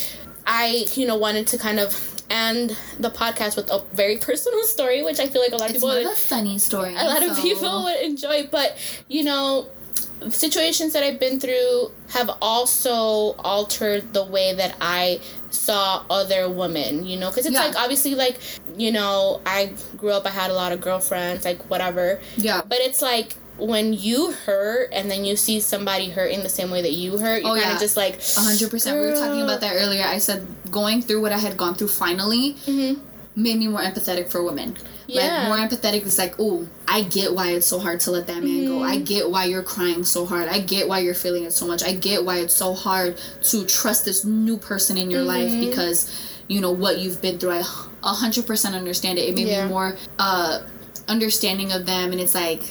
I, 0.47 0.87
you 0.95 1.07
know, 1.07 1.17
wanted 1.17 1.47
to 1.49 1.59
kind 1.59 1.79
of 1.79 1.91
end 2.31 2.77
the 2.99 3.11
podcast 3.11 3.55
with 3.57 3.71
a 3.71 3.85
very 3.93 4.17
personal 4.29 4.63
story, 4.65 5.03
which 5.03 5.21
I 5.21 5.27
feel 5.29 5.43
like 5.43 5.53
a 5.53 5.57
lot 5.57 5.71
of 5.71 5.77
it's 5.77 5.85
people 5.85 5.91
of 5.91 6.07
a 6.07 6.17
funny 6.17 6.59
story. 6.59 6.95
a 6.97 7.05
lot 7.05 7.23
of 7.23 7.37
people 7.39 7.85
would 7.85 8.01
enjoy 8.01 8.49
but 8.51 8.77
you 9.09 9.23
know 9.25 9.69
situations 10.31 10.93
that 10.95 11.03
I've 11.03 11.21
been 11.21 11.39
through 11.39 11.91
have 12.11 12.31
also 12.41 13.33
altered 13.41 14.15
the 14.15 14.25
way 14.25 14.55
that 14.55 14.75
I 14.81 15.21
saw 15.55 16.05
other 16.11 16.49
women, 16.49 17.07
you 17.07 17.17
know, 17.17 17.29
because 17.31 17.47
it's 17.47 17.55
Yeah. 17.55 17.65
like 17.67 17.77
obviously 17.77 18.15
like 18.15 18.39
you 18.77 18.93
know 18.93 19.41
I 19.47 19.73
grew 19.97 20.11
up, 20.11 20.27
I 20.27 20.31
had 20.31 20.51
a 20.51 20.55
lot 20.55 20.73
of 20.73 20.81
girlfriends, 20.81 21.45
like 21.45 21.63
whatever, 21.71 22.21
Yeah. 22.37 22.63
but 22.69 22.79
it's 22.81 23.01
like 23.03 23.37
when 23.57 23.93
you 23.93 24.33
hurt 24.33 24.89
and 24.93 25.09
then 25.09 25.25
you 25.25 25.37
see 25.37 25.61
somebody 25.61 26.11
hurt 26.11 26.33
in 26.33 26.43
the 26.43 26.49
same 26.49 26.71
way 26.73 26.83
that 26.83 26.93
you 26.93 27.19
hurt, 27.19 27.43
you 27.43 27.49
Oh, 27.49 27.55
kind 27.55 27.67
of 27.67 27.73
yeah. 27.75 27.79
just 27.79 27.97
like 27.97 28.19
A 28.37 28.41
hundred 28.41 28.69
percent. 28.71 28.99
We 29.01 29.07
were 29.07 29.15
talking 29.15 29.43
about 29.43 29.61
that 29.61 29.75
earlier. 29.77 30.05
I 30.05 30.19
said 30.19 30.45
going 30.73 31.03
through 31.03 31.21
what 31.23 31.31
I 31.31 31.39
had 31.39 31.57
gone 31.57 31.75
through 31.77 31.89
finally 31.89 32.57
Mhm. 32.67 32.99
Made 33.37 33.59
me 33.59 33.67
more 33.69 33.81
empathetic 33.81 34.31
for 34.31 34.43
women. 34.43 34.77
Yeah. 35.07 35.23
Like 35.23 35.49
more 35.49 35.57
empathetic 35.69 36.07
is 36.07 36.19
like, 36.19 36.35
oh, 36.39 36.67
I 36.87 37.03
get 37.03 37.35
why 37.35 37.51
it's 37.53 37.67
so 37.67 37.79
hard 37.79 38.01
to 38.01 38.11
let 38.11 38.27
that 38.29 38.43
man 38.43 38.67
go. 38.67 38.83
I 38.83 38.99
get 38.99 39.31
why 39.31 39.45
you're 39.47 39.63
crying 39.63 40.05
so 40.05 40.25
hard. 40.25 40.49
I 40.49 40.61
get 40.61 40.89
why 40.89 41.01
you're 41.01 41.15
feeling 41.15 41.45
it 41.45 41.53
so 41.53 41.67
much. 41.67 41.83
I 41.83 41.95
get 41.95 42.25
why 42.25 42.39
it's 42.39 42.55
so 42.55 42.75
hard 42.75 43.19
to 43.43 43.67
trust 43.67 44.05
this 44.05 44.25
new 44.25 44.57
person 44.57 44.97
in 44.97 45.11
your 45.11 45.23
life 45.23 45.51
because 45.61 46.39
you 46.49 46.61
know 46.61 46.71
what 46.71 46.99
you've 46.99 47.21
been 47.21 47.39
through. 47.39 47.51
I 47.53 47.59
a 48.03 48.09
hundred 48.09 48.47
percent 48.47 48.75
understand 48.75 49.19
it. 49.19 49.23
It 49.29 49.35
made 49.35 49.49
Yeah. 49.49 49.65
me 49.65 49.71
more 49.71 49.97
uh 50.19 50.61
understanding 51.09 51.73
of 51.73 51.85
them 51.87 52.13
and 52.13 52.21
it's 52.21 52.35
like 52.35 52.63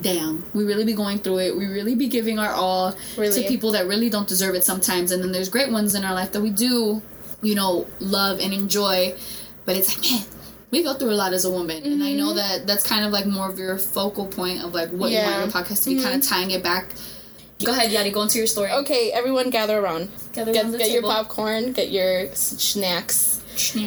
damn 0.00 0.42
we 0.52 0.64
really 0.64 0.84
be 0.84 0.92
going 0.92 1.18
through 1.18 1.38
it 1.38 1.56
we 1.56 1.66
really 1.66 1.94
be 1.94 2.08
giving 2.08 2.36
our 2.38 2.50
all 2.52 2.94
Really. 3.16 3.42
to 3.42 3.48
people 3.48 3.70
that 3.72 3.86
really 3.86 4.10
don't 4.10 4.26
deserve 4.28 4.54
it 4.56 4.64
sometimes 4.64 5.12
and 5.12 5.22
then 5.22 5.30
there's 5.32 5.48
great 5.48 5.70
ones 5.70 5.94
in 5.94 6.04
our 6.04 6.12
life 6.12 6.32
that 6.32 6.40
we 6.40 6.50
do 6.50 7.00
you 7.42 7.54
know 7.54 7.86
love 8.00 8.40
and 8.40 8.52
enjoy 8.52 9.14
but 9.66 9.76
it's 9.76 9.94
like 9.96 10.10
man 10.10 10.22
we 10.72 10.82
go 10.82 10.94
through 10.94 11.10
a 11.10 11.14
lot 11.14 11.32
as 11.32 11.44
a 11.44 11.50
woman. 11.50 11.80
And 11.84 12.02
i 12.02 12.12
know 12.12 12.34
that 12.34 12.66
that's 12.66 12.84
kind 12.86 13.04
of 13.06 13.12
like 13.12 13.24
more 13.24 13.48
of 13.48 13.56
your 13.58 13.78
focal 13.78 14.26
point 14.26 14.64
of 14.64 14.74
like 14.74 14.90
what 14.90 15.10
you 15.10 15.16
Yeah. 15.18 15.30
want 15.40 15.54
your 15.54 15.62
podcast 15.62 15.84
to 15.84 15.90
be 15.90 16.02
kind 16.02 16.14
of 16.20 16.26
tying 16.28 16.50
it 16.50 16.62
back. 16.62 16.92
Go 17.64 17.70
ahead 17.72 17.90
yadi 17.90 18.12
go 18.12 18.22
into 18.22 18.36
your 18.38 18.48
story. 18.48 18.70
Okay, 18.70 19.12
everyone 19.12 19.48
gather 19.50 19.78
around, 19.78 20.10
Gather 20.32 20.52
get, 20.52 20.64
around 20.64 20.72
the 20.72 20.78
get 20.78 20.90
your 20.90 21.02
popcorn, 21.02 21.72
get 21.72 21.90
your 21.90 22.26
s- 22.30 22.56
snacks. 22.60 23.42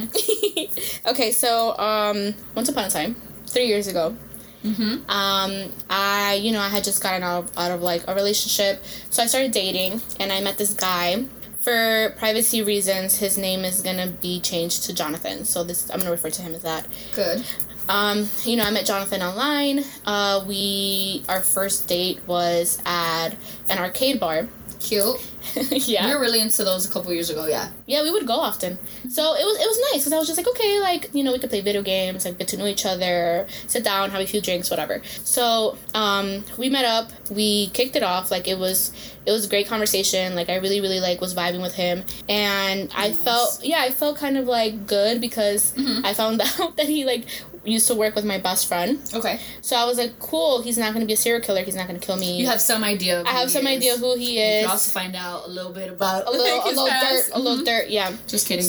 Okay, 1.05 1.31
so 1.31 1.77
um, 1.77 2.33
once 2.55 2.69
upon 2.69 2.85
a 2.85 2.89
time, 2.89 3.15
three 3.47 3.65
years 3.67 3.87
ago, 3.87 4.15
mm-hmm. 4.63 5.09
um, 5.09 5.71
I 5.89 6.39
you 6.41 6.51
know 6.51 6.59
I 6.61 6.69
had 6.69 6.83
just 6.83 7.03
gotten 7.03 7.23
out 7.23 7.43
of, 7.43 7.57
out 7.57 7.71
of 7.71 7.81
like 7.81 8.03
a 8.07 8.15
relationship, 8.15 8.83
so 9.09 9.21
I 9.21 9.27
started 9.27 9.51
dating, 9.51 10.01
and 10.19 10.31
I 10.31 10.41
met 10.41 10.57
this 10.57 10.73
guy. 10.73 11.25
For 11.69 12.15
privacy 12.17 12.63
reasons, 12.63 13.17
his 13.17 13.37
name 13.37 13.63
is 13.63 13.83
gonna 13.83 14.07
be 14.07 14.39
changed 14.39 14.85
to 14.85 14.93
Jonathan. 14.93 15.45
So 15.45 15.63
this 15.63 15.87
I'm 15.91 15.99
gonna 15.99 16.09
refer 16.09 16.31
to 16.31 16.41
him 16.41 16.55
as 16.55 16.63
that. 16.63 16.87
good 17.13 17.45
Um, 17.87 18.27
you 18.43 18.55
know, 18.55 18.63
I 18.63 18.71
met 18.71 18.87
Jonathan 18.87 19.21
online. 19.21 19.83
Uh, 20.03 20.43
we 20.47 21.23
our 21.29 21.41
first 21.41 21.87
date 21.87 22.21
was 22.25 22.79
at 22.87 23.35
an 23.69 23.77
arcade 23.77 24.19
bar. 24.19 24.47
Cute 24.79 25.17
yeah. 25.71 26.05
we 26.07 26.13
were 26.13 26.21
really 26.21 26.39
into 26.41 26.63
those 26.63 26.85
a 26.85 26.91
couple 26.91 27.11
years 27.13 27.29
ago 27.29 27.45
yeah 27.47 27.69
Yeah, 27.87 28.03
we 28.03 28.11
would 28.11 28.27
go 28.27 28.33
often. 28.33 28.77
So 29.09 29.33
it 29.33 29.43
was 29.45 29.57
it 29.57 29.67
was 29.67 29.79
nice 29.91 30.01
because 30.01 30.13
I 30.13 30.17
was 30.19 30.27
just 30.27 30.37
like, 30.37 30.47
okay, 30.47 30.79
like 30.79 31.09
you 31.13 31.23
know, 31.23 31.31
we 31.31 31.39
could 31.39 31.49
play 31.49 31.61
video 31.61 31.81
games, 31.81 32.23
like 32.25 32.37
get 32.37 32.47
to 32.49 32.57
know 32.57 32.67
each 32.67 32.85
other, 32.85 33.47
sit 33.67 33.83
down, 33.83 34.11
have 34.11 34.21
a 34.21 34.27
few 34.27 34.41
drinks, 34.41 34.69
whatever. 34.69 35.01
So 35.23 35.77
um, 35.95 36.43
we 36.57 36.69
met 36.69 36.85
up, 36.85 37.09
we 37.31 37.67
kicked 37.69 37.95
it 37.95 38.03
off. 38.03 38.29
Like 38.29 38.47
it 38.47 38.59
was 38.59 38.91
it 39.25 39.31
was 39.31 39.45
a 39.45 39.49
great 39.49 39.67
conversation. 39.67 40.35
Like 40.35 40.49
I 40.49 40.57
really 40.57 40.81
really 40.81 40.99
like 40.99 41.19
was 41.21 41.33
vibing 41.33 41.61
with 41.63 41.73
him, 41.73 42.03
and 42.27 42.91
I 42.95 43.07
Nice. 43.09 43.19
felt 43.23 43.63
yeah, 43.63 43.79
I 43.81 43.89
felt 43.89 44.17
kind 44.17 44.37
of 44.37 44.45
like 44.45 44.85
good 44.85 45.19
because 45.19 45.71
Mhm. 45.73 46.05
I 46.05 46.13
found 46.13 46.41
out 46.59 46.77
that 46.77 46.87
he 46.87 47.05
like 47.05 47.25
used 47.71 47.87
to 47.87 47.95
work 47.95 48.15
with 48.15 48.25
my 48.25 48.37
best 48.37 48.67
friend. 48.67 48.99
okay 49.13 49.39
So 49.61 49.75
I 49.75 49.85
was 49.85 49.97
like, 49.97 50.17
cool, 50.19 50.61
he's 50.61 50.77
not 50.77 50.93
gonna 50.93 51.05
be 51.05 51.13
a 51.13 51.17
serial 51.17 51.41
killer. 51.41 51.63
He's 51.63 51.75
not 51.75 51.87
gonna 51.87 51.99
kill 51.99 52.17
me. 52.17 52.37
you 52.39 52.47
have 52.47 52.61
some 52.61 52.83
idea 52.83 53.21
of 53.21 53.27
I 53.27 53.31
have 53.31 53.49
some 53.51 53.65
is. 53.67 53.77
idea 53.77 53.97
who 53.97 54.15
he 54.17 54.37
you 54.39 54.41
is. 54.43 54.61
can 54.63 54.71
also 54.71 54.91
find 54.91 55.15
out 55.15 55.45
a 55.47 55.49
little 55.49 55.71
bit 55.71 55.89
about 55.89 56.27
a 56.29 56.31
little, 56.31 56.61
a 56.63 56.67
little 56.69 56.87
past. 56.87 57.27
dirt, 57.27 57.35
a 57.35 57.39
little 57.39 57.59
Mhm. 57.63 57.65
dirt, 57.65 57.89
yeah. 57.89 58.11
just 58.27 58.47
kidding. 58.47 58.65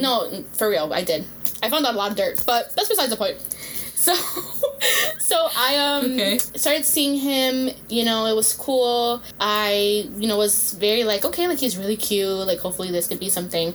No, 0.00 0.44
for 0.52 0.68
real, 0.68 0.92
I 0.92 1.02
did. 1.02 1.24
I 1.62 1.70
found 1.70 1.86
out 1.86 1.94
a 1.94 1.98
lot 1.98 2.10
of 2.10 2.16
dirt, 2.16 2.42
but 2.44 2.74
that's 2.76 2.88
besides 2.88 3.10
the 3.10 3.16
point. 3.16 3.36
So, 4.02 4.14
so 5.20 5.48
I 5.56 5.76
um 5.76 6.04
Okay. 6.14 6.38
started 6.38 6.84
seeing 6.84 7.16
him. 7.16 7.70
You 7.88 8.04
know, 8.04 8.26
it 8.26 8.34
was 8.34 8.52
cool. 8.52 9.22
I 9.38 10.08
you 10.18 10.26
know 10.26 10.36
was 10.36 10.72
very 10.72 11.04
like 11.04 11.24
okay, 11.24 11.46
like 11.46 11.60
he's 11.60 11.76
really 11.76 11.96
cute. 11.96 12.28
Like 12.50 12.58
hopefully 12.58 12.90
this 12.90 13.06
could 13.06 13.20
be 13.20 13.28
something. 13.28 13.74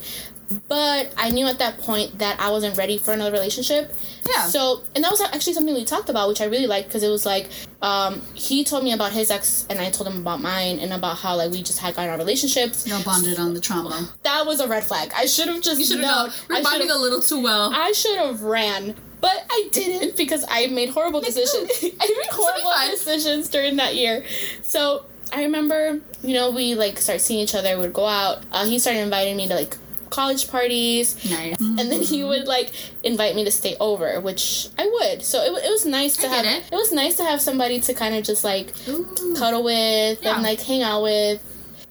But 0.67 1.13
I 1.17 1.29
knew 1.29 1.45
at 1.47 1.59
that 1.59 1.77
point 1.77 2.19
that 2.19 2.39
I 2.39 2.49
wasn't 2.51 2.77
ready 2.77 2.97
for 2.97 3.13
another 3.13 3.31
relationship. 3.31 3.93
Yeah. 4.29 4.43
So, 4.47 4.81
and 4.95 5.03
that 5.03 5.11
was 5.11 5.21
actually 5.21 5.53
something 5.53 5.73
we 5.73 5.85
talked 5.85 6.09
about, 6.09 6.29
which 6.29 6.41
I 6.41 6.45
really 6.45 6.67
liked 6.67 6.87
because 6.87 7.03
it 7.03 7.09
was 7.09 7.25
like, 7.25 7.49
um, 7.81 8.21
he 8.33 8.63
told 8.63 8.83
me 8.83 8.93
about 8.93 9.11
his 9.11 9.29
ex, 9.29 9.65
and 9.69 9.79
I 9.79 9.89
told 9.89 10.07
him 10.09 10.19
about 10.21 10.41
mine, 10.41 10.79
and 10.79 10.93
about 10.93 11.17
how 11.17 11.35
like 11.35 11.51
we 11.51 11.61
just 11.63 11.79
had 11.79 11.95
gotten 11.95 12.11
our 12.11 12.17
relationships. 12.17 12.87
Y'all 12.87 13.03
bonded 13.03 13.39
on 13.39 13.53
the 13.53 13.61
trauma. 13.61 14.09
That 14.23 14.45
was 14.45 14.59
a 14.59 14.67
red 14.67 14.83
flag. 14.83 15.11
I 15.15 15.25
should 15.25 15.47
have 15.47 15.61
just 15.61 15.79
You 15.79 15.85
should 15.85 15.99
have 15.99 16.27
known. 16.27 16.33
We're 16.49 16.63
bonding 16.63 16.91
a 16.91 16.97
little 16.97 17.21
too 17.21 17.41
well. 17.41 17.71
I 17.73 17.91
should 17.91 18.17
have 18.17 18.41
ran, 18.41 18.95
but 19.21 19.45
I 19.49 19.69
didn't 19.71 20.17
because 20.17 20.45
I 20.47 20.67
made 20.67 20.89
horrible 20.89 21.21
decisions. 21.21 21.71
I 21.83 22.07
made 22.07 22.31
horrible 22.31 22.71
decisions 22.91 23.49
during 23.49 23.75
that 23.77 23.95
year. 23.95 24.23
So 24.61 25.05
I 25.31 25.43
remember, 25.43 25.99
you 26.23 26.33
know, 26.33 26.51
we 26.51 26.75
like 26.75 26.97
start 26.99 27.21
seeing 27.21 27.39
each 27.41 27.55
other. 27.55 27.77
We'd 27.79 27.93
go 27.93 28.05
out. 28.05 28.43
Uh, 28.51 28.65
he 28.65 28.79
started 28.79 28.99
inviting 28.99 29.37
me 29.37 29.47
to 29.47 29.55
like 29.55 29.77
college 30.09 30.49
parties. 30.49 31.15
nice. 31.29 31.59
And 31.59 31.79
then 31.91 32.01
he 32.01 32.23
would 32.23 32.47
like 32.47 32.71
invite 33.03 33.35
me 33.35 33.43
to 33.45 33.51
stay 33.51 33.75
over, 33.79 34.19
which 34.21 34.69
I 34.77 34.87
would. 34.87 35.23
So 35.23 35.41
it, 35.43 35.63
it 35.65 35.69
was 35.69 35.85
nice 35.85 36.17
to 36.17 36.27
I 36.27 36.29
have. 36.35 36.43
get 36.45 36.71
it. 36.71 36.75
was 36.75 36.91
nice 36.91 37.15
to 37.17 37.23
have 37.23 37.41
somebody 37.41 37.79
to 37.81 37.93
kind 37.93 38.15
of 38.15 38.23
just 38.23 38.43
like 38.43 38.73
Ooh. 38.87 39.35
cuddle 39.37 39.63
with 39.63 40.23
Yeah. 40.23 40.33
and 40.35 40.43
like 40.43 40.61
hang 40.61 40.83
out 40.83 41.03
with. 41.03 41.41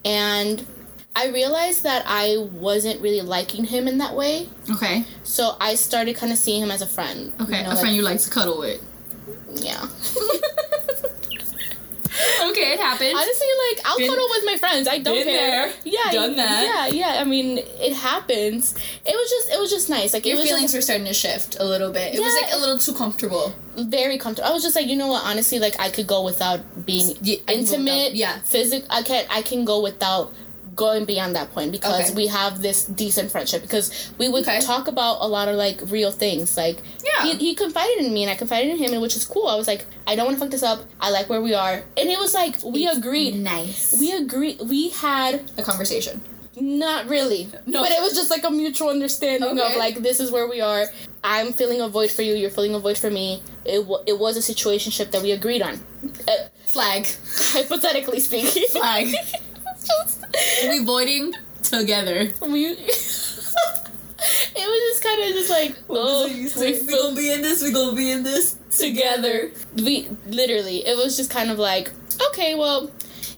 And 0.05 0.65
I 1.15 1.29
realized 1.29 1.83
that 1.85 2.05
I 2.07 2.37
wasn't 2.53 3.01
really 3.01 3.23
liking 3.23 3.65
him 3.65 3.89
in 3.89 3.99
that 3.99 4.15
way. 4.15 4.49
Okay. 4.71 5.05
So 5.23 5.57
I 5.61 5.75
started 5.75 6.17
kind 6.17 6.31
of 6.33 6.39
seeing 6.39 6.63
him 6.63 6.71
as 6.71 6.83
a 6.83 6.87
friend. 6.87 7.33
Okay. 7.41 7.59
you 7.59 7.63
know, 7.65 7.71
a 7.71 7.73
like- 7.73 7.81
friend 7.81 7.97
you 7.97 8.03
like 8.03 8.21
to 8.21 8.31
cuddle 8.31 8.59
with. 8.59 8.83
Yeah. 9.55 9.81
Okay, 12.51 12.73
it 12.75 12.81
happens. 12.81 13.15
Honestly, 13.15 13.47
like 13.69 13.81
I'll 13.87 13.99
Been- 13.99 14.11
cuddle 14.11 14.27
with 14.31 14.45
my 14.45 14.57
friends. 14.59 14.89
I 14.89 14.99
don't 14.99 15.15
been 15.15 15.25
care. 15.25 15.67
there, 15.69 15.73
Yeah. 15.85 16.13
done 16.13 16.37
that. 16.37 16.63
Yeah, 16.65 16.87
yeah. 17.15 17.21
I 17.21 17.25
mean, 17.25 17.59
it 17.59 17.95
happens. 17.95 18.75
It 19.05 19.15
was 19.15 19.31
just, 19.31 19.51
it 19.55 19.61
was 19.61 19.71
just 19.71 19.89
nice. 19.89 20.13
Like 20.15 20.27
Your 20.27 20.37
it 20.37 20.39
was 20.41 20.47
feelings 20.49 20.73
just 20.73 20.75
were 20.75 20.81
starting 20.83 21.07
to 21.07 21.15
shift 21.15 21.57
a 21.61 21.65
little 21.65 21.93
bit. 21.93 22.15
It 22.15 22.21
was 22.21 22.35
like 22.43 22.53
a 22.53 22.59
little 22.59 22.79
too 22.79 22.95
comfortable. 22.95 23.55
very 23.77 24.17
comfortable. 24.19 24.49
I 24.49 24.53
was 24.53 24.63
just 24.63 24.75
like, 24.77 24.87
you 24.87 24.97
know 24.97 25.09
what? 25.09 25.25
Honestly, 25.25 25.59
like 25.59 25.79
I 25.79 25.91
could 25.91 26.07
go 26.07 26.23
without 26.23 26.61
being 26.87 27.17
Yeah, 27.23 27.37
I 27.49 27.53
can 27.55 27.65
go 27.65 27.73
intimate. 27.73 28.15
yeah. 28.15 28.39
Physical. 28.45 28.87
I 28.91 29.03
can't. 29.03 29.27
I 29.31 29.43
can 29.43 29.65
go 29.65 29.81
without 29.83 30.33
going 30.77 31.05
beyond 31.07 31.35
that 31.35 31.51
point 31.53 31.73
because 31.73 32.07
Okay. 32.11 32.15
we 32.15 32.27
have 32.29 32.61
this 32.63 32.85
decent 32.85 33.31
friendship 33.33 33.63
because 33.63 33.91
we 34.19 34.29
would 34.29 34.43
Okay. 34.47 34.61
talk 34.61 34.87
about 34.89 35.19
a 35.23 35.27
lot 35.27 35.49
of 35.49 35.57
like 35.57 35.81
real 35.87 36.13
things 36.13 36.57
like 36.57 36.79
Yeah. 37.05 37.25
he, 37.25 37.37
he 37.37 37.55
confided 37.55 38.05
in 38.05 38.13
me 38.13 38.23
and 38.25 38.31
I 38.31 38.37
confided 38.37 38.71
in 38.71 38.77
him 38.77 38.93
and 38.93 39.01
which 39.03 39.17
is 39.17 39.25
cool 39.25 39.47
I 39.49 39.57
was 39.57 39.67
like 39.67 39.87
I 40.07 40.15
don't 40.15 40.27
want 40.27 40.37
to 40.39 40.41
fuck 40.45 40.51
this 40.51 40.63
up 40.63 40.81
I 41.01 41.11
like 41.11 41.29
where 41.31 41.41
we 41.41 41.55
are 41.55 41.83
and 41.97 42.07
it 42.11 42.19
was 42.19 42.35
like 42.35 42.55
we 42.63 42.87
agreed 42.87 43.35
Nice. 43.37 43.97
we 43.99 44.13
agreed 44.13 44.61
we 44.61 44.91
had 44.91 45.51
a 45.59 45.63
conversation. 45.63 46.21
not 46.61 47.09
really 47.09 47.49
No. 47.67 47.83
but 47.83 47.91
it 47.91 48.01
was 48.01 48.15
just 48.15 48.31
like 48.31 48.45
a 48.45 48.51
mutual 48.51 48.89
understanding 48.91 49.59
of 49.59 49.77
like 49.77 49.97
this 50.09 50.21
is 50.21 50.31
where 50.31 50.47
we 50.49 50.61
are 50.61 50.85
I'm 51.25 51.53
feeling 51.53 51.81
a 51.81 51.89
void 51.89 52.11
for 52.11 52.23
you 52.23 52.35
you're 52.35 52.51
feeling 52.59 52.75
a 52.75 52.79
void 52.79 52.99
for 52.99 53.11
me 53.11 53.43
it, 53.65 53.79
w- 53.89 54.03
it 54.07 54.19
was 54.19 54.37
a 54.37 54.45
situationship 54.53 55.11
that 55.13 55.23
we 55.23 55.33
agreed 55.33 55.63
on 55.63 55.75
uh, 56.29 56.33
Flag. 56.67 57.07
hypothetically 57.57 58.21
speaking 58.21 58.65
Flag. 58.71 59.07
Just- 59.87 60.16
we 60.69 60.85
voiding 60.85 61.33
together. 61.63 62.33
we 62.43 62.67
it 64.59 64.67
was 64.69 64.81
just 64.91 65.03
kind 65.05 65.21
of 65.23 65.29
just 65.35 65.51
like 65.51 65.77
oh 65.91 66.27
we 66.29 66.73
feel 66.75 67.15
be 67.15 67.33
in 67.33 67.43
this. 67.43 67.63
We 67.63 67.73
gonna 67.73 67.95
be 67.97 68.11
in 68.11 68.23
this 68.23 68.57
together 68.77 69.51
we 69.77 70.09
literally 70.27 70.87
it 70.87 70.97
was 70.97 71.17
just 71.17 71.31
kind 71.31 71.51
of 71.51 71.59
like 71.59 71.91
okay 72.29 72.55
well 72.55 72.91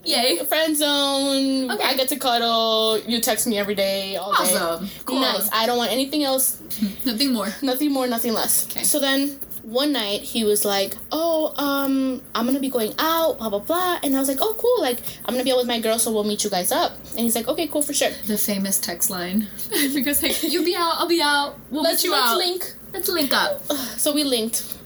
Yay. 0.05 0.39
friend 0.47 0.76
zone 0.76 1.70
Okay. 1.70 1.84
i 1.84 1.95
get 1.95 2.09
to 2.09 2.16
cuddle 2.18 2.99
you 3.07 3.20
text 3.20 3.47
me 3.47 3.57
every 3.59 3.74
day 3.76 4.16
all 4.16 4.32
day 4.32 4.55
Awesome. 4.57 4.89
Cool. 5.05 5.20
nice 5.20 5.49
i 5.53 5.66
don't 5.66 5.76
want 5.78 5.93
anything 5.93 6.24
else 6.24 6.61
Nothing 7.05 7.32
more. 7.32 7.49
nothing 7.62 7.93
more 7.93 8.07
nothing 8.09 8.32
less 8.32 8.66
Okay. 8.70 8.82
so 8.84 8.99
then 8.99 9.39
one 9.69 9.93
night 9.93 10.23
he 10.23 10.45
was 10.45 10.64
like 10.64 10.95
oh 11.12 11.53
um 11.57 12.23
i'm 12.35 12.47
gonna 12.47 12.59
be 12.59 12.71
going 12.71 12.93
out 12.99 13.37
blah 13.39 13.51
blah 13.51 13.59
blah 13.59 13.99
and 14.03 14.16
i 14.16 14.19
was 14.19 14.29
like 14.29 14.39
oh 14.41 14.55
cool 14.59 14.81
like 14.81 14.99
i'm 15.27 15.35
gonna 15.35 15.45
be 15.45 15.53
out 15.53 15.59
with 15.59 15.66
my 15.66 15.79
girl 15.79 15.99
so 15.99 16.11
we'll 16.11 16.25
meet 16.25 16.43
you 16.43 16.49
guys 16.49 16.73
up 16.73 16.93
and 17.11 17.21
he's 17.21 17.35
like 17.35 17.47
okay 17.49 17.66
cool 17.66 17.83
for 17.83 17.93
sure 17.93 18.11
The 18.27 18.39
famous 18.39 18.79
text 18.79 19.11
line. 19.11 19.47
because 19.95 20.23
like 20.23 20.43
you 20.43 20.64
be 20.64 20.75
out, 20.75 20.95
I'll 20.99 21.09
be 21.09 21.21
out. 21.21 21.59
We'll 21.71 21.83
let's, 21.83 22.03
meet 22.03 22.09
you 22.09 22.12
let's 22.12 22.33
out. 22.33 22.39
link 22.39 22.75
Let's 22.93 23.09
link 23.09 23.33
up. 23.33 23.62
so 23.97 24.14
we 24.14 24.25
linked. 24.25 24.78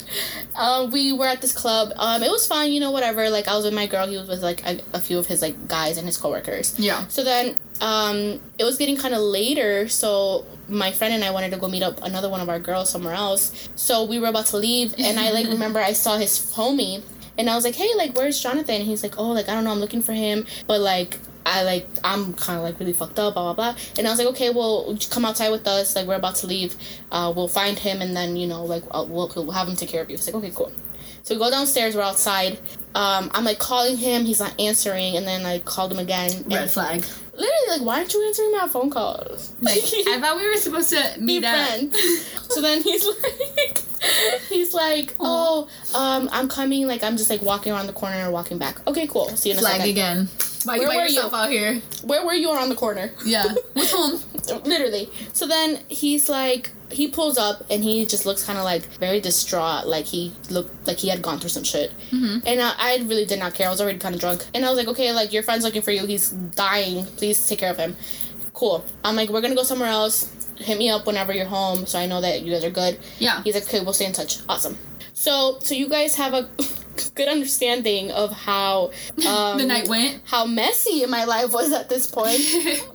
Uh, 0.55 0.89
we 0.93 1.13
were 1.13 1.27
at 1.27 1.41
this 1.41 1.53
club. 1.53 1.93
Um, 1.97 2.23
it 2.23 2.31
was 2.31 2.47
fun, 2.47 2.71
you 2.71 2.81
know, 2.81 2.91
whatever. 2.91 3.31
Like 3.31 3.49
I 3.49 3.57
was 3.57 3.65
with 3.65 3.75
my 3.75 3.87
girl. 3.87 4.07
He 4.07 4.17
was 4.17 4.29
with 4.29 4.43
like 4.43 4.65
a, 4.67 4.81
a 4.93 5.01
few 5.01 5.19
of 5.19 5.27
his 5.27 5.43
like 5.43 5.69
guys 5.69 5.97
and 5.97 6.07
his 6.07 6.17
coworkers. 6.17 6.79
Yeah. 6.79 7.07
So 7.09 7.25
then, 7.25 7.57
um, 7.81 8.41
it 8.59 8.65
was 8.65 8.77
getting 8.79 8.97
kind 8.97 9.15
of 9.15 9.21
later. 9.21 9.89
So 9.89 10.47
my 10.69 10.93
friend 10.93 11.15
and 11.15 11.25
I 11.25 11.31
wanted 11.31 11.51
to 11.53 11.59
go 11.59 11.69
meet 11.69 11.83
up 11.83 12.03
another 12.03 12.29
one 12.29 12.41
of 12.41 12.49
our 12.49 12.59
girls 12.59 12.91
somewhere 12.91 13.15
else. 13.15 13.69
So 13.77 14.05
we 14.05 14.19
were 14.19 14.29
about 14.29 14.47
to 14.47 14.57
leave, 14.57 14.95
and 14.99 15.19
I 15.19 15.31
like 15.31 15.47
remember 15.57 15.81
I 15.81 15.93
saw 15.93 16.17
his 16.17 16.53
homie. 16.55 17.03
And 17.39 17.49
I 17.49 17.55
was 17.55 17.65
like, 17.65 17.75
hey, 17.75 17.89
like, 17.97 18.15
where's 18.15 18.39
Jonathan? 18.39 18.75
And 18.75 18.85
he's 18.85 19.03
like, 19.03 19.19
oh, 19.19 19.31
like, 19.31 19.49
I 19.49 19.55
don't 19.55 19.65
know, 19.65 19.71
I'm 19.71 19.79
looking 19.79 20.03
for 20.03 20.13
him. 20.13 20.45
But, 20.67 20.83
like, 20.83 21.19
I 21.45 21.63
like 21.65 21.87
I'm 22.05 22.35
kind 22.35 22.59
of 22.59 22.65
like 22.65 22.79
really 22.79 22.93
fucked 22.93 23.19
up, 23.19 23.35
blah 23.35 23.53
blah 23.53 23.73
blah. 23.73 23.81
And 23.99 24.07
I 24.07 24.11
was 24.11 24.19
like, 24.19 24.29
okay, 24.29 24.51
well, 24.51 24.97
come 25.11 25.25
outside 25.25 25.51
with 25.51 25.67
us. 25.67 25.97
Like 25.97 26.07
we're 26.07 26.17
about 26.17 26.37
to 26.37 26.47
leave. 26.47 26.77
Uh, 27.11 27.33
we'll 27.35 27.49
find 27.49 27.79
him, 27.79 28.01
and 28.03 28.17
then 28.17 28.37
you 28.37 28.47
know, 28.47 28.65
like 28.65 28.85
I'll, 28.91 29.07
we'll, 29.07 29.31
we'll 29.35 29.51
have 29.53 29.69
him 29.69 29.77
take 29.77 29.89
care 29.89 30.03
of 30.03 30.09
you. 30.11 30.15
It's 30.15 30.27
like 30.27 30.35
okay, 30.37 30.53
cool. 30.55 30.73
So 31.25 31.35
we 31.35 31.39
go 31.39 31.51
downstairs. 31.51 31.95
We're 31.95 32.03
outside. 32.03 32.59
Um, 32.95 33.31
I'm 33.33 33.45
like 33.45 33.59
calling 33.59 33.97
him. 33.97 34.25
He's 34.25 34.41
not 34.41 34.59
answering, 34.61 35.17
and 35.17 35.27
then 35.27 35.47
I 35.47 35.61
called 35.61 35.93
him 35.93 35.99
again. 35.99 36.31
Red 36.47 36.63
and 36.63 36.71
flag. 36.71 37.05
literally, 37.33 37.51
like, 37.69 37.81
why 37.83 37.99
aren't 37.99 38.13
you 38.13 38.27
answering 38.27 38.53
my 38.53 38.69
phone 38.69 38.91
calls? 38.91 39.55
Like 39.61 39.79
I 39.79 40.19
thought 40.21 40.37
we 40.37 40.49
were 40.49 40.57
supposed 40.57 40.91
to 40.91 41.15
be 41.19 41.25
meet 41.25 41.45
up. 41.45 41.55
friends. 41.55 42.27
so 42.53 42.61
then 42.61 42.83
he's 42.83 43.07
like, 43.23 43.79
he's 44.49 44.75
like, 44.75 45.15
oh, 45.21 45.69
um, 45.95 46.29
I'm 46.33 46.49
coming. 46.49 46.87
Like 46.89 47.03
I'm 47.05 47.17
just 47.17 47.31
like 47.31 47.41
walking 47.43 47.73
around 47.73 47.87
the 47.87 47.93
corner 47.93 48.17
and 48.17 48.33
walking 48.33 48.59
back. 48.59 48.85
Okay, 48.89 49.07
cool. 49.07 49.29
See 49.31 49.51
you 49.51 49.55
in 49.55 49.59
a 49.59 49.61
Flag 49.63 49.77
second. 49.77 49.91
again. 49.91 50.29
You 50.65 50.71
Where 50.73 50.89
by 50.89 50.97
were 50.97 51.07
you? 51.07 51.21
out 51.33 51.51
here? 51.51 51.81
Where 52.05 52.25
were 52.25 52.35
you 52.35 52.53
around 52.53 52.69
the 52.69 52.75
corner? 52.77 53.11
Yeah. 53.25 53.47
With 53.75 53.91
whom? 53.91 54.21
literally 54.65 55.09
so 55.33 55.47
then 55.47 55.79
he's 55.89 56.29
like 56.29 56.71
he 56.91 57.07
pulls 57.07 57.39
up 57.39 57.63
and 57.71 57.85
he 57.85 58.05
just 58.05 58.27
looks 58.27 58.45
kind 58.45 58.59
of 58.59 58.65
like 58.65 58.83
very 58.99 59.21
distraught 59.21 59.87
like 59.87 60.05
he 60.05 60.33
looked 60.51 60.85
like 60.85 60.97
he 60.99 61.09
had 61.09 61.23
gone 61.23 61.39
through 61.39 61.49
some 61.49 61.63
shit 61.63 61.93
Mm-hmm. 62.11 62.45
and 62.47 62.61
I, 62.61 62.73
I 62.77 62.97
really 63.05 63.25
did 63.25 63.39
not 63.39 63.55
care 63.55 63.69
i 63.69 63.71
was 63.71 63.81
already 63.81 63.99
kind 64.01 64.17
of 64.17 64.21
drunk 64.21 64.45
and 64.53 64.65
i 64.65 64.69
was 64.69 64.77
like 64.77 64.89
okay 64.89 65.13
like 65.13 65.33
your 65.33 65.45
friend's 65.45 65.63
looking 65.65 65.81
for 65.81 65.93
you 65.93 66.05
he's 66.07 66.31
dying 66.31 67.05
please 67.17 67.49
take 67.49 67.61
care 67.61 67.71
of 67.71 67.77
him 67.77 67.97
cool 68.53 68.85
i'm 69.05 69.15
like 69.15 69.29
we're 69.31 69.41
gonna 69.41 69.55
go 69.55 69.63
somewhere 69.63 69.89
else 69.89 70.29
hit 70.59 70.77
me 70.77 70.91
up 70.91 71.07
whenever 71.07 71.33
you're 71.33 71.47
home 71.47 71.87
so 71.87 72.01
i 72.01 72.07
know 72.07 72.21
that 72.21 72.43
you 72.43 72.51
guys 72.53 72.65
are 72.65 72.71
good 72.71 72.99
Yeah. 73.21 73.43
he's 73.45 73.55
like 73.55 73.65
okay 73.65 73.81
we'll 73.81 73.93
stay 73.95 74.07
in 74.07 74.13
touch 74.13 74.41
awesome 74.49 74.77
so 75.15 75.59
so 75.61 75.77
you 75.77 75.89
guys 75.89 76.17
have 76.17 76.35
a 76.35 76.49
good 77.15 77.29
understanding 77.29 78.11
of 78.11 78.31
how 78.33 78.91
um, 79.29 79.59
the 79.59 79.67
night 79.67 79.89
went. 79.89 80.21
how 80.25 80.45
messy 80.47 81.05
my 81.07 81.25
life 81.25 81.53
was 81.53 81.73
at 81.73 81.89
this 81.89 82.07
point 82.07 82.41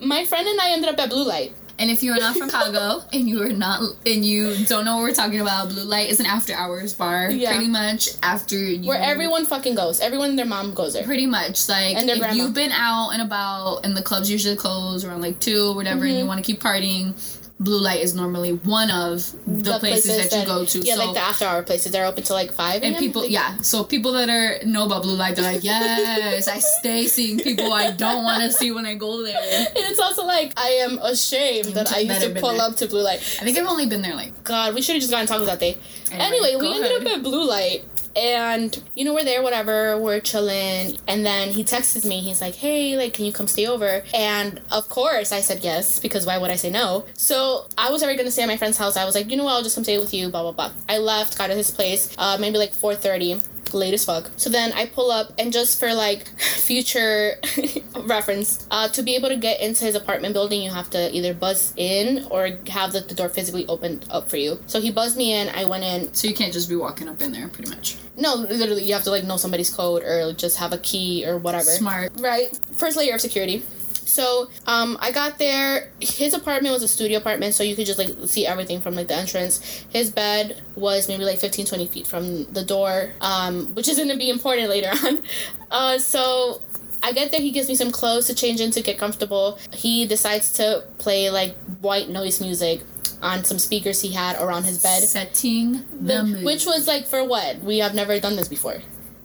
my 0.00 0.24
friend 0.24 0.46
and 0.48 0.60
i 0.60 0.70
ended 0.70 0.88
up 0.90 0.98
at 0.98 1.10
blue 1.10 1.24
light 1.26 1.52
And 1.80 1.92
if 1.92 2.02
you 2.02 2.10
are 2.12 2.18
not 2.18 2.34
from 2.36 2.48
Chicago 2.50 3.04
and 3.14 3.28
you 3.30 3.40
are 3.40 3.54
not 3.54 3.78
and 4.04 4.24
you 4.24 4.66
don't 4.66 4.84
know 4.84 4.96
what 4.96 5.04
we're 5.06 5.14
talking 5.14 5.38
about, 5.40 5.68
Blue 5.68 5.84
Light 5.86 6.10
is 6.10 6.18
an 6.18 6.26
after 6.26 6.52
hours 6.52 6.90
bar. 6.92 7.30
Yeah. 7.30 7.52
Pretty 7.54 7.70
much 7.70 8.08
after 8.20 8.58
you 8.58 8.88
where 8.88 8.98
everyone 9.00 9.46
fucking 9.46 9.76
goes. 9.76 10.00
Everyone 10.00 10.30
and 10.30 10.38
their 10.40 10.50
mom 10.54 10.74
goes 10.74 10.94
there. 10.94 11.04
pretty 11.06 11.26
much 11.30 11.68
like 11.68 11.94
And 11.96 12.08
their 12.08 12.16
if 12.16 12.22
grandma. 12.22 12.34
you've 12.36 12.52
been 12.62 12.72
out 12.74 13.10
and 13.14 13.22
about 13.22 13.84
and 13.86 13.94
the 13.96 14.02
clubs 14.02 14.26
usually 14.28 14.56
close 14.56 15.04
around 15.06 15.22
like 15.22 15.38
two 15.38 15.70
or 15.70 15.74
whatever 15.78 16.02
and 16.02 16.14
you 16.14 16.18
Mm-hmm. 16.26 16.26
want 16.34 16.44
to 16.44 16.46
keep 16.50 16.58
partying 16.60 17.14
blue 17.60 17.80
light 17.80 18.00
is 18.00 18.14
normally 18.14 18.52
one 18.52 18.88
of 18.90 19.32
the, 19.46 19.78
places, 19.80 20.30
that, 20.30 20.40
you 20.40 20.46
go 20.46 20.64
to 20.64 20.78
Yeah, 20.78 20.94
so 20.94 21.04
like 21.06 21.14
the 21.14 21.20
after 21.20 21.44
hour 21.44 21.62
places. 21.64 21.90
They're 21.90 22.06
open 22.06 22.22
till 22.22 22.36
like 22.36 22.52
five. 22.52 22.82
and 22.84 22.96
people 22.96 23.22
Like, 23.22 23.32
yeah 23.32 23.56
so 23.62 23.82
people 23.82 24.12
that 24.12 24.28
are 24.28 24.64
know 24.64 24.86
about 24.86 25.02
blue 25.02 25.16
light 25.16 25.34
they're 25.34 25.52
like 25.52 25.64
yes 25.64 26.46
i 26.46 26.58
stay 26.60 27.06
seeing 27.08 27.38
people 27.40 27.72
i 27.72 27.90
don't 27.90 28.22
want 28.22 28.42
to 28.44 28.52
see 28.60 28.70
when 28.70 28.86
i 28.86 28.94
go 28.94 29.24
there 29.24 29.36
And 29.38 29.68
it's 29.90 29.98
also 29.98 30.24
like 30.24 30.52
I 30.56 30.68
am 30.86 30.98
ashamed 31.02 31.74
that 31.74 31.92
I 31.92 31.98
used 32.00 32.20
to 32.22 32.30
pull 32.40 32.52
there. 32.52 32.60
up 32.62 32.76
to 32.76 32.86
blue 32.86 33.02
light. 33.02 33.18
i 33.40 33.44
think 33.44 33.58
i've 33.58 33.66
only 33.66 33.86
been 33.86 34.02
there 34.02 34.14
like 34.14 34.32
God, 34.44 34.74
we 34.74 34.80
should 34.80 34.94
have 34.94 35.02
just 35.02 35.10
gotten 35.12 35.26
tacos 35.26 35.46
that 35.46 35.58
day. 35.60 35.76
Anyway, 36.10 36.54
we 36.56 36.62
go 36.62 36.72
ended 36.72 37.06
up 37.06 37.16
at 37.18 37.22
blue 37.22 37.46
light. 37.46 37.84
And 38.18 38.82
you 38.96 39.04
know 39.04 39.14
we're 39.14 39.24
there, 39.24 39.42
whatever. 39.42 39.96
We're 39.96 40.18
chilling, 40.18 40.98
and 41.06 41.24
then 41.24 41.50
he 41.50 41.62
texts 41.62 42.04
me. 42.04 42.20
He's 42.20 42.40
like, 42.40 42.56
"Hey, 42.56 42.96
like, 42.96 43.14
can 43.14 43.24
you 43.24 43.32
come 43.32 43.46
stay 43.46 43.66
over?" 43.68 44.02
And 44.12 44.60
of 44.72 44.88
course, 44.88 45.30
I 45.30 45.40
said 45.40 45.60
yes 45.62 46.00
because 46.00 46.26
why 46.26 46.36
would 46.38 46.50
I 46.50 46.56
say 46.56 46.70
no? 46.70 47.04
So 47.14 47.66
I 47.78 47.90
was 47.90 48.02
already 48.02 48.18
gonna 48.18 48.32
stay 48.32 48.42
at 48.42 48.48
my 48.48 48.56
friend's 48.56 48.76
house. 48.76 48.96
I 48.96 49.04
was 49.04 49.14
like, 49.14 49.30
you 49.30 49.36
know 49.36 49.44
what? 49.44 49.52
I'll 49.52 49.62
just 49.62 49.76
come 49.76 49.84
stay 49.84 49.98
with 49.98 50.12
you. 50.12 50.30
Blah 50.30 50.42
blah 50.42 50.52
blah. 50.52 50.72
I 50.88 50.98
left, 50.98 51.38
got 51.38 51.46
to 51.46 51.54
his 51.54 51.70
place, 51.70 52.12
uh, 52.18 52.36
maybe 52.40 52.58
like 52.58 52.72
four 52.72 52.96
thirty. 52.96 53.40
Late 53.74 53.94
as 53.94 54.04
fuck. 54.04 54.30
So 54.36 54.50
then 54.50 54.72
I 54.72 54.86
pull 54.86 55.10
up, 55.10 55.32
and 55.38 55.52
just 55.52 55.78
for 55.78 55.94
like 55.94 56.26
future 56.38 57.34
reference, 58.00 58.66
uh, 58.70 58.88
to 58.88 59.02
be 59.02 59.16
able 59.16 59.28
to 59.28 59.36
get 59.36 59.60
into 59.60 59.84
his 59.84 59.94
apartment 59.94 60.34
building, 60.34 60.62
you 60.62 60.70
have 60.70 60.90
to 60.90 61.14
either 61.14 61.34
buzz 61.34 61.72
in 61.76 62.26
or 62.30 62.50
have 62.68 62.92
the, 62.92 63.00
the 63.00 63.14
door 63.14 63.28
physically 63.28 63.66
opened 63.66 64.06
up 64.10 64.28
for 64.30 64.36
you. 64.36 64.58
So 64.66 64.80
he 64.80 64.90
buzzed 64.90 65.16
me 65.16 65.34
in. 65.34 65.48
I 65.50 65.64
went 65.64 65.84
in. 65.84 66.12
so 66.14 66.28
you 66.28 66.34
can't 66.34 66.52
just 66.52 66.68
be 66.68 66.76
walking 66.76 67.08
up 67.08 67.20
in 67.22 67.32
there 67.32 67.48
pretty 67.48 67.70
much 67.70 67.96
No, 68.16 68.34
literally, 68.34 68.84
you 68.84 68.94
have 68.94 69.04
to 69.04 69.10
like 69.10 69.24
know 69.24 69.36
somebody's 69.36 69.70
code 69.70 70.02
or 70.02 70.32
just 70.32 70.56
have 70.58 70.72
a 70.72 70.78
key 70.78 71.24
or 71.26 71.38
whatever. 71.38 71.64
smart 71.64 72.12
Right. 72.18 72.58
First 72.72 72.96
layer 72.96 73.14
of 73.14 73.20
security. 73.20 73.62
So, 74.08 74.48
um, 74.66 74.96
I 75.00 75.12
got 75.12 75.38
there. 75.38 75.90
His 76.00 76.32
apartment 76.32 76.72
was 76.72 76.82
a 76.82 76.88
studio 76.88 77.18
apartment, 77.18 77.54
so 77.54 77.62
you 77.62 77.76
could 77.76 77.86
just 77.86 77.98
like 77.98 78.10
see 78.26 78.46
everything 78.46 78.80
from 78.80 78.94
like 78.94 79.08
the 79.08 79.14
entrance. 79.14 79.60
His 79.90 80.10
bed 80.10 80.60
was 80.76 81.08
maybe 81.08 81.24
like 81.24 81.38
15, 81.38 81.66
20 81.66 81.86
feet 81.86 82.06
from 82.06 82.44
the 82.52 82.64
door, 82.64 83.12
um, 83.20 83.74
which 83.74 83.86
is 83.86 83.98
gonna 83.98 84.16
be 84.16 84.30
important 84.30 84.68
later 84.70 84.90
on. 85.04 85.22
Uh, 85.70 85.98
so 85.98 86.62
I 87.02 87.12
get 87.12 87.30
there. 87.30 87.40
He 87.40 87.50
gives 87.50 87.68
me 87.68 87.74
some 87.74 87.90
clothes 87.90 88.26
to 88.26 88.34
change 88.34 88.60
into, 88.60 88.80
get 88.82 88.98
comfortable. 88.98 89.58
He 89.72 90.06
decides 90.06 90.52
to 90.54 90.84
play 90.98 91.28
like 91.30 91.54
white 91.80 92.08
noise 92.08 92.40
music 92.40 92.80
on 93.20 93.44
some 93.44 93.58
speakers 93.58 94.00
he 94.00 94.12
had 94.12 94.40
around 94.40 94.62
his 94.64 94.82
bed. 94.82 95.02
setting 95.02 95.72
the, 96.00 96.14
The- 96.14 96.22
mood 96.24 96.44
which 96.44 96.64
was 96.66 96.86
like 96.88 97.06
for 97.06 97.22
what? 97.24 97.58
We 97.60 97.78
have 97.78 97.94
never 97.94 98.18
done 98.18 98.36
this 98.36 98.48
before. 98.48 98.80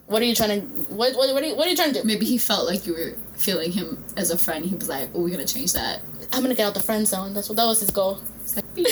What 0.08 0.22
are 0.22 0.26
you 0.26 0.36
trying 0.36 0.62
to? 0.62 0.68
What 0.94 1.16
what 1.16 1.34
what 1.34 1.44
are 1.44 1.46
you, 1.48 1.56
what 1.56 1.66
are 1.68 1.70
you 1.70 1.76
trying 1.76 1.94
to 1.94 2.02
do? 2.02 2.08
maybe 2.08 2.26
he 2.26 2.38
felt 2.38 2.68
like 2.68 2.86
you 2.86 2.94
were 2.94 3.16
feeling 3.36 3.72
him 3.72 4.04
as 4.18 4.30
a 4.32 4.38
friend 4.38 4.64
he 4.66 4.76
was 4.76 4.88
like 4.88 5.10
oh 5.16 5.22
we're 5.22 5.30
gonna 5.30 5.46
change 5.46 5.74
that 5.74 6.02
I'm 6.32 6.42
gonna 6.42 6.56
get 6.56 6.68
out 6.68 6.74
the 6.74 6.80
friend 6.82 7.08
zone. 7.08 7.34
That's 7.34 7.48
what 7.50 7.56
that 7.58 7.66
was 7.66 7.80
his 7.80 7.92
goal. 7.92 8.20
Like, 8.56 8.66
but 8.76 8.84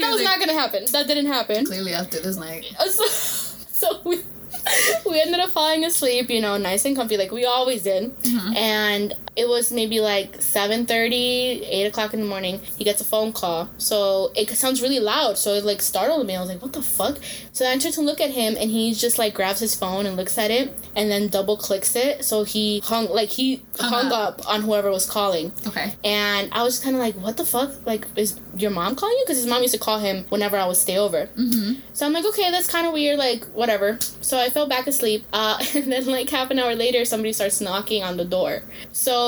that 0.00 0.10
was 0.10 0.16
like- 0.16 0.24
not 0.24 0.40
gonna 0.40 0.52
happen. 0.58 0.84
That 0.92 1.06
didn't 1.06 1.26
happen. 1.26 1.64
clearly 1.64 1.92
after 1.94 2.20
this 2.20 2.36
night 2.36 2.64
So, 2.90 3.06
so 3.06 4.00
we 4.04 4.18
we 5.06 5.20
ended 5.20 5.40
up 5.40 5.50
falling 5.50 5.84
asleep. 5.84 6.30
You 6.30 6.40
know, 6.40 6.56
nice 6.56 6.84
and 6.84 6.96
comfy, 6.96 7.16
like 7.16 7.30
we 7.30 7.44
always 7.44 7.82
did. 7.82 8.16
Mm-hmm. 8.18 8.56
And 8.56 9.14
it 9.34 9.48
was 9.48 9.72
maybe 9.72 10.00
like 10.00 10.38
7.30 10.38 11.66
8 11.68 11.84
o'clock 11.86 12.14
in 12.14 12.20
the 12.20 12.26
morning 12.26 12.60
he 12.76 12.84
gets 12.84 13.00
a 13.00 13.04
phone 13.04 13.32
call 13.32 13.68
so 13.78 14.30
it 14.34 14.48
sounds 14.50 14.82
really 14.82 15.00
loud 15.00 15.38
so 15.38 15.54
it 15.54 15.64
like 15.64 15.80
startled 15.80 16.26
me 16.26 16.36
i 16.36 16.40
was 16.40 16.48
like 16.48 16.60
what 16.60 16.72
the 16.72 16.82
fuck 16.82 17.18
so 17.52 17.68
i 17.68 17.76
turned 17.78 17.94
to 17.94 18.00
look 18.02 18.20
at 18.20 18.30
him 18.30 18.56
and 18.58 18.70
he 18.70 18.92
just 18.94 19.18
like 19.18 19.34
grabs 19.34 19.60
his 19.60 19.74
phone 19.74 20.06
and 20.06 20.16
looks 20.16 20.36
at 20.38 20.50
it 20.50 20.76
and 20.94 21.10
then 21.10 21.28
double 21.28 21.56
clicks 21.56 21.96
it 21.96 22.24
so 22.24 22.44
he 22.44 22.80
hung 22.84 23.06
like 23.08 23.30
he 23.30 23.62
Hung 23.78 23.90
hung 23.90 24.12
up 24.12 24.46
on 24.48 24.62
whoever 24.62 24.90
was 24.90 25.06
calling 25.06 25.52
okay 25.66 25.92
and 26.04 26.52
I 26.52 26.62
was 26.62 26.78
kind 26.78 26.96
of 26.96 27.00
like, 27.00 27.14
what 27.14 27.36
the 27.36 27.44
fuck? 27.44 27.86
Like, 27.86 28.06
is 28.16 28.38
your 28.56 28.70
mom 28.70 28.96
calling 28.96 29.16
you? 29.18 29.24
Because 29.24 29.38
his 29.38 29.46
mom 29.46 29.62
used 29.62 29.74
to 29.74 29.80
call 29.80 29.98
him 29.98 30.24
whenever 30.28 30.56
I 30.56 30.66
would 30.66 30.76
stay 30.76 30.98
over. 30.98 31.26
mm-hmm 31.26 31.80
So 31.92 32.06
I'm 32.06 32.12
like, 32.12 32.24
okay, 32.26 32.50
that's 32.50 32.66
kind 32.68 32.86
of 32.86 32.92
weird. 32.92 33.18
Like, 33.18 33.44
whatever. 33.46 33.98
So 34.20 34.38
I 34.38 34.48
fell 34.50 34.68
back 34.68 34.86
asleep. 34.86 35.24
Uh, 35.32 35.58
and 35.74 35.90
then, 35.90 36.06
like, 36.06 36.28
half 36.28 36.50
an 36.50 36.58
hour 36.58 36.74
later, 36.74 37.04
somebody 37.04 37.32
starts 37.32 37.60
knocking 37.60 38.02
on 38.02 38.16
the 38.16 38.24
door. 38.24 38.62
So 38.92 39.21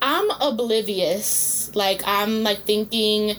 I'm 0.00 0.30
oblivious. 0.40 1.74
Like, 1.74 2.02
I'm 2.04 2.42
like 2.42 2.64
thinking, 2.64 3.36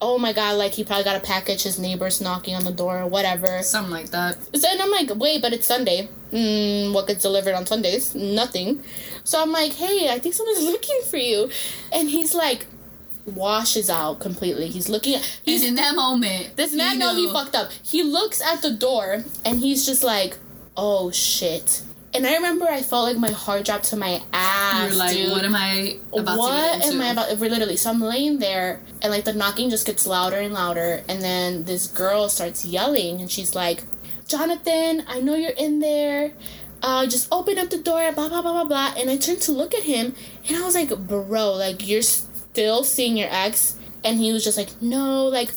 oh 0.00 0.18
my 0.18 0.32
god, 0.32 0.56
like, 0.56 0.72
he 0.72 0.84
probably 0.84 1.04
got 1.04 1.16
a 1.16 1.26
package. 1.26 1.62
His 1.64 1.78
neighbor's 1.78 2.20
knocking 2.20 2.54
on 2.54 2.64
the 2.64 2.72
door 2.72 3.00
or 3.00 3.06
whatever. 3.06 3.62
something 3.62 3.92
like 3.92 4.10
that 4.10 4.36
So 4.56 4.68
and 4.70 4.80
I'm 4.80 4.90
like, 4.90 5.10
wait, 5.16 5.42
but 5.42 5.52
it's 5.52 5.66
Sunday. 5.66 6.08
Mm, 6.32 6.92
what 6.92 7.06
gets 7.06 7.22
delivered 7.22 7.54
on 7.54 7.66
Sundays? 7.66 8.14
Nothing. 8.14 8.82
So 9.24 9.40
I'm 9.40 9.52
like, 9.52 9.72
hey, 9.72 10.08
I 10.10 10.18
think 10.18 10.34
someone's 10.34 10.62
looking 10.74 11.00
for 11.10 11.16
you. 11.16 11.50
And 11.92 12.08
he's 12.10 12.34
like, 12.34 12.66
washes 13.26 13.88
out 13.88 14.20
completely. 14.20 14.68
He's 14.68 14.88
looking 14.88 15.14
at, 15.16 15.40
he's, 15.44 15.62
and 15.62 15.70
in 15.70 15.74
that 15.76 15.94
moment 15.94 16.56
this 16.56 16.74
man 16.74 16.98
know 16.98 17.14
he 17.14 17.30
fucked 17.32 17.54
up. 17.54 17.70
He 17.82 18.02
looks 18.02 18.40
at 18.42 18.62
the 18.62 18.70
door 18.70 19.24
and 19.44 19.60
he's 19.60 19.86
just 19.86 20.02
like, 20.04 20.36
oh 20.76 21.10
shit. 21.10 21.82
And 22.14 22.24
I 22.24 22.34
remember 22.36 22.66
I 22.66 22.80
felt 22.80 23.08
like 23.08 23.16
my 23.16 23.32
heart 23.32 23.64
dropped 23.64 23.86
to 23.86 23.96
my 23.96 24.22
ass. 24.32 24.90
You're 24.90 24.98
like, 24.98 25.16
dude 25.16 25.32
what 25.32 25.44
am 25.44 25.56
I 25.56 25.96
about 26.16 26.38
what 26.38 26.86
am 26.86 27.00
I 27.00 27.08
about? 27.08 27.36
Literally, 27.40 27.76
so 27.76 27.90
I'm 27.90 28.00
laying 28.00 28.38
there, 28.38 28.80
and 29.02 29.10
like 29.10 29.24
the 29.24 29.32
knocking 29.32 29.68
just 29.68 29.84
gets 29.84 30.06
louder 30.06 30.36
and 30.36 30.54
louder, 30.54 31.02
and 31.08 31.20
then 31.20 31.64
this 31.64 31.88
girl 31.88 32.28
starts 32.28 32.64
yelling, 32.64 33.20
and 33.20 33.28
she's 33.28 33.56
like, 33.56 33.82
"Jonathan, 34.28 35.02
I 35.08 35.20
know 35.20 35.34
you're 35.34 35.50
in 35.50 35.80
there. 35.80 36.34
Uh, 36.82 37.04
just 37.06 37.26
open 37.32 37.58
up 37.58 37.70
the 37.70 37.78
door." 37.78 38.12
Blah 38.12 38.28
blah 38.28 38.42
blah 38.42 38.52
blah 38.52 38.64
blah. 38.64 38.94
And 38.96 39.10
I 39.10 39.16
turned 39.16 39.40
to 39.42 39.52
look 39.52 39.74
at 39.74 39.82
him, 39.82 40.14
and 40.46 40.56
I 40.56 40.64
was 40.64 40.76
like, 40.76 40.96
"Bro, 40.96 41.54
like 41.54 41.86
you're 41.86 42.02
still 42.02 42.84
seeing 42.84 43.16
your 43.16 43.28
ex?" 43.30 43.76
And 44.04 44.20
he 44.20 44.32
was 44.32 44.44
just 44.44 44.56
like, 44.56 44.70
"No, 44.80 45.26
like." 45.26 45.50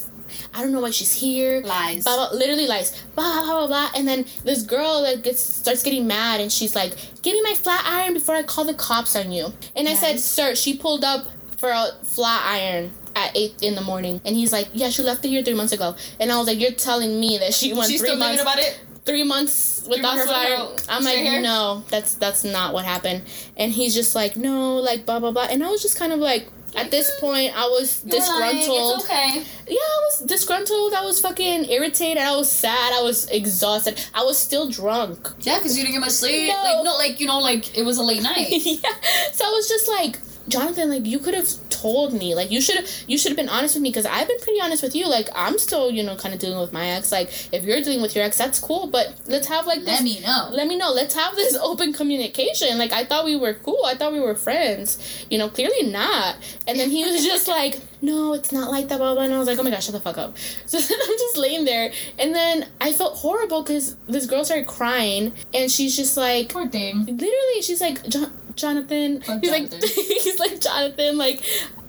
I 0.53 0.61
don't 0.61 0.71
know 0.71 0.82
why 0.82 0.91
she's 0.91 1.13
here. 1.13 1.61
Lies. 1.61 2.03
Blah, 2.03 2.30
blah, 2.30 2.38
literally 2.38 2.67
lies. 2.67 3.01
Blah, 3.15 3.43
blah, 3.43 3.67
blah, 3.67 3.67
blah. 3.67 3.89
And 3.95 4.07
then 4.07 4.25
this 4.43 4.63
girl 4.63 5.01
like 5.01 5.23
gets 5.23 5.39
starts 5.39 5.84
getting 5.84 6.07
mad 6.07 6.41
and 6.41 6.51
she's 6.51 6.75
like, 6.75 6.93
Give 7.21 7.34
me 7.34 7.41
my 7.41 7.53
flat 7.55 7.84
iron 7.86 8.13
before 8.13 8.36
I 8.36 8.43
call 8.43 8.65
the 8.65 8.73
cops 8.73 9.15
on 9.15 9.32
you. 9.32 9.53
And 9.75 9.88
I 9.88 9.93
said, 9.93 10.19
Sir, 10.19 10.55
she 10.55 10.78
pulled 10.78 11.03
up 11.03 11.28
for 11.57 11.69
a 11.69 11.91
flat 12.03 12.43
iron 12.45 12.91
at 13.15 13.36
eight 13.36 13.61
in 13.61 13.75
the 13.75 13.82
morning. 13.82 14.21
And 14.25 14.36
he's 14.36 14.51
like, 14.51 14.69
Yeah, 14.73 14.89
she 14.89 15.03
left 15.03 15.25
it 15.25 15.30
here 15.30 15.43
three 15.43 15.55
months 15.55 15.73
ago. 15.73 15.95
And 16.19 16.32
I 16.32 16.38
was 16.38 16.47
like, 16.47 16.59
You're 16.59 16.71
telling 16.71 17.19
me 17.19 17.38
that 17.39 17.53
she 17.53 17.73
went 17.73 17.89
She's 17.89 18.01
three 18.01 18.09
still 18.09 18.19
months 18.19 18.41
thinking 18.41 18.53
about 18.53 18.59
it 18.59 18.82
three 19.07 19.23
months 19.23 19.88
without 19.89 20.17
her 20.17 20.25
flat 20.25 20.49
without 20.49 20.67
iron. 20.67 20.78
I'm 20.89 21.03
like, 21.03 21.17
hair? 21.17 21.41
no, 21.41 21.84
that's 21.89 22.15
that's 22.15 22.43
not 22.43 22.73
what 22.73 22.86
happened. 22.86 23.23
And 23.55 23.71
he's 23.71 23.95
just 23.95 24.13
like, 24.13 24.36
no, 24.36 24.75
like 24.75 25.05
blah 25.05 25.19
blah 25.19 25.32
blah. 25.32 25.47
And 25.49 25.63
I 25.63 25.69
was 25.69 25.82
just 25.82 25.97
kind 25.97 26.13
of 26.13 26.19
like, 26.19 26.49
At 26.76 26.91
this 26.91 27.11
point, 27.20 27.57
I 27.57 27.65
was 27.65 28.03
like, 28.03 28.13
disgruntled. 28.13 28.99
it's 28.99 29.05
okay. 29.05 29.43
Yeah, 29.68 29.78
I 29.78 30.09
was 30.09 30.20
disgruntled. 30.28 30.93
I 30.93 31.03
was 31.03 31.20
fucking 31.20 31.70
irritated. 31.70 32.22
I 32.22 32.36
was 32.36 32.51
sad. 32.51 32.93
I 32.93 33.01
was 33.01 33.28
exhausted. 33.30 33.99
I 34.13 34.24
was 34.24 34.38
still 34.38 34.70
drunk. 34.70 35.28
Yeah, 35.39 35.57
because 35.57 35.78
you 35.78 35.84
didn't 35.84 35.95
get 35.95 36.01
much 36.01 36.11
sleep. 36.11 36.49
No. 36.49 36.63
Like 36.63 36.86
no, 36.86 36.93
like 36.95 37.20
you 37.20 37.28
know, 37.28 37.39
like 37.39 37.78
it 37.78 37.84
was 37.84 37.97
a 37.97 38.03
late 38.03 38.22
night. 38.22 38.47
yeah. 38.49 38.89
So 39.34 39.45
I 39.45 39.49
was 39.49 39.68
just 39.68 39.88
like, 39.88 40.20
Jonathan, 40.47 40.89
like 40.89 41.05
you 41.05 41.19
could 41.19 41.33
have 41.33 41.47
told 41.69 42.13
me, 42.13 42.33
like 42.35 42.51
you 42.51 42.61
should 42.61 42.75
have, 42.77 42.87
you 43.07 43.17
should 43.17 43.29
have 43.31 43.37
been 43.37 43.49
honest 43.49 43.75
with 43.75 43.83
me 43.83 43.89
because 43.89 44.05
I've 44.05 44.27
been 44.27 44.39
pretty 44.39 44.59
honest 44.61 44.81
with 44.81 44.95
you. 44.95 45.07
Like 45.07 45.27
I'm 45.35 45.57
still, 45.59 45.91
you 45.91 46.03
know, 46.03 46.15
kind 46.15 46.33
of 46.33 46.39
dealing 46.39 46.59
with 46.59 46.71
my 46.73 46.87
ex. 46.87 47.11
Like 47.11 47.29
if 47.53 47.63
you're 47.63 47.81
dealing 47.81 48.01
with 48.01 48.15
your 48.15 48.23
ex, 48.23 48.37
that's 48.37 48.59
cool. 48.59 48.87
But 48.87 49.13
let's 49.27 49.47
have 49.47 49.67
like 49.67 49.79
this. 49.79 49.87
Let 49.87 50.03
me 50.03 50.19
know. 50.21 50.49
Let 50.51 50.67
me 50.67 50.77
know. 50.77 50.91
Let's 50.91 51.13
have 51.15 51.35
this 51.35 51.55
open 51.61 51.93
communication. 51.93 52.77
Like 52.77 52.93
I 52.93 53.03
thought 53.05 53.25
we 53.25 53.35
were 53.35 53.53
cool. 53.55 53.81
I 53.85 53.95
thought 53.95 54.13
we 54.13 54.19
were 54.19 54.35
friends. 54.35 55.25
You 55.29 55.37
know, 55.37 55.49
clearly 55.49 55.83
not. 55.89 56.35
And 56.67 56.79
then 56.79 56.89
he 56.89 57.03
was 57.03 57.23
just 57.25 57.47
like, 57.57 57.79
"No, 58.01 58.33
it's 58.33 58.51
not 58.51 58.71
like 58.71 58.87
that." 58.87 58.97
Blah 58.97 59.13
blah. 59.13 59.23
And 59.23 59.33
I 59.33 59.39
was 59.39 59.47
like, 59.47 59.59
"Oh 59.59 59.63
my 59.63 59.69
gosh, 59.71 59.85
shut 59.85 59.93
the 59.93 59.99
fuck 59.99 60.17
up." 60.17 60.35
So 60.67 60.79
then 60.79 60.97
I'm 61.01 61.17
just 61.17 61.37
laying 61.37 61.65
there, 61.65 61.91
and 62.19 62.33
then 62.35 62.67
I 62.81 62.91
felt 62.93 63.15
horrible 63.17 63.63
because 63.63 63.95
this 64.07 64.25
girl 64.25 64.43
started 64.45 64.67
crying, 64.67 65.33
and 65.53 65.71
she's 65.71 65.95
just 65.95 66.17
like, 66.17 66.49
Poor 66.49 66.67
thing. 66.67 67.05
literally, 67.05 67.61
she's 67.61 67.79
like, 67.81 68.05
"Jo- 68.07 68.31
"Jonathan." 68.57 69.21
Fuck 69.21 69.39
he's 69.41 69.51
like, 69.51 69.69
Jonathan. 69.69 69.89
he's 69.95 70.39
like, 70.39 70.59
"Jonathan, 70.61 71.17
like." 71.17 71.41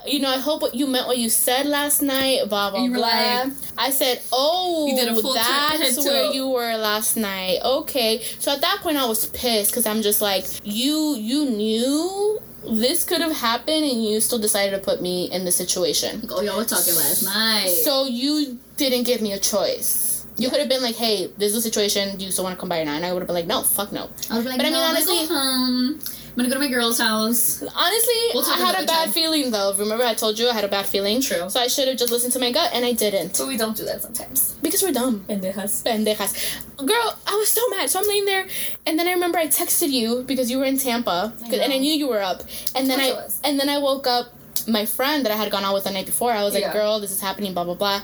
You 0.06 0.20
know, 0.20 0.30
I 0.30 0.38
hope 0.38 0.62
what 0.62 0.74
you 0.74 0.86
meant 0.86 1.06
what 1.06 1.18
you 1.18 1.28
said 1.28 1.66
last 1.66 2.00
night, 2.00 2.48
blah 2.48 2.70
blah 2.70 2.86
blah. 2.86 2.98
like- 2.98 3.52
I 3.76 3.90
said, 3.90 4.22
"Oh, 4.32 4.86
You 4.88 4.94
did 4.96 5.08
a 5.08 5.20
full 5.20 5.34
that's 5.34 5.98
where 6.02 6.32
you 6.32 6.48
were 6.48 6.76
last 6.76 7.16
night." 7.16 7.58
Okay, 7.64 8.22
so 8.38 8.52
at 8.52 8.60
that 8.62 8.78
point, 8.80 8.96
I 8.96 9.04
was 9.06 9.26
pissed 9.26 9.70
because 9.72 9.86
I'm 9.86 10.00
just 10.00 10.22
like, 10.22 10.46
"You, 10.62 11.16
you 11.18 11.50
knew 11.50 12.40
this 12.70 13.04
could 13.04 13.20
have 13.20 13.32
happened, 13.36 13.84
and 13.84 14.02
you 14.04 14.20
still 14.20 14.38
decided 14.38 14.70
to 14.70 14.78
put 14.78 15.02
me 15.02 15.30
in 15.30 15.44
the 15.44 15.52
situation. 15.52 16.26
Oh, 16.30 16.40
y'all 16.42 16.56
were 16.56 16.64
talking 16.64 16.94
last 16.94 17.24
night. 17.24 17.68
So 17.84 18.06
you 18.06 18.58
didn't 18.76 19.02
give 19.02 19.20
me 19.20 19.32
a 19.32 19.38
choice. 19.38 20.24
You 20.36 20.48
could 20.48 20.60
have 20.60 20.68
been 20.68 20.82
like, 20.82 20.94
"Hey, 20.96 21.26
this 21.36 21.48
is 21.50 21.54
the 21.56 21.62
situation. 21.62 22.16
Do 22.16 22.24
you 22.24 22.30
still 22.30 22.44
want 22.44 22.56
to 22.56 22.60
come 22.60 22.68
by 22.68 22.80
or 22.80 22.84
not?" 22.84 22.96
And 22.96 23.04
I 23.04 23.12
would 23.12 23.20
have 23.20 23.26
been 23.26 23.34
like, 23.36 23.46
"No, 23.46 23.62
fuck 23.62 23.90
no." 23.92 24.08
I 24.30 24.36
was 24.38 24.46
like, 24.46 24.56
But 24.56 24.66
I 24.66 24.70
mean, 24.70 24.72
no, 24.72 24.80
honestly- 24.80 25.26
go 25.26 25.34
home. 25.34 26.00
I'm 26.00 26.27
gonna 26.38 26.48
go 26.48 26.54
to 26.54 26.60
my 26.60 26.68
girl's 26.68 26.98
house. 26.98 27.62
Honestly, 27.62 28.14
We'll 28.34 28.44
I 28.44 28.56
had 28.58 28.82
a 28.82 28.86
bad 28.86 29.04
time. 29.06 29.12
feeling 29.12 29.50
though. 29.50 29.74
Remember, 29.76 30.04
I 30.04 30.14
told 30.14 30.38
you 30.38 30.48
I 30.48 30.54
had 30.54 30.64
a 30.64 30.68
bad 30.68 30.86
feeling. 30.86 31.20
True. 31.20 31.48
So 31.50 31.60
I 31.60 31.66
should 31.66 31.88
have 31.88 31.96
just 31.98 32.12
listened 32.12 32.32
to 32.34 32.38
my 32.38 32.52
gut, 32.52 32.70
and 32.72 32.84
I 32.84 32.92
didn't 32.92 33.36
But 33.38 33.48
we 33.48 33.56
don't 33.56 33.76
do 33.76 33.84
that 33.86 34.02
sometimes. 34.02 34.54
because 34.62 34.82
we're 34.82 34.92
dumb. 34.92 35.24
Has. 35.28 35.82
Pendejas. 35.82 36.32
Girl, 36.78 37.18
I 37.26 37.34
was 37.36 37.48
so 37.50 37.60
mad. 37.70 37.90
So 37.90 37.98
I'm 38.00 38.06
laying 38.08 38.24
there, 38.24 38.46
and 38.86 38.98
then 38.98 39.06
I 39.08 39.12
remember 39.12 39.38
I 39.38 39.48
texted 39.48 39.90
you 39.90 40.22
because 40.22 40.50
you 40.50 40.58
were 40.58 40.64
in 40.64 40.78
Tampa, 40.78 41.32
I 41.44 41.54
and 41.56 41.72
I 41.72 41.78
knew 41.78 41.92
you 41.92 42.08
were 42.08 42.22
up. 42.22 42.42
And 42.74 42.88
then 42.88 43.00
I, 43.00 43.26
and 43.44 43.58
then 43.58 43.68
I 43.68 43.78
woke 43.78 44.06
up 44.06 44.26
my 44.68 44.84
friend 44.84 45.24
that 45.24 45.32
I 45.32 45.36
had 45.36 45.50
gone 45.50 45.64
out 45.64 45.74
with 45.74 45.84
the 45.84 45.90
night 45.90 46.06
before. 46.06 46.32
I 46.32 46.44
was 46.44 46.52
like, 46.54 46.62
Yeah. 46.62 46.72
"Girl, 46.72 47.00
this 47.00 47.10
is 47.10 47.20
happening." 47.20 47.52
Blah 47.54 47.64
blah 47.64 47.74
blah. 47.74 48.00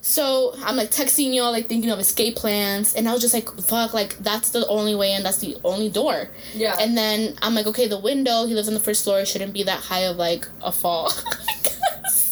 So 0.00 0.54
I'm 0.64 0.76
like 0.76 0.90
texting 0.90 1.34
y'all, 1.34 1.52
like 1.52 1.66
thinking 1.66 1.90
of 1.90 1.98
escape 1.98 2.36
plans, 2.36 2.94
and 2.94 3.08
I 3.08 3.12
was 3.12 3.20
just 3.22 3.34
like, 3.34 3.48
"Fuck!" 3.60 3.94
Like 3.94 4.18
that's 4.18 4.50
the 4.50 4.66
only 4.68 4.94
way, 4.94 5.12
and 5.12 5.24
that's 5.24 5.38
the 5.38 5.56
only 5.64 5.88
door. 5.88 6.28
Yeah. 6.54 6.76
And 6.78 6.96
then 6.96 7.36
I'm 7.42 7.54
like, 7.54 7.66
"Okay, 7.66 7.88
the 7.88 7.98
window. 7.98 8.46
He 8.46 8.54
lives 8.54 8.68
on 8.68 8.74
the 8.74 8.80
first 8.80 9.04
floor. 9.04 9.20
It 9.20 9.28
shouldn't 9.28 9.52
be 9.52 9.62
that 9.64 9.80
high 9.80 10.00
of 10.04 10.16
like 10.16 10.46
a 10.62 10.72
fall." 10.72 11.10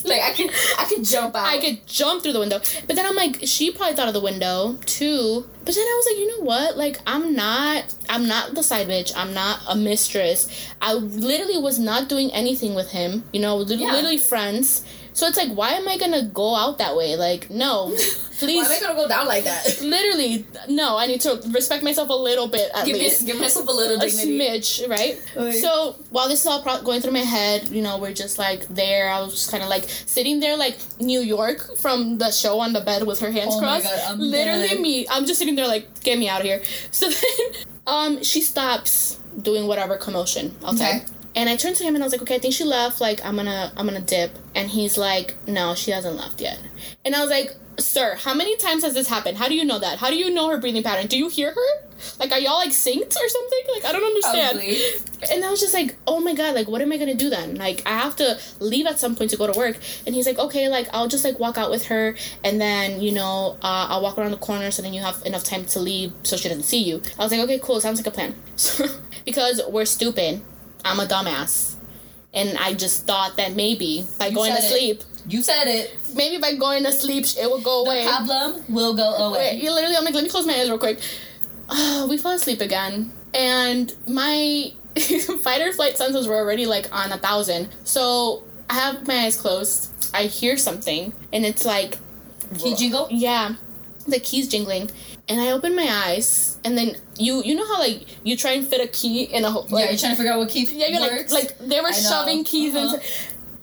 like 0.05 0.21
I 0.21 0.33
can, 0.33 0.51
I 0.79 0.85
can 0.85 1.05
jump 1.05 1.37
out. 1.37 1.47
I 1.47 1.59
could 1.59 1.87
jump 1.87 2.23
through 2.23 2.33
the 2.33 2.41
window. 2.41 2.59
But 2.89 2.97
then 2.97 3.07
I'm 3.07 3.15
like, 3.15 3.39
she 3.45 3.71
probably 3.71 3.95
thought 3.95 4.09
of 4.09 4.15
the 4.15 4.21
window 4.21 4.77
too. 4.85 5.49
But 5.65 5.75
then 5.75 5.85
I 5.85 5.95
was 6.05 6.07
like, 6.11 6.19
you 6.19 6.27
know 6.39 6.45
what? 6.45 6.77
Like, 6.77 6.99
I'm 7.07 7.35
not, 7.37 7.95
I'm 8.09 8.27
not 8.27 8.55
the 8.55 8.65
side 8.65 8.89
bitch. 8.89 9.13
I'm 9.17 9.33
not 9.33 9.61
a 9.69 9.77
mistress. 9.77 10.49
I 10.81 10.95
literally 10.95 11.59
was 11.59 11.79
not 11.79 12.09
doing 12.09 12.33
anything 12.33 12.75
with 12.75 12.91
him. 12.91 13.23
You 13.33 13.41
know, 13.41 13.57
li- 13.59 13.77
Yeah. 13.77 13.93
literally 13.93 14.19
friends. 14.19 14.85
So 15.15 15.27
it's 15.27 15.37
like, 15.37 15.51
why 15.53 15.73
am 15.73 15.87
I 15.89 15.99
gonna 15.99 16.25
go 16.25 16.55
out 16.55 16.79
that 16.79 16.97
way? 16.97 17.17
Like, 17.17 17.51
no, 17.51 17.89
please. 18.39 18.67
Why 18.69 18.75
am 18.75 18.79
I 18.79 18.81
gonna 18.81 18.95
go 18.95 19.07
down 19.09 19.27
like 19.27 19.45
that? 19.45 19.81
Literally, 19.83 20.47
no. 20.69 20.97
I 20.97 21.07
need 21.07 21.21
to 21.23 21.41
respect 21.51 21.83
myself 21.85 22.09
a 22.09 22.15
little 22.15 22.49
bit 22.49 22.71
at 22.75 22.87
give, 22.87 22.95
me, 22.97 23.01
least 23.05 23.27
give 23.27 23.39
myself 23.39 23.69
a 23.69 23.73
little 23.73 23.99
a 23.99 24.01
dignity. 24.01 24.39
smidge, 24.39 24.89
right? 24.89 25.21
Okay. 25.37 25.59
So 25.61 25.97
while 26.11 26.29
this 26.29 26.41
is 26.41 26.47
all 26.47 26.63
pro- 26.63 26.81
going 26.83 27.03
through 27.03 27.13
my 27.13 27.21
head, 27.21 27.69
you 27.69 27.83
know, 27.83 27.99
we're 27.99 28.15
just 28.15 28.39
like 28.39 28.67
there. 28.69 29.11
I 29.11 29.21
was 29.21 29.33
just 29.33 29.51
kind 29.51 29.63
of 29.63 29.69
like 29.69 29.85
sitting 29.89 30.41
there, 30.41 30.57
like 30.57 30.79
New 30.99 31.21
York 31.21 31.77
from 31.77 32.17
the 32.19 32.31
show 32.31 32.59
on 32.61 32.73
the 32.73 32.81
bed 32.81 33.07
with 33.07 33.21
her 33.21 33.31
hands 33.31 33.55
Oh 33.55 33.61
my 33.61 33.67
crossed. 33.81 33.85
God, 33.85 34.01
I'm 34.13 34.19
Literally 34.19 34.69
dead. 34.69 34.81
me. 34.81 35.07
I'm 35.11 35.27
just 35.27 35.39
sitting 35.39 35.55
there, 35.57 35.69
like, 35.69 36.03
get 36.03 36.19
me 36.19 36.29
out 36.29 36.41
of 36.41 36.47
here. 36.47 36.63
So 36.91 37.09
then, 37.11 37.65
um, 37.87 38.23
she 38.23 38.41
stops 38.41 39.19
doing 39.41 39.67
whatever 39.67 39.97
commotion. 39.99 40.55
Okay. 40.65 40.73
Okay. 41.01 41.03
And 41.35 41.49
I 41.49 41.57
turned 41.57 41.77
to 41.77 41.85
him 41.85 41.95
and 41.95 42.05
I 42.05 42.07
was 42.07 42.13
like, 42.13 42.23
okay, 42.23 42.37
I 42.37 42.39
think 42.39 42.55
she 42.55 42.65
left. 42.65 43.01
Like, 43.01 43.25
I'm 43.25 43.37
gonna, 43.37 43.73
I'm 43.77 43.87
gonna 43.87 44.01
dip. 44.01 44.33
And 44.55 44.69
he's 44.69 44.99
like, 44.99 45.35
no, 45.47 45.75
she 45.75 45.91
hasn't 45.91 46.17
left 46.17 46.41
yet. 46.41 46.61
And 47.05 47.15
I 47.15 47.21
was 47.21 47.31
like, 47.31 47.53
sir, 47.79 48.17
how 48.17 48.35
many 48.35 48.57
times 48.57 48.85
has 48.85 48.95
this 48.95 49.09
happened? 49.09 49.39
How 49.39 49.49
do 49.49 49.55
you 49.55 49.65
know 49.65 49.79
that? 49.79 49.99
How 49.99 50.11
do 50.11 50.17
you 50.17 50.31
know 50.31 50.49
her 50.51 50.59
breathing 50.59 50.83
pattern? 50.83 51.07
Do 51.07 51.17
you 51.17 51.29
hear 51.29 51.53
her? 51.53 51.89
Like, 52.19 52.33
are 52.33 52.39
y'all 52.39 52.57
like 52.57 52.71
synced 52.71 53.17
or 53.17 53.29
something? 53.29 53.61
Like, 53.75 53.85
I 53.85 53.93
don't 53.93 54.05
understand. 54.05 54.61
And 55.31 55.45
I 55.45 55.51
was 55.51 55.61
just 55.61 55.73
like, 55.73 55.97
oh 56.07 56.21
my 56.21 56.35
god, 56.35 56.55
like, 56.55 56.69
what 56.69 56.83
am 56.83 56.93
I 56.93 56.99
gonna 56.99 57.15
do 57.15 57.31
then? 57.31 57.55
Like, 57.57 57.83
I 57.87 57.91
have 57.91 58.17
to 58.17 58.39
leave 58.59 58.87
at 58.87 58.99
some 58.99 59.15
point 59.15 59.31
to 59.31 59.37
go 59.37 59.51
to 59.51 59.57
work. 59.57 59.77
And 60.05 60.15
he's 60.15 60.27
like, 60.27 60.39
okay, 60.39 60.69
like, 60.69 60.89
I'll 60.93 61.09
just 61.09 61.25
like 61.25 61.39
walk 61.39 61.59
out 61.59 61.71
with 61.71 61.87
her, 61.87 62.17
and 62.45 62.61
then 62.61 63.01
you 63.01 63.13
know, 63.13 63.57
uh, 63.63 63.87
I'll 63.89 64.03
walk 64.03 64.19
around 64.19 64.33
the 64.33 64.37
corner 64.37 64.71
so 64.71 64.83
then 64.83 64.93
you 64.93 65.01
have 65.01 65.25
enough 65.25 65.45
time 65.45 65.65
to 65.67 65.81
leave 65.81 66.13
so 66.25 66.37
she 66.37 66.49
doesn't 66.49 66.65
see 66.65 66.83
you. 66.83 67.01
I 67.19 67.23
was 67.23 67.33
like, 67.33 67.41
okay, 67.41 67.61
cool, 67.63 67.81
sounds 67.81 67.99
like 67.99 68.07
a 68.07 68.11
plan. 68.11 68.35
So, 68.57 68.87
because 69.25 69.61
we're 69.69 69.85
stupid, 69.87 70.43
I'm 70.85 70.99
a 71.01 71.07
dumbass, 71.07 71.75
and 72.35 72.57
I 72.59 72.75
just 72.75 73.07
thought 73.07 73.37
that 73.37 73.55
maybe 73.55 74.05
by 74.19 74.27
You 74.29 74.35
going 74.35 74.53
to 74.53 74.59
it. 74.59 74.71
sleep, 74.71 75.03
You 75.29 75.43
said 75.43 75.67
it. 75.69 75.97
maybe 76.15 76.39
by 76.41 76.55
going 76.57 76.85
to 76.85 76.93
sleep, 76.93 77.25
it 77.39 77.47
will 77.49 77.61
go 77.61 77.85
away. 77.85 78.05
The 78.05 78.11
Problem 78.11 78.65
will 78.69 78.95
go 78.95 79.15
away. 79.15 79.53
Wait, 79.55 79.63
you 79.63 79.71
literally, 79.73 79.97
I'm 79.97 80.05
like, 80.05 80.15
let 80.15 80.25
me 80.25 80.31
close 80.31 80.47
my 80.47 80.55
eyes 80.55 80.69
real 80.69 80.79
quick. 80.79 80.99
Uh, 81.69 82.07
we 82.09 82.19
fell 82.19 82.33
asleep 82.33 82.61
again, 82.61 83.13
and 83.35 83.95
my 84.07 84.73
fight 85.43 85.61
or 85.63 85.73
flight 85.73 85.97
sensors 85.97 86.27
were 86.29 86.35
already 86.37 86.67
like 86.67 86.89
on 86.95 87.13
a 87.13 87.19
thousand. 87.19 87.69
So 87.85 88.43
I 88.69 88.75
have 88.75 89.07
my 89.07 89.15
eyes 89.27 89.37
closed. 89.41 89.91
I 90.15 90.25
hear 90.25 90.57
something, 90.57 91.13
and 91.33 91.47
it's 91.47 91.65
like, 91.65 91.97
Key 92.59 92.75
jingle? 92.75 93.07
yeah, 93.11 93.55
the 94.07 94.19
keys 94.21 94.49
jingling, 94.49 94.91
and 95.29 95.41
I 95.41 95.51
open 95.53 95.75
my 95.77 95.89
eyes, 96.07 96.59
and 96.65 96.77
then 96.77 96.97
you 97.19 97.43
you 97.45 97.55
know 97.55 97.67
how 97.67 97.79
like 97.81 98.07
you 98.25 98.37
try 98.37 98.53
and 98.53 98.67
fit 98.67 98.81
a 98.81 98.89
key 98.89 99.23
in 99.25 99.45
a 99.45 99.51
hole. 99.51 99.67
yeah, 99.71 99.89
you're 99.91 99.99
trying 99.99 100.13
to 100.13 100.17
figure 100.17 100.33
out 100.33 100.39
what 100.39 100.49
key 100.49 100.65
Yeah, 100.65 100.89
you're 100.89 101.01
like 101.01 101.13
works. 101.13 101.33
like 101.33 101.59
they 101.59 101.81
were 101.81 101.93
shoving 101.93 102.45
keys 102.45 102.75
Uh-huh. 102.75 102.95
into 102.95 103.05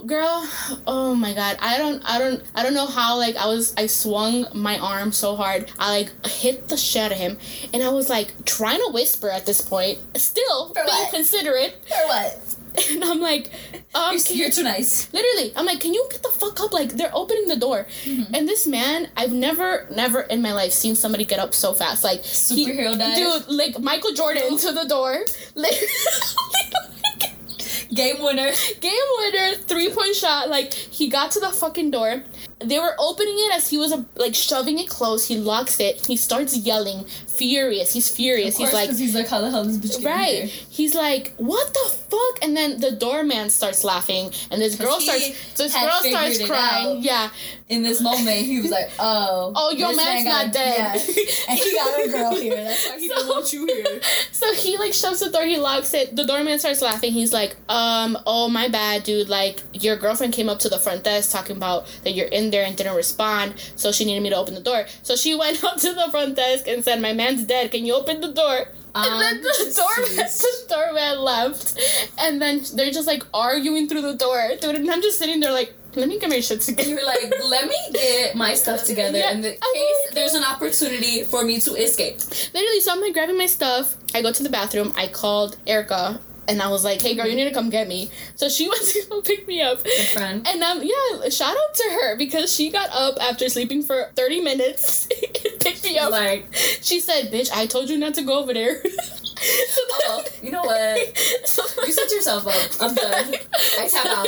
girl 0.05 0.47
oh 0.87 1.13
my 1.13 1.33
god 1.33 1.57
i 1.59 1.77
don't 1.77 2.01
i 2.05 2.17
don't 2.17 2.41
i 2.55 2.63
don't 2.63 2.73
know 2.73 2.85
how 2.85 3.17
like 3.17 3.35
i 3.35 3.45
was 3.45 3.73
i 3.75 3.85
swung 3.85 4.45
my 4.55 4.79
arm 4.79 5.11
so 5.11 5.35
hard 5.35 5.69
i 5.77 5.89
like 5.91 6.25
hit 6.25 6.69
the 6.69 6.77
shit 6.77 7.03
out 7.03 7.11
of 7.11 7.17
him 7.17 7.37
and 7.73 7.83
i 7.83 7.89
was 7.89 8.07
like 8.09 8.33
trying 8.45 8.77
to 8.79 8.89
whisper 8.93 9.29
at 9.29 9.45
this 9.45 9.59
point 9.59 9.99
still 10.15 10.67
For 10.69 10.75
being 10.85 10.85
what? 10.87 11.13
considerate 11.13 11.75
or 11.91 12.07
what? 12.07 12.48
and 12.91 13.03
i'm 13.03 13.19
like 13.19 13.51
um 13.95 14.15
You're, 14.27 14.37
you're 14.37 14.49
too 14.51 14.63
nice. 14.63 15.11
literally 15.17 15.51
i'm 15.55 15.65
like 15.65 15.79
can 15.79 15.93
you 15.93 16.07
get 16.11 16.21
the 16.23 16.29
fuck 16.29 16.59
up 16.61 16.71
like 16.73 16.89
they're 16.93 17.15
opening 17.15 17.47
the 17.47 17.55
door 17.57 17.85
Mm-hmm. 18.05 18.33
and 18.35 18.47
this 18.47 18.67
man 18.67 19.09
i've 19.17 19.31
never 19.33 19.87
never 19.95 20.21
in 20.21 20.41
my 20.41 20.53
life 20.53 20.71
seen 20.71 20.95
somebody 20.95 21.25
get 21.25 21.39
up 21.39 21.53
so 21.53 21.73
fast 21.73 22.03
like 22.03 22.21
he- 22.23 22.65
Superhero 22.67 22.97
dive. 22.97 23.15
dude 23.47 23.47
like 23.55 23.79
michael 23.79 24.13
jordan 24.13 24.57
to 24.57 24.71
the 24.71 24.85
door 24.85 25.19
like 25.55 25.73
Game 27.93 28.21
winner. 28.21 28.51
game 28.81 28.93
winner, 29.17 29.55
three 29.55 29.89
point 29.91 30.15
shot. 30.15 30.47
Like 30.47 30.73
he 30.73 31.09
got 31.09 31.31
to 31.31 31.39
the 31.39 31.49
fucking 31.49 31.89
door. 31.89 32.21
They 32.59 32.79
were 32.79 32.95
opening 32.99 33.35
it 33.37 33.55
as 33.55 33.69
he 33.69 33.77
was 33.77 33.91
uh, 33.91 34.03
like 34.15 34.35
shoving 34.35 34.79
it 34.79 34.89
close. 34.89 35.27
He 35.27 35.37
locks 35.37 35.79
it. 35.79 36.05
He 36.05 36.15
starts 36.17 36.57
yelling, 36.57 37.05
furious. 37.05 37.93
He's 37.93 38.09
furious. 38.09 38.57
Course, 38.57 38.69
He's 38.69 38.73
like, 38.73 38.97
he's 38.97 39.15
like, 39.15 39.27
how 39.27 39.41
the 39.41 39.49
hell 39.49 39.67
is 39.67 39.79
this 39.79 39.97
bitch 39.97 40.05
right. 40.05 40.43
here? 40.43 40.45
He's 40.69 40.95
like, 40.95 41.33
what 41.37 41.73
the 41.73 41.89
fuck? 42.09 42.43
And 42.43 42.55
then 42.55 42.79
the 42.79 42.91
doorman 42.91 43.49
starts 43.49 43.83
laughing, 43.83 44.31
and 44.51 44.61
this 44.61 44.75
girl 44.75 44.99
starts. 44.99 45.53
This 45.55 45.73
girl 45.73 45.99
starts 46.01 46.45
crying. 46.45 47.01
Yeah. 47.01 47.29
In 47.69 47.83
this 47.83 48.01
moment, 48.01 48.37
he 48.37 48.61
was 48.61 48.71
like, 48.71 48.89
oh. 48.99 49.53
Oh, 49.55 49.71
your 49.71 49.95
man's 49.95 50.25
man 50.25 50.45
not 50.45 50.53
dead. 50.53 51.01
Yeah. 51.07 51.23
And 51.49 51.59
he 51.59 51.73
got 51.75 52.05
a 52.05 52.09
girl 52.09 52.35
here. 52.35 52.55
That's 52.63 52.89
why 52.89 52.99
he 52.99 53.07
doesn't 53.07 53.29
want 53.29 53.53
you 53.53 53.65
here. 53.65 54.01
So 54.31 54.53
he 54.53 54.77
like 54.77 54.93
shoves 54.93 55.19
the 55.19 55.29
door, 55.29 55.43
he 55.43 55.57
locks 55.57 55.93
it. 55.93 56.15
The 56.15 56.25
doorman 56.25 56.59
starts 56.59 56.81
laughing. 56.81 57.11
He's 57.11 57.33
like, 57.33 57.57
um, 57.67 58.17
oh 58.25 58.47
my 58.47 58.69
bad, 58.69 59.03
dude. 59.03 59.27
Like 59.27 59.61
your 59.73 59.97
girlfriend 59.97 60.33
came 60.33 60.47
up 60.47 60.59
to 60.59 60.69
the 60.69 60.77
front 60.77 61.03
desk 61.03 61.31
talking 61.31 61.57
about 61.57 61.85
that 62.03 62.11
you're 62.11 62.28
in 62.31 62.51
there 62.51 62.63
and 62.65 62.75
didn't 62.75 62.95
respond, 62.95 63.53
so 63.75 63.91
she 63.91 64.05
needed 64.05 64.21
me 64.23 64.29
to 64.29 64.35
open 64.37 64.53
the 64.55 64.61
door. 64.61 64.85
So 65.03 65.15
she 65.15 65.35
went 65.43 65.63
up 65.63 65.77
to 65.77 65.93
the 65.93 66.07
front 66.11 66.35
desk 66.35 66.67
and 66.67 66.83
said, 66.83 67.01
My 67.01 67.13
man's 67.13 67.43
dead, 67.43 67.71
can 67.71 67.85
you 67.85 67.95
open 67.95 68.21
the 68.21 68.31
door? 68.31 68.67
And 68.95 69.21
then 69.21 69.35
Um, 69.37 69.41
the 69.43 69.73
doorman, 69.75 70.15
the 70.15 70.65
doorman 70.67 71.19
left, 71.19 71.79
and 72.17 72.41
then 72.41 72.61
they're 72.75 72.91
just 72.91 73.07
like 73.07 73.23
arguing 73.33 73.87
through 73.87 74.01
the 74.01 74.15
door, 74.15 74.41
dude. 74.59 74.75
And 74.75 74.89
I'm 74.89 75.01
just 75.01 75.19
sitting 75.19 75.39
there 75.39 75.51
like, 75.51 75.73
let 75.95 76.07
me 76.07 76.19
get 76.19 76.29
my 76.29 76.39
shit 76.39 76.61
together. 76.61 76.89
You're 76.89 77.05
like, 77.05 77.31
let 77.45 77.67
me 77.67 77.75
get 77.93 78.35
my 78.35 78.53
stuff 78.55 78.83
together 78.91 79.17
Yeah, 79.17 79.31
in 79.31 79.41
the 79.41 79.51
case 79.51 79.59
like 80.07 80.15
there's 80.15 80.33
an 80.33 80.43
opportunity 80.43 81.23
for 81.23 81.43
me 81.43 81.59
to 81.61 81.73
escape. 81.75 82.17
Literally, 82.53 82.79
so 82.81 82.91
I'm 82.93 83.01
like 83.01 83.13
grabbing 83.13 83.37
my 83.37 83.45
stuff. 83.47 83.95
I 84.15 84.21
go 84.21 84.31
to 84.31 84.43
the 84.43 84.49
bathroom. 84.49 84.91
I 84.95 85.07
called 85.07 85.57
Erica. 85.67 86.19
And 86.49 86.61
I 86.61 86.69
was 86.69 86.83
like, 86.83 87.01
"Hey, 87.01 87.15
girl, 87.15 87.27
you 87.27 87.35
need 87.35 87.47
to 87.47 87.53
come 87.53 87.69
get 87.69 87.87
me." 87.87 88.09
So 88.35 88.49
she 88.49 88.67
went 88.73 88.81
to 88.81 89.01
go 89.09 89.21
pick 89.21 89.47
me 89.47 89.61
up. 89.61 89.83
Good 89.83 90.07
friend. 90.07 90.47
And 90.47 90.61
um, 90.63 90.81
yeah, 90.83 91.29
shout 91.29 91.55
out 91.55 91.73
to 91.75 91.83
her 91.93 92.17
because 92.17 92.53
she 92.53 92.71
got 92.71 92.89
up 92.91 93.17
after 93.21 93.47
sleeping 93.49 93.83
for 93.83 94.09
thirty 94.15 94.41
minutes, 94.41 95.07
and 95.45 95.59
picked 95.59 95.83
me 95.83 95.97
up. 95.97 96.11
Like, 96.11 96.47
She 96.81 96.99
said, 96.99 97.31
"Bitch, 97.31 97.51
I 97.53 97.65
told 97.67 97.89
you 97.89 97.97
not 97.97 98.15
to 98.15 98.23
go 98.23 98.39
over 98.39 98.53
there." 98.53 98.83
oh, 99.41 100.23
you 100.41 100.51
know 100.51 100.63
what? 100.63 100.99
You 101.85 101.93
set 101.93 102.11
yourself 102.11 102.45
up. 102.45 102.81
I'm 102.81 102.93
done. 102.93 103.35
I 103.79 103.87
tap 103.87 104.05
out. 104.05 104.27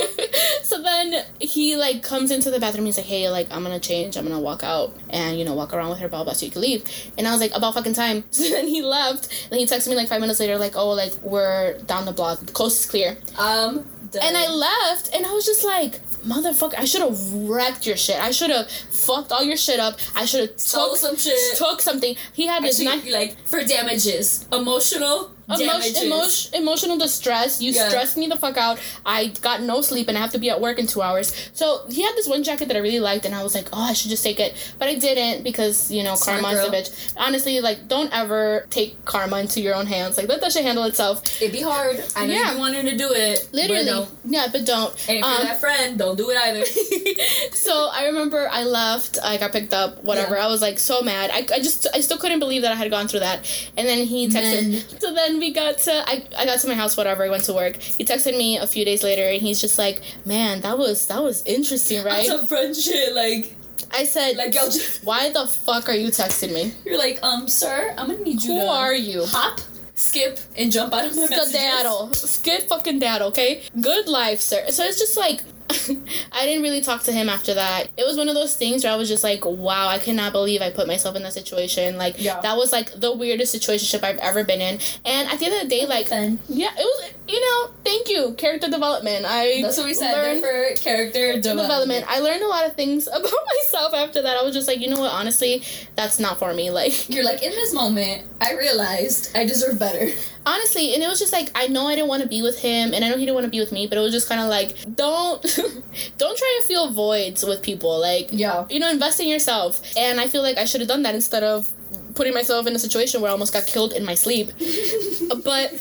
So 0.62 0.82
then 0.82 1.24
he 1.38 1.76
like 1.76 2.02
comes 2.02 2.30
into 2.30 2.50
the 2.50 2.58
bathroom. 2.58 2.86
He's 2.86 2.96
like, 2.96 3.06
"Hey, 3.06 3.28
like 3.28 3.46
I'm 3.52 3.62
gonna 3.62 3.78
change. 3.78 4.16
I'm 4.16 4.24
gonna 4.24 4.40
walk 4.40 4.64
out 4.64 4.96
and 5.10 5.38
you 5.38 5.44
know 5.44 5.54
walk 5.54 5.72
around 5.72 5.90
with 5.90 5.98
her, 6.00 6.08
blah 6.08 6.24
blah, 6.24 6.32
so 6.32 6.46
you 6.46 6.50
can 6.52 6.62
leave." 6.62 6.84
And 7.16 7.28
I 7.28 7.30
was 7.30 7.40
like, 7.40 7.54
"About 7.54 7.74
fucking 7.74 7.92
time." 7.94 8.24
So 8.32 8.48
then 8.48 8.66
he 8.66 8.82
left, 8.82 9.48
and 9.50 9.60
he 9.60 9.66
texted 9.66 9.88
me 9.88 9.94
like 9.94 10.08
five 10.08 10.20
minutes 10.20 10.40
later, 10.40 10.58
like, 10.58 10.74
"Oh, 10.74 10.90
like 10.90 11.12
we're 11.22 11.78
down 11.82 12.04
the 12.06 12.12
block. 12.12 12.40
The 12.40 12.52
coast 12.52 12.80
is 12.80 12.90
clear." 12.90 13.16
Um, 13.38 13.86
done. 14.10 14.22
And 14.24 14.36
I 14.36 14.48
left, 14.48 15.14
and 15.14 15.24
I 15.24 15.32
was 15.32 15.44
just 15.44 15.64
like, 15.64 16.00
"Motherfucker! 16.26 16.78
I 16.78 16.84
should 16.84 17.02
have 17.02 17.18
wrecked 17.34 17.86
your 17.86 17.96
shit. 17.96 18.18
I 18.20 18.30
should 18.30 18.50
have 18.50 18.70
fucked 18.70 19.32
all 19.32 19.42
your 19.42 19.56
shit 19.56 19.80
up. 19.80 19.98
I 20.14 20.24
should 20.24 20.40
have 20.40 20.56
took 20.56 20.96
some 20.96 21.16
shit. 21.16 21.56
took 21.56 21.80
something." 21.80 22.16
He 22.32 22.46
had 22.46 22.62
this 22.62 22.80
nice. 22.80 23.06
like 23.06 23.36
for 23.46 23.64
damages, 23.64 24.46
emotional. 24.52 25.30
Emotion, 25.60 26.06
emotion, 26.06 26.54
emotional 26.54 26.98
distress. 26.98 27.60
You 27.60 27.72
Yeah. 27.72 27.88
stressed 27.88 28.16
me 28.16 28.26
the 28.26 28.36
fuck 28.36 28.56
out. 28.56 28.78
I 29.04 29.26
got 29.42 29.62
no 29.62 29.80
sleep 29.82 30.08
and 30.08 30.16
I 30.16 30.20
have 30.20 30.32
to 30.32 30.38
be 30.38 30.50
at 30.50 30.60
work 30.60 30.78
in 30.78 30.86
two 30.86 31.02
hours. 31.02 31.32
So 31.52 31.82
he 31.90 32.02
had 32.02 32.14
this 32.16 32.26
one 32.28 32.42
jacket 32.42 32.68
that 32.68 32.76
I 32.76 32.80
really 32.80 33.00
liked, 33.00 33.24
and 33.26 33.34
I 33.34 33.42
was 33.42 33.54
like, 33.54 33.68
oh, 33.72 33.82
I 33.82 33.92
should 33.92 34.10
just 34.10 34.22
take 34.22 34.40
it, 34.40 34.54
but 34.78 34.88
I 34.88 34.94
didn't 34.94 35.42
because 35.44 35.90
you 35.90 36.02
know 36.02 36.16
karma's 36.16 36.58
a 36.60 36.70
bitch. 36.70 37.12
Honestly, 37.16 37.60
like 37.60 37.88
don't 37.88 38.10
ever 38.12 38.66
take 38.70 39.04
karma 39.04 39.38
into 39.38 39.60
your 39.60 39.74
own 39.74 39.86
hands. 39.86 40.16
Like 40.16 40.28
let 40.28 40.40
that 40.40 40.52
shit 40.52 40.64
handle 40.64 40.84
itself. 40.84 41.22
It'd 41.40 41.52
be 41.52 41.60
hard. 41.60 42.02
I 42.16 42.26
know 42.26 42.34
Yeah. 42.34 42.52
you 42.52 42.58
wanted 42.58 42.86
to 42.90 42.96
do 42.96 43.12
it. 43.12 43.48
Literally, 43.52 43.84
But 43.84 43.90
no. 43.92 44.08
yeah, 44.24 44.46
but 44.50 44.64
don't. 44.64 44.94
And 45.08 45.18
if 45.18 45.24
Um, 45.24 45.32
you're 45.36 45.46
that 45.46 45.60
friend, 45.60 45.98
don't 45.98 46.16
do 46.16 46.30
it 46.30 46.36
either. 46.36 46.64
so 47.52 47.88
I 47.92 48.06
remember 48.06 48.48
I 48.50 48.64
left, 48.64 49.18
I 49.22 49.36
got 49.36 49.52
picked 49.52 49.74
up, 49.74 50.02
whatever. 50.02 50.36
Yeah. 50.36 50.44
I 50.44 50.48
was 50.48 50.62
like 50.62 50.78
so 50.78 51.02
mad. 51.02 51.30
I, 51.32 51.38
I 51.54 51.58
just 51.60 51.86
I 51.94 52.00
still 52.00 52.18
couldn't 52.18 52.38
believe 52.40 52.62
that 52.62 52.72
I 52.72 52.74
had 52.74 52.90
gone 52.90 53.08
through 53.08 53.20
that. 53.20 53.40
And 53.76 53.86
then 53.86 54.06
he 54.06 54.28
texted. 54.28 54.70
Men. 54.70 54.82
So 55.00 55.12
then 55.14 55.38
we 55.42 55.52
got 55.52 55.78
to 55.78 55.92
I, 56.08 56.24
I 56.38 56.46
got 56.46 56.60
to 56.60 56.68
my 56.68 56.74
house, 56.74 56.96
whatever. 56.96 57.24
I 57.24 57.28
went 57.28 57.44
to 57.44 57.52
work. 57.52 57.76
He 57.76 58.04
texted 58.04 58.36
me 58.38 58.58
a 58.58 58.66
few 58.66 58.84
days 58.84 59.02
later, 59.02 59.24
and 59.24 59.42
he's 59.42 59.60
just 59.60 59.76
like, 59.76 60.00
"Man, 60.24 60.60
that 60.60 60.78
was 60.78 61.06
that 61.08 61.20
was 61.22 61.44
interesting, 61.44 62.04
right?" 62.04 62.26
Some 62.26 62.46
friend 62.46 62.74
shit, 62.76 63.12
like, 63.14 63.56
I 63.90 64.04
said, 64.04 64.36
like 64.36 64.54
y'all 64.54 64.70
just, 64.70 65.04
"Why 65.04 65.30
the 65.32 65.46
fuck 65.48 65.88
are 65.88 65.94
you 65.94 66.08
texting 66.08 66.52
me? 66.54 66.72
you're 66.84 66.96
like, 66.96 67.18
um, 67.24 67.48
sir, 67.48 67.92
I'm 67.98 68.06
gonna 68.06 68.22
need 68.22 68.42
you 68.42 68.54
Who 68.54 68.60
to 68.60 68.68
are 68.68 68.94
you?" 68.94 69.24
hop, 69.26 69.60
skip, 69.96 70.38
and 70.56 70.70
jump 70.70 70.94
out 70.94 71.06
of 71.06 71.16
my 71.16 71.22
messages. 71.22 71.48
Skedaddle, 71.50 72.12
skid 72.14 72.62
fucking 72.64 73.00
daddle, 73.00 73.28
okay? 73.28 73.62
Good 73.80 74.06
life, 74.06 74.40
sir. 74.40 74.64
So 74.70 74.84
it's 74.84 74.98
just 74.98 75.16
like, 75.16 75.42
I 76.32 76.46
didn't 76.46 76.62
really 76.62 76.80
talk 76.80 77.02
to 77.04 77.12
him 77.12 77.28
after 77.28 77.54
that. 77.54 77.88
It 77.96 78.04
was 78.06 78.16
one 78.16 78.28
of 78.28 78.34
those 78.34 78.56
things 78.56 78.84
where 78.84 78.92
I 78.92 78.96
was 78.96 79.08
just 79.08 79.24
like, 79.24 79.44
wow, 79.44 79.88
I 79.88 79.98
cannot 79.98 80.32
believe 80.32 80.60
I 80.62 80.70
put 80.70 80.86
myself 80.86 81.16
in 81.16 81.22
that 81.22 81.32
situation. 81.32 81.96
Like, 81.98 82.16
Yeah. 82.18 82.40
that 82.40 82.56
was 82.56 82.72
like 82.72 82.92
the 83.00 83.12
weirdest 83.12 83.54
situationship 83.54 84.02
I've 84.04 84.18
ever 84.18 84.44
been 84.44 84.60
in. 84.60 84.78
And 85.04 85.28
at 85.28 85.38
the 85.38 85.46
end 85.46 85.54
of 85.54 85.62
the 85.62 85.68
day, 85.68 85.86
like, 85.86 86.08
yeah, 86.48 86.70
it 86.76 86.84
was, 86.84 87.10
you 87.32 87.40
know, 87.40 87.72
thank 87.84 88.08
you, 88.10 88.34
character 88.34 88.68
development. 88.68 89.24
I 89.26 89.62
That's 89.62 89.78
what 89.78 89.86
we 89.86 89.94
said. 89.94 90.12
learned 90.12 90.40
for 90.42 90.82
character 90.82 91.32
development. 91.40 91.42
development. 91.68 92.04
I 92.08 92.18
learned 92.20 92.42
a 92.42 92.48
lot 92.48 92.66
of 92.66 92.76
things 92.76 93.06
about 93.18 93.22
myself 93.56 93.94
after 93.94 94.20
that. 94.22 94.36
I 94.36 94.42
was 94.42 94.54
just 94.54 94.68
like, 94.68 94.80
you 94.80 94.88
know 94.90 95.00
what, 95.00 95.10
honestly, 95.12 95.62
that's 95.96 96.20
not 96.20 96.38
for 96.38 96.52
me. 96.54 96.70
Like, 96.82 97.08
You're 97.08 97.24
like, 97.24 97.42
in 97.42 97.50
this 97.50 97.72
moment, 97.72 98.24
I 98.40 98.54
realized 98.54 99.36
I 99.36 99.44
deserve 99.46 99.78
better. 99.78 100.08
honestly 100.44 100.92
and 100.94 101.02
it 101.04 101.06
was 101.08 101.20
just 101.20 101.32
like 101.32 101.48
i 101.54 101.68
know 101.68 101.86
i 101.86 101.94
didn't 101.94 102.08
want 102.08 102.20
to 102.20 102.28
be 102.28 102.42
with 102.42 102.58
him 102.58 102.92
and 102.92 103.04
i 103.04 103.08
know 103.08 103.14
he 103.16 103.24
didn't 103.24 103.36
want 103.36 103.44
to 103.44 103.50
be 103.50 103.60
with 103.60 103.70
me 103.70 103.86
but 103.86 103.96
it 103.96 104.00
was 104.00 104.10
just 104.12 104.28
kind 104.28 104.40
of 104.40 104.48
like 104.48 104.74
don't 104.96 105.40
don't 106.18 106.36
try 106.36 106.58
to 106.60 106.66
fill 106.66 106.90
voids 106.90 107.44
with 107.44 107.62
people 107.62 108.00
like 108.00 108.28
Yeah. 108.32 108.66
you 108.68 108.80
know 108.80 108.90
invest 108.90 109.20
in 109.20 109.28
yourself 109.28 109.80
and 109.96 110.18
i 110.18 110.26
feel 110.26 110.42
like 110.42 110.56
i 110.58 110.64
should 110.64 110.80
have 110.80 110.88
done 110.88 111.02
that 111.04 111.14
instead 111.14 111.44
of 111.44 111.70
putting 112.14 112.34
myself 112.34 112.66
in 112.66 112.74
a 112.74 112.78
situation 112.78 113.20
where 113.20 113.30
i 113.30 113.32
almost 113.32 113.52
got 113.52 113.66
killed 113.66 113.92
in 113.92 114.04
my 114.04 114.14
sleep 114.14 114.50
but 115.44 115.72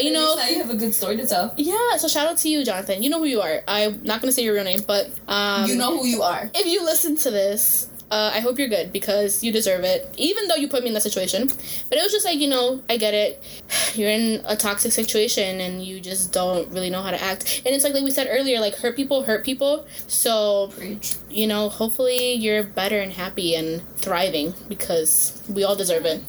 you 0.00 0.12
know 0.12 0.34
now 0.36 0.48
you 0.48 0.58
have 0.58 0.70
a 0.70 0.76
good 0.76 0.94
story 0.94 1.16
to 1.16 1.26
tell. 1.26 1.52
yeah 1.56 1.96
so 1.96 2.08
shout 2.08 2.26
out 2.26 2.36
to 2.38 2.48
you 2.48 2.64
jonathan 2.64 3.02
you 3.02 3.10
know 3.10 3.18
who 3.18 3.24
you 3.26 3.40
are 3.40 3.62
i'm 3.68 4.02
not 4.02 4.20
gonna 4.20 4.32
say 4.32 4.42
your 4.42 4.54
real 4.54 4.64
name 4.64 4.80
but 4.86 5.10
um 5.28 5.68
you 5.68 5.76
know 5.76 5.96
who 5.98 6.06
you 6.06 6.22
are. 6.22 6.50
if 6.54 6.66
you 6.66 6.84
listen 6.84 7.16
to 7.16 7.30
this, 7.30 7.88
uh, 8.10 8.30
I 8.32 8.40
hope 8.40 8.58
you're 8.58 8.68
good 8.68 8.92
because 8.92 9.42
you 9.42 9.52
deserve 9.52 9.82
it. 9.84 10.14
Even 10.16 10.46
though 10.48 10.54
you 10.54 10.68
put 10.68 10.82
me 10.82 10.88
in 10.88 10.94
that 10.94 11.02
situation, 11.02 11.48
but 11.48 11.98
it 11.98 12.02
was 12.02 12.12
just 12.12 12.24
like 12.24 12.38
you 12.38 12.48
know, 12.48 12.82
I 12.88 12.96
get 12.96 13.14
it. 13.14 13.42
You're 13.94 14.10
in 14.10 14.42
a 14.46 14.56
toxic 14.56 14.92
situation 14.92 15.60
and 15.60 15.82
you 15.82 16.00
just 16.00 16.32
don't 16.32 16.70
really 16.70 16.90
know 16.90 17.02
how 17.02 17.10
to 17.10 17.22
act. 17.22 17.62
And 17.64 17.74
it's 17.74 17.82
like 17.82 17.94
like 17.94 18.04
we 18.04 18.10
said 18.10 18.28
earlier, 18.30 18.60
like 18.60 18.76
hurt 18.76 18.94
people 18.94 19.22
hurt 19.22 19.44
people. 19.44 19.86
So 20.06 20.68
Preach. 20.76 21.16
you 21.30 21.46
know, 21.46 21.68
hopefully 21.68 22.34
you're 22.34 22.62
better 22.62 23.00
and 23.00 23.12
happy 23.12 23.54
and 23.54 23.82
thriving 23.96 24.54
because 24.68 25.42
we 25.48 25.64
all 25.64 25.76
deserve 25.76 26.04
it. 26.04 26.22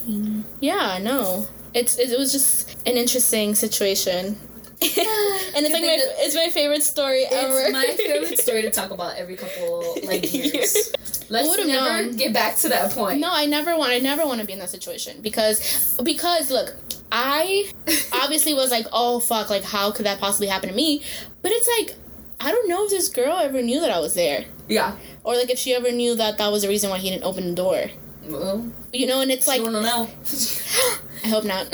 Yeah, 0.61 0.97
no. 1.01 1.47
It's 1.73 1.99
it, 1.99 2.09
it 2.09 2.17
was 2.17 2.31
just 2.31 2.75
an 2.87 2.95
interesting 2.97 3.53
situation. 3.53 4.37
and 4.81 5.65
it's 5.65 5.73
like 5.73 5.81
my, 5.83 5.97
it's 6.19 6.35
my 6.35 6.49
favorite 6.49 6.83
story 6.83 7.25
ever. 7.25 7.59
It's 7.61 7.71
my 7.73 7.85
favorite 7.97 8.39
story 8.39 8.61
to 8.61 8.69
talk 8.69 8.91
about 8.91 9.15
every 9.17 9.35
couple 9.35 9.95
like 10.03 10.31
years. 10.33 10.93
Let's 11.29 11.57
never 11.57 11.65
known. 11.67 12.15
get 12.15 12.31
back 12.33 12.57
to 12.57 12.69
that 12.69 12.91
point. 12.91 13.19
No, 13.19 13.29
I 13.31 13.47
never 13.47 13.75
want. 13.77 13.91
I 13.91 13.97
never 13.99 14.25
want 14.25 14.39
to 14.39 14.45
be 14.45 14.53
in 14.53 14.59
that 14.59 14.69
situation 14.69 15.21
because 15.21 15.97
because 16.03 16.51
look, 16.51 16.75
I 17.11 17.71
obviously 18.13 18.53
was 18.53 18.69
like, 18.69 18.85
oh 18.93 19.19
fuck, 19.19 19.49
like 19.49 19.63
how 19.63 19.89
could 19.91 20.05
that 20.05 20.19
possibly 20.19 20.47
happen 20.47 20.69
to 20.69 20.75
me? 20.75 21.01
But 21.41 21.51
it's 21.53 21.67
like 21.79 21.97
I 22.39 22.51
don't 22.51 22.69
know 22.69 22.83
if 22.85 22.91
this 22.91 23.09
girl 23.09 23.35
ever 23.37 23.63
knew 23.63 23.81
that 23.81 23.89
I 23.89 23.99
was 23.99 24.13
there, 24.13 24.45
Yeah. 24.67 24.95
or 25.23 25.35
like 25.35 25.49
if 25.49 25.57
she 25.57 25.73
ever 25.73 25.91
knew 25.91 26.13
that 26.15 26.37
that 26.37 26.51
was 26.51 26.61
the 26.61 26.67
reason 26.67 26.91
why 26.91 26.99
he 26.99 27.09
didn't 27.09 27.23
open 27.23 27.47
the 27.49 27.55
door. 27.55 27.85
Well, 28.27 28.69
You 28.93 29.07
know, 29.07 29.21
and 29.21 29.31
it's 29.31 29.47
like, 29.47 29.61
like 29.61 29.67
you 29.71 29.73
wanna 29.73 29.87
know? 29.87 30.07
I 31.23 31.27
hope 31.29 31.45
not. 31.45 31.65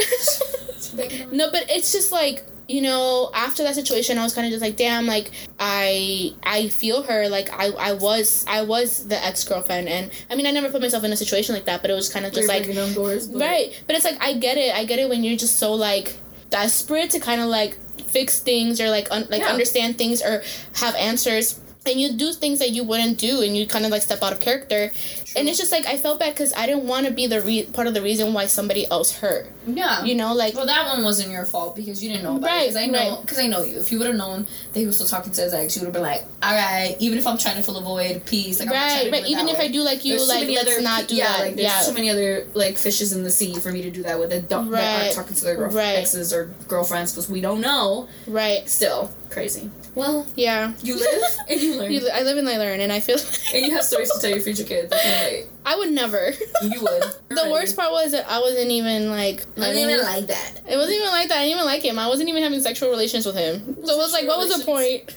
no, 1.34 1.52
but 1.52 1.66
it's 1.70 1.92
just 1.92 2.12
like 2.14 2.44
you 2.68 2.82
know 2.82 3.30
after 3.34 3.62
that 3.64 3.76
situation 3.76 4.18
i 4.18 4.24
was 4.24 4.34
kind 4.34 4.46
of 4.48 4.52
just 4.52 4.62
like 4.62 4.78
damn 4.78 5.06
like 5.06 5.32
i 5.60 6.32
i 6.44 6.70
feel 6.70 7.04
her 7.04 7.28
like 7.28 7.50
i 7.52 7.68
i 7.72 7.92
was 7.94 8.46
i 8.48 8.62
was 8.62 9.06
the 9.08 9.26
ex-girlfriend 9.26 9.90
and 9.90 10.10
i 10.30 10.36
mean 10.36 10.48
i 10.48 10.52
never 10.52 10.70
put 10.70 10.82
myself 10.82 11.04
in 11.04 11.12
a 11.12 11.18
situation 11.18 11.54
like 11.54 11.66
that 11.66 11.82
but 11.82 11.92
it 11.92 11.94
was 11.94 12.08
kind 12.10 12.26
of 12.26 12.32
just 12.34 12.48
like 12.48 12.66
doors, 12.96 13.28
but- 13.28 13.42
right 13.42 13.84
but 13.88 13.96
it's 13.96 14.06
like 14.06 14.18
i 14.24 14.34
get 14.34 14.58
it 14.58 14.74
i 14.76 14.86
get 14.86 14.98
it 15.00 15.10
when 15.10 15.24
you're 15.24 15.38
just 15.38 15.58
so 15.58 15.74
like 15.74 16.16
desperate 16.50 17.10
to 17.10 17.20
kind 17.20 17.42
of 17.42 17.48
like 17.48 17.78
fix 18.08 18.40
things 18.40 18.80
or 18.80 18.90
like 18.90 19.08
un- 19.12 19.28
like 19.30 19.42
Yeah. 19.42 19.48
understand 19.50 19.98
things 19.98 20.22
or 20.22 20.44
have 20.76 20.96
answers 20.96 21.60
and 21.86 22.00
you 22.00 22.14
do 22.14 22.32
things 22.32 22.60
that 22.60 22.72
you 22.72 22.84
wouldn't 22.84 23.18
do 23.18 23.42
and 23.42 23.58
you 23.58 23.68
kind 23.68 23.84
of 23.86 23.92
like 23.92 24.02
step 24.02 24.22
out 24.24 24.32
of 24.32 24.40
character 24.40 24.90
and 25.36 25.50
it's 25.50 25.58
just 25.58 25.72
like 25.72 25.86
i 25.86 25.98
felt 25.98 26.18
bad 26.20 26.34
because 26.34 26.54
i 26.56 26.66
didn't 26.66 26.86
want 26.86 27.06
to 27.06 27.12
be 27.12 27.28
the 27.28 27.42
re- 27.42 27.64
part 27.66 27.88
of 27.88 27.94
the 27.94 28.02
reason 28.02 28.34
why 28.34 28.46
somebody 28.46 28.90
else 28.90 29.12
hurt 29.18 29.48
Yeah. 29.68 30.04
you 30.06 30.16
know 30.16 30.34
like 30.34 30.54
Well, 30.56 30.66
that 30.66 30.88
one 30.88 31.04
wasn't 31.04 31.32
your 31.32 31.44
fault 31.46 31.76
because 31.76 32.02
you 32.04 32.10
didn't 32.10 32.24
know 32.24 32.38
about 32.38 32.48
Right, 32.48 32.64
it. 32.64 32.74
Because 32.74 32.76
I 32.84 32.86
know, 32.86 33.10
right. 33.16 33.22
because 33.22 33.40
I 33.40 33.48
know 33.48 33.64
you. 33.64 33.78
If 33.80 33.92
you 33.92 33.98
would 33.98 34.08
have 34.08 34.16
known 34.16 34.46
that 34.72 34.80
he 34.80 34.86
was 34.86 34.96
still 34.96 35.08
talking 35.08 35.32
to 35.34 35.42
his 35.42 35.54
ex, 35.54 35.76
you 35.76 35.82
would 35.82 35.88
have 35.88 35.94
been 35.94 36.02
like, 36.04 36.24
"All 36.42 36.54
right, 36.54 36.96
even 37.00 37.18
if 37.18 37.26
I'm 37.28 37.38
trying 37.38 37.56
to 37.58 37.64
fill 37.64 37.78
a 37.78 37.82
void, 37.82 38.26
peace." 38.26 38.60
Like, 38.60 38.70
I'm 38.70 38.76
not 38.76 38.90
trying 38.90 39.12
right 39.12 39.22
right 39.24 39.30
even 39.32 39.48
if 39.50 39.58
way. 39.58 39.66
i 39.66 39.68
do 39.70 39.82
like 39.82 40.04
you 40.06 40.18
There's 40.18 40.28
like 40.30 40.42
many 40.42 40.56
let's 40.56 40.70
other 40.72 40.82
not 40.82 41.08
do 41.08 41.16
yeah, 41.16 41.28
that 41.38 41.40
Like, 41.40 41.56
there's 41.56 41.68
yeah 41.68 41.82
too 41.88 41.94
many 41.94 42.10
other 42.10 42.46
like 42.54 42.78
fishes 42.78 43.14
in 43.14 43.24
the 43.24 43.32
sea 43.32 43.56
for 43.60 43.72
me 43.72 43.82
to 43.82 43.90
do 43.92 44.04
that 44.04 44.20
with 44.20 44.30
that 44.32 44.48
don't 44.50 44.70
that 44.72 44.78
Right. 44.80 45.02
aren't 45.04 45.16
talking 45.16 45.36
to 45.36 45.44
their 45.44 45.56
girl- 45.56 45.70
Right. 45.72 45.98
exes 45.98 46.32
or 46.34 46.52
girlfriends 46.68 47.12
because 47.14 47.30
we 47.30 47.42
don't 47.42 47.62
know. 47.62 48.08
right 48.28 48.70
Still 48.70 49.12
crazy. 49.30 49.70
Well, 49.96 50.26
yeah 50.36 50.74
you 50.82 50.96
live 50.96 51.24
and 51.50 51.62
you 51.62 51.76
learn, 51.80 51.92
You- 51.94 52.10
i 52.14 52.22
live 52.24 52.38
and 52.38 52.50
i 52.50 52.58
learn 52.58 52.80
and 52.82 52.92
i 52.92 53.00
feel 53.00 53.18
and 53.54 53.66
you 53.66 53.74
have 53.76 53.84
stories 53.84 54.12
to 54.12 54.20
tell 54.20 54.30
your 54.32 54.40
future 54.40 54.64
kids. 54.64 54.92
I 54.92 54.98
can't 55.00 55.32
wait. 55.32 55.46
i 55.66 55.76
would 55.76 55.92
never 55.92 56.32
You 56.64 56.82
would. 56.82 57.04
the 57.30 57.50
worst 57.52 57.76
part 57.78 57.92
was 57.92 58.12
that 58.12 58.26
i 58.30 58.40
wasn't 58.40 58.72
even 58.72 59.10
like 59.12 59.46
I 59.58 59.72
didn't 59.74 59.90
even 59.92 60.04
like 60.06 60.28
that. 60.28 60.62
It 60.68 60.78
wasn't 60.78 60.96
even 60.98 61.10
like 61.10 61.30
that. 61.30 61.38
I 61.38 61.42
didn't 61.44 61.56
even 61.58 61.66
like 61.66 61.84
him. 61.84 62.00
I 62.00 62.08
wasn't 62.08 62.30
even 62.30 62.42
having 62.44 62.60
sexual 62.62 62.90
relations 62.90 63.26
with 63.26 63.36
him. 63.36 63.76
So 63.86 63.94
it 63.94 63.98
was 63.98 64.12
like, 64.14 64.28
what 64.28 64.40
was 64.40 64.58
the 64.58 64.66
point? 64.66 65.14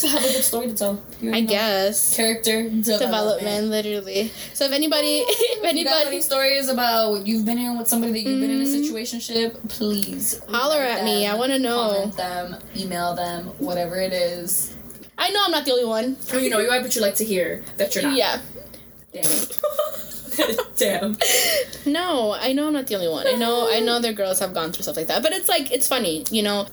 To 0.00 0.08
have 0.08 0.24
a 0.24 0.28
good 0.28 0.42
story 0.44 0.68
to 0.68 0.74
tell. 0.74 1.02
You 1.20 1.34
I 1.34 1.42
guess 1.42 2.16
Character 2.16 2.62
development. 2.62 3.00
development, 3.00 3.66
literally. 3.68 4.32
So 4.54 4.64
if 4.64 4.72
anybody, 4.72 5.18
if 5.28 5.58
If 5.58 5.64
any 5.64 5.86
anybody, 5.86 6.22
stories 6.22 6.68
about 6.68 7.10
what 7.10 7.26
you've 7.26 7.44
been 7.44 7.58
in 7.58 7.76
with 7.76 7.86
somebody 7.86 8.12
that 8.12 8.20
you've 8.20 8.40
been 8.40 8.50
in 8.50 8.62
a 8.62 8.64
mm. 8.64 8.90
situationship, 8.90 9.68
please 9.68 10.40
Holler 10.48 10.80
at 10.80 11.04
me. 11.04 11.26
I 11.26 11.34
wanna 11.34 11.58
know. 11.58 11.92
Comment 11.92 12.16
them, 12.16 12.56
email 12.74 13.14
them, 13.14 13.46
whatever 13.58 13.96
it 13.96 14.12
is. 14.14 14.74
I 15.18 15.28
know 15.30 15.42
I'm 15.44 15.50
not 15.50 15.66
the 15.66 15.72
only 15.72 15.84
one. 15.84 16.16
Or 16.32 16.38
you 16.38 16.48
know, 16.48 16.60
you 16.60 16.70
might, 16.70 16.82
but 16.82 16.96
you 16.96 17.02
like 17.02 17.16
to 17.16 17.24
hear 17.24 17.62
that 17.76 17.94
you're 17.94 18.04
not. 18.04 18.16
Yeah. 18.16 18.40
Damn. 19.12 19.46
Damn. 20.76 21.16
No, 21.84 22.32
I 22.32 22.54
know 22.54 22.68
I'm 22.68 22.72
not 22.72 22.86
the 22.86 22.94
only 22.94 23.08
one. 23.08 23.26
I 23.26 23.32
know, 23.32 23.68
I 23.70 23.80
know 23.80 23.96
other 23.96 24.14
girls 24.14 24.38
have 24.38 24.54
gone 24.54 24.72
through 24.72 24.84
stuff 24.84 24.96
like 24.96 25.08
that. 25.08 25.22
But 25.22 25.32
it's 25.32 25.48
like, 25.48 25.70
it's 25.70 25.86
funny, 25.86 26.24
you 26.30 26.42
know. 26.42 26.66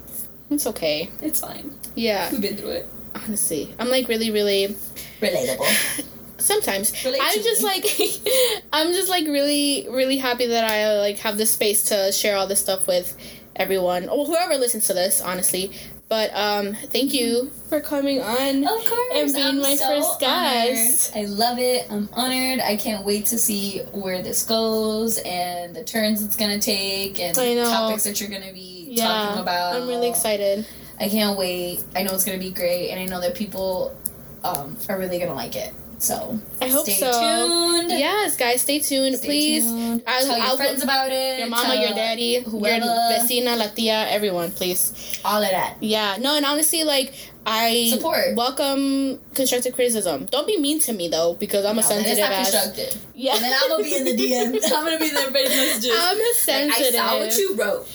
It's 0.50 0.66
okay. 0.68 1.10
It's 1.22 1.42
fine. 1.42 1.78
Yeah. 1.96 2.32
We've 2.32 2.42
been 2.42 2.56
through 2.56 2.70
it. 2.70 2.90
Honestly, 3.28 3.74
I'm 3.80 3.90
like 3.90 4.08
really, 4.08 4.32
really. 4.32 4.76
Relatable. 5.22 6.04
Sometimes 6.40 6.94
Relate 7.04 7.20
I'm 7.22 7.44
just 7.44 7.62
me. 7.62 7.68
like, 7.68 8.64
I'm 8.74 8.94
just 8.94 9.10
like 9.10 9.26
really, 9.26 9.88
really 9.90 10.18
happy 10.18 10.46
that 10.48 10.70
I 10.70 10.98
like 11.00 11.18
have 11.20 11.38
this 11.38 11.52
space 11.52 11.84
to 11.86 12.12
share 12.12 12.38
all 12.38 12.48
this 12.48 12.60
stuff 12.62 12.88
with 12.88 13.18
everyone, 13.56 14.08
or 14.08 14.26
whoever 14.26 14.56
listens 14.56 14.88
to 14.88 14.94
this, 14.94 15.20
honestly. 15.20 15.72
But 16.10 16.34
um, 16.34 16.74
thank 16.74 17.14
you 17.14 17.52
for 17.68 17.82
coming 17.82 18.22
on. 18.22 18.64
Of 18.64 18.70
course, 18.86 19.12
And 19.14 19.34
being 19.34 19.46
I'm 19.46 19.58
my 19.62 19.76
so 19.76 19.88
first 19.88 20.20
guest. 20.22 21.12
honored. 21.14 21.28
I 21.28 21.30
love 21.30 21.60
it. 21.60 21.86
I'm 21.92 22.08
honored. 22.14 22.62
I 22.62 22.78
can't 22.78 23.04
wait 23.04 23.26
to 23.26 23.38
see 23.38 23.80
where 23.92 24.22
this 24.22 24.44
goes 24.44 25.18
and 25.18 25.76
the 25.76 25.84
turns 25.84 26.24
it's 26.24 26.38
gonna 26.38 26.60
take 26.60 27.20
and 27.20 27.36
know. 27.36 27.66
topics 27.66 28.04
that 28.06 28.22
you're 28.22 28.30
gonna 28.30 28.54
be 28.54 28.88
Yeah, 28.92 29.06
talking 29.08 29.42
about. 29.42 29.76
I'm 29.76 29.88
really 29.90 30.08
excited. 30.08 30.66
I 31.00 31.10
can't 31.10 31.38
wait. 31.38 31.84
I 31.96 32.04
know 32.04 32.14
it's 32.14 32.26
gonna 32.26 32.38
be 32.40 32.50
great, 32.52 32.90
and 32.90 33.00
I 33.00 33.06
know 33.06 33.22
that 33.22 33.36
people 33.36 33.96
um, 34.44 34.78
are 34.90 34.98
really 34.98 35.20
gonna 35.20 35.34
like 35.36 35.56
it. 35.56 35.74
So 36.00 36.40
I 36.62 36.68
hope 36.68 36.84
stay 36.86 36.94
so. 37.00 37.12
tuned. 37.12 37.90
Yes, 37.90 38.36
guys, 38.38 38.62
stay 38.62 38.78
tuned, 38.80 39.18
Stay 39.18 39.28
please. 39.28 39.64
tuned. 39.66 40.04
I- 40.06 40.22
Tell 40.24 40.38
your 40.38 40.46
I 40.48 40.56
friends 40.56 40.84
about 40.84 41.12
it. 41.12 41.40
Your 41.40 41.48
mama, 41.48 41.74
your 41.76 41.90
daddy, 41.96 42.40
whoever. 42.42 42.86
your 42.86 42.96
vecina, 42.96 43.58
la 43.58 43.68
tia, 43.68 44.08
everyone, 44.10 44.52
please. 44.52 44.94
all 45.26 45.42
of 45.42 45.50
that. 45.50 45.78
Yeah, 45.82 46.18
no, 46.20 46.36
and 46.38 46.46
honestly, 46.46 46.84
like 46.84 47.14
I 47.48 47.90
Support. 47.94 48.36
welcome 48.36 49.20
constructive 49.34 49.74
criticism. 49.74 50.26
Don't 50.28 50.46
be 50.46 50.58
mean 50.60 50.80
to 50.82 50.94
me 50.94 51.08
though, 51.08 51.34
because 51.34 51.66
I'm 51.66 51.80
a 51.80 51.82
No, 51.82 51.88
then 51.88 52.04
sensitive 52.04 52.12
it's 52.12 52.22
not 52.22 52.32
ass. 52.32 52.52
constructive. 52.52 53.02
Yeah, 53.16 53.34
And 53.36 53.44
then 53.44 53.54
I'm 53.60 53.70
gonna 53.70 53.84
be 53.84 53.96
in 53.96 54.04
the 54.06 54.16
DM. 54.16 54.64
I'm 54.66 54.84
gonna 54.86 55.00
be 55.00 55.08
in 55.10 55.16
the 55.16 55.32
messages. 55.32 55.92
I'm 55.98 56.16
a 56.16 56.20
Like, 56.20 56.34
sensitive. 56.36 56.96
I 57.02 57.08
saw 57.10 57.18
what 57.20 57.38
you 57.38 57.56
wrote. 57.56 57.88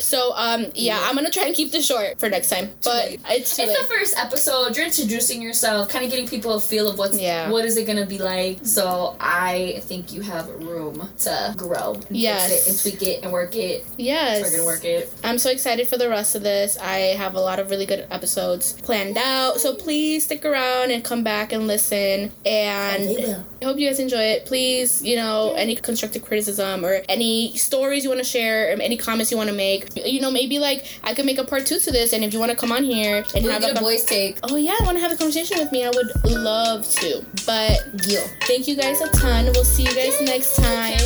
So 0.00 0.32
um, 0.36 0.66
yeah. 0.74 1.00
I'm 1.02 1.14
gonna 1.16 1.30
try 1.30 1.44
and 1.46 1.54
keep 1.54 1.72
this 1.72 1.84
short 1.86 2.18
for 2.20 2.28
next 2.28 2.50
time, 2.50 2.70
but 2.84 3.08
it's 3.30 3.56
too 3.56 3.62
It's 3.62 3.72
late. 3.72 3.78
the 3.78 3.84
first 3.84 4.16
episode. 4.16 4.76
You're 4.76 4.86
introducing 4.86 5.42
yourself, 5.42 5.88
kind 5.88 6.04
of 6.04 6.10
getting 6.10 6.28
people 6.28 6.52
a 6.54 6.60
feel 6.60 6.88
of 6.88 6.98
what's 6.98 7.18
Yeah. 7.18 7.50
what 7.50 7.64
is 7.64 7.76
it 7.76 7.84
gonna 7.86 8.06
be 8.06 8.18
like. 8.18 8.58
So 8.62 9.16
I 9.18 9.80
think 9.86 10.12
you 10.12 10.20
have 10.20 10.48
room 10.48 11.08
to 11.20 11.54
grow, 11.56 11.96
Yes. 12.10 12.68
and 12.68 12.78
tweak 12.80 13.02
it 13.02 13.24
and 13.24 13.32
work 13.32 13.56
it. 13.56 13.84
Yes, 13.96 14.42
We're 14.42 14.50
gonna 14.52 14.64
work 14.64 14.84
it. 14.84 15.10
I'm 15.24 15.38
so 15.38 15.50
excited 15.50 15.88
for 15.88 15.98
the 15.98 16.08
rest 16.08 16.34
of 16.36 16.42
this. 16.44 16.78
I 16.80 16.98
have 17.18 17.34
a 17.34 17.40
lot 17.40 17.58
of 17.58 17.70
really 17.70 17.86
good 17.86 18.06
episodes 18.10 18.74
planned 18.82 19.18
out, 19.18 19.60
so 19.60 19.74
please 19.74 20.24
stick 20.24 20.44
around 20.44 20.92
and 20.92 21.02
come 21.02 21.24
back 21.24 21.52
and 21.52 21.66
listen. 21.66 22.30
And 22.46 23.42
I 23.60 23.64
hope 23.64 23.78
you 23.78 23.88
guys 23.88 23.98
enjoy 23.98 24.22
it. 24.22 24.44
Please, 24.44 25.02
you 25.02 25.16
know, 25.16 25.54
any 25.56 25.74
constructive 25.74 26.24
criticism 26.24 26.84
or 26.84 27.02
any 27.08 27.56
stories 27.56 28.04
you 28.04 28.10
want 28.10 28.20
to 28.20 28.24
share 28.28 28.68
or 28.68 28.80
any 28.80 28.96
comments 28.96 29.32
you 29.32 29.36
want 29.36 29.50
to 29.50 29.56
make, 29.56 29.87
you 29.94 30.20
know, 30.20 30.30
maybe 30.30 30.58
like 30.58 30.86
I 31.02 31.14
could 31.14 31.26
make 31.26 31.38
a 31.38 31.44
part 31.44 31.66
two 31.66 31.78
to 31.80 31.90
this. 31.90 32.12
And 32.12 32.24
if 32.24 32.32
you 32.32 32.38
want 32.38 32.50
to 32.50 32.56
come 32.56 32.72
on 32.72 32.84
here 32.84 33.24
and 33.34 33.44
We'll 33.44 33.52
have 33.52 33.64
a, 33.64 33.72
a 33.72 33.80
voice 33.80 34.04
take. 34.04 34.38
oh 34.42 34.56
yeah, 34.56 34.74
I 34.80 34.84
want 34.84 34.96
to 34.96 35.02
have 35.02 35.12
a 35.12 35.16
conversation 35.16 35.58
with 35.58 35.72
me, 35.72 35.84
I 35.84 35.90
would 35.90 36.24
love 36.24 36.88
to. 36.90 37.24
But 37.46 37.96
Deal. 37.98 38.22
thank 38.42 38.68
you 38.68 38.76
guys 38.76 39.00
a 39.00 39.08
ton. 39.10 39.46
We'll 39.54 39.64
see 39.64 39.84
you 39.84 39.94
guys 39.94 40.20
next 40.20 40.56
time. 40.56 40.98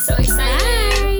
So 0.00 0.14
excited. 0.16 0.36
Bye. 0.38 1.13